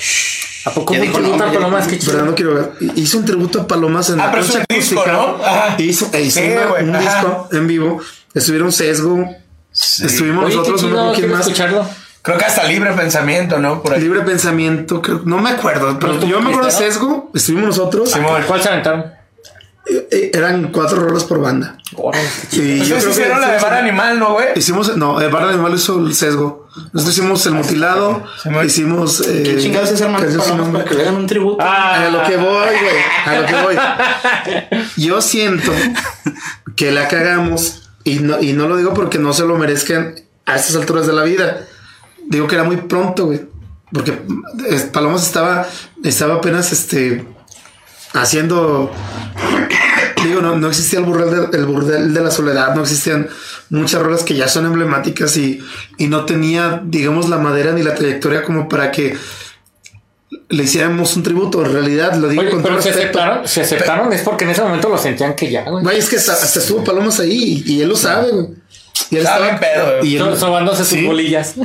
¿A 0.67 0.71
poco 0.73 0.93
me 0.93 1.01
tributo 1.09 1.43
a 1.45 1.53
Palomas? 1.53 1.87
Qué 1.87 1.99
chido. 1.99 2.13
Fernando 2.13 2.35
Quiroga 2.35 2.71
hizo 2.97 3.19
un 3.19 3.25
tributo 3.25 3.63
a 3.63 3.67
Palomas 3.67 4.11
en 4.11 4.21
Ah, 4.21 4.27
la 4.27 4.31
pero 4.33 4.45
es 4.45 4.51
un 4.51 4.65
disco, 4.69 5.01
acústica. 5.01 5.13
¿no? 5.13 5.37
Ajá. 5.45 5.77
Hizo, 5.79 6.11
e 6.13 6.23
hizo 6.23 6.41
Sí, 6.41 6.47
una- 6.53 6.83
un 6.91 6.97
ajá. 6.97 7.01
disco 7.01 7.49
en 7.53 7.67
vivo. 7.67 8.01
Estuvieron 8.35 8.71
Sesgo. 8.71 9.25
Estuvimos 9.73 10.45
Oye, 10.45 10.57
nosotros, 10.57 10.83
no 10.85 11.13
quién 11.15 11.31
más. 11.31 11.41
escucharlo. 11.41 11.87
Creo 12.23 12.37
que 12.37 12.45
hasta 12.45 12.65
libre 12.65 12.93
pensamiento, 12.93 13.59
¿no? 13.59 13.83
Por 13.83 13.95
ahí. 13.95 14.01
Libre 14.03 14.21
pensamiento, 14.21 15.01
creo, 15.01 15.23
no 15.25 15.39
me 15.39 15.51
acuerdo, 15.51 15.99
pero 15.99 16.13
¿No 16.15 16.21
tú 16.21 16.27
yo 16.27 16.41
me 16.43 16.51
acuerdo 16.51 16.67
de 16.67 16.73
sesgo, 16.77 17.31
estuvimos 17.35 17.69
nosotros, 17.69 18.11
Simón. 18.11 18.43
¿Cuál 18.47 18.61
se 18.63 18.69
aventaron? 18.69 19.07
Eh, 19.91 20.09
eh, 20.11 20.31
eran 20.35 20.71
cuatro 20.73 21.01
rolas 21.01 21.25
por 21.25 21.41
banda. 21.41 21.77
Órale. 21.97 22.25
Y 22.53 22.79
yo 22.81 22.97
creo 22.97 23.05
que 23.07 23.11
hicieron 23.11 23.41
la 23.41 23.49
de 23.51 23.57
hicimos- 23.57 23.71
bar 23.71 23.79
animal, 23.83 24.19
¿no, 24.19 24.33
güey? 24.35 24.47
Hicimos, 24.57 24.97
no, 24.97 25.21
el 25.21 25.29
bar 25.31 25.45
animal 25.45 25.75
hizo 25.75 25.99
el 26.07 26.15
sesgo. 26.15 26.69
Nosotros 26.93 27.17
hicimos 27.19 27.45
el 27.47 27.55
mutilado, 27.55 28.25
Simón. 28.43 28.67
hicimos. 28.67 29.21
Eh, 29.27 29.43
¿Qué 29.45 29.57
chingados 29.59 29.91
es 29.91 30.01
hermano 30.01 30.73
para 30.73 30.85
que 30.85 30.95
le 30.95 31.03
hagan 31.03 31.17
un 31.17 31.27
tributo? 31.27 31.59
Ah, 31.61 32.07
A 32.07 32.11
lo 32.11 32.23
que 32.23 32.37
voy, 32.37 32.47
güey. 32.69 32.97
A 33.27 33.41
lo 33.41 33.47
que 33.47 33.55
voy. 33.63 33.77
Yo 34.97 35.21
siento 35.21 35.73
que 36.77 36.93
la 36.93 37.09
cagamos 37.09 37.91
y 38.05 38.21
no, 38.21 38.41
y 38.41 38.53
no 38.53 38.69
lo 38.69 38.77
digo 38.77 38.95
porque 38.95 39.19
no 39.19 39.33
se 39.33 39.45
lo 39.45 39.57
merezcan 39.59 40.15
a 40.47 40.57
estas 40.57 40.77
alturas 40.77 41.07
de 41.07 41.13
la 41.13 41.25
vida. 41.25 41.67
Digo 42.29 42.47
que 42.47 42.55
era 42.55 42.65
muy 42.65 42.77
pronto, 42.77 43.27
güey. 43.27 43.43
Porque 43.93 44.13
eh, 44.69 44.89
Palomas 44.93 45.27
estaba, 45.27 45.67
estaba 46.05 46.35
apenas 46.37 46.71
este 46.71 47.27
haciendo. 48.13 48.93
Digo, 50.25 50.41
no, 50.41 50.57
no 50.57 50.69
existía 50.69 50.99
el 50.99 51.05
burdel, 51.05 51.51
de, 51.51 51.57
el 51.59 51.65
burdel 51.67 52.13
de 52.15 52.21
la 52.21 52.31
soledad, 52.31 52.75
no 52.75 52.83
existían 52.83 53.29
muchas 53.71 54.03
rolas 54.03 54.23
que 54.23 54.35
ya 54.35 54.49
son 54.49 54.67
emblemáticas 54.67 55.37
y, 55.37 55.61
y 55.99 56.09
no 56.09 56.25
tenía, 56.27 56.81
digamos, 56.85 57.29
la 57.29 57.39
madera 57.39 57.73
ni 57.73 57.83
la 57.83 57.95
trayectoria 57.95 58.43
como 58.43 58.69
para 58.69 58.91
que 58.93 59.17
le 60.49 60.63
hiciéramos 60.65 61.17
un 61.17 61.23
tributo. 61.23 61.65
En 61.65 61.73
realidad, 61.73 62.15
lo 62.15 62.29
digo 62.29 62.43
Oye, 62.43 62.51
con 62.51 62.63
todo 62.63 62.71
pero 62.73 62.83
se 62.83 62.89
respeto. 62.93 63.19
aceptaron, 63.19 63.49
se 63.49 63.61
aceptaron 63.63 64.13
es 64.13 64.23
porque 64.23 64.45
en 64.45 64.51
ese 64.51 64.63
momento 64.63 64.89
lo 64.89 64.99
sentían 64.99 65.35
que 65.35 65.51
ya, 65.51 65.63
güey. 65.63 65.83
Güey, 65.83 65.99
es 65.99 66.09
que 66.09 66.17
hasta, 66.17 66.33
hasta 66.33 66.59
estuvo 66.61 66.85
Palomas 66.85 67.19
ahí 67.21 67.63
y, 67.67 67.75
y 67.75 67.83
él 67.83 67.89
lo 67.89 67.97
sabe, 67.97 68.31
güey. 68.31 68.47
Y 69.11 69.17
él 69.17 69.23
Estaba 69.23 69.45
bien 69.47 69.59
pedo, 69.59 70.05
y 70.05 70.17
él- 70.17 70.23
So- 70.23 70.37
Sobándose 70.37 70.85
sus 70.85 70.99
Sí. 70.99 71.07
bolillas. 71.07 71.55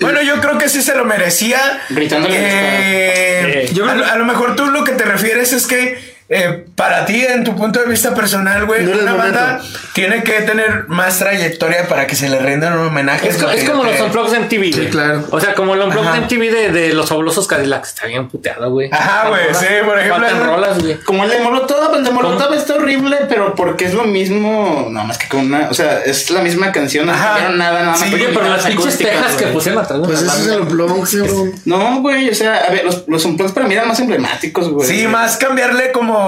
Bueno, 0.00 0.20
yo 0.22 0.40
creo 0.40 0.58
que 0.58 0.68
sí 0.68 0.82
se 0.82 0.96
lo 0.96 1.04
merecía. 1.04 1.80
Gritándole 1.88 2.34
Eh, 2.36 3.70
a 4.10 4.16
lo 4.16 4.24
mejor 4.24 4.56
tú 4.56 4.66
lo 4.66 4.82
que 4.82 4.92
te 4.92 5.04
refieres 5.04 5.52
es 5.52 5.66
que 5.68 6.03
eh, 6.34 6.66
para 6.74 7.06
ti, 7.06 7.24
en 7.24 7.44
tu 7.44 7.54
punto 7.56 7.80
de 7.80 7.86
vista 7.86 8.14
personal, 8.14 8.66
güey, 8.66 8.84
No 8.84 8.98
una 8.98 9.12
banda 9.14 9.60
tiene 9.92 10.22
que 10.22 10.32
tener 10.42 10.86
más 10.88 11.18
trayectoria 11.18 11.86
para 11.88 12.06
que 12.06 12.16
se 12.16 12.28
le 12.28 12.38
rindan 12.38 12.78
un 12.78 12.88
homenaje. 12.88 13.28
Es, 13.28 13.36
co- 13.42 13.50
es 13.50 13.68
como 13.68 13.84
los 13.84 14.00
unplugs 14.00 14.32
en 14.32 14.48
TV, 14.48 14.72
Sí, 14.72 14.86
claro. 14.90 15.24
O 15.30 15.40
sea, 15.40 15.54
como 15.54 15.74
el 15.74 15.80
unplug 15.82 16.04
Ajá. 16.06 16.16
en 16.18 16.28
TV 16.28 16.50
de, 16.50 16.72
de 16.72 16.92
los 16.92 17.08
fabulosos 17.08 17.46
Cadillacs. 17.46 17.90
Está 17.90 18.06
bien 18.06 18.28
puteado, 18.28 18.70
güey. 18.70 18.90
Ajá, 18.92 19.28
güey, 19.28 19.42
sí, 19.54 19.66
por 19.84 19.98
ejemplo, 19.98 20.26
Faltan 20.28 20.46
rolas, 20.46 20.82
güey. 20.82 20.96
Como 21.00 21.24
el 21.24 21.30
de 21.30 21.38
Molotov, 21.40 21.94
el 21.94 22.04
de 22.04 22.10
Molotov 22.10 22.44
¿Cómo? 22.48 22.54
está 22.58 22.74
horrible, 22.74 23.18
pero 23.28 23.54
porque 23.54 23.84
es 23.84 23.94
lo 23.94 24.04
mismo, 24.04 24.88
no 24.90 25.04
más 25.04 25.18
que 25.18 25.28
con 25.28 25.40
una, 25.40 25.68
o 25.70 25.74
sea, 25.74 26.00
es 26.04 26.30
la 26.30 26.40
misma 26.40 26.72
canción, 26.72 27.06
no 27.06 27.12
cambiaron 27.12 27.56
nada, 27.58 27.78
nada 27.80 27.90
más. 27.90 28.00
Sí, 28.00 28.10
con 28.10 28.14
Oye, 28.20 28.28
pero 28.34 28.48
las 28.48 28.66
pinches 28.66 28.98
tejas 28.98 29.32
que 29.34 29.46
pusieron 29.48 29.82
atrás 29.84 30.00
Pues 30.04 30.22
ese 30.22 30.40
es 30.40 30.46
el 30.48 30.60
unplug, 30.62 31.08
cabrón. 31.08 31.52
No, 31.64 32.00
güey, 32.00 32.28
o 32.30 32.34
sea, 32.34 32.56
a 32.68 32.70
ver, 32.70 32.84
los, 32.84 33.04
los 33.06 33.24
unplugs 33.24 33.52
para 33.52 33.66
mí 33.66 33.74
eran 33.74 33.86
más 33.88 34.00
emblemáticos, 34.00 34.68
güey. 34.68 34.88
Sí, 34.88 35.06
más 35.06 35.36
cambiarle 35.36 35.92
como. 35.92 36.23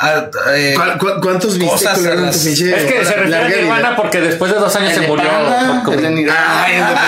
A- 0.00 0.30
eh, 0.54 0.74
¿Cu- 0.74 0.98
cu- 1.06 1.20
¿Cuántos 1.20 1.58
viste 1.58 1.84
las- 1.84 1.98
Es 2.46 2.60
que 2.60 3.04
se 3.04 3.14
refiere 3.14 3.36
a 3.36 3.48
Nirvana 3.62 3.96
porque 3.96 4.20
después 4.20 4.52
de 4.52 4.58
dos 4.58 4.74
años 4.76 4.90
El 4.90 4.94
se 4.96 5.00
de 5.02 5.08
murió. 5.08 5.28
Panda, 5.28 5.82
el 5.92 6.02
de. 6.02 6.10
Nirvana. 6.10 6.66
El 6.68 6.78
de- 6.78 6.84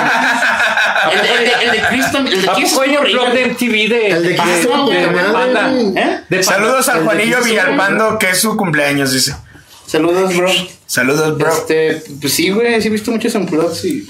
El 1.07 1.23
de, 1.23 1.29
el 1.35 1.45
de, 1.45 1.65
el 1.67 1.71
de 1.83 1.89
Cristo, 1.89 2.19
el 2.19 2.43
de 2.43 2.51
¿A 2.51 2.55
Kiss 2.55 2.71
poco 2.73 2.83
hay 2.83 2.91
es 2.91 2.97
un 2.97 3.03
horrible. 3.03 3.21
blog 3.23 3.33
de 3.35 3.47
MTV 3.47 3.89
de, 3.89 4.09
El 4.09 4.23
de 4.25 4.37
Cristo, 4.37 4.87
de- 4.91 5.07
de 5.07 5.25
Panda? 5.33 5.73
¿Eh? 5.95 6.21
De. 6.29 6.43
Saludos 6.43 6.89
al 6.89 7.05
Juanillo 7.05 7.43
Villalpando, 7.45 8.19
que 8.19 8.31
es 8.31 8.41
su 8.41 8.57
cumpleaños, 8.57 9.13
dice. 9.13 9.37
Saludos, 9.87 10.37
bro. 10.37 10.51
Saludos, 10.87 11.39
bro. 11.39 11.53
Este, 11.53 12.03
pues 12.21 12.33
sí, 12.33 12.51
güey, 12.51 12.81
sí 12.83 12.89
he 12.89 12.91
visto 12.91 13.13
muchos 13.13 13.35
unplugs 13.37 13.85
y... 13.85 14.09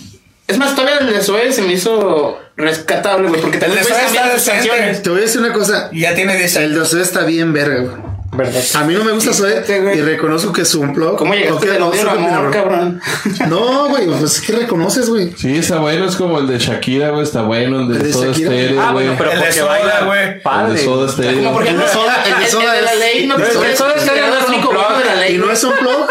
Es 0.48 0.58
más, 0.58 0.74
todavía 0.76 0.98
el 0.98 1.12
de 1.12 1.20
Zoe 1.22 1.52
se 1.52 1.62
me 1.62 1.72
hizo 1.72 2.38
rescatable, 2.56 3.28
güey, 3.28 3.40
porque 3.40 3.58
El 3.58 3.74
de 3.74 3.82
Zoe 3.82 4.04
está 4.06 4.32
decente. 4.32 5.00
Te 5.02 5.10
voy 5.10 5.18
a 5.18 5.22
decir 5.22 5.40
una 5.40 5.52
cosa. 5.52 5.90
Ya 5.92 6.14
tiene 6.14 6.36
10 6.36 6.56
El 6.56 6.74
de 6.78 6.84
Zoe 6.84 7.02
está 7.02 7.24
bien 7.24 7.52
verga, 7.52 7.80
güey. 7.82 8.06
¿Verdad? 8.32 8.62
A 8.74 8.84
mí 8.84 8.92
no 8.92 9.02
me 9.02 9.12
gusta 9.12 9.32
Zoe 9.32 9.62
güey. 9.80 9.98
y 9.98 10.02
reconozco 10.02 10.52
que 10.52 10.64
su 10.66 10.80
unplug. 10.82 11.16
¿Cómo 11.16 11.32
llegaste 11.34 11.68
del 11.70 11.78
no, 11.80 11.88
odio 11.88 12.02
al 12.02 12.18
amor, 12.18 12.50
cabrón? 12.52 13.00
No, 13.48 13.88
güey, 13.88 14.06
pues 14.06 14.22
es 14.22 14.40
que 14.42 14.52
reconoces, 14.52 15.08
güey. 15.08 15.32
Sí, 15.36 15.56
está 15.56 15.78
bueno, 15.78 16.04
es 16.06 16.16
como 16.16 16.38
el 16.38 16.46
de 16.46 16.58
Shakira, 16.58 17.10
güey, 17.10 17.22
está 17.22 17.42
bueno, 17.42 17.80
el 17.80 17.88
de, 17.88 17.96
El 17.96 18.02
de 18.02 18.12
Soda 18.12 18.26
Shakira. 18.26 18.50
Stereo, 18.50 18.80
Ah, 18.82 18.92
güey. 18.92 19.06
bueno, 19.06 19.18
pero 19.18 19.30
El 19.32 19.38
de 19.38 19.44
porque 19.46 19.58
Soda, 19.60 19.68
baila, 19.70 20.00
güey. 20.04 20.22
el 20.28 20.40
Padre. 20.42 20.72
de 20.74 20.84
Soda 20.84 21.08
Stereo. 21.12 21.34
Como 21.38 21.52
por 21.52 21.62
El 21.62 21.68
ejemplo, 21.68 21.86
de 21.86 21.92
Soda- 21.92 22.24
el 22.26 22.38
de 22.38 22.44
el 22.44 22.50
Soda 22.50 22.72
de 22.74 22.82
la 22.82 22.92
es- 22.92 22.98
ley, 22.98 23.26
no 23.26 23.34
el 23.36 23.40
de 23.42 23.52
Soda- 23.52 23.94
el 23.94 24.00
Stereo 24.00 24.26
no 24.28 24.34
es 24.36 24.40
el 24.44 24.48
único 24.48 24.68
unplug. 24.68 24.84
bueno 24.84 24.98
de 24.98 25.04
la 25.06 25.14
ley. 25.16 25.34
Y 25.34 25.38
no 25.38 25.50
es 25.50 25.64
unplug. 25.64 26.06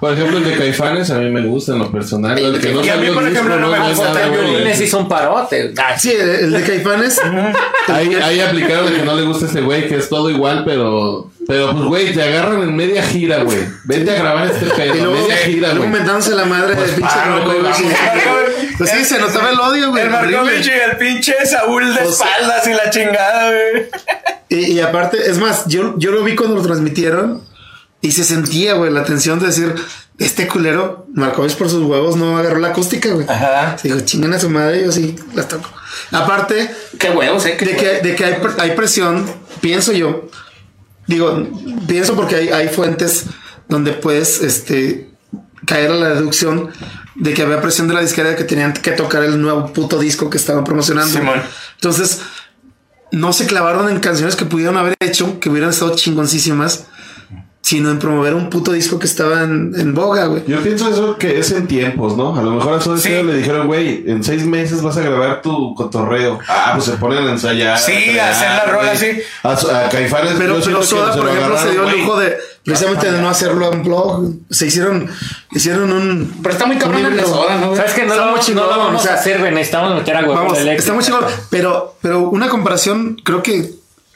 Por 0.00 0.12
ejemplo, 0.12 0.38
el 0.38 0.44
de 0.44 0.56
Caifanes 0.56 1.10
a 1.10 1.18
mí 1.18 1.30
me 1.30 1.42
gusta 1.46 1.72
en 1.72 1.78
lo 1.80 1.90
personal. 1.90 2.38
El 2.38 2.60
que 2.60 2.72
no 2.72 2.84
Y 2.84 2.88
a 2.88 2.96
mí, 2.96 3.08
por 3.10 3.22
el 3.26 3.32
ejemplo, 3.32 3.58
no 3.58 3.68
me 3.68 3.78
no 3.78 3.88
gusta 3.88 4.22
el. 4.24 4.30
Violines 4.30 4.80
hizo 4.80 4.98
un 4.98 5.08
parote. 5.08 5.72
Ay, 5.76 5.94
Sí, 5.98 6.12
el, 6.12 6.28
el 6.30 6.52
de 6.52 6.62
Caifanes. 6.62 7.20
Ahí, 7.88 8.14
ahí 8.14 8.40
aplicaron 8.40 8.92
que 8.92 9.02
no 9.02 9.14
le 9.14 9.22
gusta 9.22 9.46
ese 9.46 9.60
güey, 9.62 9.88
que 9.88 9.96
es 9.96 10.08
todo 10.08 10.28
igual, 10.30 10.64
pero. 10.64 11.30
Pero 11.48 11.70
pues, 11.72 11.84
güey, 11.84 12.12
te 12.12 12.22
agarran 12.24 12.60
en 12.62 12.74
media 12.74 13.02
gira, 13.04 13.44
güey. 13.44 13.58
Vete 13.84 14.10
a 14.10 14.14
grabar 14.14 14.48
este 14.48 14.66
Y 14.66 14.68
pedo. 14.70 14.94
luego, 15.04 15.12
Media 15.22 15.36
gira, 15.36 15.68
luego 15.68 15.84
güey. 15.84 15.90
mentándose 15.90 16.34
la 16.34 16.44
madre 16.44 16.74
del 16.74 16.90
pinche 16.90 17.02
paro, 17.14 17.44
güey, 17.44 17.58
Markovich. 17.60 17.86
vamos. 18.26 18.42
Pues 18.78 18.90
sí, 18.90 19.04
se 19.06 19.18
notaba 19.18 19.50
el 19.50 19.58
odio, 19.60 19.90
güey. 19.90 20.02
El. 20.02 20.10
Markovich 20.10 20.66
y 20.66 20.70
el 20.90 20.96
pinche 20.98 21.34
Saúl 21.46 21.94
de 21.94 22.02
O 22.02 22.12
sea- 22.12 22.26
espaldas 22.36 22.66
y 22.66 22.70
la 22.72 22.90
chingada, 22.90 23.50
güey. 23.50 23.86
Y, 24.48 24.72
y 24.72 24.80
aparte, 24.80 25.18
es 25.30 25.38
más, 25.38 25.66
yo, 25.66 25.94
yo 25.98 26.10
lo 26.10 26.22
vi 26.24 26.34
cuando 26.34 26.56
lo 26.56 26.62
transmitieron 26.62 27.42
y 28.00 28.12
se 28.12 28.24
sentía, 28.24 28.74
güey, 28.74 28.92
la 28.92 29.04
tensión 29.04 29.38
de 29.38 29.46
decir, 29.46 29.74
este 30.18 30.46
culero, 30.46 31.06
Markovich 31.14 31.56
por 31.56 31.68
sus 31.68 31.82
huevos 31.82 32.16
no 32.16 32.36
agarró 32.38 32.58
la 32.58 32.68
acústica, 32.68 33.10
güey. 33.10 33.26
Ajá. 33.28 33.76
Chingan 34.04 34.32
a 34.34 34.38
su 34.40 34.48
madre, 34.50 34.84
yo 34.84 34.92
sí 34.92 35.16
las 35.34 35.48
toco. 35.48 35.68
Aparte 36.12 36.70
Qué 36.98 37.10
huevos, 37.10 37.44
eh. 37.46 37.56
qué 37.58 37.64
de 37.66 37.76
que, 37.76 37.84
huevos. 37.86 38.02
de 38.02 38.14
que 38.14 38.24
hay, 38.24 38.34
pre- 38.40 38.52
hay 38.62 38.70
presión, 38.76 39.26
pienso 39.60 39.92
yo, 39.92 40.28
digo, 41.06 41.48
pienso 41.86 42.14
porque 42.14 42.36
hay, 42.36 42.48
hay 42.48 42.68
fuentes 42.68 43.24
donde 43.68 43.92
puedes 43.92 44.40
este, 44.42 45.10
caer 45.66 45.90
a 45.90 45.94
la 45.94 46.08
deducción 46.10 46.70
de 47.16 47.32
que 47.34 47.42
había 47.42 47.60
presión 47.62 47.88
de 47.88 47.94
la 47.94 48.00
disquera 48.02 48.28
de 48.30 48.36
que 48.36 48.44
tenían 48.44 48.72
que 48.74 48.92
tocar 48.92 49.24
el 49.24 49.40
nuevo 49.40 49.72
puto 49.72 49.98
disco 49.98 50.28
que 50.30 50.36
estaban 50.36 50.64
promocionando. 50.64 51.12
Simón. 51.18 51.42
Entonces, 51.76 52.20
no 53.10 53.32
se 53.32 53.46
clavaron 53.46 53.88
en 53.88 54.00
canciones 54.00 54.36
que 54.36 54.44
pudieron 54.44 54.76
haber 54.76 54.94
hecho, 55.00 55.40
que 55.40 55.48
hubieran 55.48 55.70
estado 55.70 55.94
chingoncísimas, 55.96 56.84
sino 57.68 57.90
en 57.90 57.98
promover 57.98 58.32
un 58.32 58.48
puto 58.48 58.70
disco 58.70 58.96
que 59.00 59.06
estaba 59.06 59.42
en, 59.42 59.72
en 59.76 59.92
boga, 59.92 60.26
güey. 60.26 60.44
Yo 60.46 60.60
pienso 60.62 60.88
eso 60.88 61.16
que 61.18 61.40
es 61.40 61.50
en 61.50 61.66
tiempos, 61.66 62.16
¿no? 62.16 62.36
A 62.38 62.40
lo 62.40 62.52
mejor 62.52 62.74
a 62.74 62.80
Soda 62.80 62.96
Sí. 62.96 63.08
Le 63.08 63.34
dijeron, 63.38 63.66
güey, 63.66 64.04
en 64.06 64.22
seis 64.22 64.46
meses 64.46 64.82
vas 64.82 64.96
a 64.96 65.00
grabar 65.00 65.42
tu 65.42 65.74
cotorreo. 65.74 66.38
Ah, 66.46 66.70
pues 66.74 66.84
se 66.84 66.92
ponen 66.92 67.26
a 67.26 67.32
ensayar. 67.32 67.76
Sí, 67.76 67.90
crear, 68.04 68.28
a 68.28 68.30
hacer 68.30 68.48
la 68.50 68.64
rola, 68.66 68.94
güey. 68.94 68.98
sí. 68.98 69.20
A, 69.42 69.50
a 69.52 69.88
Caifanes, 69.88 70.34
Pero, 70.38 70.60
pero 70.64 70.80
Soda, 70.80 71.12
por 71.16 71.24
lo 71.24 71.30
ejemplo, 71.32 71.58
se 71.58 71.70
dio 71.72 71.88
el 71.88 71.98
lujo 71.98 72.20
de 72.20 72.36
precisamente 72.64 73.10
de 73.10 73.20
no 73.20 73.28
hacerlo 73.28 73.72
en 73.72 73.82
blog. 73.82 74.30
Se 74.48 74.66
hicieron, 74.68 75.10
hicieron 75.50 75.90
un. 75.90 76.34
Pero 76.44 76.52
está 76.52 76.66
muy 76.66 76.76
cabrón 76.76 77.00
un 77.00 77.06
el 77.06 77.16
de 77.16 77.22
híbrido. 77.22 77.34
soda, 77.36 77.56
¿no? 77.58 77.74
¿Sabes 77.74 77.94
que 77.94 78.02
no 78.02 78.12
Está 78.12 78.16
lo, 78.26 78.30
vamos- 78.30 78.46
chingón, 78.46 78.64
no 78.64 78.70
lo 78.76 78.78
vamos 78.78 79.00
o 79.00 79.04
sea, 79.04 79.14
a 79.16 79.18
hacer, 79.18 79.40
güey? 79.40 79.52
Necesitamos 79.52 79.92
meter 79.96 80.16
a 80.16 80.20
huevo 80.20 80.54
está 80.54 80.92
muy 80.92 81.02
chingón. 81.02 81.24
Pero, 81.50 81.96
pero 82.00 82.28
una 82.30 82.48
comparación, 82.48 83.16
creo 83.24 83.42
que 83.42 83.72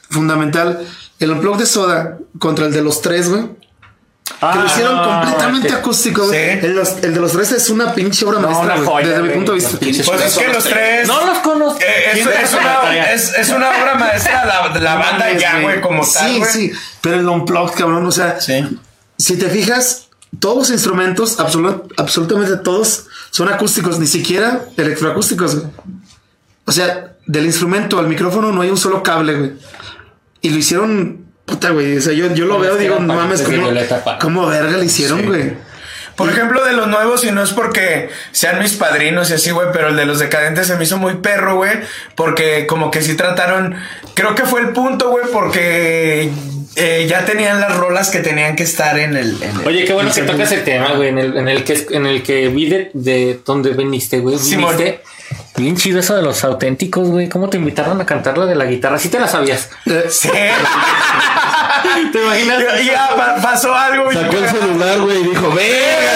fundamental. 0.09 0.79
El 1.21 1.31
unplug 1.31 1.57
de 1.57 1.65
Soda 1.65 2.17
contra 2.39 2.65
el 2.65 2.73
de 2.73 2.81
los 2.81 3.01
tres, 3.01 3.29
güey. 3.29 3.43
que 3.43 4.37
Ah, 4.41 4.55
lo 4.55 4.65
hicieron 4.65 4.95
no, 4.97 5.03
completamente 5.03 5.67
que- 5.67 5.73
acústico, 5.75 6.25
güey. 6.25 6.59
Sí. 6.61 6.65
El, 6.65 7.13
de 7.13 7.19
los 7.19 7.31
tres 7.31 7.51
es 7.51 7.69
una 7.69 7.93
pinche 7.93 8.25
obra 8.25 8.39
No, 8.39 8.47
maestra, 8.47 8.65
una 8.65 8.75
güey, 8.75 8.87
joya, 8.87 9.07
desde 9.09 9.21
mi 9.23 9.29
punto 9.35 9.51
de 9.51 9.57
vista. 9.59 9.77
Pues 9.79 10.21
es 10.21 10.37
que 10.37 10.47
los 10.47 10.63
tres. 10.63 11.07
No 11.07 11.25
los 11.25 11.37
conozco. 11.39 11.79
Eh, 11.79 11.85
es, 12.07 12.13
¿Quién 12.13 12.27
es 12.29 12.49
te 12.49 12.57
una, 12.57 12.73
contaría? 12.75 13.13
es, 13.13 13.33
es 13.37 13.49
una 13.49 13.69
obra 13.69 13.95
maestra 13.95 14.45
la, 14.45 14.79
la 14.79 14.95
banda 14.95 15.31
ya, 15.37 15.59
güey. 15.61 15.79
como 15.81 16.01
tal, 16.07 16.31
Sí, 16.31 16.41
sí. 16.49 16.71
Pero 17.01 17.15
el 17.19 17.27
unplug, 17.29 17.73
cabrón, 17.75 18.05
o 18.05 18.11
sea, 18.11 18.39
Sí. 18.41 18.79
si 19.17 19.37
te 19.37 19.47
fijas, 19.49 20.07
todos 20.39 20.57
los 20.57 20.69
instrumentos, 20.71 21.37
absolu- 21.37 21.83
absolutamente 21.97 22.55
todos, 22.57 23.07
son 23.31 23.47
acústicos, 23.49 23.99
ni 23.99 24.07
siquiera 24.07 24.61
electroacústicos, 24.77 25.55
güey. 25.59 25.67
O 26.65 26.71
sea, 26.71 27.13
del 27.27 27.45
instrumento 27.45 27.99
al 27.99 28.07
micrófono 28.07 28.51
no 28.51 28.61
hay 28.61 28.69
un 28.69 28.77
solo 28.77 29.03
cable, 29.03 29.35
güey. 29.37 29.51
Y 30.41 30.49
lo 30.49 30.57
hicieron, 30.57 31.25
puta, 31.45 31.69
güey. 31.71 31.97
O 31.97 32.01
sea, 32.01 32.13
yo, 32.13 32.33
yo 32.33 32.45
lo 32.45 32.59
veo, 32.59 32.75
digo, 32.77 32.99
no 32.99 33.13
mames, 33.15 33.41
¿cómo, 34.19 34.47
verga 34.47 34.77
le 34.77 34.85
hicieron, 34.85 35.19
Sí. 35.21 35.25
güey? 35.27 35.71
Por 36.15 36.29
ejemplo, 36.29 36.63
de 36.65 36.73
los 36.73 36.87
nuevos, 36.87 37.23
y 37.23 37.31
no 37.31 37.41
es 37.41 37.51
porque 37.51 38.09
sean 38.31 38.59
mis 38.59 38.73
padrinos 38.73 39.31
y 39.31 39.33
así, 39.33 39.49
güey, 39.51 39.69
pero 39.73 39.87
el 39.89 39.95
de 39.95 40.05
los 40.05 40.19
decadentes 40.19 40.67
se 40.67 40.75
me 40.75 40.83
hizo 40.83 40.97
muy 40.97 41.15
perro, 41.15 41.55
güey, 41.55 41.71
porque 42.15 42.67
como 42.67 42.91
que 42.91 43.01
sí 43.01 43.15
trataron, 43.15 43.75
creo 44.13 44.35
que 44.35 44.43
fue 44.43 44.59
el 44.61 44.69
punto, 44.69 45.09
güey, 45.09 45.25
porque 45.31 46.29
eh, 46.75 47.07
ya 47.09 47.25
tenían 47.25 47.59
las 47.61 47.75
rolas 47.77 48.11
que 48.11 48.19
tenían 48.19 48.55
que 48.55 48.63
estar 48.63 48.99
en 48.99 49.15
el... 49.15 49.41
en 49.41 49.61
el- 49.61 49.67
Oye, 49.67 49.85
qué 49.85 49.93
bueno 49.93 50.11
que 50.13 50.21
tocas 50.23 50.51
el 50.51 50.63
tema, 50.63 50.93
güey, 50.93 51.09
en 51.09 51.17
el, 51.17 51.37
en 51.37 51.47
el 51.47 51.63
que 51.63 51.87
en 51.89 52.05
el 52.05 52.21
que 52.23 52.49
vi 52.49 52.69
de, 52.69 52.91
de 52.93 53.39
dónde 53.45 53.71
viniste, 53.71 54.19
güey. 54.19 54.37
Simón. 54.37 54.77
Viniste. 54.77 55.01
Bien 55.57 55.75
chido 55.75 55.99
eso 55.99 56.15
de 56.15 56.21
los 56.21 56.43
auténticos, 56.43 57.09
güey. 57.09 57.29
¿Cómo 57.29 57.49
te 57.49 57.57
invitaron 57.57 57.99
a 58.01 58.05
cantar 58.05 58.37
la 58.37 58.45
de 58.45 58.55
la 58.55 58.65
guitarra? 58.65 58.97
Sí 58.97 59.09
te 59.09 59.19
la 59.19 59.27
sabías. 59.27 59.69
Eh, 59.85 60.05
Sí. 60.09 60.29
¿Te 62.11 62.21
imaginas? 62.23 62.59
ya 62.59 62.81
ya 62.81 63.15
pa- 63.15 63.35
pasó 63.41 63.73
algo. 63.75 64.05
güey. 64.05 64.17
Sacó 64.17 64.37
el 64.37 64.49
celular, 64.49 64.99
güey, 64.99 65.21
y 65.21 65.23
dijo, 65.29 65.49
verga, 65.51 66.11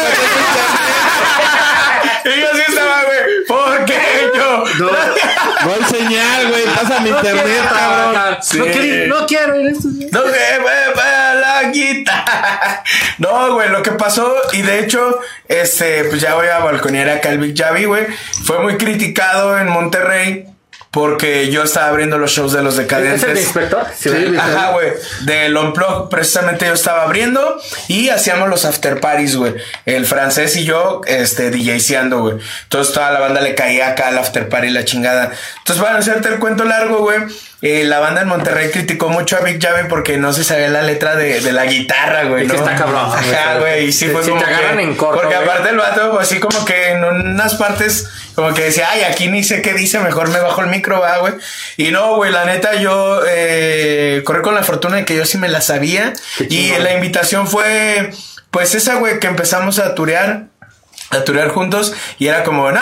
Y 2.25 2.39
yo 2.41 2.47
sí 2.53 2.61
estaba, 2.67 3.03
güey, 3.03 3.45
¿por 3.47 3.85
qué? 3.85 3.97
No, 4.37 4.87
No 4.87 5.73
hay 5.73 5.83
señal, 5.89 6.47
güey. 6.49 6.63
Pasa 6.65 6.99
mi 7.01 7.09
internet, 7.09 7.61
cabrón. 7.71 8.37
Sí. 8.41 8.57
No, 8.57 8.65
quiero, 8.65 9.07
no 9.19 9.25
quiero 9.27 9.59
ir 9.61 9.67
a 9.67 9.71
esto. 9.71 9.87
No 10.11 10.21
se 10.23 10.59
mueva 10.59 11.03
la 11.35 11.63
guitarra. 11.71 12.83
No, 13.17 13.53
güey, 13.53 13.69
lo 13.69 13.81
que 13.81 13.91
pasó, 13.91 14.35
y 14.51 14.61
de 14.61 14.79
hecho, 14.79 15.19
este, 15.47 16.03
pues 16.05 16.19
ya 16.21 16.35
voy 16.35 16.47
a 16.47 16.59
balconear 16.59 17.09
acá 17.09 17.29
el 17.29 17.37
Big 17.37 17.57
Javi, 17.57 17.85
güey. 17.85 18.05
Fue 18.43 18.59
muy 18.59 18.75
criticado 18.77 19.57
en 19.57 19.69
Monterrey 19.69 20.47
porque 20.91 21.49
yo 21.51 21.63
estaba 21.63 21.87
abriendo 21.89 22.17
los 22.17 22.31
shows 22.31 22.53
de 22.53 22.63
los 22.63 22.75
¿Es 22.75 22.79
el 22.79 22.87
de 22.87 22.95
decadentes. 22.95 23.41
inspector? 23.43 23.85
Sí, 23.97 24.09
Ajá, 24.37 24.71
güey. 24.71 24.93
Del 25.21 25.55
Unplug, 25.57 26.09
precisamente 26.09 26.65
yo 26.65 26.73
estaba 26.73 27.03
abriendo 27.03 27.61
y 27.89 28.07
hacíamos 28.09 28.47
los 28.47 28.63
after 28.63 29.01
parties, 29.01 29.35
güey. 29.35 29.55
El 29.85 30.05
francés 30.05 30.55
y 30.55 30.63
yo, 30.63 31.01
este, 31.05 31.51
DJseando, 31.51 32.19
güey. 32.19 32.37
Entonces 32.63 32.93
toda 32.93 33.11
la 33.11 33.19
banda 33.19 33.41
le 33.41 33.55
caía 33.55 33.89
acá 33.89 34.07
al 34.07 34.17
after 34.17 34.47
party 34.47 34.69
la 34.69 34.85
chingada. 34.85 35.31
Entonces, 35.57 35.83
para 35.83 35.97
hacerte 35.97 36.29
el 36.29 36.39
cuento 36.39 36.63
largo, 36.63 36.99
güey. 36.99 37.19
Eh, 37.61 37.83
la 37.85 37.99
banda 37.99 38.21
en 38.21 38.27
Monterrey 38.27 38.69
criticó 38.69 39.09
mucho 39.09 39.37
a 39.37 39.39
Big 39.41 39.61
Javi 39.61 39.87
porque 39.89 40.17
no 40.17 40.33
se 40.33 40.43
sabía 40.43 40.69
la 40.69 40.81
letra 40.83 41.15
de, 41.15 41.39
de 41.41 41.51
la 41.53 41.65
guitarra, 41.65 42.25
güey. 42.25 42.45
Es 42.45 42.51
que 42.51 42.57
está 42.57 42.75
cabrón, 42.75 43.05
Ajá, 43.11 43.53
güey. 43.57 43.59
güey. 43.59 43.85
Y 43.87 43.91
sí 43.91 44.05
Si- 44.07 44.11
fue 44.11 44.23
si 44.23 44.29
como 44.29 44.43
te 44.43 44.47
agarran 44.49 44.77
que- 44.77 44.83
en 44.83 44.95
corto, 44.95 45.21
Porque 45.21 45.35
güey. 45.35 45.47
aparte 45.49 45.69
el 45.69 45.77
vato, 45.77 46.11
pues, 46.13 46.27
así 46.27 46.39
como 46.39 46.63
que 46.65 46.91
en 46.91 47.03
unas 47.03 47.55
partes, 47.55 48.07
como 48.35 48.53
que 48.53 48.63
decía, 48.65 48.89
ay, 48.91 49.03
aquí 49.03 49.27
ni 49.29 49.43
sé 49.43 49.61
qué 49.61 49.73
dice, 49.73 49.99
mejor 49.99 50.29
me 50.29 50.39
bajo 50.39 50.61
el 50.61 50.67
micro, 50.67 50.99
va, 50.99 51.17
güey. 51.19 51.33
Y 51.77 51.91
no, 51.91 52.15
güey, 52.15 52.31
la 52.31 52.45
neta, 52.45 52.75
yo 52.75 53.21
eh, 53.27 54.21
corrí 54.25 54.41
con 54.41 54.53
la 54.53 54.63
fortuna 54.63 54.97
de 54.97 55.05
que 55.05 55.15
yo 55.15 55.25
sí 55.25 55.37
me 55.37 55.47
la 55.47 55.61
sabía. 55.61 56.13
Y 56.49 56.71
la 56.79 56.93
invitación 56.93 57.47
fue, 57.47 58.11
pues, 58.51 58.75
esa, 58.75 58.95
güey, 58.95 59.19
que 59.19 59.27
empezamos 59.27 59.79
a 59.79 59.95
turear. 59.95 60.47
A 61.11 61.23
turear 61.23 61.49
juntos 61.49 61.93
y 62.17 62.27
era 62.27 62.43
como, 62.43 62.71
no, 62.71 62.81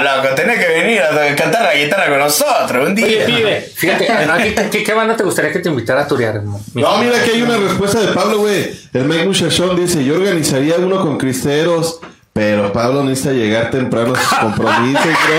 loco, 0.00 0.34
tenés 0.36 0.58
que 0.58 0.68
venir 0.68 1.02
a 1.02 1.34
cantar 1.34 1.62
la 1.62 1.74
guitarra 1.74 2.08
con 2.08 2.18
nosotros 2.18 2.88
un 2.88 2.94
día. 2.94 3.06
Oye, 3.06 3.24
pibe, 3.26 3.60
fíjate, 3.74 4.10
¿a 4.10 4.36
ti 4.36 4.54
¿qué, 4.70 4.84
qué 4.84 4.94
banda 4.94 5.16
te 5.16 5.24
gustaría 5.24 5.52
que 5.52 5.58
te 5.58 5.68
invitara 5.68 6.02
a 6.02 6.08
turear? 6.08 6.42
No, 6.44 6.60
mira 6.72 7.22
que 7.24 7.32
hay 7.32 7.42
una 7.42 7.56
respuesta 7.56 8.00
de 8.00 8.08
Pablo, 8.08 8.38
güey. 8.38 8.70
El 8.92 9.04
Mike 9.04 9.24
Muchachón 9.26 9.76
dice, 9.76 10.04
yo 10.04 10.14
organizaría 10.14 10.76
uno 10.76 11.00
con 11.02 11.18
cristeros, 11.18 12.00
pero 12.32 12.72
Pablo 12.72 13.02
necesita 13.02 13.32
llegar 13.32 13.70
temprano 13.70 14.14
a 14.14 14.20
sus 14.20 14.38
compromisos, 14.38 15.04
bro. 15.04 15.36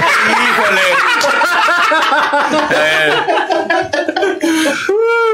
Híjole. 0.52 0.82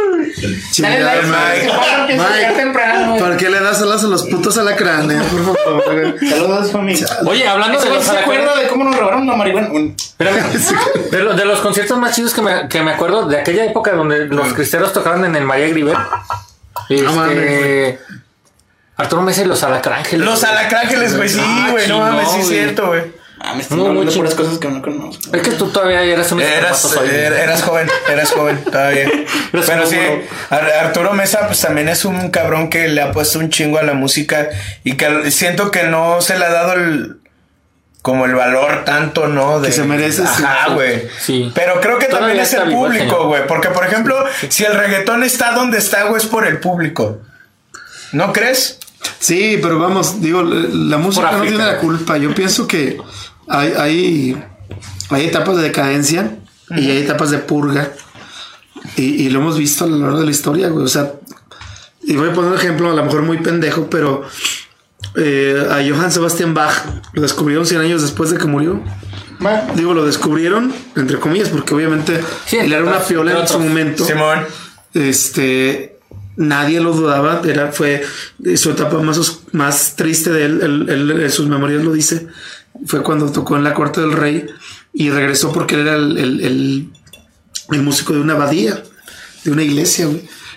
Dale 0.78 1.00
like, 1.04 1.28
Mike. 1.28 2.18
Mike, 2.18 2.54
temprano. 2.56 3.18
¿Por 3.18 3.38
qué 3.38 3.50
le 3.50 3.60
das 3.60 3.82
alas 3.82 4.04
a 4.04 4.08
los 4.08 4.24
putos 4.28 4.58
alacranes? 4.58 5.24
Por 5.24 5.58
favor. 5.58 6.16
Saludos, 6.30 6.72
familia. 6.72 7.08
Oye, 7.26 7.48
hablando 7.48 7.78
¿Ese 7.80 7.90
de 7.90 7.96
los 7.96 8.04
se 8.04 8.12
acuerda 8.18 8.42
alacranes, 8.44 8.64
de 8.64 8.70
cómo 8.70 8.84
nos 8.86 8.96
robaron 8.98 9.28
la 9.28 9.36
marihuana? 9.36 9.70
De, 11.12 11.20
lo- 11.24 11.34
de 11.34 11.46
los 11.46 11.60
conciertos 11.60 11.98
más 11.98 12.16
chidos 12.16 12.34
que 12.34 12.42
me, 12.42 12.68
que 12.70 12.82
me 12.84 12.92
acuerdo 12.92 13.26
de 13.28 13.40
aquella 13.40 13.66
época 13.66 13.92
donde 13.94 14.26
los 14.28 14.54
cristeros 14.54 14.94
tocaban 14.94 15.26
en 15.26 15.36
el 15.36 15.44
María 15.46 15.68
Griver. 15.70 15.98
Este, 16.90 18.00
Arturo 18.98 19.22
Mesa 19.24 19.42
y 19.42 19.46
los 19.46 19.64
Alacrángeles. 19.64 20.26
Los 20.26 20.44
alacrángeles, 20.44 21.16
güey, 21.18 21.30
sí, 21.30 21.40
Ah, 21.44 21.68
güey, 21.72 21.88
no 21.88 22.00
mames, 22.00 22.30
sí 22.32 22.40
es 22.42 22.48
cierto, 22.48 22.88
güey. 22.88 23.21
Ah, 23.44 23.54
me 23.56 23.62
están 23.64 23.80
hablando 23.80 24.04
chido. 24.04 24.16
puras 24.22 24.36
cosas 24.36 24.60
que 24.60 24.68
no 24.68 24.82
conozco. 24.82 25.36
Es 25.36 25.42
que 25.42 25.52
tú 25.52 25.70
todavía 25.70 26.04
eras 26.04 26.32
un 26.32 26.42
Eras, 26.42 26.96
er- 26.96 27.34
eras 27.34 27.64
joven, 27.64 27.90
eras 28.08 28.32
joven, 28.32 28.64
todavía. 28.64 29.10
Pero 29.52 29.86
sí, 29.88 29.98
Arturo 30.50 31.14
Mesa, 31.14 31.48
pues 31.48 31.60
también 31.62 31.90
es 31.90 32.06
un 32.06 32.30
cabrón 32.30 32.70
que 32.70 32.88
le 32.88 33.02
ha 33.02 33.12
puesto 33.12 33.40
un 33.40 33.50
chingo 33.50 33.80
a 33.80 33.84
la 33.84 33.94
música 33.94 34.48
y 34.84 34.94
que 34.94 35.32
siento 35.32 35.72
que 35.72 35.84
no 35.84 36.22
se 36.22 36.38
le 36.38 36.46
ha 36.46 36.52
dado 36.52 36.74
el. 36.74 37.18
Como 38.04 38.26
el 38.26 38.34
valor 38.34 38.84
tanto, 38.84 39.28
¿no? 39.28 39.60
De, 39.60 39.68
Que 39.68 39.74
se 39.76 39.84
merece. 39.84 40.24
Ajá, 40.24 40.74
güey. 40.74 41.08
Sí. 41.20 41.52
Pero 41.54 41.80
creo 41.82 42.00
que 42.00 42.08
Todavía 42.08 42.30
también 42.30 42.40
es 42.46 42.54
el 42.54 42.72
público, 42.72 43.28
güey. 43.28 43.46
Porque, 43.46 43.70
por 43.70 43.86
ejemplo, 43.86 44.24
si 44.50 44.64
el 44.66 44.74
reggaetón 44.74 45.24
está 45.24 45.52
donde 45.52 45.78
está, 45.78 46.06
güey, 46.06 46.20
es 46.20 46.26
por 46.28 46.48
el 46.48 46.60
público. 46.60 47.22
¿No 48.12 48.34
crees? 48.34 48.80
Sí, 49.20 49.60
pero 49.62 49.78
vamos, 49.78 50.20
digo, 50.20 50.42
la 50.42 50.98
música 50.98 51.28
Por 51.30 51.32
no 51.34 51.44
África. 51.44 51.58
tiene 51.58 51.72
la 51.74 51.78
culpa. 51.78 52.18
Yo 52.18 52.34
pienso 52.34 52.68
que 52.68 52.98
hay, 53.52 53.74
hay, 53.78 54.44
hay 55.10 55.26
etapas 55.26 55.58
de 55.58 55.64
decadencia 55.64 56.38
y 56.70 56.90
hay 56.90 56.98
etapas 57.00 57.32
de 57.32 57.38
purga. 57.40 57.92
Y, 58.96 59.04
y 59.26 59.30
lo 59.30 59.40
hemos 59.42 59.58
visto 59.58 59.84
a 59.86 59.88
lo 59.88 59.98
largo 59.98 60.20
de 60.20 60.26
la 60.26 60.32
historia, 60.32 60.70
güey. 60.70 60.86
O 60.86 60.90
sea, 60.90 61.14
y 62.04 62.16
voy 62.16 62.30
a 62.30 62.34
poner 62.34 62.52
un 62.52 62.58
ejemplo, 62.58 62.90
a 62.92 62.96
lo 62.96 63.04
mejor 63.06 63.22
muy 63.24 63.38
pendejo, 63.38 63.90
pero 63.90 64.24
eh, 65.16 65.68
a 65.70 65.76
Johann 65.88 66.12
Sebastian 66.12 66.54
Bach 66.54 66.74
lo 67.14 67.22
descubrieron 67.22 67.66
100 67.66 67.82
años 67.82 68.02
después 68.02 68.32
de 68.32 68.38
que 68.38 68.46
murió. 68.46 68.82
Bueno, 69.40 69.60
Digo, 69.76 69.94
lo 69.94 70.06
descubrieron, 70.06 70.74
entre 70.96 71.18
comillas, 71.20 71.50
porque 71.50 71.74
obviamente 71.74 72.22
Sí, 72.46 72.58
él 72.58 72.72
era 72.72 72.84
una 72.84 73.00
piola 73.00 73.40
en 73.42 73.48
su 73.48 73.60
momento. 73.60 74.06
Simón. 74.06 74.40
Este, 74.94 75.98
nadie 76.38 76.80
lo 76.80 76.94
dudaba, 76.94 77.42
era, 77.46 77.72
fue 77.72 78.04
su 78.56 78.72
etapa 78.72 79.00
más, 79.00 79.40
más 79.52 79.96
triste 79.96 80.32
de 80.32 80.46
él, 80.46 80.60
él- 80.90 81.12
él 81.22 81.32
sus 81.32 81.48
memorias 81.48 81.84
lo 81.84 81.92
dice, 81.94 82.28
fue 82.86 83.04
cuando 83.04 83.32
tocó 83.32 83.56
en 83.58 83.64
la 83.64 83.74
corte 83.74 84.02
del 84.02 84.14
rey 84.14 84.46
y 84.94 85.10
regresó 85.10 85.52
porque 85.52 85.76
él 85.76 85.82
era 85.82 85.96
el, 85.96 86.18
el- 86.18 86.90
músico 87.84 88.14
de 88.14 88.20
una 88.20 88.34
abadía, 88.34 88.84
de 89.44 89.52
una 89.52 89.64
iglesia. 89.64 90.08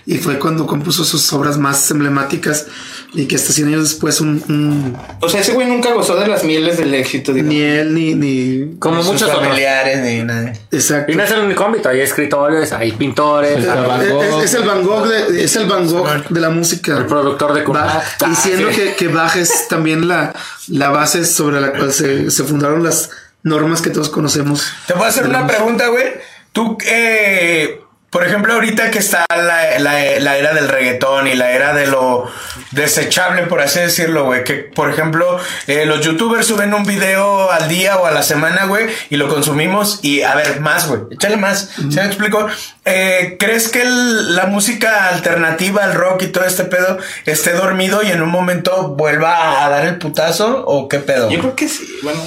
Y 0.05 0.17
fue 0.17 0.37
cuando 0.37 0.67
compuso 0.67 1.03
sus 1.03 1.31
obras 1.33 1.57
más 1.57 1.89
emblemáticas 1.89 2.67
y 3.15 3.27
que 3.27 3.35
hasta 3.37 3.53
100 3.53 3.69
años 3.69 3.83
después 3.89 4.19
un, 4.21 4.43
un- 4.49 4.97
o 5.21 5.29
sea, 5.29 5.39
ese 5.41 5.53
güey 5.53 5.67
nunca 5.67 5.93
gozó 5.93 6.15
de 6.17 6.27
las 6.27 6.43
mieles 6.43 6.77
del 6.77 6.93
éxito. 6.93 7.31
digo. 7.33 7.47
ni 7.47 7.61
él 7.61 7.93
ni, 7.93 8.13
ni 8.13 8.77
Como 8.77 8.97
Sus 9.01 9.13
muchos 9.13 9.29
otros. 9.29 9.41
familiares 9.43 10.01
ni 10.03 10.23
nada. 10.23 10.53
exacto. 10.71 11.11
Y 11.11 11.15
no 11.15 11.23
es 11.23 11.31
el 11.31 11.39
único 11.39 11.63
ámbito, 11.63 11.89
hay 11.89 12.01
escritores, 12.01 12.71
hay 12.73 12.91
pintores, 12.91 13.65
Van 13.65 14.01
Es, 14.01 14.11
Gogh. 14.11 14.23
es- 14.23 14.43
es 14.45 14.53
el 14.55 14.63
Van 14.67 14.83
Gogh 14.85 15.07
de, 15.07 15.43
es 15.43 15.55
el 15.55 15.65
Van 15.67 15.87
Gogh 15.87 16.27
de 16.29 16.39
la 16.41 16.49
música. 16.49 16.97
el 16.97 17.05
productor 17.05 17.53
de 17.53 17.63
Bach, 17.63 18.03
diciendo 18.27 18.67
Ah, 18.69 18.73
sí. 18.73 18.81
que, 18.81 18.95
que 18.95 19.07
Bach 19.07 19.35
es 19.37 19.67
también 19.69 20.07
la, 20.07 20.33
la 20.67 20.89
base 20.89 21.23
sobre 21.25 21.61
la 21.61 21.71
cual 21.71 21.93
se, 21.93 22.29
se 22.31 22.43
fundaron 22.43 22.83
las 22.83 23.09
normas 23.43 23.81
que 23.81 23.91
todos 23.91 24.09
conocemos. 24.09 24.65
Te 24.87 24.93
puedo 24.93 25.05
hacer 25.05 25.23
de 25.23 25.29
la 25.29 25.37
una 25.37 25.43
música. 25.45 25.57
pregunta, 25.63 25.87
güey. 25.87 26.05
Tú, 26.51 26.77
eh, 26.85 27.79
por 28.15 28.25
ejemplo, 28.25 28.53
ahorita 28.53 28.91
que 28.91 28.99
está 28.99 29.25
la, 29.29 29.77
la- 29.79 30.19
la 30.21 30.37
era 30.37 30.53
del 30.53 30.69
reggaetón 30.69 31.27
y 31.27 31.33
la 31.35 31.51
era 31.51 31.73
de 31.73 31.85
lo 31.87 32.31
desechable, 32.71 33.43
por 33.47 33.59
así 33.59 33.79
decirlo, 33.79 34.23
güey. 34.23 34.45
Que, 34.45 34.53
por 34.55 34.89
ejemplo, 34.89 35.37
eh, 35.67 35.85
los 35.85 35.99
youtubers 35.99 36.47
suben 36.47 36.73
un 36.73 36.85
video 36.85 37.51
al 37.51 37.67
día 37.67 37.97
o 37.97 38.05
a 38.05 38.11
la 38.11 38.23
semana, 38.23 38.67
güey, 38.67 38.85
y 39.09 39.17
lo 39.17 39.27
consumimos 39.27 39.99
y, 40.01 40.21
a 40.21 40.33
ver, 40.33 40.61
más, 40.61 40.87
güey. 40.87 41.01
Échale 41.11 41.35
más. 41.35 41.71
¿Se 41.75 41.99
me 41.99 42.05
explico? 42.05 42.47
Eh, 42.85 43.35
¿Crees 43.37 43.67
que 43.67 43.81
el- 43.81 44.33
la 44.33 44.45
música 44.45 45.09
alternativa, 45.09 45.83
el 45.83 45.93
rock 45.93 46.23
y 46.23 46.27
todo 46.27 46.45
este 46.45 46.63
pedo 46.63 46.97
esté 47.25 47.51
dormido 47.51 48.01
y 48.01 48.11
en 48.11 48.21
un 48.21 48.29
momento 48.29 48.95
vuelva 48.97 49.65
a 49.65 49.69
dar 49.69 49.85
el 49.85 49.97
putazo? 49.97 50.63
¿O 50.65 50.87
qué 50.87 50.99
pedo? 50.99 51.29
Yo 51.29 51.39
creo 51.39 51.55
que 51.57 51.67
sí. 51.67 51.85
Bueno, 52.01 52.21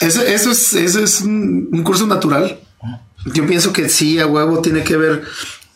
Eso, 0.00 0.22
eso 0.22 0.50
es, 0.52 0.72
eso 0.72 1.04
es 1.04 1.20
un, 1.20 1.68
un 1.70 1.82
curso 1.84 2.06
natural. 2.06 2.58
Yo 3.26 3.46
pienso 3.46 3.72
que 3.72 3.88
sí, 3.88 4.18
a 4.18 4.26
huevo 4.26 4.60
tiene 4.60 4.82
que 4.82 4.94
haber 4.94 5.22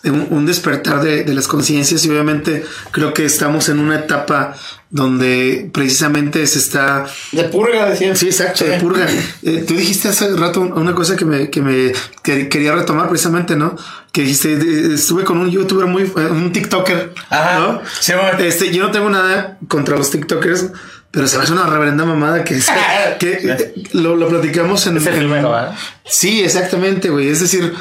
un, 0.04 0.26
un 0.30 0.46
despertar 0.46 1.02
de, 1.02 1.24
de 1.24 1.34
las 1.34 1.46
conciencias 1.48 2.04
y 2.04 2.10
obviamente 2.10 2.64
creo 2.90 3.14
que 3.14 3.24
estamos 3.24 3.68
en 3.68 3.78
una 3.78 3.96
etapa 4.00 4.54
donde 4.90 5.70
precisamente 5.72 6.46
se 6.46 6.58
está 6.58 7.06
de 7.32 7.44
purga, 7.44 7.86
decía. 7.90 8.14
Sí, 8.14 8.26
exacto, 8.26 8.64
de 8.64 8.78
purga. 8.78 9.06
Eh, 9.42 9.64
tú 9.66 9.74
dijiste 9.74 10.08
hace 10.08 10.34
rato 10.36 10.60
una 10.62 10.94
cosa 10.94 11.16
que 11.16 11.24
me, 11.26 11.50
que 11.50 11.60
me 11.60 11.92
que 12.22 12.48
quería 12.48 12.74
retomar 12.74 13.08
precisamente, 13.10 13.56
¿no? 13.56 13.76
Que 14.12 14.22
dijiste, 14.22 14.56
de- 14.56 14.94
estuve 14.94 15.24
con 15.24 15.38
un 15.38 15.50
youtuber 15.50 15.86
muy, 15.86 16.02
eh, 16.04 16.28
un 16.30 16.50
TikToker, 16.52 17.12
Ajá. 17.28 17.58
¿no? 17.58 17.80
Sí, 18.00 18.12
bueno. 18.12 18.38
Este, 18.38 18.72
yo 18.72 18.84
no 18.84 18.90
tengo 18.90 19.10
nada 19.10 19.58
contra 19.68 19.96
los 19.98 20.10
TikTokers, 20.10 20.68
pero 21.14 21.26
se 21.28 21.38
me 21.38 21.44
hace 21.44 21.52
una 21.52 21.66
reverenda 21.66 22.04
mamada 22.04 22.44
que, 22.44 22.56
es- 22.56 22.68
que 23.18 23.32
eh, 23.42 23.74
lo, 23.92 24.16
lo 24.16 24.28
platicamos 24.28 24.86
en, 24.88 24.96
Es 24.98 25.06
el 25.06 25.14
en- 25.14 25.18
primero, 25.20 25.50
¿verdad? 25.52 25.74
Sí, 26.04 26.42
exactamente, 26.42 27.08
güey. 27.08 27.28
Es 27.28 27.40
decir, 27.40 27.72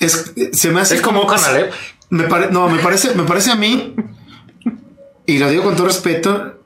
es, 0.00 0.32
se 0.52 0.70
me 0.70 0.80
hace 0.80 0.96
Es 0.96 1.00
como 1.00 1.22
un 1.22 1.26
Conalep. 1.28 1.72
Me 2.10 2.24
pare- 2.24 2.50
no, 2.50 2.68
me 2.68 2.78
parece, 2.80 3.14
me 3.14 3.22
parece 3.22 3.50
a 3.52 3.54
mí, 3.56 3.94
y 5.26 5.38
lo 5.38 5.48
digo 5.48 5.62
con 5.62 5.76
todo 5.76 5.86
respeto, 5.86 6.58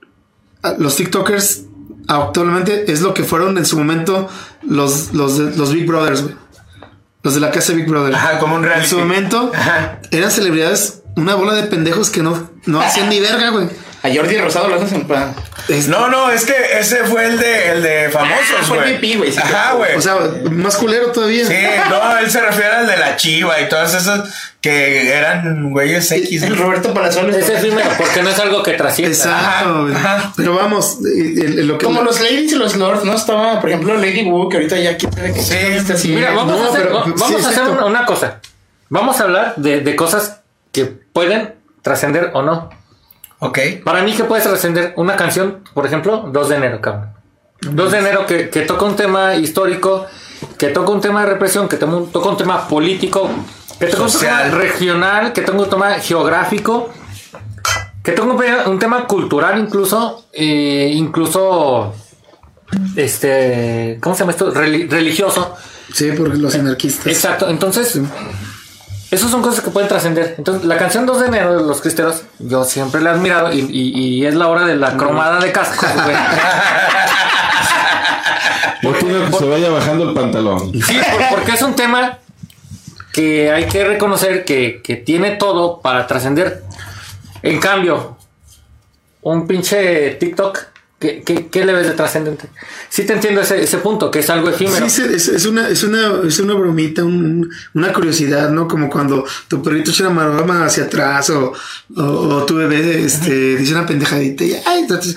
los 0.79 0.97
TikTokers 0.97 1.65
actualmente 2.09 2.91
es 2.91 3.01
lo 3.01 3.15
que 3.15 3.23
fueron 3.25 3.57
en 3.59 3.65
su 3.65 3.77
momento 3.79 4.29
los, 4.63 5.13
los, 5.13 5.39
los 5.39 5.73
Big 5.73 5.87
Brothers, 5.87 6.23
güey. 6.23 6.35
Los 7.23 7.35
de 7.35 7.41
la 7.41 7.51
casa 7.51 7.73
Big 7.73 7.87
Brother. 7.89 8.15
Ajá, 8.15 8.39
como 8.39 8.55
un 8.55 8.63
En 8.63 8.69
reality. 8.69 8.89
su 8.89 8.99
momento 8.99 9.51
Ajá. 9.55 10.01
eran 10.13 10.31
celebridades, 10.31 11.03
una 11.17 11.35
bola 11.35 11.55
de 11.55 11.65
pendejos 11.65 12.09
que 12.11 12.23
no, 12.23 12.51
no 12.67 12.81
hacían 12.81 13.09
ni 13.09 13.19
verga, 13.21 13.51
güey. 13.51 13.69
A 14.07 14.15
Jordi 14.15 14.37
Rosado 14.39 14.69
lo 14.69 14.77
hacen 14.81 15.07
para. 15.07 15.35
Es- 15.69 15.89
No, 15.89 16.09
no, 16.09 16.31
es 16.31 16.45
que 16.45 16.55
ese 16.79 17.05
fue 17.05 17.27
el 17.27 17.39
de, 17.39 17.69
el 17.73 17.83
de 17.83 18.07
Ah, 18.07 18.11
famosos, 18.11 18.67
fue 18.67 18.77
güey. 18.79 18.91
el 18.95 19.01
pipí, 19.01 19.17
güey, 19.17 19.33
sí, 19.33 19.39
Ajá, 19.43 19.73
güey. 19.73 19.97
O 19.97 20.01
sea, 20.01 20.17
más 20.51 20.77
culero 20.77 21.11
todavía. 21.13 21.45
Sí, 21.47 21.57
no, 21.91 22.19
él 22.19 22.31
se 22.31 22.41
refiere 22.41 22.71
al 22.73 22.87
de 22.87 22.97
la 22.97 23.17
chiva 23.17 23.61
y 23.61 23.69
todas 23.69 23.95
esas 23.95 24.53
que 24.61 25.13
eran 25.13 25.71
güeyes 25.73 26.11
X. 26.13 26.43
El 26.43 26.51
güey. 26.51 26.61
Roberto 26.63 26.95
Palazuelos. 26.95 27.35
Es 27.37 27.49
efímero 27.49 27.89
porque 27.99 28.23
no 28.23 28.29
es 28.31 28.39
algo 28.39 28.63
que 28.63 28.73
trascienda. 28.75 29.15
Exacto. 29.17 29.83
güey. 29.83 29.95
ajá. 29.95 30.33
Pero 30.37 30.55
vamos, 30.55 30.99
eh, 31.05 31.35
el- 31.45 31.59
el- 31.61 31.67
lo 31.67 31.79
que 31.79 31.87
Como 31.87 32.03
los 32.03 32.21
ladies 32.21 32.53
y 32.53 32.55
los 32.57 32.77
lords, 32.77 33.05
¿no? 33.05 33.15
Estaba, 33.15 33.61
por 33.61 33.69
ejemplo, 33.71 33.95
Lady 33.97 34.23
Wu, 34.25 34.49
que 34.49 34.59
ahorita 34.59 34.77
ya 34.79 34.97
quiere 34.97 35.33
que 35.33 35.41
Sí. 35.43 35.55
está 35.59 35.95
así. 35.95 36.09
Mira, 36.09 36.33
vamos 36.33 36.57
No, 36.59 36.65
a 36.65 36.69
hacer, 36.69 36.83
pero- 36.89 37.05
sí, 37.05 37.13
vamos 37.17 37.45
a 37.45 37.49
hacer 37.49 37.63
una, 37.65 37.85
una 37.87 38.07
cosa. 38.07 38.41
Vamos 38.89 39.21
a 39.21 39.25
hablar 39.25 39.55
de, 39.57 39.81
de 39.81 39.97
cosas 39.97 40.41
que 40.71 40.85
pueden 40.85 41.55
trascender 41.83 42.31
o 42.35 42.43
no. 42.43 42.71
Ok. 43.39 43.59
Para 43.85 44.03
mí, 44.03 44.13
que 44.15 44.25
puede 44.25 44.43
trascender? 44.43 44.95
Una 44.97 45.17
canción, 45.17 45.63
por 45.75 45.87
ejemplo, 45.87 46.29
2 46.33 46.49
de 46.49 46.57
enero, 46.57 46.81
cabrón. 46.81 47.13
2 47.61 47.93
de 47.93 47.99
enero 47.99 48.27
que, 48.27 48.49
que 48.51 48.63
toca 48.63 48.85
un 48.85 48.97
tema 48.97 49.35
histórico, 49.35 50.07
que 50.59 50.69
toca 50.69 50.91
un 50.93 51.01
tema 51.01 51.23
de 51.23 51.33
represión, 51.33 51.69
que 51.69 51.77
toca 51.77 51.95
un, 51.97 52.11
toca 52.13 52.29
un 52.29 52.37
tema 52.37 52.69
político, 52.69 53.29
que 53.79 53.87
toca 53.87 54.05
un 54.05 54.13
tema 54.13 54.43
regional, 54.51 55.33
que 55.33 55.43
toca 55.43 55.59
un 55.59 55.69
tema 55.71 55.95
geográfico, 55.95 56.91
que 58.03 58.13
toca 58.13 58.69
un, 58.69 58.79
tema 58.79 59.07
cultural 59.07 59.59
incluso, 59.59 60.27
eh, 60.33 60.91
incluso, 60.95 61.95
este, 62.95 63.99
¿cómo 64.01 64.15
se 64.15 64.21
llama 64.21 64.33
esto? 64.33 64.53
Reli- 64.53 64.89
religioso. 64.89 65.55
Sí, 65.93 66.13
porque 66.17 66.37
los 66.39 66.55
anarquistas. 66.55 67.07
Exacto, 67.07 67.49
entonces, 67.49 67.99
esas 69.17 69.31
son 69.31 69.43
cosas 69.43 69.63
que 69.65 69.71
pueden 69.71 69.89
trascender. 69.89 70.35
Entonces, 70.39 70.65
la 70.65 70.77
canción 70.79 71.07
2 71.07 71.21
de 71.21 71.27
enero 71.27 71.57
de 71.61 71.67
los 71.67 71.81
cristeros, 71.81 72.23
yo 72.39 72.65
siempre 72.65 73.01
la 73.01 73.11
he 73.11 73.13
admirado 73.15 73.53
y, 73.53 73.61
y- 73.61 73.99
y 74.21 74.27
es 74.27 74.35
la 74.35 74.49
hora 74.49 74.65
de 74.67 74.77
la 74.77 74.97
cromada 74.97 75.41
de 75.41 75.53
cascos, 75.53 75.89
güey. 76.05 76.17
Se 79.39 79.47
vaya 79.47 79.71
bajando 79.71 80.09
el 80.09 80.15
pantalón. 80.15 80.73
Sí, 80.83 80.99
por- 81.11 81.37
porque 81.39 81.53
es 81.53 81.63
un 81.63 81.75
tema 81.75 82.19
que 83.13 83.51
hay 83.51 83.67
que 83.67 83.85
reconocer 83.85 84.45
que, 84.45 84.81
que 84.83 84.97
tiene 84.97 85.33
todo 85.33 85.81
para 85.81 86.07
trascender. 86.07 86.63
En 87.43 87.59
cambio, 87.61 88.17
un 89.23 89.47
pinche 89.47 90.13
TikTok, 90.13 90.59
¿qué, 90.99 91.23
qué, 91.23 91.49
qué 91.49 91.65
le 91.65 91.73
ves 91.73 91.87
de 91.87 91.93
trascendente? 91.95 92.49
Sí 92.89 93.05
te 93.05 93.13
entiendo 93.13 93.41
ese, 93.43 93.63
ese 93.63 93.79
punto, 93.79 94.11
que 94.11 94.21
es 94.21 94.31
algo 94.31 94.49
efímero. 94.51 94.89
Sí, 94.89 95.03
es, 95.03 95.29
es 95.29 95.47
una, 95.47 95.69
es, 95.69 95.83
una, 95.83 96.21
es 96.27 96.39
una 96.39 96.55
bromita, 96.55 97.05
un- 97.05 97.51
una 97.75 97.93
curiosidad, 97.93 98.51
¿no? 98.51 98.67
Como 98.69 98.89
cuando 98.91 99.25
tu 99.49 99.63
perrito 99.63 99.91
echa 99.91 100.05
una 100.09 100.15
maroma 100.15 100.65
hacia 100.65 100.85
atrás 100.85 101.31
o, 101.31 101.53
o, 101.97 102.03
o 102.03 102.47
tu 102.47 102.55
bebé 102.57 103.05
este, 103.05 103.57
dice 103.57 103.73
una 103.75 103.87
pendejadita 103.87 104.45
y, 104.45 104.53
ay, 104.67 104.81
entonces- 104.81 105.17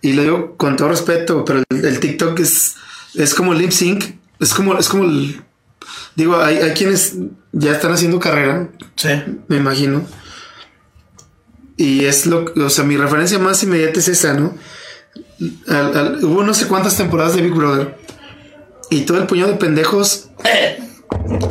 y 0.00 0.12
lo 0.14 0.22
digo 0.22 0.56
con 0.56 0.76
todo 0.76 0.88
respeto, 0.88 1.44
pero 1.44 1.62
el, 1.70 1.84
el 1.84 2.00
TikTok 2.00 2.38
es, 2.40 2.74
es 3.14 3.34
como 3.34 3.52
el 3.52 3.58
lip 3.60 3.70
sync, 3.70 4.04
es 4.40 4.52
como, 4.54 4.76
es 4.78 4.88
como 4.88 5.04
el... 5.04 5.40
Digo, 6.16 6.36
hay, 6.40 6.56
hay 6.58 6.72
quienes 6.72 7.14
ya 7.52 7.72
están 7.72 7.92
haciendo 7.92 8.18
carrera, 8.18 8.68
Sí. 8.96 9.08
me 9.48 9.56
imagino. 9.56 10.04
Y 11.76 12.04
es 12.04 12.26
lo 12.26 12.44
o 12.56 12.70
sea, 12.70 12.84
mi 12.84 12.96
referencia 12.96 13.38
más 13.38 13.62
inmediata 13.62 13.98
es 14.00 14.08
esa, 14.08 14.34
¿no? 14.34 14.54
Al- 15.68 15.96
al- 15.96 16.24
hubo 16.24 16.42
no 16.42 16.54
sé 16.54 16.66
cuántas 16.68 16.96
temporadas 16.96 17.34
de 17.36 17.42
Big 17.42 17.52
Brother. 17.52 17.96
Y 18.90 19.02
todo 19.02 19.18
el 19.18 19.26
puñado 19.26 19.50
de 19.52 19.56
pendejos. 19.58 20.28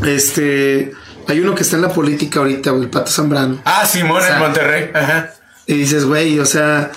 Este. 0.06 0.92
Hay 1.28 1.40
uno 1.40 1.56
que 1.56 1.62
está 1.64 1.76
en 1.76 1.84
la 1.84 1.90
política 1.90 2.40
ahorita, 2.40 2.72
el 2.72 2.90
Pato 2.90 3.12
Zambrano. 3.12 3.62
Ah, 3.64 3.86
Simón 3.86 4.22
en 4.28 4.40
Monterrey. 4.40 4.90
Ajá. 4.94 5.32
Y 5.68 5.76
dices, 5.76 6.06
güey, 6.06 6.40
o 6.40 6.46
sea, 6.46 6.92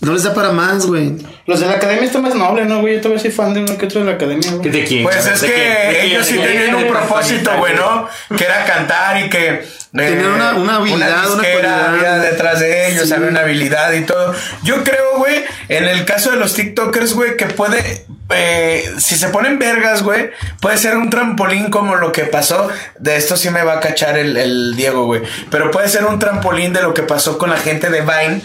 no 0.00 0.12
les 0.12 0.22
da 0.24 0.34
para 0.34 0.50
más, 0.52 0.86
güey. 0.86 1.12
Los 1.46 1.60
de 1.60 1.66
la 1.66 1.74
academia 1.74 2.04
están 2.04 2.22
más 2.22 2.34
nobles, 2.34 2.66
¿no, 2.66 2.80
güey? 2.80 2.96
Yo 2.96 3.00
todavía 3.00 3.22
soy 3.22 3.30
fan 3.30 3.54
de 3.54 3.60
uno 3.60 3.78
que 3.78 3.86
otro 3.86 4.00
de 4.00 4.06
la 4.06 4.12
academia, 4.12 4.50
güey. 4.52 4.70
¿De 4.70 4.84
quién? 4.84 5.02
Pues 5.04 5.26
es 5.26 5.40
¿De 5.40 5.46
que 5.48 6.04
ellos 6.06 6.26
sí 6.26 6.36
tenían 6.38 6.74
un 6.74 6.88
propósito, 6.88 7.50
güey, 7.58 7.74
¿no? 7.74 8.08
Que 8.36 8.44
era 8.44 8.64
cantar 8.64 9.24
y 9.24 9.28
que... 9.30 9.48
eh, 9.48 9.64
Tenían 9.92 10.26
una- 10.32 10.54
una 10.54 10.76
habilidad, 10.76 11.30
una 11.32 11.42
disquera 11.42 11.90
había 11.92 12.18
detrás 12.18 12.60
de 12.60 12.90
ellos, 12.90 13.08
Sí. 13.08 13.14
había 13.14 13.28
una 13.28 13.40
habilidad 13.40 13.92
y 13.92 14.02
todo. 14.04 14.34
Yo 14.62 14.82
creo, 14.82 15.18
güey, 15.18 15.44
en 15.68 15.84
el 15.84 16.04
caso 16.04 16.30
de 16.32 16.36
los 16.38 16.54
TikTokers, 16.54 17.14
güey, 17.14 17.36
que 17.36 17.46
puede... 17.46 18.04
eh, 18.30 18.90
si 18.98 19.16
se 19.16 19.28
ponen 19.28 19.58
vergas, 19.58 20.02
güey, 20.02 20.30
puede 20.60 20.76
ser 20.78 20.96
un 20.96 21.10
trampolín 21.10 21.70
como 21.70 21.94
lo 21.96 22.10
que 22.10 22.24
pasó. 22.24 22.68
De 22.98 23.16
esto 23.16 23.36
sí 23.36 23.50
me 23.50 23.62
va 23.62 23.74
a 23.74 23.80
cachar 23.80 24.18
el, 24.18 24.36
el 24.36 24.74
Diego, 24.76 25.04
güey. 25.06 25.22
Pero 25.50 25.70
puede 25.70 25.88
ser 25.88 26.04
un 26.06 26.18
trampolín 26.18 26.72
de 26.72 26.82
lo 26.82 26.92
que 26.94 27.02
pasó 27.02 27.38
con 27.38 27.50
la 27.50 27.58
gente 27.58 27.88
de 27.90 28.00
Vine. 28.00 28.40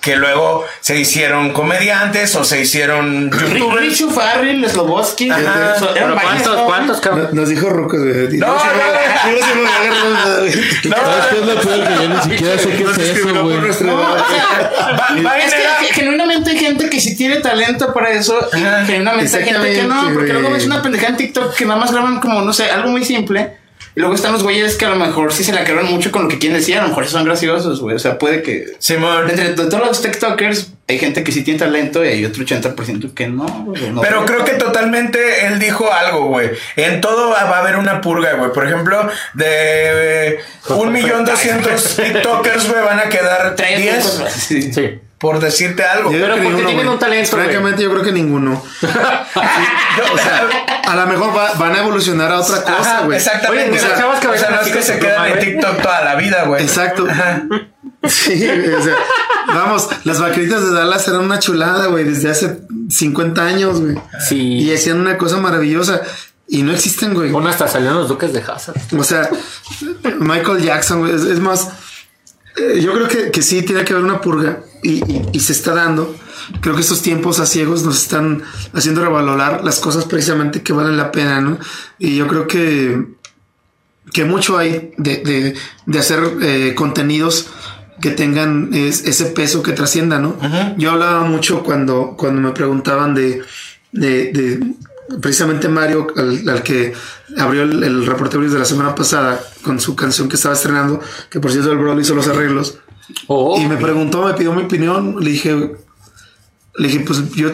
Que 0.00 0.16
luego 0.16 0.64
se 0.80 0.98
hicieron 0.98 1.52
comediantes 1.52 2.34
o 2.34 2.42
se 2.42 2.62
hicieron 2.62 3.30
youtubers. 3.30 3.80
Richu 3.82 4.10
Farrell, 4.10 4.66
Sloboski. 4.68 5.30
Ajá. 5.30 5.78
so- 5.78 5.94
eran 5.94 6.14
¿Pero 6.18 6.28
varios, 6.28 6.48
¿Cuántos, 6.64 7.00
cabrón? 7.00 7.28
No- 7.32 7.40
Nos 7.42 7.48
dijo 7.50 7.68
Ruco, 7.68 7.98
güey. 7.98 8.38
No, 8.38 8.46
no, 8.46 8.54
No, 8.54 8.60
¿Sabes 10.96 11.26
qué 11.30 11.38
es 11.38 11.46
lo 11.46 11.60
peor? 11.60 11.88
Que 11.88 11.94
yo 11.94 12.08
ni 12.08 12.22
siquiera 12.22 12.58
sé 12.58 12.68
qué 12.70 12.82
es 12.84 12.98
eso, 12.98 13.44
güey. 13.44 13.68
es 13.68 13.76
que 15.88 15.94
genuinamente 15.94 16.50
hay 16.50 16.58
gente 16.58 16.88
que 16.90 17.00
sí 17.00 17.16
tiene 17.16 17.36
talento 17.36 17.92
para 17.92 18.10
eso 18.10 18.38
y 18.54 18.58
genuinamente 18.86 19.36
hay 19.36 19.44
gente 19.44 19.72
que 19.74 19.82
no, 19.82 20.10
porque 20.14 20.32
luego 20.32 20.50
ves 20.50 20.66
una 20.66 20.82
pendejada 20.82 21.10
en 21.10 21.16
TikTok 21.16 21.54
que 21.54 21.64
nada 21.66 21.80
más 21.80 21.92
graban 21.92 22.20
como, 22.20 22.40
no 22.42 22.52
sé, 22.52 22.70
algo 22.70 22.90
muy 22.90 23.04
simple. 23.04 23.59
Y 23.96 24.00
luego 24.00 24.14
están 24.14 24.32
los 24.32 24.42
güeyes 24.42 24.76
que 24.76 24.84
a 24.84 24.90
lo 24.90 24.96
mejor 24.96 25.32
sí 25.32 25.42
se 25.42 25.52
la 25.52 25.64
crearon 25.64 25.90
mucho 25.90 26.12
con 26.12 26.22
lo 26.22 26.28
que 26.28 26.38
quieren 26.38 26.58
decir, 26.58 26.78
a 26.78 26.82
lo 26.82 26.88
mejor 26.88 27.06
son 27.08 27.24
graciosos, 27.24 27.80
güey. 27.80 27.96
O 27.96 27.98
sea, 27.98 28.18
puede 28.18 28.42
que... 28.42 28.66
Simón. 28.78 29.28
Entre 29.28 29.48
de 29.48 29.54
todos 29.54 29.80
los 29.80 30.00
TikTokers 30.00 30.72
hay 30.88 30.98
gente 30.98 31.22
que 31.22 31.32
sí 31.32 31.42
tiene 31.42 31.58
talento 31.58 32.04
y 32.04 32.08
hay 32.08 32.24
otro 32.24 32.44
80% 32.44 33.14
que 33.14 33.28
no, 33.28 33.46
güey. 33.64 33.90
no. 33.90 34.00
Pero 34.00 34.24
creo 34.24 34.44
que 34.44 34.52
totalmente 34.52 35.46
él 35.46 35.58
dijo 35.58 35.92
algo, 35.92 36.26
güey. 36.26 36.50
En 36.76 37.00
todo 37.00 37.30
va 37.30 37.40
a 37.40 37.58
haber 37.58 37.76
una 37.76 38.00
purga, 38.00 38.34
güey. 38.34 38.52
Por 38.52 38.66
ejemplo, 38.66 39.08
de 39.34 39.44
eh, 39.46 40.38
un 40.68 40.92
millón 40.92 41.24
doscientos 41.24 41.96
TikTokers, 42.02 42.68
güey, 42.68 42.84
van 42.84 42.98
a 42.98 43.08
quedar 43.08 43.54
Tres, 43.56 43.78
10 43.78 44.04
cosas 44.04 44.36
así. 44.36 44.72
Sí. 44.72 45.00
Por 45.20 45.38
decirte 45.38 45.84
algo. 45.84 46.10
Yo 46.10 46.18
Pero 46.18 46.34
que 46.34 46.40
porque 46.40 46.48
ninguno, 46.48 46.66
tienen 46.66 46.88
un 46.88 46.98
talento, 46.98 47.30
güey. 47.36 47.44
Francamente, 47.44 47.82
yo 47.82 47.90
creo 47.90 48.02
que 48.02 48.12
ninguno. 48.12 48.64
Yo- 48.82 50.14
o 50.14 50.18
sea, 50.18 50.48
A 50.88 50.96
lo 50.96 51.06
mejor 51.06 51.36
va- 51.36 51.52
van 51.54 51.74
a 51.76 51.78
evolucionar 51.80 52.32
a 52.32 52.40
otra 52.40 52.62
cosa, 52.64 53.02
güey. 53.02 53.18
exactamente. 53.18 53.70
Oye, 53.70 53.78
o 53.78 53.80
sea, 53.80 53.88
las 53.90 53.98
chavas 53.98 54.20
que 54.20 54.26
o 54.28 54.32
sea, 54.32 54.40
bailan 54.40 54.50
no 54.54 54.56
es 54.56 54.62
así 54.62 54.72
que 54.72 54.82
se 54.82 54.98
quedan 54.98 55.26
en. 55.28 55.38
TikTok 55.38 55.82
toda 55.82 56.04
la 56.04 56.14
vida, 56.16 56.44
güey. 56.46 56.62
Exacto. 56.62 57.06
Ajá. 57.08 57.42
Sí, 58.08 58.48
o 58.48 58.82
sea, 58.82 58.94
vamos, 59.48 59.88
las 60.04 60.18
vaqueritas 60.20 60.62
de 60.64 60.72
Dallas 60.72 61.06
eran 61.06 61.20
una 61.20 61.38
chulada, 61.38 61.86
güey, 61.88 62.04
desde 62.04 62.30
hace 62.30 62.60
50 62.88 63.42
años, 63.44 63.78
güey. 63.82 63.96
Sí. 64.26 64.38
Y 64.40 64.74
hacían 64.74 64.98
una 64.98 65.18
cosa 65.18 65.36
maravillosa. 65.36 66.00
Y 66.48 66.62
no 66.62 66.72
existen, 66.72 67.12
güey. 67.14 67.30
Uno 67.30 67.48
hasta 67.50 67.68
salió 67.68 67.90
en 67.90 67.96
los 67.96 68.08
duques 68.08 68.32
de 68.32 68.40
Hazard. 68.40 68.76
O 68.98 69.04
sea, 69.04 69.28
Michael 70.18 70.62
Jackson, 70.62 71.00
güey, 71.00 71.14
es, 71.14 71.22
es 71.22 71.38
más, 71.40 71.68
yo 72.80 72.92
creo 72.92 73.08
que, 73.08 73.30
que 73.30 73.42
sí 73.42 73.62
tiene 73.62 73.84
que 73.84 73.92
haber 73.92 74.04
una 74.04 74.20
purga 74.20 74.60
y, 74.82 75.02
y- 75.12 75.22
y 75.32 75.40
se 75.40 75.52
está 75.52 75.74
dando. 75.74 76.16
Creo 76.60 76.74
que 76.74 76.80
estos 76.80 77.02
tiempos 77.02 77.38
a 77.38 77.46
ciegos 77.46 77.84
nos 77.84 78.02
están 78.02 78.42
haciendo 78.72 79.02
revalorar 79.04 79.62
las 79.64 79.78
cosas 79.78 80.04
precisamente 80.06 80.62
que 80.62 80.72
valen 80.72 80.96
la 80.96 81.12
pena, 81.12 81.40
¿no? 81.40 81.58
Y 81.98 82.16
yo 82.16 82.26
creo 82.26 82.46
que, 82.46 83.04
que 84.12 84.24
mucho 84.24 84.58
hay 84.58 84.92
de, 84.96 85.18
de- 85.18 85.54
de 85.86 85.98
hacer 85.98 86.20
eh, 86.42 86.74
contenidos 86.74 87.48
que 88.00 88.10
tengan 88.10 88.70
es- 88.72 89.04
ese 89.04 89.26
peso 89.26 89.62
que 89.62 89.72
trascienda, 89.72 90.18
¿no? 90.18 90.36
Yo 90.78 90.90
hablaba 90.92 91.24
mucho 91.24 91.62
cuando, 91.62 92.14
cuando 92.16 92.40
me 92.40 92.50
preguntaban 92.52 93.14
de, 93.14 93.42
de 94.32 94.72
precisamente 95.20 95.68
Mario, 95.68 96.06
al, 96.16 96.48
al 96.48 96.62
que 96.62 96.92
abrió 97.38 97.62
el, 97.62 97.82
el 97.82 98.06
reportero 98.06 98.48
de 98.48 98.58
la 98.58 98.64
semana 98.64 98.94
pasada 98.94 99.40
con 99.62 99.80
su 99.80 99.96
canción 99.96 100.28
que 100.28 100.36
estaba 100.36 100.54
estrenando, 100.54 101.00
que 101.30 101.40
por 101.40 101.50
cierto 101.50 101.72
el 101.72 101.78
bro 101.78 101.98
hizo 101.98 102.14
los 102.14 102.28
arreglos, 102.28 102.78
Oh, 103.26 103.60
y 103.60 103.66
me 103.66 103.76
preguntó, 103.76 104.24
me 104.24 104.34
pidió 104.34 104.52
mi 104.52 104.62
opinión, 104.62 105.16
le 105.20 105.30
dije, 105.30 105.54
le 106.76 106.88
dije, 106.88 107.00
pues 107.00 107.30
yo, 107.32 107.50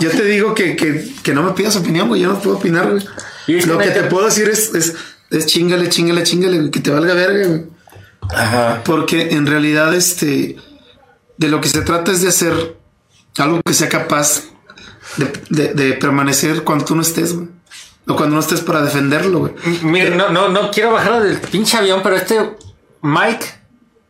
yo 0.00 0.10
te 0.10 0.24
digo 0.24 0.54
que, 0.54 0.76
que, 0.76 1.08
que 1.22 1.34
no 1.34 1.42
me 1.42 1.52
pidas 1.52 1.76
opinión, 1.76 2.08
güey, 2.08 2.22
yo 2.22 2.28
no 2.28 2.40
puedo 2.40 2.56
opinar, 2.56 2.90
güey. 2.90 3.04
Lo 3.66 3.78
que 3.78 3.90
te 3.90 4.04
puedo 4.04 4.26
decir 4.26 4.48
es, 4.48 4.74
es, 4.74 4.94
es 5.30 5.46
chingale, 5.46 5.88
chingale, 5.88 6.22
chingale, 6.22 6.70
que 6.70 6.80
te 6.80 6.90
valga 6.90 7.14
verga, 7.14 7.46
güey. 7.46 7.64
Ajá. 8.34 8.82
Porque 8.84 9.30
en 9.32 9.46
realidad, 9.46 9.94
este, 9.94 10.56
de 11.36 11.48
lo 11.48 11.60
que 11.60 11.68
se 11.68 11.82
trata 11.82 12.12
es 12.12 12.22
de 12.22 12.28
hacer 12.28 12.76
algo 13.38 13.60
que 13.62 13.74
sea 13.74 13.88
capaz 13.88 14.44
de, 15.16 15.32
de- 15.50 15.74
de 15.74 15.92
permanecer 15.94 16.62
cuando 16.64 16.84
tú 16.84 16.94
no 16.96 17.02
estés, 17.02 17.34
güey. 17.34 17.48
O 18.06 18.16
cuando 18.16 18.34
no 18.34 18.40
estés 18.40 18.60
para 18.60 18.82
defenderlo, 18.82 19.38
güey. 19.40 19.52
Mira, 19.82 20.14
no, 20.14 20.28
no, 20.28 20.48
no 20.48 20.70
quiero 20.70 20.92
bajar 20.92 21.22
del 21.22 21.38
pinche 21.38 21.76
avión, 21.78 22.00
pero 22.02 22.16
este 22.16 22.38
Mike 23.00 23.46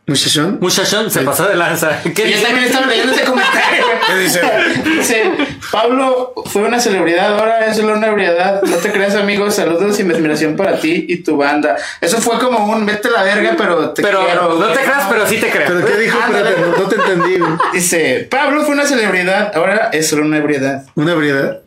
Muchachón. 0.07 0.59
Muchachón 0.61 1.09
se 1.09 1.21
pasó 1.21 1.47
de 1.47 1.55
lanza. 1.55 1.99
¿Qué 2.15 2.27
Y 2.27 2.33
yo 2.33 2.41
también 2.43 2.65
estaba 2.65 2.85
leyendo 2.85 3.11
ese 3.13 3.23
comentario. 3.23 3.85
¿Qué 4.05 4.15
dice? 4.17 4.41
Dice, 4.83 5.31
Pablo 5.71 6.33
fue 6.45 6.61
una 6.61 6.79
celebridad, 6.79 7.39
ahora 7.39 7.65
es 7.65 7.77
solo 7.77 7.93
una 7.93 8.07
ebriedad. 8.07 8.61
No 8.61 8.75
te 8.77 8.91
creas, 8.91 9.15
amigo. 9.15 9.49
Saludos 9.49 9.99
y 9.99 10.03
admiración 10.03 10.55
para 10.55 10.79
ti 10.79 11.05
y 11.09 11.23
tu 11.23 11.37
banda. 11.37 11.75
Eso 12.01 12.17
fue 12.17 12.37
como 12.37 12.65
un 12.71 12.85
vete 12.85 13.09
la 13.09 13.23
verga, 13.23 13.55
pero 13.57 13.89
te 13.93 14.03
Pero 14.03 14.23
quiero. 14.25 14.59
no 14.59 14.67
te 14.67 14.79
creas, 14.79 15.05
pero 15.09 15.25
sí 15.27 15.37
te 15.37 15.49
creo. 15.49 15.67
¿Pero 15.67 15.85
qué 15.85 15.97
dijo? 15.97 16.19
Espérate, 16.19 16.61
no, 16.61 16.77
no 16.83 16.87
te 16.87 16.95
entendí. 16.95 17.37
Dice, 17.73 18.27
Pablo 18.29 18.63
fue 18.63 18.75
una 18.75 18.85
celebridad, 18.85 19.51
ahora 19.55 19.89
es 19.91 20.07
solo 20.07 20.23
una 20.23 20.37
ebriedad. 20.37 20.85
Una 20.93 21.13
ebriedad. 21.13 21.61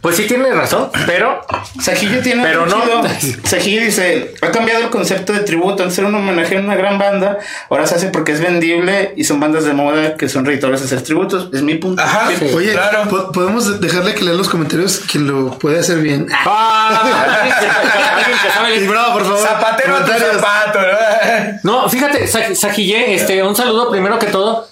Pues 0.00 0.16
sí 0.16 0.24
tiene 0.26 0.50
razón, 0.52 0.90
pero 1.06 1.40
Sajillo 1.80 2.20
tiene 2.22 2.42
Pero 2.42 2.64
un 2.64 2.68
no. 2.68 2.80
chido. 2.82 3.38
Sajillo 3.44 3.82
dice, 3.82 4.34
ha 4.42 4.50
cambiado 4.50 4.82
el 4.84 4.90
concepto 4.90 5.32
de 5.32 5.40
tributo. 5.40 5.82
Antes 5.82 5.98
era 5.98 6.08
un 6.08 6.14
homenaje 6.14 6.56
a 6.56 6.60
una 6.60 6.74
gran 6.76 6.98
banda, 6.98 7.38
ahora 7.70 7.86
se 7.86 7.94
hace 7.96 8.08
porque 8.08 8.32
es 8.32 8.40
vendible 8.40 9.14
y 9.16 9.24
son 9.24 9.40
bandas 9.40 9.64
de 9.64 9.72
moda 9.72 10.16
que 10.16 10.28
son 10.28 10.44
reditores 10.44 10.80
de 10.80 10.86
hacer 10.86 11.02
tributos. 11.02 11.48
Es 11.52 11.62
mi 11.62 11.74
punto. 11.76 12.02
Ajá. 12.02 12.28
Sí. 12.38 12.46
Oye, 12.54 12.72
Claro. 12.72 13.08
¿po- 13.08 13.32
¿podemos 13.32 13.80
dejarle 13.80 14.14
que 14.14 14.24
lea 14.24 14.34
los 14.34 14.48
comentarios 14.48 15.00
quien 15.10 15.26
lo 15.26 15.58
puede 15.58 15.80
hacer 15.80 15.98
bien? 15.98 16.26
Ah, 16.44 17.44
Y 18.76 18.86
bravo, 18.86 19.12
por 19.14 19.22
favor. 19.24 19.38
Zapatero 19.38 19.96
a 19.96 20.04
tu 20.04 20.12
zapato, 20.12 20.78
¿no? 20.80 20.86
No, 21.62 21.88
fíjate, 21.88 22.26
Sa- 22.26 22.54
Sajillé, 22.54 23.14
este, 23.14 23.42
un 23.42 23.54
saludo 23.56 23.90
primero 23.90 24.18
que 24.18 24.26
todo. 24.26 24.68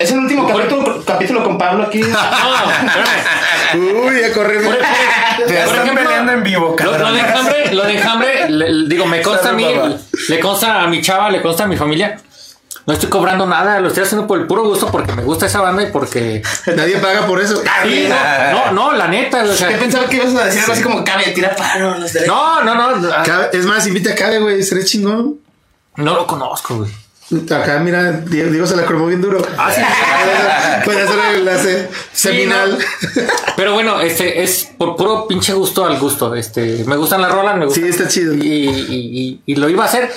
Es 0.00 0.12
el 0.12 0.18
último 0.20 0.46
capítulo, 0.46 1.02
capítulo 1.04 1.42
con 1.42 1.58
Pablo 1.58 1.84
aquí. 1.84 2.00
No. 3.74 3.80
Uy, 4.06 4.20
ya 4.20 4.32
corrimos. 4.32 4.74
Ya 4.76 5.44
Por 5.44 5.52
están 5.54 5.76
ejemplo, 5.82 6.04
peleando 6.04 6.32
en 6.32 6.42
vivo, 6.42 6.74
Lo, 6.82 6.98
lo 6.98 7.12
de 7.12 7.20
enjambre, 7.20 7.74
lo 7.74 7.84
de 7.84 7.92
enjambre, 7.98 8.48
le- 8.50 8.72
le- 8.72 8.88
digo, 8.88 9.04
me 9.06 9.20
consta 9.20 9.50
a 9.50 9.52
mí, 9.52 9.66
le 10.28 10.40
consta 10.40 10.82
a 10.82 10.86
mi 10.86 11.02
chava, 11.02 11.28
le 11.30 11.42
consta 11.42 11.64
a 11.64 11.66
mi 11.66 11.76
familia. 11.76 12.18
No 12.86 12.94
estoy 12.94 13.10
cobrando 13.10 13.44
nada, 13.44 13.78
lo 13.80 13.88
estoy 13.88 14.04
haciendo 14.04 14.26
por 14.26 14.38
el 14.38 14.46
puro 14.46 14.62
gusto 14.64 14.86
porque 14.90 15.12
me 15.12 15.22
gusta 15.22 15.44
esa 15.46 15.60
banda 15.60 15.82
y 15.82 15.86
porque. 15.92 16.40
Nadie 16.74 16.96
paga 16.96 17.26
por 17.26 17.42
eso. 17.42 17.60
Sí, 17.82 18.08
no, 18.08 18.52
no, 18.52 18.72
no, 18.72 18.92
la 18.92 19.08
neta, 19.08 19.42
o 19.44 19.52
sea. 19.52 19.70
Yo 19.72 19.78
pensaba 19.78 20.08
que 20.08 20.16
ibas 20.16 20.34
a 20.34 20.44
decir 20.46 20.60
algo 20.60 20.72
así 20.72 20.82
como 20.82 21.04
cabe, 21.04 21.24
tira 21.32 21.54
paro 21.54 21.98
los 21.98 22.10
derechos. 22.12 22.34
No, 22.34 22.62
no, 22.64 22.74
no. 22.96 23.08
ah, 23.12 23.22
Cabe- 23.26 23.50
Es 23.52 23.66
más, 23.66 23.86
invita 23.86 24.12
a 24.12 24.14
Cabe, 24.14 24.38
güey. 24.38 24.62
Seré 24.62 24.84
chingón. 24.84 25.40
No 25.96 26.14
lo 26.14 26.26
conozco, 26.26 26.76
güey. 26.78 26.90
Acá, 27.50 27.78
mira, 27.80 28.12
Diego, 28.12 28.50
Diego 28.50 28.66
se 28.66 28.74
la 28.76 28.84
cromó 28.84 29.06
bien 29.06 29.20
duro. 29.20 29.46
Ah, 29.58 29.70
sí. 29.74 29.80
Puede 30.84 31.02
hacer 31.02 31.18
el 31.30 31.34
enlace 31.40 31.88
seminal. 32.12 32.78
Pero 33.56 33.74
bueno, 33.74 34.00
este 34.00 34.42
es 34.42 34.68
por 34.78 34.96
puro 34.96 35.26
pinche 35.28 35.52
gusto 35.52 35.84
al 35.84 35.98
gusto. 35.98 36.34
Este, 36.34 36.84
me 36.86 36.96
gustan 36.96 37.20
las 37.20 37.30
rolas, 37.32 37.56
me 37.56 37.66
gustan. 37.66 37.84
Sí, 37.84 37.90
está 37.90 38.08
chido. 38.08 38.32
Y, 38.34 38.38
y- 38.40 38.86
y- 38.88 39.40
y 39.44 39.56
lo 39.56 39.68
iba 39.68 39.84
a 39.84 39.86
hacer. 39.88 40.10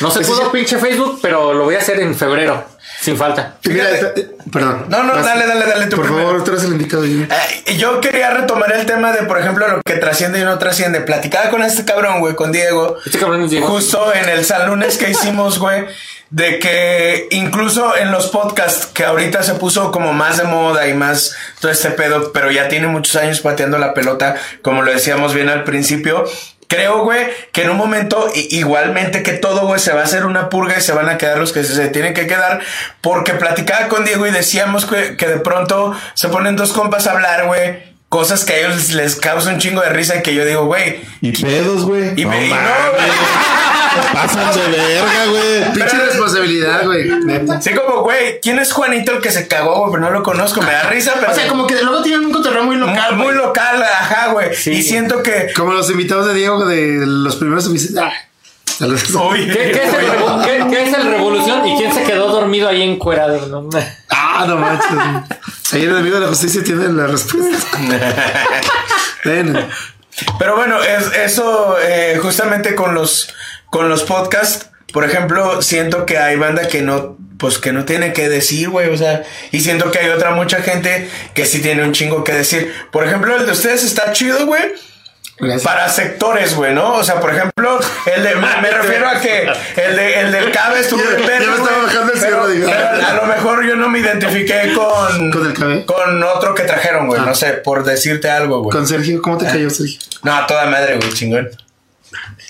No 0.00 0.08
se 0.10 0.20
Ese 0.20 0.30
pudo 0.30 0.52
pinche 0.52 0.78
Facebook, 0.78 1.18
pero 1.20 1.52
lo 1.52 1.64
voy 1.64 1.74
a 1.74 1.78
hacer 1.78 1.98
en 1.98 2.14
febrero, 2.14 2.64
sin 3.00 3.16
falta. 3.16 3.56
Mira, 3.64 3.90
eh, 3.90 4.30
perdón. 4.52 4.86
No, 4.88 5.02
no, 5.02 5.14
Vas. 5.14 5.24
dale, 5.26 5.46
dale, 5.48 5.66
dale 5.66 5.86
tú 5.88 5.96
Por 5.96 6.04
primero. 6.06 6.28
favor, 6.28 6.44
tú 6.44 6.52
eres 6.52 6.62
el 6.64 6.70
invitado. 6.72 7.02
Jimmy. 7.02 7.24
Eh, 7.66 7.76
yo 7.76 8.00
quería 8.00 8.30
retomar 8.30 8.72
el 8.72 8.86
tema 8.86 9.12
de, 9.12 9.24
por 9.24 9.38
ejemplo, 9.40 9.66
lo 9.66 9.82
que 9.82 9.94
trasciende 9.96 10.38
y 10.40 10.44
no 10.44 10.56
trasciende. 10.58 11.00
Platicaba 11.00 11.50
con 11.50 11.62
este 11.64 11.84
cabrón, 11.84 12.20
güey, 12.20 12.36
con 12.36 12.52
Diego. 12.52 12.96
Este 13.04 13.18
cabrón 13.18 13.42
es 13.42 13.50
Diego. 13.50 13.66
Justo 13.66 14.14
en 14.14 14.28
el 14.28 14.44
San 14.44 14.68
Lunes 14.68 14.96
que 14.96 15.10
hicimos, 15.10 15.58
güey. 15.58 15.84
De 16.30 16.60
que 16.60 17.26
incluso 17.32 17.96
en 17.96 18.12
los 18.12 18.28
podcasts 18.28 18.86
que 18.86 19.04
ahorita 19.04 19.42
se 19.42 19.54
puso 19.54 19.90
como 19.90 20.12
más 20.12 20.38
de 20.38 20.44
moda 20.44 20.86
y 20.86 20.94
más 20.94 21.36
todo 21.60 21.72
este 21.72 21.90
pedo, 21.90 22.32
pero 22.32 22.52
ya 22.52 22.68
tiene 22.68 22.86
muchos 22.86 23.16
años 23.16 23.40
pateando 23.40 23.78
la 23.78 23.94
pelota, 23.94 24.36
como 24.62 24.82
lo 24.82 24.92
decíamos 24.92 25.34
bien 25.34 25.48
al 25.48 25.64
principio. 25.64 26.24
Creo, 26.68 27.02
güey, 27.02 27.26
que 27.50 27.62
en 27.64 27.70
un 27.70 27.76
momento, 27.76 28.28
igualmente 28.32 29.24
que 29.24 29.32
todo, 29.32 29.66
güey, 29.66 29.80
se 29.80 29.92
va 29.92 30.02
a 30.02 30.04
hacer 30.04 30.24
una 30.24 30.48
purga 30.48 30.78
y 30.78 30.80
se 30.80 30.92
van 30.92 31.08
a 31.08 31.18
quedar 31.18 31.36
los 31.36 31.52
que 31.52 31.64
se, 31.64 31.88
tienen 31.88 32.14
que 32.14 32.28
quedar. 32.28 32.60
Porque 33.00 33.32
platicaba 33.32 33.88
con 33.88 34.04
Diego 34.04 34.24
y 34.24 34.30
decíamos 34.30 34.86
que 34.86 35.16
de 35.16 35.40
pronto 35.40 35.96
se 36.14 36.28
ponen 36.28 36.54
dos 36.54 36.72
compas 36.72 37.08
a 37.08 37.10
hablar, 37.10 37.46
güey. 37.46 37.89
Cosas 38.10 38.44
que 38.44 38.54
a 38.54 38.58
ellos 38.58 38.90
les 38.90 39.14
causa 39.14 39.50
un 39.50 39.58
chingo 39.58 39.82
de 39.82 39.90
risa 39.90 40.16
y 40.16 40.22
que 40.22 40.34
yo 40.34 40.44
digo, 40.44 40.66
güey. 40.66 41.00
Y 41.20 41.30
pedos, 41.30 41.84
güey. 41.84 42.20
Y, 42.20 42.26
me, 42.26 42.46
y 42.46 42.48
no, 42.48 42.56
mames, 42.56 42.92
güey. 42.92 43.60
Pasan 44.12 44.52
de 44.52 44.76
verga, 44.76 45.26
güey. 45.30 45.72
Pinche 45.74 45.96
responsabilidad, 45.96 46.86
güey. 46.86 47.08
Neta. 47.24 47.60
Sí, 47.62 47.70
como, 47.72 48.02
güey, 48.02 48.40
¿quién 48.40 48.58
es 48.58 48.72
Juanito 48.72 49.12
el 49.12 49.20
que 49.20 49.30
se 49.30 49.46
cagó, 49.46 49.78
güey? 49.78 49.92
Pero 49.92 50.02
no 50.02 50.10
lo 50.10 50.24
conozco, 50.24 50.60
me 50.60 50.72
da 50.72 50.90
risa, 50.90 51.12
pero. 51.20 51.30
O 51.30 51.34
sea, 51.36 51.46
como 51.46 51.68
que 51.68 51.80
luego 51.82 52.02
tienen 52.02 52.26
un 52.26 52.32
cotorreo 52.32 52.64
muy 52.64 52.74
local. 52.74 53.16
muy, 53.16 53.32
local, 53.32 53.80
ajá, 53.80 54.32
güey. 54.32 54.56
Sí. 54.56 54.72
Y 54.72 54.82
siento 54.82 55.22
que. 55.22 55.52
Como 55.54 55.72
los 55.72 55.88
invitados 55.88 56.26
de 56.26 56.34
Diego 56.34 56.64
de 56.66 57.06
los 57.06 57.36
primeros. 57.36 57.70
Ah, 57.96 58.12
saludos. 58.80 59.02
¿Qué, 59.52 59.70
qué 59.72 59.84
es 59.84 59.94
el, 59.94 60.06
revo- 60.10 60.44
qué- 60.44 60.66
qué 60.70 60.82
es 60.88 60.94
el 60.94 61.06
Revolución 61.10 61.66
y 61.68 61.76
quién 61.76 61.92
se 61.92 62.02
quedó 62.02 62.28
dormido 62.28 62.68
ahí 62.68 62.82
encuerado? 62.82 63.46
¿no? 63.46 63.68
Ah, 64.08 64.44
no 64.48 64.56
manches. 64.56 64.90
Ayer 65.72 65.88
el 65.90 65.96
amigo 65.98 66.16
de 66.16 66.22
la 66.22 66.28
justicia 66.28 66.64
tiene 66.64 66.88
la 66.88 67.06
respuesta. 67.06 67.78
Bueno, 69.24 69.60
Pero 70.38 70.56
bueno, 70.56 70.82
es, 70.82 71.12
eso 71.14 71.76
eh, 71.82 72.18
justamente 72.22 72.74
con 72.74 72.94
los 72.94 73.32
con 73.66 73.88
los 73.88 74.02
podcasts, 74.02 74.70
por 74.92 75.04
ejemplo, 75.04 75.62
siento 75.62 76.06
que 76.06 76.18
hay 76.18 76.36
banda 76.36 76.66
que 76.68 76.82
no 76.82 77.16
pues 77.38 77.58
que 77.58 77.72
no 77.72 77.84
tiene 77.84 78.12
que 78.12 78.28
decir, 78.28 78.68
güey, 78.70 78.88
o 78.90 78.96
sea, 78.96 79.22
y 79.52 79.60
siento 79.60 79.90
que 79.90 79.98
hay 79.98 80.08
otra 80.10 80.32
mucha 80.32 80.60
gente 80.62 81.08
que 81.34 81.46
sí 81.46 81.60
tiene 81.62 81.84
un 81.84 81.92
chingo 81.92 82.24
que 82.24 82.32
decir. 82.32 82.72
Por 82.90 83.06
ejemplo, 83.06 83.36
el 83.36 83.46
de 83.46 83.52
ustedes 83.52 83.82
está 83.84 84.12
chido, 84.12 84.44
güey. 84.46 84.62
Gracias. 85.40 85.62
Para 85.62 85.88
sectores, 85.88 86.54
güey, 86.54 86.72
¿no? 86.74 86.94
O 86.94 87.04
sea, 87.04 87.20
por 87.20 87.34
ejemplo, 87.34 87.78
el 88.14 88.22
de, 88.22 88.34
me, 88.36 88.60
me 88.60 88.70
refiero 88.82 89.08
a 89.08 89.20
que 89.20 89.50
el, 89.76 89.96
de, 89.96 90.20
el 90.20 90.32
del 90.32 90.50
cabe 90.52 90.80
estuvo 90.80 91.00
en 91.02 91.20
me 91.20 91.26
verga, 91.26 91.54
estaba 91.56 91.82
bajando 91.84 92.12
el 92.12 92.20
pero- 92.20 92.46
pero 92.46 93.06
A 93.06 93.12
lo 93.14 93.26
mejor 93.26 93.64
yo 93.66 93.76
no 93.76 93.88
me 93.88 93.98
identifiqué 94.00 94.72
con... 94.74 95.30
¿Con 95.32 95.46
el 95.46 95.52
cabe? 95.54 95.84
Con 95.86 96.22
otro 96.22 96.54
que 96.54 96.62
trajeron, 96.64 97.06
güey, 97.06 97.20
Ah. 97.20 97.24
no 97.26 97.34
sé, 97.34 97.52
por 97.54 97.84
decirte 97.84 98.30
algo, 98.30 98.60
güey. 98.62 98.72
Con 98.72 98.86
Sergio, 98.86 99.20
¿cómo 99.22 99.38
te 99.38 99.46
cayó, 99.46 99.68
Sergio? 99.70 99.98
No, 100.22 100.34
a 100.34 100.46
toda 100.46 100.66
madre, 100.66 100.96
güey, 100.96 101.12
chingón. 101.12 101.48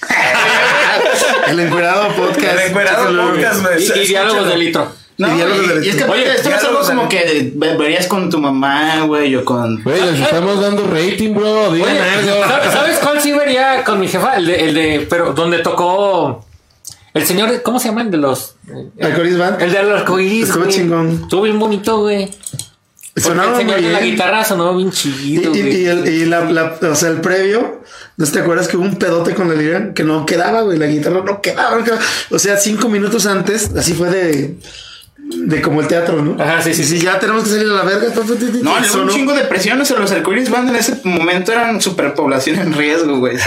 El 1.49 1.61
encuerado 1.61 2.09
podcast. 2.15 2.53
El 2.59 2.61
encuerado 2.69 3.07
podcast, 3.33 3.62
güey. 3.62 3.83
Y, 3.83 3.93
y 4.01 4.07
diálogos 4.07 4.49
de 4.49 4.57
litro. 4.57 4.93
No, 5.21 5.29
Y 5.29 5.37
diálogos 5.37 5.65
y, 5.65 5.69
de 5.81 5.87
y 5.87 5.89
es 5.91 5.97
que. 5.97 6.05
Oye, 6.05 6.35
esto 6.35 6.49
es 6.49 6.65
algo 6.65 6.81
como 6.81 7.09
que 7.09 7.53
ve- 7.55 7.77
verías 7.77 8.07
con 8.07 8.31
tu 8.31 8.39
mamá, 8.39 9.03
güey, 9.05 9.37
o 9.37 9.45
con. 9.45 9.83
Güey, 9.83 10.01
les 10.01 10.21
estamos 10.21 10.61
dando 10.61 10.87
rating, 10.87 11.35
bro. 11.35 11.73
Digan 11.73 11.91
Oye, 11.91 12.01
algo. 12.01 12.45
¿sabes- 12.49 12.73
¿sabes 12.73 12.99
cuál 12.99 13.21
sí 13.21 13.33
vería 13.33 13.85
con 13.85 14.01
mi 14.01 14.09
jefa? 14.09 14.37
El 14.37 14.47
de, 14.47 14.55
el 14.65 14.75
de 14.75 15.07
pero 15.11 15.33
donde 15.35 15.59
tocó 15.59 16.45
el 17.13 17.27
señor, 17.27 17.61
¿cómo 17.63 17.79
se 17.81 17.89
llama? 17.89 18.03
El 18.03 18.11
de 18.13 18.17
los... 18.19 18.55
Alcoholis 19.03 19.37
Band. 19.37 19.61
El 19.61 19.73
de 19.73 19.83
los 19.83 20.01
arcoíris. 20.01 20.45
Estuvo 20.49 20.65
güey. 20.65 20.75
chingón. 20.75 21.21
Estuvo 21.25 21.43
bien 21.43 21.59
bonito, 21.59 21.99
güey. 22.01 22.31
Sonaron 23.17 23.55
el 23.55 23.59
señor 23.61 23.83
de 23.83 23.91
la 23.93 24.01
guitarra 24.01 24.45
sonó 24.45 24.75
bien 24.77 24.93
chido, 24.93 25.53
y- 25.55 25.85
el, 25.87 26.09
y 26.09 26.25
la, 26.27 26.45
la- 26.51 26.79
o 26.81 26.95
sea, 26.95 27.09
el 27.11 27.21
previo, 27.21 27.83
¿no 28.17 28.25
te 28.27 28.39
acuerdas 28.39 28.69
que 28.69 28.77
hubo 28.77 28.85
un 28.85 28.97
pedote 28.97 29.35
con 29.35 29.49
la 29.49 29.55
lira 29.57 29.93
que 29.93 30.05
no 30.05 30.25
quedaba, 30.25 30.63
güey? 30.63 30.79
La 30.79 30.87
guitarra 30.87 31.21
no 31.27 31.43
quedaba, 31.43 31.77
no 31.77 31.85
quedaba. 31.85 32.01
O 32.31 32.39
sea, 32.39 32.57
cinco 32.57 32.89
minutos 32.89 33.27
antes, 33.27 33.73
así 33.77 33.93
fue 33.95 34.09
de, 34.11 34.55
de 35.32 35.62
como 35.62 35.81
el 35.81 35.86
teatro, 35.89 36.23
¿no? 36.23 36.43
Ajá, 36.43 36.61
sí, 36.62 36.74
sí, 36.74 36.85
si 36.85 36.98
ya 36.98 37.19
tenemos 37.19 37.44
que 37.44 37.51
salir 37.51 37.69
a 37.69 37.74
la 37.74 37.82
verga, 37.82 38.09
No, 38.15 38.24
le 38.24 38.40
dio 38.61 38.74
un 38.74 38.85
sonó. 38.85 39.12
chingo 39.12 39.32
de 39.32 39.43
presión. 39.44 39.81
O 39.81 39.85
sea, 39.85 39.98
los 39.98 40.11
Arcoiris 40.11 40.51
Band 40.51 40.70
en 40.70 40.77
ese 40.77 41.01
momento 41.05 41.52
eran 41.52 41.81
superpoblación 41.81 42.59
en 42.59 42.73
riesgo, 42.73 43.19
güey. 43.19 43.36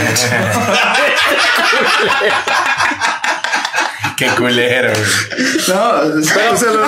Qué 4.18 4.28
culero, 4.38 4.92
güey. 4.94 5.50
no, 5.68 6.20
O 6.20 6.22
sea, 6.58 6.72
lo 6.72 6.82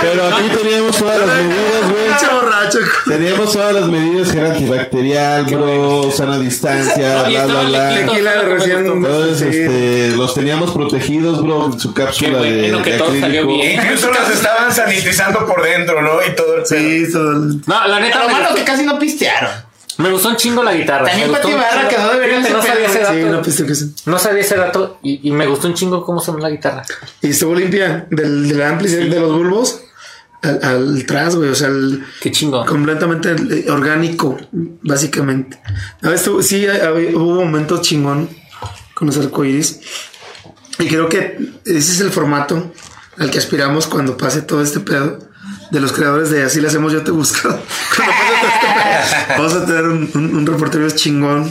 Pero 0.00 0.26
aquí 0.26 0.48
teníamos 0.60 0.96
todas 0.96 1.18
las 1.20 1.28
medidas, 1.28 1.90
güey. 1.90 2.06
Borracho. 2.40 2.78
Teníamos 3.06 3.52
todas 3.52 3.74
las 3.74 3.86
medidas 3.88 4.32
que 4.32 4.38
era 4.38 4.48
antibacterial, 4.52 5.44
bro, 5.44 6.10
sana 6.10 6.38
distancia, 6.38 7.22
bla, 7.24 7.46
bla, 7.46 7.60
bla. 7.62 7.94
Tequila 7.94 8.42
recién-. 8.42 8.86
Entonces, 8.86 9.42
este, 9.42 10.16
los 10.16 10.34
teníamos 10.34 10.70
protegidos, 10.72 11.42
bro, 11.42 11.66
en 11.66 11.80
su 11.80 11.94
cápsula 11.94 12.40
Qué 12.40 12.50
de, 12.50 12.60
bueno 12.62 12.82
que 12.82 12.92
de 12.92 12.98
todo 12.98 13.08
salió 13.20 13.42
acrílico. 13.42 13.62
bien. 13.62 13.82
Incluso 13.82 14.10
los 14.10 14.30
estaban 14.30 14.72
sanitizando 14.74 15.46
por 15.46 15.62
dentro, 15.62 16.02
¿no? 16.02 16.18
Y 16.26 16.34
todo 16.34 16.56
el 16.56 16.62
pedo. 16.62 16.78
Sí, 16.80 17.12
todo. 17.12 17.34
No, 17.34 17.86
la 17.88 18.00
neta 18.00 18.20
lo 18.20 18.26
me 18.28 18.32
malo 18.32 18.54
que 18.54 18.64
casi 18.64 18.84
no 18.84 18.98
pistearon. 18.98 19.50
Me 19.98 20.10
gustó 20.10 20.28
un 20.28 20.36
chingo 20.36 20.62
la 20.62 20.74
guitarra. 20.74 21.06
También 21.06 21.32
Pati 21.32 21.52
un 21.52 21.58
Barra 21.60 21.88
quedó 21.88 22.12
de 22.12 22.18
ver 22.18 22.50
no 22.52 22.62
sabía 22.62 22.86
ese 22.86 22.98
Sí, 22.98 23.02
dato. 23.20 23.32
no 23.36 23.42
piste 23.42 23.66
que 23.66 23.74
sí. 23.74 23.94
No 24.06 24.18
sabía 24.18 24.40
ese 24.42 24.56
dato 24.56 24.98
y, 25.02 25.28
y 25.28 25.32
me 25.32 25.46
gustó 25.46 25.68
un 25.68 25.74
chingo 25.74 26.04
cómo 26.04 26.20
sonó 26.20 26.38
la 26.38 26.50
guitarra. 26.50 26.82
Y 27.22 27.30
estuvo 27.30 27.54
limpia 27.54 28.06
del, 28.10 28.48
del 28.48 28.62
ampli 28.62 28.88
de 28.90 29.20
los 29.20 29.32
bulbos 29.32 29.80
al, 30.42 30.60
al 30.62 31.06
tras, 31.06 31.36
güey. 31.36 31.48
O 31.50 31.54
sea, 31.54 31.68
el, 31.68 32.04
Qué 32.20 32.30
chingo. 32.30 32.64
completamente 32.66 33.30
eh, 33.50 33.70
orgánico, 33.70 34.36
básicamente. 34.82 35.60
A 36.02 36.08
ver, 36.08 36.14
estuvo- 36.16 36.42
sí, 36.42 36.66
hubo 37.14 37.34
momentos 37.44 37.80
chingón 37.82 38.28
con 38.94 39.06
los 39.08 39.16
arcoíris. 39.18 39.80
Y 40.78 40.88
creo 40.88 41.08
que 41.08 41.38
ese 41.64 41.78
es 41.92 42.00
el 42.00 42.10
formato 42.10 42.72
al 43.18 43.30
que 43.30 43.38
aspiramos 43.38 43.86
cuando 43.86 44.16
pase 44.18 44.42
todo 44.42 44.62
este 44.62 44.80
pedo 44.80 45.18
de 45.70 45.80
los 45.80 45.92
creadores 45.92 46.30
de 46.30 46.42
Así 46.44 46.60
lo 46.60 46.68
hacemos, 46.68 46.92
yo 46.92 47.02
te 47.02 47.10
busco. 47.10 47.48
Cuando 47.48 48.12
pase 48.12 48.34
todo 48.40 48.50
este 48.54 48.66
pedo, 48.66 48.95
vamos 49.30 49.54
a 49.54 49.66
tener 49.66 49.84
un, 49.84 50.10
un, 50.14 50.46
reportero 50.46 50.88
chingón. 50.90 51.50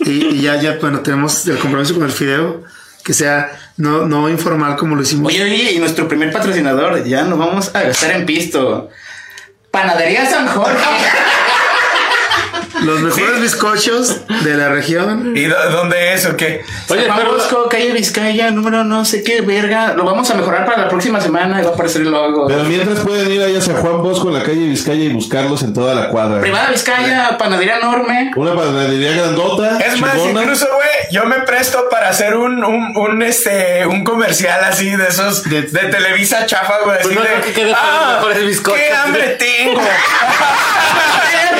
Y, 0.00 0.26
y 0.26 0.42
ya, 0.42 0.60
ya, 0.60 0.78
bueno, 0.80 1.00
tenemos 1.00 1.46
el 1.46 1.58
compromiso 1.58 1.94
con 1.94 2.04
el 2.04 2.12
Fideo, 2.12 2.64
que 3.02 3.12
sea 3.12 3.50
no, 3.76 4.06
no 4.06 4.28
informal 4.28 4.76
como 4.76 4.96
lo 4.96 5.02
hicimos. 5.02 5.32
Oye, 5.32 5.42
oye, 5.42 5.72
y 5.72 5.78
nuestro 5.78 6.08
primer 6.08 6.32
patrocinador, 6.32 7.04
ya 7.04 7.22
nos 7.22 7.38
vamos 7.38 7.70
a 7.74 7.82
gastar 7.82 8.12
en 8.12 8.26
pisto. 8.26 8.90
Panadería 9.70 10.28
San 10.28 10.46
Jorge. 10.46 10.84
Los 12.84 13.00
mejores 13.00 13.40
bizcochos 13.40 14.20
de 14.44 14.54
la 14.54 14.68
región. 14.68 15.36
¿Y 15.36 15.44
dó- 15.46 15.70
dónde 15.70 16.12
es 16.14 16.26
o 16.26 16.36
qué? 16.36 16.62
Oye, 16.88 17.06
San 17.06 17.16
pero- 17.16 17.32
Bosco, 17.32 17.68
calle 17.68 17.92
Vizcaya, 17.92 18.50
número 18.50 18.84
no 18.84 19.04
sé 19.04 19.22
qué, 19.22 19.40
verga. 19.40 19.94
Lo 19.94 20.04
vamos 20.04 20.30
a 20.30 20.34
mejorar 20.34 20.64
para 20.66 20.82
la 20.82 20.88
próxima 20.88 21.20
semana 21.20 21.60
y 21.60 21.64
va 21.64 21.70
a 21.70 21.74
aparecer 21.74 22.02
el 22.02 22.10
logo. 22.10 22.46
Pero 22.46 22.64
mientras 22.64 23.00
pueden 23.00 23.30
ir 23.32 23.42
allá 23.42 23.58
a 23.58 23.62
San 23.62 23.76
Juan 23.76 24.02
Bosco 24.02 24.28
en 24.28 24.34
la 24.34 24.42
calle 24.42 24.68
Vizcaya 24.68 25.04
y 25.04 25.12
buscarlos 25.12 25.62
en 25.62 25.72
toda 25.74 25.94
la 25.94 26.08
cuadra. 26.10 26.40
Privada 26.40 26.70
Vizcaya, 26.70 27.36
panadería 27.38 27.78
enorme. 27.78 28.32
Una 28.36 28.54
panadería 28.54 29.12
grandota. 29.12 29.78
Es 29.78 30.00
más, 30.00 30.16
incluso, 30.16 30.66
güey, 30.74 30.86
yo 31.12 31.24
me 31.24 31.36
presto 31.40 31.88
para 31.90 32.08
hacer 32.10 32.36
un, 32.36 32.62
un, 32.64 32.96
un, 32.96 33.22
este, 33.22 33.86
un 33.86 34.04
comercial 34.04 34.62
así 34.64 34.90
de 34.90 35.06
esos 35.08 35.44
de, 35.44 35.62
De- 35.62 35.86
Televisa 35.86 36.46
chafa, 36.46 36.74
güey. 36.84 36.98
Pues 37.02 37.14
no 37.14 37.22
de, 37.22 37.52
que 37.52 38.44
bizcochos". 38.44 38.78
¡Qué 38.80 38.92
hambre 38.94 39.36
tengo! 39.38 39.80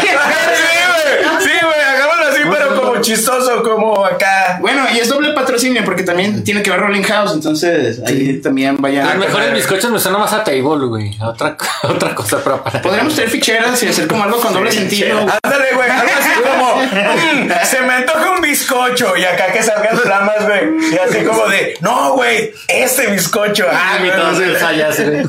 sí, 1.07 1.25
güey. 1.29 1.41
Sí, 1.41 1.51
güey, 1.65 1.81
hagámoslo 1.81 2.27
así, 2.29 2.41
pero 2.51 2.81
como 2.81 3.01
chistoso, 3.01 3.63
como 3.63 4.05
acá. 4.05 4.59
Bueno, 4.61 4.85
y 4.95 4.99
es 4.99 5.09
doble 5.09 5.33
patrocinio 5.33 5.83
porque 5.85 6.03
también 6.03 6.43
tiene 6.45 6.63
que 6.63 6.71
ver 6.71 6.81
Rolling 6.81 7.03
House, 7.03 7.33
entonces 7.35 8.01
ahí 8.07 8.41
también 8.41 8.77
vayan. 8.81 9.07
Los 9.07 9.27
mejores 9.29 9.53
bizcochos 9.55 9.91
me 9.91 9.99
suena 9.99 10.19
más 10.19 10.33
a 10.33 10.43
table, 10.45 10.87
güey. 10.87 11.17
A 11.21 11.29
otra, 11.29 11.57
otra 11.83 12.15
cosa, 12.15 12.39
pero 12.43 12.63
para. 12.63 12.83
Podríamos 12.83 13.15
tener 13.15 13.31
ficheras 13.31 13.83
y 13.83 13.89
hacer 13.89 14.07
como 14.07 14.23
algo 14.25 14.41
con 14.41 14.53
doble 14.53 14.71
sentido. 14.73 15.19
Ándale, 15.43 15.67
güey, 15.75 15.91
algo 15.91 16.13
así 16.19 16.31
como, 16.43 16.77
"Mm, 16.77 17.51
se 17.65 17.81
me 17.83 17.93
antoja 17.95 18.31
un 18.33 18.41
bizcocho 18.43 19.17
y 19.17 19.25
acá 19.25 19.53
que 19.53 19.63
salgan 19.63 19.97
flamas, 19.99 20.45
güey. 20.47 20.93
Y 20.93 20.99
así 20.99 21.25
como 21.25 21.47
de, 21.49 21.77
no, 21.81 22.15
güey, 22.15 22.53
este 22.69 23.07
bizcocho. 23.09 23.67
Ah, 23.71 23.97
güey, 23.99 24.11
Invitados 24.11 24.39
no 24.39 24.45
sé. 24.45 24.51
en 24.53 24.57
fallas, 24.57 25.01
güey. 25.01 25.23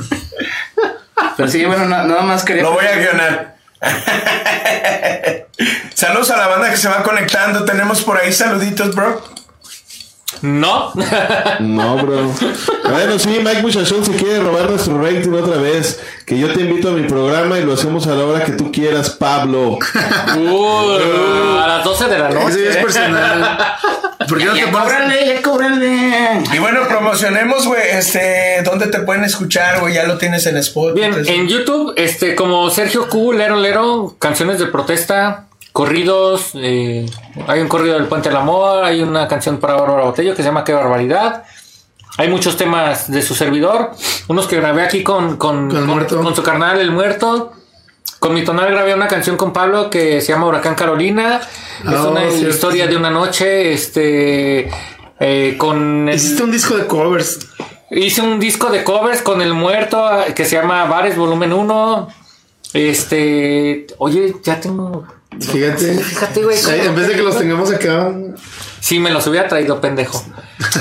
Pero 1.36 1.50
sí, 1.50 1.66
bueno, 1.66 1.86
na- 1.86 2.04
nada 2.04 2.22
más 2.22 2.44
quería. 2.44 2.64
Lo 2.64 2.72
voy 2.74 2.86
a 2.86 2.96
guionar. 2.96 3.57
Saludos 5.94 6.32
a 6.32 6.38
la 6.38 6.48
banda 6.48 6.70
que 6.70 6.78
se 6.78 6.90
va 6.90 7.04
conectando. 7.04 7.66
Tenemos 7.66 8.04
por 8.04 8.18
ahí 8.18 8.32
saluditos, 8.34 8.96
bro. 8.96 9.37
No. 10.42 10.92
No, 11.60 11.96
bro. 11.98 12.32
Bueno, 12.90 13.18
sí, 13.18 13.40
Mike 13.44 13.62
Muchachón 13.62 14.06
se 14.06 14.12
quiere 14.14 14.40
robar 14.40 14.70
nuestro 14.70 15.02
rating 15.02 15.32
otra 15.32 15.58
vez. 15.58 16.00
Que 16.26 16.38
yo 16.38 16.52
te 16.54 16.62
invito 16.62 16.90
a 16.90 16.92
mi 16.92 17.08
programa 17.08 17.58
y 17.60 17.64
lo 17.64 17.74
hacemos 17.74 18.06
a 18.08 18.12
la 18.12 18.26
hora 18.26 18.44
que 18.44 18.52
tú 18.52 18.72
quieras, 18.72 19.12
Pablo. 19.12 19.80
Uh, 20.38 21.58
a 21.60 21.68
las 21.68 21.84
12 21.84 22.06
de 22.10 22.20
la 22.20 22.30
Eso 22.30 22.40
noche. 22.40 22.64
ya 22.64 22.70
es 22.70 22.78
personal. 22.78 23.58
¿Por 24.28 24.38
qué 24.38 24.46
no 24.46 24.54
te 24.54 24.64
cóbrale, 24.72 25.26
ya 25.26 25.42
cóbrale. 25.42 26.44
Y 26.54 26.60
bueno, 26.60 26.82
promocionemos, 26.88 27.66
güey, 27.66 27.82
este, 27.94 28.62
¿dónde 28.64 28.88
te 28.88 29.00
pueden 29.00 29.24
escuchar, 29.24 29.80
güey? 29.80 29.94
Ya 29.94 30.04
lo 30.06 30.18
tienes 30.18 30.46
en 30.46 30.58
Spotify. 30.58 31.00
Bien, 31.10 31.26
en 31.26 31.48
YouTube, 31.48 31.94
este, 31.96 32.36
como 32.36 32.70
Sergio 32.70 33.08
Q, 33.08 33.34
Lero 33.34 33.56
Lero, 33.56 34.16
canciones 34.20 34.60
de 34.60 34.66
protesta, 34.68 35.48
corridos, 35.82 36.54
eh, 36.56 37.06
hay 37.46 37.60
un 37.62 37.68
corrido 37.68 37.94
del 38.00 38.08
Puente 38.08 38.30
del 38.30 38.38
Amor, 38.40 38.84
hay 38.84 39.04
una 39.04 39.28
canción 39.28 39.60
para 39.60 39.76
Bárbara 39.76 40.06
Botello 40.06 40.32
que 40.32 40.42
se 40.42 40.48
llama 40.50 40.64
Qué 40.64 40.74
Barbaridad. 40.74 41.44
Hay 42.18 42.30
muchos 42.30 42.58
temas 42.58 43.12
de 43.12 43.22
su 43.22 43.36
servidor, 43.36 43.92
unos 44.28 44.48
que 44.48 44.56
grabé 44.56 44.82
aquí 44.82 45.04
con, 45.04 45.38
con, 45.38 45.70
Con 45.70 46.36
su 46.36 46.42
carnal 46.42 46.80
El 46.80 46.90
Muerto. 46.90 47.52
Con 48.18 48.34
mi 48.34 48.44
tonal 48.44 48.72
grabé 48.72 48.96
una 48.96 49.08
canción 49.08 49.38
con 49.38 49.54
Pablo 49.54 49.92
que 49.92 50.20
se 50.22 50.30
llama 50.34 50.48
Huracán 50.48 50.74
Carolina. 50.74 51.42
es 51.84 51.94
Ah, 51.96 52.08
una 52.10 52.22
cierto. 52.32 52.50
historia 52.50 52.88
de 52.88 52.98
una 52.98 53.12
noche, 53.12 53.72
este, 53.72 54.72
eh, 55.20 55.56
con... 55.60 56.10
el- 56.10 56.16
Hiciste 56.16 56.42
un 56.42 56.50
disco 56.52 56.76
de 56.76 56.88
covers. 56.88 57.38
Hice 57.92 58.22
un 58.24 58.40
disco 58.40 58.72
de 58.72 58.84
covers 58.84 59.22
con 59.22 59.44
el 59.44 59.54
muerto 59.54 60.00
eh, 60.24 60.34
que 60.34 60.44
se 60.44 60.56
llama 60.56 60.86
Bares 60.86 61.16
Volumen 61.16 61.54
1. 61.54 62.08
Este, 62.74 63.86
oye, 64.00 64.34
ya 64.44 64.60
tengo. 64.60 65.06
Fíjate. 65.40 66.04
Fíjate, 66.04 66.44
güey, 66.44 66.58
En 66.86 66.96
vez 66.96 67.08
de 67.08 67.16
que 67.16 67.22
los 67.22 67.38
tengamos 67.38 67.72
acá. 67.72 68.12
Sí, 68.80 69.00
me 69.00 69.10
los 69.10 69.26
hubiera 69.28 69.48
traído, 69.48 69.82
pendejo. 69.82 70.24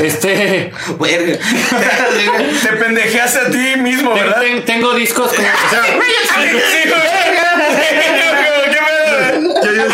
Este, 0.01 0.73
Verga. 1.01 1.39
Te 2.62 2.68
pendejeaste 2.77 3.39
a 3.40 3.51
ti 3.51 3.81
mismo, 3.81 4.14
¿verdad? 4.14 4.40
ten- 4.40 4.64
tengo 4.64 4.94
discos 4.94 5.32
como. 5.32 5.48
o 9.81 9.90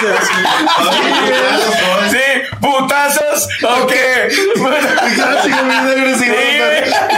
Sí, 2.10 2.18
putazos. 2.60 3.48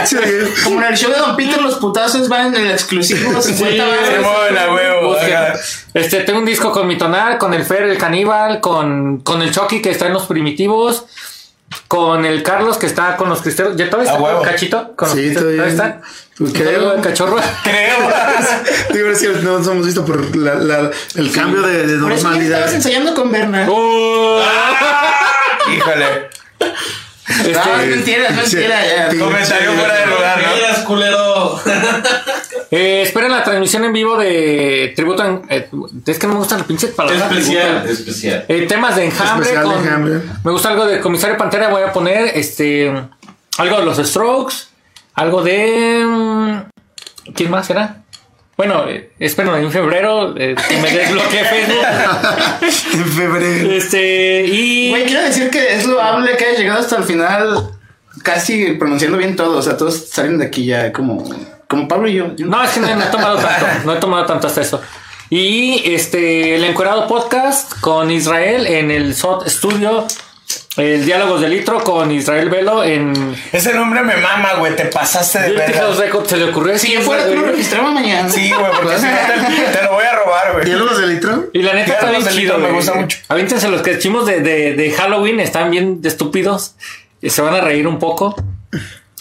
Sí, 0.05 0.17
Como 0.63 0.81
en 0.81 0.87
el 0.87 0.95
show 0.97 1.11
de 1.11 1.17
Don 1.17 1.35
Peter, 1.35 1.61
los 1.61 1.75
putazos 1.75 2.29
van 2.29 2.55
en 2.55 2.65
el 2.65 2.71
exclusivo 2.71 3.41
50 3.41 3.83
Se 4.05 4.17
baros. 4.19 4.25
mueven 4.25 4.57
a 4.57 4.73
huevo. 4.73 5.09
busquen. 5.09 5.33
ajá. 5.35 5.53
Este, 5.93 6.21
tengo 6.21 6.39
un 6.39 6.45
disco 6.45 6.71
con 6.71 6.87
mi 6.87 6.97
tonal, 6.97 7.37
con 7.37 7.53
el 7.53 7.63
Fer, 7.65 7.83
el 7.83 7.97
caníbal, 7.97 8.59
con, 8.61 9.19
con 9.21 9.41
el 9.41 9.51
Chucky 9.51 9.81
que 9.81 9.91
está 9.91 10.07
en 10.07 10.13
los 10.13 10.25
primitivos, 10.27 11.05
con 11.87 12.25
el 12.25 12.43
Carlos 12.43 12.77
que 12.77 12.85
está 12.87 13.15
con 13.17 13.29
los 13.29 13.41
cristeros. 13.41 13.75
¿Ya 13.75 13.89
todavía 13.89 14.11
está 14.11 14.23
huevo. 14.23 14.41
cachito? 14.41 14.93
¿Con 14.95 15.09
los 15.09 15.17
Sí, 15.17 15.33
todavía. 15.33 15.65
está? 15.67 16.01
Pues 16.37 16.53
¿Todavía 16.53 16.73
creo. 16.77 16.93
el 16.95 17.01
cachorro? 17.07 17.37
Creo. 17.63 17.97
Digo, 18.93 19.09
es 19.09 19.19
que 19.21 19.27
no 19.43 19.57
nos 19.59 19.67
hemos 19.67 19.85
visto 19.85 20.03
por 20.05 20.35
la- 20.35 20.55
la- 20.55 20.91
el 21.15 21.31
cambio 21.31 21.61
de, 21.61 21.87
de 21.87 21.97
Por 21.99 22.11
eso 22.11 22.23
ya 22.23 22.29
normalidad. 22.29 22.59
estabas 22.59 22.73
ensayando 22.75 23.13
con 23.13 23.31
Berna. 23.31 23.67
Uh, 23.69 24.39
Híjole. 25.75 26.29
Este, 27.27 27.51
No, 27.53 27.79
es 27.79 27.87
mentira, 27.89 28.27
es 28.29 28.35
mentira. 28.53 28.85
ya. 28.85 29.11
Sí. 29.11 29.17
Comentario 29.19 29.71
fuera 29.73 29.95
de 29.95 30.05
lugar, 30.07 30.41
¿no? 30.43 30.55
Miras, 30.55 30.79
culero. 30.79 31.59
Eh, 32.71 33.03
esperen 33.03 33.31
la 33.31 33.43
transmisión 33.43 33.85
en 33.85 33.93
vivo 33.93 34.17
de 34.17 34.91
tributo 34.95 35.23
en, 35.23 35.41
eh, 35.49 35.69
es 36.07 36.17
que 36.19 36.25
no 36.25 36.33
me 36.33 36.39
gustan 36.39 36.57
las 36.57 36.67
pinches 36.67 36.89
palabras 36.91 37.31
Especial, 37.31 37.83
tributo. 37.83 37.91
especial. 37.93 38.45
Eh, 38.47 38.65
temas 38.67 38.95
de 38.95 39.05
enjambre, 39.05 39.45
Especial 39.49 39.69
de 39.69 39.75
con- 39.75 39.83
enjambre. 39.85 40.21
me 40.43 40.51
gusta 40.51 40.69
algo 40.69 40.85
de 40.87 40.99
comisario 40.99 41.37
Pantera 41.37 41.69
voy 41.69 41.83
a 41.83 41.93
poner 41.93 42.31
este 42.35 42.91
algo 43.59 43.77
de 43.79 43.85
los 43.85 43.97
Strokes 43.97 44.55
algo 45.13 45.43
de 45.43 46.03
mm, 46.05 47.31
quién 47.35 47.51
más 47.51 47.67
será 47.67 47.97
bueno 48.57 48.87
eh, 48.87 49.11
espero 49.19 49.55
en 49.57 49.71
febrero 49.71 50.33
eh, 50.37 50.55
que 50.67 50.77
me 50.77 50.89
desbloquee 50.91 51.43
Facebook 51.43 51.85
En 52.93 53.05
febrero. 53.05 53.71
este 53.71 54.45
y 54.45 54.89
Güey, 54.91 55.05
quiero 55.05 55.23
decir 55.23 55.49
que 55.49 55.73
es 55.75 55.85
loable 55.85 56.35
que 56.37 56.45
hayas 56.45 56.59
llegado 56.59 56.79
hasta 56.79 56.97
el 56.97 57.03
final 57.03 57.69
casi 58.23 58.71
pronunciando 58.73 59.17
bien 59.17 59.35
todo. 59.35 59.57
O 59.57 59.61
sea, 59.61 59.75
todos 59.77 60.07
salen 60.09 60.37
de 60.37 60.45
aquí 60.45 60.65
ya 60.65 60.91
como, 60.93 61.23
como 61.67 61.87
Pablo 61.87 62.07
y 62.07 62.13
yo. 62.13 62.33
Yo- 62.35 62.45
No, 62.47 62.63
es 62.63 62.71
que 62.71 62.79
no, 62.79 62.95
no 62.95 63.03
he 63.03 63.07
tomado 63.07 63.37
tanto. 63.37 63.65
No 63.85 63.93
he 63.93 63.97
tomado 63.97 64.25
tanto 64.25 64.47
hasta 64.47 64.61
eso. 64.61 64.81
Y 65.29 65.81
este, 65.93 66.55
el 66.55 66.63
Encuerado 66.63 67.07
Podcast 67.07 67.77
con 67.81 68.09
Israel 68.11 68.65
en 68.67 68.89
el 68.91 69.13
SOT 69.15 69.47
Studio. 69.49 70.07
El 70.77 71.05
Diálogos 71.05 71.39
de 71.39 71.47
Litro 71.47 71.81
con 71.83 72.11
Israel 72.11 72.49
Velo 72.49 72.83
en 72.83 73.13
Ese 73.53 73.73
nombre 73.73 74.01
me 74.01 74.17
mama, 74.17 74.55
güey. 74.55 74.75
Te 74.75 74.85
pasaste 74.85 75.39
de 75.39 75.73
House 75.73 75.97
verga. 75.97 76.05
Records. 76.05 76.29
Se 76.29 76.37
le 76.37 76.45
ocurrió 76.45 76.77
Si 76.77 76.91
yo 76.91 77.01
fuera, 77.01 77.25
tú 77.25 77.33
lo 77.35 77.43
registraba 77.43 77.91
mañana. 77.91 78.29
Sí, 78.29 78.51
güey, 78.51 78.71
porque 78.75 78.97
si 78.97 79.05
no 79.05 79.11
te, 79.11 79.77
te 79.77 79.83
lo 79.83 79.93
voy 79.93 80.03
a 80.03 80.15
robar, 80.15 80.53
güey. 80.53 80.65
¿Diálogos 80.65 80.99
de 80.99 81.07
litro? 81.07 81.45
Y 81.53 81.61
la 81.61 81.73
neta 81.73 81.93
está 81.93 82.09
bien 82.09 82.23
chido. 82.23 82.57
Litro 82.57 82.57
me 82.57 82.71
gusta 82.71 82.93
mucho. 82.93 83.17
Aviéntense 83.29 83.69
los 83.69 83.81
que 83.81 83.93
hicimos 83.93 84.25
de, 84.25 84.41
de, 84.41 84.73
de 84.73 84.91
Halloween. 84.91 85.39
Están 85.39 85.71
bien 85.71 86.01
estúpidos. 86.03 86.75
Y 87.21 87.29
Se 87.29 87.41
van 87.41 87.55
a 87.55 87.61
reír 87.61 87.87
un 87.87 87.99
poco. 87.99 88.35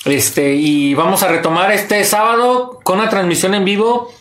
Este, 0.04 0.54
y 0.54 0.94
vamos 0.94 1.22
a 1.22 1.28
retomar 1.28 1.70
este 1.70 2.02
sábado 2.04 2.80
con 2.82 2.98
una 2.98 3.08
transmisión 3.08 3.54
en 3.54 3.64
vivo 3.64 4.12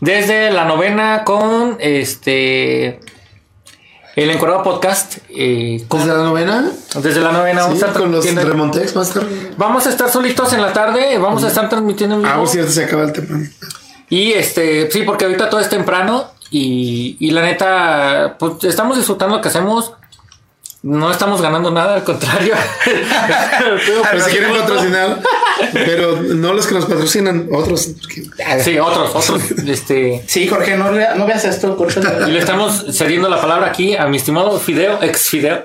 desde 0.00 0.50
la 0.50 0.64
novena 0.64 1.24
con 1.24 1.76
este 1.80 3.00
el 4.22 4.30
Encuadrado 4.30 4.62
Podcast. 4.62 5.18
eh, 5.30 5.84
con- 5.88 6.00
¿Desde 6.00 6.14
la 6.14 6.22
novena? 6.24 6.70
desde 7.02 7.20
la 7.20 7.32
novena 7.32 7.62
vamos 7.62 7.78
Sí, 7.78 7.84
a 7.84 7.86
estar 7.88 8.02
con 8.02 8.12
los 8.12 8.24
Remontex 8.34 8.92
estar. 9.02 9.22
Vamos 9.56 9.86
a 9.86 9.90
estar 9.90 10.10
solitos 10.10 10.52
en 10.52 10.62
la 10.62 10.72
tarde. 10.72 11.18
Vamos 11.18 11.44
a 11.44 11.48
estar 11.48 11.68
transmitiendo 11.68 12.16
en 12.16 12.22
vivo. 12.22 12.34
Ah, 12.34 12.46
cierto, 12.46 12.70
se 12.72 12.84
acaba 12.84 13.04
el 13.04 13.12
tema. 13.12 13.38
Y 14.08 14.32
este, 14.32 14.90
sí, 14.90 15.02
porque 15.02 15.24
ahorita 15.24 15.48
todo 15.48 15.60
es 15.60 15.68
temprano 15.68 16.26
y, 16.50 17.16
y 17.20 17.30
la 17.30 17.42
neta, 17.42 18.36
pues 18.38 18.64
estamos 18.64 18.96
disfrutando 18.96 19.36
lo 19.36 19.42
que 19.42 19.48
hacemos. 19.48 19.92
No 20.82 21.10
estamos 21.10 21.42
ganando 21.42 21.70
nada, 21.70 21.94
al 21.94 22.04
contrario. 22.04 22.54
Pero 22.84 24.24
si 24.24 24.30
quieren 24.30 24.52
patrocinar, 24.54 25.20
pero 25.72 26.22
no 26.22 26.54
los 26.54 26.66
que 26.66 26.74
nos 26.74 26.86
patrocinan, 26.86 27.48
otros. 27.52 27.90
Sí, 28.64 28.78
otros, 28.78 29.10
otros. 29.14 29.50
Este, 29.66 30.24
Sí, 30.26 30.48
Jorge, 30.48 30.76
no, 30.76 30.90
no 30.90 31.26
veas 31.26 31.44
esto, 31.44 31.76
Jorge. 31.76 32.00
y 32.26 32.30
le 32.30 32.38
estamos 32.38 32.86
cediendo 32.92 33.28
la 33.28 33.40
palabra 33.40 33.66
aquí 33.66 33.94
a 33.94 34.06
mi 34.06 34.16
estimado 34.16 34.58
Fideo, 34.58 35.02
ex 35.02 35.28
Fideo. 35.28 35.64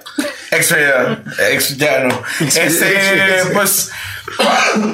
Ex 0.52 0.70
ya, 0.70 1.24
ex 1.50 1.78
ya 1.78 2.00
no. 2.02 2.22
Este, 2.40 3.52
pues, 3.54 3.92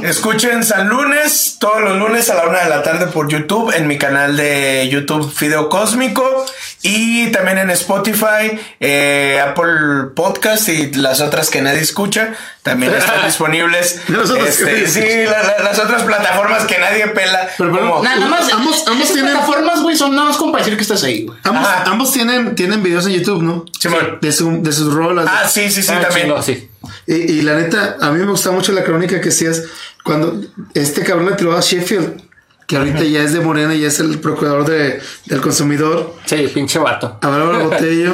escuchen 0.04 0.64
San 0.64 0.88
Lunes, 0.88 1.58
todos 1.60 1.82
los 1.82 1.98
lunes 1.98 2.30
a 2.30 2.36
la 2.36 2.48
una 2.48 2.64
de 2.64 2.70
la 2.70 2.84
tarde 2.84 3.08
por 3.08 3.28
YouTube, 3.28 3.74
en 3.76 3.88
mi 3.88 3.98
canal 3.98 4.38
de 4.38 4.88
YouTube 4.90 5.32
Fideo 5.34 5.70
Cósmico. 5.70 6.46
Y 6.84 7.32
también 7.32 7.60
en 7.60 7.70
Spotify, 7.72 8.60
eh, 8.80 9.40
Apple 9.46 10.12
Podcast 10.16 10.68
y 10.70 10.92
las 10.94 11.22
otras 11.22 11.50
que 11.50 11.62
nadie 11.62 11.80
escucha, 11.82 12.34
también 12.64 12.94
están 12.96 13.24
disponibles. 13.26 14.02
Este, 14.48 14.88
sí, 14.88 15.02
la- 15.26 15.44
la- 15.44 15.64
las 15.64 15.78
otras 15.80 16.02
plataformas 16.04 16.66
que 16.66 16.80
nadie 16.80 17.08
pela. 17.08 17.50
Pero, 17.58 17.72
pero, 17.72 17.90
como- 17.90 18.04
Nada, 18.04 18.16
nada 18.16 18.30
más. 18.32 18.52
Ambos- 18.52 18.84
ambos 18.88 19.12
tienen- 19.14 19.32
plataformas, 19.32 19.82
güey, 19.82 19.96
son 19.96 20.16
nada 20.16 20.30
más 20.30 20.38
como 20.38 20.52
para 20.54 20.64
decir 20.64 20.76
que 20.78 20.84
estás 20.84 21.04
ahí, 21.04 21.26
güey. 21.26 21.38
Ambos, 21.44 21.68
ambos 21.86 22.12
tienen, 22.14 22.56
tienen 22.56 22.82
videos 22.82 23.06
en 23.06 23.14
YouTube, 23.14 23.44
¿no? 23.44 23.66
Simón. 23.80 24.18
De, 24.22 24.32
su, 24.32 24.62
de 24.64 24.72
sus 24.72 24.92
rolas. 24.94 25.28
Ah, 25.30 25.48
sí, 25.48 25.70
sí, 25.70 25.84
sí, 25.84 25.92
Ah, 25.94 26.02
también. 26.02 26.28
chingo, 26.28 26.42
sí. 26.42 26.68
Y, 27.06 27.14
y 27.14 27.42
la 27.44 27.56
neta, 27.56 27.98
a 28.02 28.10
mí 28.12 28.20
me 28.20 28.32
gustaba 28.32 28.56
mucho 28.56 28.72
la 28.72 28.84
crónica 28.84 29.22
que 29.22 29.30
hacías 29.30 29.64
cuando 30.04 30.42
este 30.74 31.04
cabrón 31.04 31.30
le 31.30 31.36
tiró 31.36 31.56
a 31.56 31.62
Sheffield, 31.62 32.24
que 32.68 32.78
ahorita 32.78 33.04
ya 33.04 33.24
es 33.24 33.34
de 33.34 33.40
Morena 33.42 33.76
y 33.76 33.84
es 33.84 34.00
el 34.00 34.20
procurador 34.20 34.66
de, 34.70 35.02
del 35.26 35.42
consumidor, 35.42 36.16
Sí, 36.26 36.50
pinche 36.54 36.80
vato. 36.80 37.18
a 37.22 37.28
Bárbara 37.28 37.64
Botello. 37.66 38.14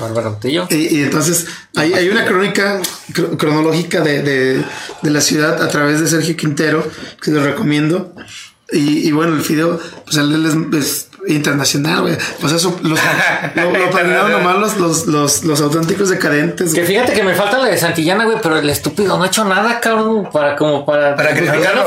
Bárbara 0.00 0.28
Botello. 0.30 0.66
Y, 0.70 0.96
y 0.98 1.02
entonces 1.02 1.46
hay, 1.74 1.92
hay 1.92 2.08
una 2.08 2.24
crónica 2.24 2.80
cro- 3.12 3.36
cronológica 3.36 4.00
de, 4.00 4.22
de- 4.22 4.64
de 5.02 5.10
la 5.10 5.20
ciudad 5.20 5.62
a 5.62 5.68
través 5.68 6.00
de 6.00 6.06
Sergio 6.08 6.36
Quintero, 6.36 6.86
que 7.20 7.30
lo 7.30 7.42
recomiendo. 7.42 8.14
Y, 8.72 9.06
y 9.06 9.12
bueno, 9.12 9.34
el 9.36 9.42
video, 9.42 9.78
pues 10.04 10.16
él, 10.16 10.32
él 10.32 10.46
es, 10.74 10.84
es 10.84 11.08
internacional, 11.28 12.02
güey. 12.02 12.16
O 12.42 12.48
sea, 12.48 12.58
su- 12.58 12.78
los, 12.82 12.98
lo, 13.54 13.70
lo 13.70 13.90
padrinaron 13.90 14.30
nomás 14.32 14.56
los, 14.58 14.76
los, 14.76 15.06
los, 15.06 15.44
los 15.44 15.60
auténticos 15.60 16.08
decadentes. 16.10 16.74
Que 16.74 16.84
fíjate 16.84 17.12
que 17.12 17.22
me 17.22 17.34
falta 17.34 17.58
la 17.58 17.66
de 17.68 17.78
Santillana, 17.78 18.24
güey, 18.24 18.38
pero 18.42 18.58
el 18.58 18.68
estúpido 18.70 19.16
no 19.16 19.24
ha 19.24 19.26
hecho 19.28 19.44
nada, 19.44 19.80
cabrón, 19.80 20.28
para 20.32 20.56
como 20.56 20.84
para... 20.84 21.14
Para 21.16 21.30
criticarlo. 21.34 21.84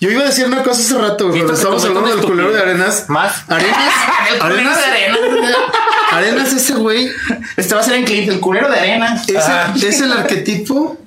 Yo 0.00 0.10
iba 0.10 0.22
a 0.22 0.26
decir 0.26 0.44
una 0.46 0.62
cosa 0.62 0.80
hace 0.80 0.98
rato, 0.98 1.28
güey, 1.28 1.40
estábamos 1.40 1.84
convirtió 1.84 1.88
hablando 1.88 2.16
del 2.16 2.24
culero 2.24 2.52
de. 2.52 2.60
Arenas. 2.60 3.04
Más. 3.08 3.42
Arenas. 3.48 3.78
El 4.32 4.38
culero 4.38 4.70
Arenas. 4.70 5.56
Arenas, 6.10 6.52
ese 6.52 6.74
güey, 6.74 7.10
Este 7.56 7.74
va 7.74 7.80
a 7.80 7.84
ser 7.84 7.94
en 7.94 8.04
clip, 8.04 8.28
el 8.28 8.40
culero 8.40 8.68
de 8.70 8.78
arena. 8.78 9.22
es, 9.26 9.36
Ajá. 9.36 9.72
el- 9.74 9.82
es 9.84 10.00
el 10.00 10.12
arquetipo 10.12 10.98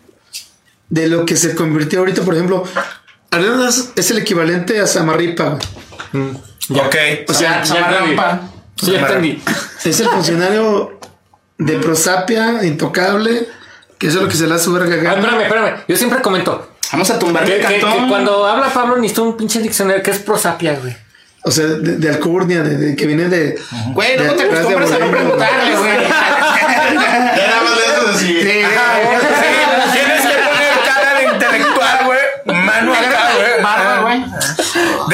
de 0.89 1.07
lo 1.07 1.25
que 1.25 1.35
se 1.35 1.53
convirtió 1.55 1.99
ahorita, 1.99 2.23
por 2.23 2.33
ejemplo. 2.33 2.63
Arenas 3.35 3.89
es 3.95 4.11
el 4.11 4.17
equivalente 4.19 4.79
a 4.79 4.87
Samarripa, 4.87 5.57
güey. 6.13 6.31
Ok. 6.81 6.95
O 7.29 7.33
sea. 7.33 7.63
Sí, 7.65 8.91
ya 8.91 8.99
entendí. 8.99 9.41
es 9.85 9.99
el 9.99 10.09
funcionario 10.09 10.99
de 11.57 11.77
prosapia, 11.77 12.63
intocable, 12.65 13.47
que 13.97 14.07
eso 14.07 14.17
es 14.17 14.23
lo 14.23 14.29
que 14.29 14.35
se 14.35 14.47
le 14.47 14.55
hace 14.55 14.69
verga 14.69 14.95
Ah, 15.11 15.13
espérame, 15.15 15.41
espérame. 15.43 15.73
Yo 15.87 15.95
siempre 15.95 16.21
comento 16.21 16.71
Vamos 16.91 17.09
a 17.09 17.17
tumbar 17.17 17.45
que, 17.45 17.55
el 17.55 17.65
que- 17.65 17.79
cantón. 17.79 18.03
que 18.03 18.09
cuando 18.09 18.45
habla 18.45 18.67
Pablo 18.73 18.97
necesito 18.97 19.23
un 19.23 19.37
pinche 19.37 19.59
diccionario 19.61 20.03
que 20.03 20.11
es 20.11 20.19
prosapia, 20.19 20.77
güey. 20.81 20.95
O 21.43 21.51
sea, 21.51 21.65
de, 21.65 21.97
de 21.97 22.09
alcurnia, 22.09 22.61
de, 22.63 22.75
de- 22.77 22.95
que 22.95 23.05
viene 23.05 23.29
de. 23.29 23.57
Güey, 23.93 24.17
luego 24.17 24.35
te 24.35 24.43
acostumbras 24.43 24.91
a 24.91 24.97
no 24.99 25.05
Abolengo. 25.05 25.37
preguntarle, 25.37 25.75
güey. 25.77 25.97
Ya 26.05 27.47
nada 27.47 27.63
más 27.63 27.77
le 27.77 27.85
haces 27.85 28.15
así. 28.15 28.27
Sí, 28.27 28.41
Sí, 28.41 28.45
Tienes 29.93 30.21
que 30.21 30.33
poner 30.43 30.73
cara 30.85 31.19
de 31.19 31.23
intelectual, 31.33 32.05
güey. 32.05 32.19
Mano 32.65 32.93
acá, 32.93 33.29
güey. 33.37 33.63
Barba, 33.63 34.01
güey. 34.01 34.25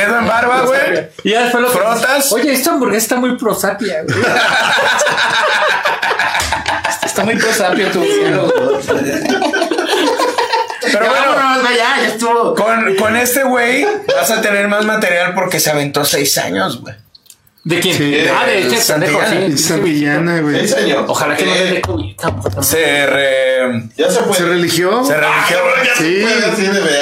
Dedo 0.06 0.19
en 0.19 0.28
barba, 0.28 0.61
güey. 0.61 1.10
Y 1.23 1.32
ya 1.32 1.44
después 1.44 1.64
lo 1.64 1.69
Frotas. 1.69 2.32
Oye, 2.32 2.53
esta 2.53 2.72
hamburguesa 2.72 3.03
está 3.03 3.15
muy 3.18 3.38
prosapia, 3.38 4.03
güey. 4.03 4.18
Está 7.03 7.23
muy 7.26 7.36
prosapio 7.36 7.88
tu 7.91 8.02
cielo. 8.03 8.53
Pero 10.82 11.03
Ya 11.06 11.10
bueno, 11.10 11.36
vámonos, 11.36 11.69
ya, 11.72 12.02
ya 12.02 12.07
estuvo. 12.07 12.56
con, 12.56 12.95
con 12.95 13.15
este 13.18 13.44
güey 13.44 13.86
vas 14.15 14.32
a 14.32 14.41
tener 14.41 14.68
más 14.68 14.86
material 14.86 15.34
porque 15.34 15.60
se 15.60 15.69
aventó 15.72 16.06
seis 16.06 16.38
años, 16.38 16.82
güey. 16.82 16.95
¿De 17.63 17.79
quién? 17.79 17.95
Sí. 17.95 18.15
ah, 18.35 18.45
de 18.45 18.59
este 18.61 18.77
Santillana. 18.77 20.38
sí. 20.38 20.41
Güey. 20.41 20.73
Años. 20.73 21.05
Ojalá 21.07 21.38
que 21.38 21.45
no 21.45 21.53
le 21.53 21.65
dé 21.73 21.81
COVID. 21.81 22.15
Se 22.61 23.05
re... 23.05 23.89
Ya 23.95 24.09
se 24.09 24.19
fue. 24.21 24.35
Se 24.35 24.45
religió. 24.45 25.03
Se 25.05 25.13
Ah, 25.13 25.45
religió. 25.45 25.57
ya 25.83 25.95
Sí. 25.95 26.25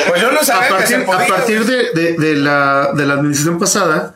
Pues 0.09 0.21
yo 0.21 0.31
no 0.31 0.39
a 0.39 0.43
sabía 0.43 0.77
que 0.79 0.87
se 0.87 0.95
a 0.95 1.27
partir 1.27 1.65
de, 1.65 1.91
de- 1.93 2.13
de 2.17 2.35
la, 2.35 2.91
de 2.93 3.05
la 3.05 3.13
administración 3.13 3.57
pasada, 3.57 4.15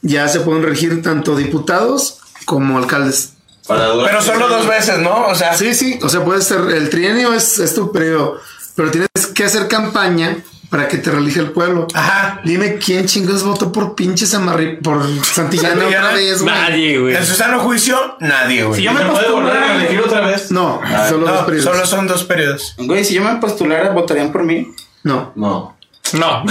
ya 0.00 0.28
se 0.28 0.40
pueden 0.40 0.62
regir 0.62 1.02
tanto 1.02 1.36
diputados 1.36 2.18
como 2.46 2.78
alcaldes. 2.78 3.34
Pero 3.68 4.22
solo 4.22 4.48
dos 4.48 4.66
veces, 4.66 4.98
¿no? 4.98 5.26
O 5.26 5.34
sea, 5.34 5.54
Sí, 5.54 5.74
sí, 5.74 5.98
o 6.02 6.08
sea, 6.08 6.24
puede 6.24 6.40
ser, 6.42 6.60
el 6.74 6.88
trienio 6.90 7.32
es, 7.34 7.58
es 7.58 7.74
tu 7.74 7.92
periodo, 7.92 8.40
pero 8.74 8.90
tienes 8.90 9.08
que 9.34 9.44
hacer 9.44 9.68
campaña 9.68 10.38
para 10.72 10.88
que 10.88 10.96
te 10.96 11.10
relija 11.10 11.38
el 11.40 11.50
pueblo. 11.50 11.86
Ajá. 11.92 12.40
Dime 12.44 12.78
quién 12.78 13.04
chingados 13.04 13.42
votó 13.44 13.70
por 13.70 13.94
pinches 13.94 14.32
Amarri, 14.32 14.76
por 14.76 15.02
Santillana 15.22 15.74
Santillana. 15.74 15.86
otra 15.86 16.12
vez, 16.14 16.42
güey. 16.42 16.54
Nadie, 16.54 16.98
güey. 16.98 17.14
en 17.14 17.26
su 17.26 17.34
sano 17.34 17.60
juicio, 17.60 18.16
nadie, 18.20 18.64
güey. 18.64 18.80
Si 18.80 18.82
yo 18.84 18.92
me 18.94 19.00
¿Se 19.00 19.06
puede 19.06 19.30
volver 19.30 19.50
a 19.52 19.60
postulara, 19.60 19.76
elegir 19.76 20.00
otra 20.00 20.20
vez? 20.22 20.50
No, 20.50 20.80
solo 21.10 21.26
dos 21.26 21.44
periodos. 21.44 21.64
solo 21.70 21.86
son 21.86 22.06
dos 22.08 22.24
periodos. 22.24 22.74
güey, 22.78 23.04
si 23.04 23.12
yo 23.12 23.22
me 23.22 23.36
postulara, 23.36 23.90
votarían 23.90 24.32
por 24.32 24.44
mí. 24.44 24.66
No. 25.02 25.32
No. 25.36 25.76
No. 26.14 26.42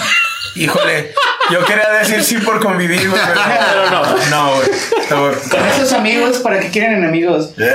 Híjole, 0.56 1.16
yo 1.50 1.66
quería 1.66 1.90
decir 2.00 2.24
sí 2.24 2.38
por 2.38 2.60
convivir, 2.60 3.10
güey. 3.10 3.22
Pero 3.22 3.90
no. 3.92 4.04
No, 4.30 4.56
güey. 4.56 4.70
No, 5.10 5.32
Con 5.50 5.68
esos 5.68 5.94
amigos, 5.94 6.38
¿para 6.40 6.60
qué 6.60 6.70
quieren 6.70 6.94
enemigos? 6.94 7.54
güey. 7.58 7.70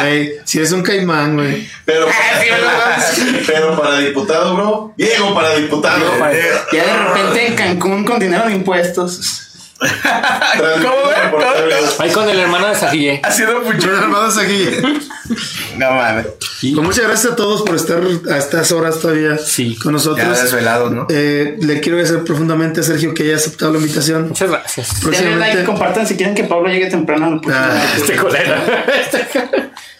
Güey, 0.00 0.32
si 0.44 0.60
es 0.60 0.72
un 0.72 0.82
caimán, 0.82 1.36
güey. 1.36 1.68
Pero, 1.84 2.06
¿verdad? 2.06 3.12
pero 3.46 3.80
para 3.80 3.98
diputado, 3.98 4.54
bro. 4.54 4.94
Diego 4.96 5.34
para 5.34 5.54
diputado. 5.56 6.04
Ya 6.72 6.84
de 6.84 6.98
repente 6.98 7.46
en 7.46 7.54
Cancún 7.54 8.04
con 8.04 8.18
dinero 8.18 8.46
de 8.46 8.52
impuestos. 8.52 9.41
¿Cómo. 10.82 10.94
Ahí 11.98 12.10
con 12.10 12.28
el 12.28 12.38
hermano 12.38 12.68
de 12.68 12.74
Sajille. 12.74 13.20
Ha 13.22 13.30
sido 13.30 13.60
mucho. 13.62 13.88
Bien 13.88 13.94
armados 14.02 14.38
aquí. 14.38 14.68
No 15.76 15.90
mames. 15.92 16.26
Pues 16.60 16.74
muchas 16.74 17.04
gracias 17.06 17.32
a 17.32 17.36
toros 17.36 17.62
por 17.62 17.74
estar 17.74 18.00
a 18.30 18.36
estas 18.36 18.70
horas 18.72 19.00
todavía 19.00 19.36
Sí. 19.38 19.76
con 19.82 19.92
nosotros. 19.92 20.24
Ya 20.36 20.42
desvelados, 20.42 20.92
¿no? 20.92 21.06
Eh, 21.10 21.56
le 21.60 21.80
quiero 21.80 21.98
agradecer 21.98 22.24
profundamente 22.24 22.80
a 22.80 22.82
Sergio 22.84 23.14
que 23.14 23.24
haya 23.24 23.36
aceptado 23.36 23.72
la 23.72 23.78
invitación. 23.78 24.28
Muchas 24.28 24.50
gracias. 24.50 25.00
Denle 25.00 25.10
like, 25.10 25.22
Próximamente. 25.24 25.64
compartan 25.64 26.06
si 26.06 26.16
quieren 26.16 26.34
que 26.34 26.44
Pablo 26.44 26.68
llegue 26.68 26.86
temprano. 26.86 27.40
Ah, 27.52 27.82
Este 27.96 28.14
colero. 28.16 28.54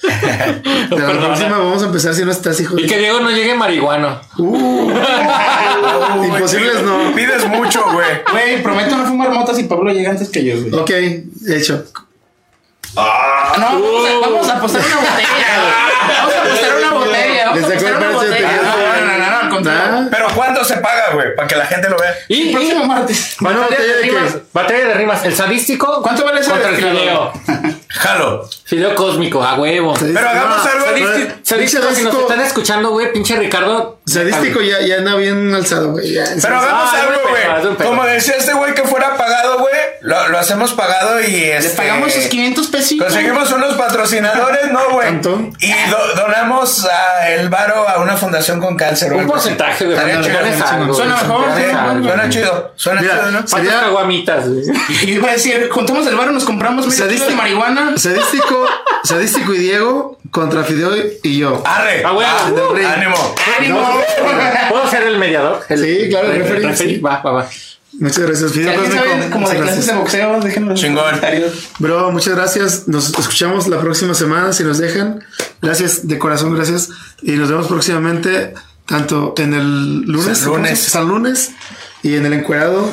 de 0.03 0.99
la 0.99 1.13
próxima 1.21 1.59
vamos 1.59 1.83
a 1.83 1.87
empezar 1.87 2.15
si 2.15 2.25
no 2.25 2.31
estás, 2.33 2.61
hijo. 2.61 2.79
Y 2.79 2.87
que 2.87 2.99
Diego 2.99 3.21
no 3.21 3.31
llegue 3.31 3.55
marihuano. 3.55 4.21
Uh, 4.39 4.91
imposibles 6.25 6.83
no. 6.83 7.13
Pides 7.15 7.47
mucho, 7.49 7.85
güey. 7.93 8.07
Güey, 8.31 8.63
prometo 8.63 8.97
no 8.97 9.07
fumar 9.07 9.31
motas 9.31 9.59
y 9.59 9.65
Pablo 9.77 9.93
llega 9.93 10.11
antes 10.11 10.29
que 10.29 10.45
yo, 10.45 10.55
güey. 10.61 10.75
Ok, 10.75 10.91
hecho. 11.49 11.85
Ah, 12.97 13.55
No, 13.59 13.81
vamos 13.81 14.09
a, 14.09 14.19
vamos 14.21 14.49
a 14.49 14.57
apostar 14.59 14.83
una 14.87 14.97
botella, 14.97 15.61
güey. 15.63 16.19
Vamos 16.19 16.35
a 16.35 16.43
apostar 16.43 16.77
una 16.77 16.93
botella. 16.93 17.47
Vamos 17.47 17.63
a 17.63 17.67
apostar 17.67 17.97
una 17.97 18.11
botella. 18.11 18.63
No, 18.63 19.07
no, 19.07 19.19
no, 19.19 19.31
no, 19.31 19.37
al 19.39 19.49
contrario. 19.49 19.83
Ah, 19.95 20.09
Pero 20.11 20.27
¿cuándo 20.35 20.65
se 20.65 20.77
paga, 20.77 21.15
güey? 21.15 21.35
Para 21.35 21.49
que 21.49 21.57
la 21.57 21.67
gente 21.67 21.89
lo 21.89 21.97
vea. 21.97 22.15
Y, 22.29 22.49
El 22.49 22.53
próximo 22.55 22.85
martes. 22.85 23.37
Bueno, 23.41 23.61
batalla, 23.61 23.81
de 23.83 23.89
de 23.97 24.03
rimas, 24.03 24.33
qué? 24.35 24.43
batalla 24.53 24.87
de 24.89 24.95
rimas. 24.95 25.25
El 25.25 25.35
sadístico. 25.35 26.03
¿Cuánto 26.03 26.25
vale 26.25 26.41
ese 26.41 26.51
Contra 26.51 26.69
el 26.69 26.77
fideo. 26.77 27.33
Jalo. 27.89 28.49
Fideo 28.65 28.95
cósmico, 28.95 29.43
a 29.43 29.55
huevo. 29.55 29.95
Pero 29.99 30.29
hagamos 30.29 30.67
algo. 30.67 30.85
sadístico- 31.43 31.95
si 31.95 32.03
nos 32.03 32.15
están 32.15 32.41
escuchando, 32.41 32.91
güey, 32.91 33.13
pinche 33.13 33.37
Ricardo. 33.37 34.01
Sadístico 34.05 34.61
ya, 34.61 34.81
ya 34.81 34.97
anda 34.99 35.15
bien 35.15 35.55
alzado, 35.55 35.93
güey. 35.93 36.15
Pero 36.41 36.59
hagamos 36.59 36.91
Ah, 36.93 37.01
algo, 37.03 37.21
güey. 37.31 37.77
Como 37.77 38.05
decía 38.05 38.35
este 38.37 38.53
güey 38.53 38.75
que 38.75 38.83
fuera 38.83 39.17
pagado, 39.17 39.61
güey. 39.61 39.73
Lo, 40.01 40.29
lo 40.31 40.39
hacemos 40.39 40.73
pagado 40.73 41.21
y 41.21 41.27
Le 41.31 41.57
este, 41.59 41.77
pagamos 41.77 42.13
sus 42.13 42.25
500 42.27 42.67
pesitos. 42.67 43.07
Conseguimos 43.07 43.53
unos 43.53 43.75
patrocinadores, 43.75 44.73
¿no, 44.73 44.81
güey? 44.91 45.07
¿Cuánto? 45.09 45.51
Y 45.61 45.71
do- 45.89 46.15
donamos 46.17 46.85
a 46.87 47.29
el 47.31 47.49
varo 47.49 47.89
a 47.89 48.01
una 48.01 48.17
fundación 48.17 48.59
con 48.61 48.77
cáncer, 48.77 49.11
güey. 49.13 49.25
Un 49.25 49.31
porcentaje, 49.31 49.85
algo, 49.85 50.95
Suena 50.95 51.15
mejor. 51.23 51.45
Suena 52.03 52.29
chido. 52.29 52.73
Suena 52.75 53.01
Mira, 53.01 53.13
chido, 53.15 53.27
¿no? 53.27 53.39
¿Cuántas 53.39 53.51
Sería- 53.51 53.81
caguamitas, 53.81 54.49
güey? 54.49 54.63
Y 55.05 55.11
iba 55.13 55.29
a 55.29 55.33
decir, 55.35 55.69
juntamos 55.71 56.05
el 56.09 56.17
bar, 56.17 56.33
nos 56.33 56.45
compramos 56.45 56.87
medio 56.89 57.25
de 57.27 57.35
marihuana. 57.37 57.93
Sadístico, 57.97 58.67
Sadístico 59.05 59.55
y 59.55 59.59
Diego 59.59 60.19
contra 60.33 60.65
Fideo 60.65 60.91
y 61.23 61.39
yo. 61.39 61.63
Arre. 61.65 62.03
Ah, 62.05 62.11
güey. 62.11 62.27
Va, 62.27 62.49
en 62.49 62.59
el 62.59 62.77
ring. 62.77 62.87
ánimo. 62.87 63.35
¡Ánimo! 63.61 64.01
¿Puedo 64.71 64.91
ser 64.91 65.05
el 65.05 65.19
mediador? 65.19 65.61
El- 65.69 65.79
Sí, 65.85 66.09
claro, 66.11 66.33
el 66.33 66.39
referee, 66.41 66.77
sí. 66.77 66.99
Va, 66.99 67.23
va, 67.23 67.31
va. 67.33 67.49
Muchas 68.01 68.21
gracias, 68.21 68.51
Si 68.53 68.59
Fideo 68.61 68.91
sabe 68.91 69.29
como 69.31 69.49
de 69.51 69.57
clases 69.59 69.87
de 69.87 69.93
boxeo, 69.93 70.41
déjenlo 70.41 70.69
en 70.69 70.73
los 70.73 70.81
Chingón. 70.81 71.05
comentarios. 71.05 71.53
Bro, 71.79 72.11
muchas 72.11 72.35
gracias. 72.35 72.89
Nos 72.89 73.11
escuchamos 73.11 73.69
la 73.69 73.79
próxima 73.81 74.15
semana 74.15 74.53
si 74.55 74.65
nos 74.65 74.79
dejan. 74.79 75.23
Gracias 75.61 76.09
de 76.09 76.19
corazón, 76.19 76.55
gracias. 76.57 76.89
Y 77.21 77.33
nos 77.33 77.51
vemos 77.51 77.67
próximamente 77.69 78.55
tanto 78.87 79.35
en 79.37 79.53
el 79.53 80.01
lunes, 80.07 80.39
San 80.39 80.49
lunes. 80.49 80.79
San 80.81 81.07
lunes 81.07 81.51
y 82.03 82.15
en 82.17 82.25
el 82.25 82.33
encuerado. 82.33 82.91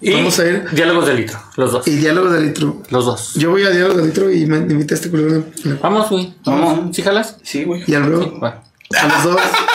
Y 0.00 0.12
Vamos 0.12 0.38
a 0.38 0.46
ir. 0.46 0.64
Diálogos 0.72 1.06
de 1.06 1.14
litro, 1.14 1.38
los 1.56 1.72
dos. 1.72 1.88
Y 1.88 1.96
diálogo 1.96 2.30
de 2.30 2.40
litro. 2.40 2.82
Los 2.90 3.06
dos. 3.06 3.34
Yo 3.34 3.50
voy 3.50 3.64
a 3.64 3.70
diálogo 3.70 4.00
de 4.00 4.06
litro 4.06 4.30
y 4.32 4.46
me 4.46 4.58
invité 4.58 4.94
a 4.94 4.96
este 4.96 5.10
culero. 5.10 5.44
Vamos, 5.82 6.10
güey. 6.10 6.34
Vamos. 6.44 6.94
¿Sí 6.94 7.02
jalas? 7.02 7.36
Sí, 7.42 7.64
güey. 7.64 7.82
Y 7.86 7.94
al 7.94 8.04
bro. 8.04 8.40
Va. 8.40 8.62
A 9.00 9.08
los 9.08 9.24
dos. 9.24 9.40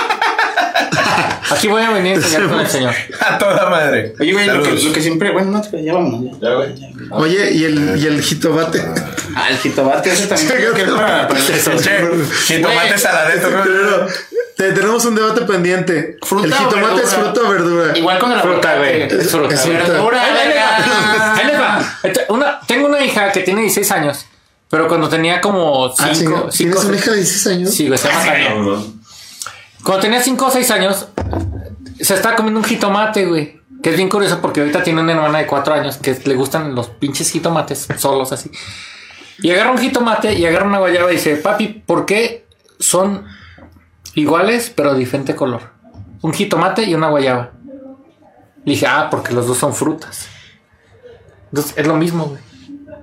Aquí 1.51 1.67
voy 1.67 1.81
a 1.81 1.89
venir 1.91 2.13
a 2.13 2.15
enseñar 2.15 2.47
con 2.49 2.59
el 2.59 2.67
señor. 2.67 2.93
A 3.19 3.37
toda 3.37 3.69
madre. 3.69 4.13
Oye, 4.19 4.33
güey, 4.33 4.45
lo 4.47 4.61
que, 4.63 4.71
lo 4.71 4.93
que 4.93 5.01
siempre. 5.01 5.31
Bueno, 5.31 5.51
no, 5.51 5.77
ya 5.79 5.93
vámonos. 5.93 6.39
Ya. 6.39 6.49
Ya, 6.49 6.55
güey. 6.55 6.69
Oye, 7.11 7.51
y 7.51 7.63
el, 7.65 7.97
y 7.97 8.05
el 8.07 8.21
jitomate. 8.21 8.81
Ah, 9.35 9.47
el 9.49 9.57
jitomate, 9.57 10.11
ese 10.11 10.27
también 10.27 10.49
creo 10.49 10.73
que 10.73 10.81
es 10.83 10.89
para. 10.89 11.27
jitomate 11.29 12.87
Güey. 12.87 12.99
saladito. 12.99 13.49
¿no? 13.49 14.07
Tenemos 14.57 15.05
un 15.05 15.15
debate 15.15 15.41
pendiente. 15.41 16.17
Fruta 16.21 16.45
¿El 16.47 16.53
o 16.53 16.55
jitomate 16.57 17.01
es 17.03 17.13
fruta 17.13 17.41
o 17.41 17.49
verdura? 17.49 17.97
Igual 17.97 18.19
con 18.19 18.31
el 18.31 18.39
Fruta, 18.41 18.77
güey. 18.77 19.03
Es 19.03 19.29
fruta. 19.31 19.53
Es 19.55 19.61
fruta. 19.61 19.77
Verdura, 19.87 20.21
Ahí 20.23 20.33
les 20.33 20.57
va, 20.57 20.77
verga. 20.77 21.35
ahí 21.35 21.45
les 21.47 21.59
va. 21.59 22.25
Una, 22.29 22.59
tengo 22.67 22.87
una 22.87 23.03
hija 23.03 23.31
que 23.31 23.39
tiene 23.41 23.61
16 23.61 23.91
años, 23.91 24.25
pero 24.69 24.87
cuando 24.87 25.07
tenía 25.07 25.39
como 25.39 25.85
Ah, 25.97 26.09
5, 26.13 26.13
chinga, 26.13 26.49
¿Tienes 26.49 26.83
una 26.83 26.97
hija 26.97 27.11
de 27.11 27.17
16 27.17 27.55
años? 27.55 27.73
Sí, 27.73 27.87
güey, 27.87 27.97
se 27.97 28.07
llama. 28.09 28.23
Cabrón. 28.25 28.98
Cuando 29.83 30.01
tenía 30.01 30.21
5 30.21 30.45
o 30.45 30.51
6 30.51 30.71
años, 30.71 31.07
se 31.99 32.13
estaba 32.13 32.35
comiendo 32.35 32.59
un 32.59 32.65
jitomate, 32.65 33.25
güey. 33.25 33.59
Que 33.81 33.91
es 33.91 33.95
bien 33.95 34.09
curioso 34.09 34.41
porque 34.41 34.59
ahorita 34.59 34.83
tiene 34.83 35.01
una 35.01 35.13
hermana 35.13 35.39
de 35.39 35.47
4 35.47 35.73
años 35.73 35.97
que 35.97 36.19
le 36.25 36.35
gustan 36.35 36.75
los 36.75 36.89
pinches 36.89 37.31
jitomates 37.31 37.87
solos 37.97 38.31
así. 38.31 38.51
Y 39.41 39.51
agarra 39.51 39.71
un 39.71 39.77
jitomate 39.77 40.33
y 40.33 40.45
agarra 40.45 40.65
una 40.65 40.79
guayaba 40.79 41.11
y 41.11 41.15
dice, 41.15 41.37
papi, 41.37 41.67
¿por 41.85 42.05
qué 42.05 42.45
son 42.77 43.25
iguales 44.15 44.71
pero 44.75 44.93
de 44.93 44.99
diferente 44.99 45.33
color? 45.33 45.61
Un 46.21 46.33
jitomate 46.33 46.83
y 46.83 46.93
una 46.93 47.07
guayaba. 47.07 47.51
Le 48.65 48.73
dije, 48.73 48.85
ah, 48.85 49.07
porque 49.09 49.33
los 49.33 49.47
dos 49.47 49.57
son 49.57 49.73
frutas. 49.73 50.27
Entonces 51.45 51.73
es 51.77 51.87
lo 51.87 51.95
mismo, 51.95 52.25
güey. 52.25 52.41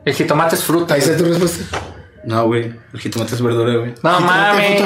El 0.04 0.14
jitomate 0.14 0.56
es 0.56 0.64
fruta. 0.64 0.94
Ahí 0.94 1.00
está 1.00 1.16
tu 1.16 1.24
respuesta. 1.24 1.80
No, 2.24 2.44
güey. 2.44 2.72
El 2.92 3.00
jitomate 3.00 3.34
es 3.34 3.42
verdura, 3.42 3.74
güey. 3.76 3.94
No 4.02 4.20
mames. 4.20 4.82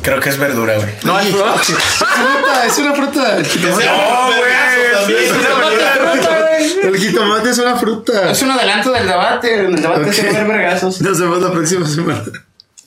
Creo 0.00 0.20
que 0.20 0.28
es 0.30 0.38
verdura, 0.38 0.74
güey. 0.76 0.88
No 1.04 1.18
es 1.20 1.28
fruta. 1.28 1.54
Es 2.66 2.78
una 2.78 2.94
fruta. 2.94 3.36
El 3.36 3.46
jitomate, 3.46 3.86
No, 3.86 4.26
güey. 4.26 5.24
Es 5.24 5.32
una 5.32 6.12
fruta, 6.12 6.38
güey. 6.40 6.88
el 6.88 6.96
jitomate 6.98 7.50
es 7.50 7.58
una 7.58 7.76
fruta. 7.76 8.30
Es 8.30 8.42
un 8.42 8.50
adelanto 8.50 8.90
del 8.92 9.06
debate. 9.06 9.60
En 9.66 9.74
el 9.74 9.82
debate 9.82 10.12
se 10.12 10.22
va 10.24 10.30
a 10.30 10.32
ver 10.32 10.46
vergazos. 10.46 11.00
Nos 11.00 11.20
vemos 11.20 11.42
la 11.42 11.50
próxima 11.50 11.86
semana. 11.86 12.22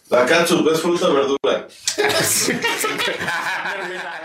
La 0.10 0.26
catsup 0.26 0.68
es 0.72 0.82
fruta 0.82 1.08
o 1.08 1.14
verdura. 1.14 1.68
Verdura. 1.98 1.98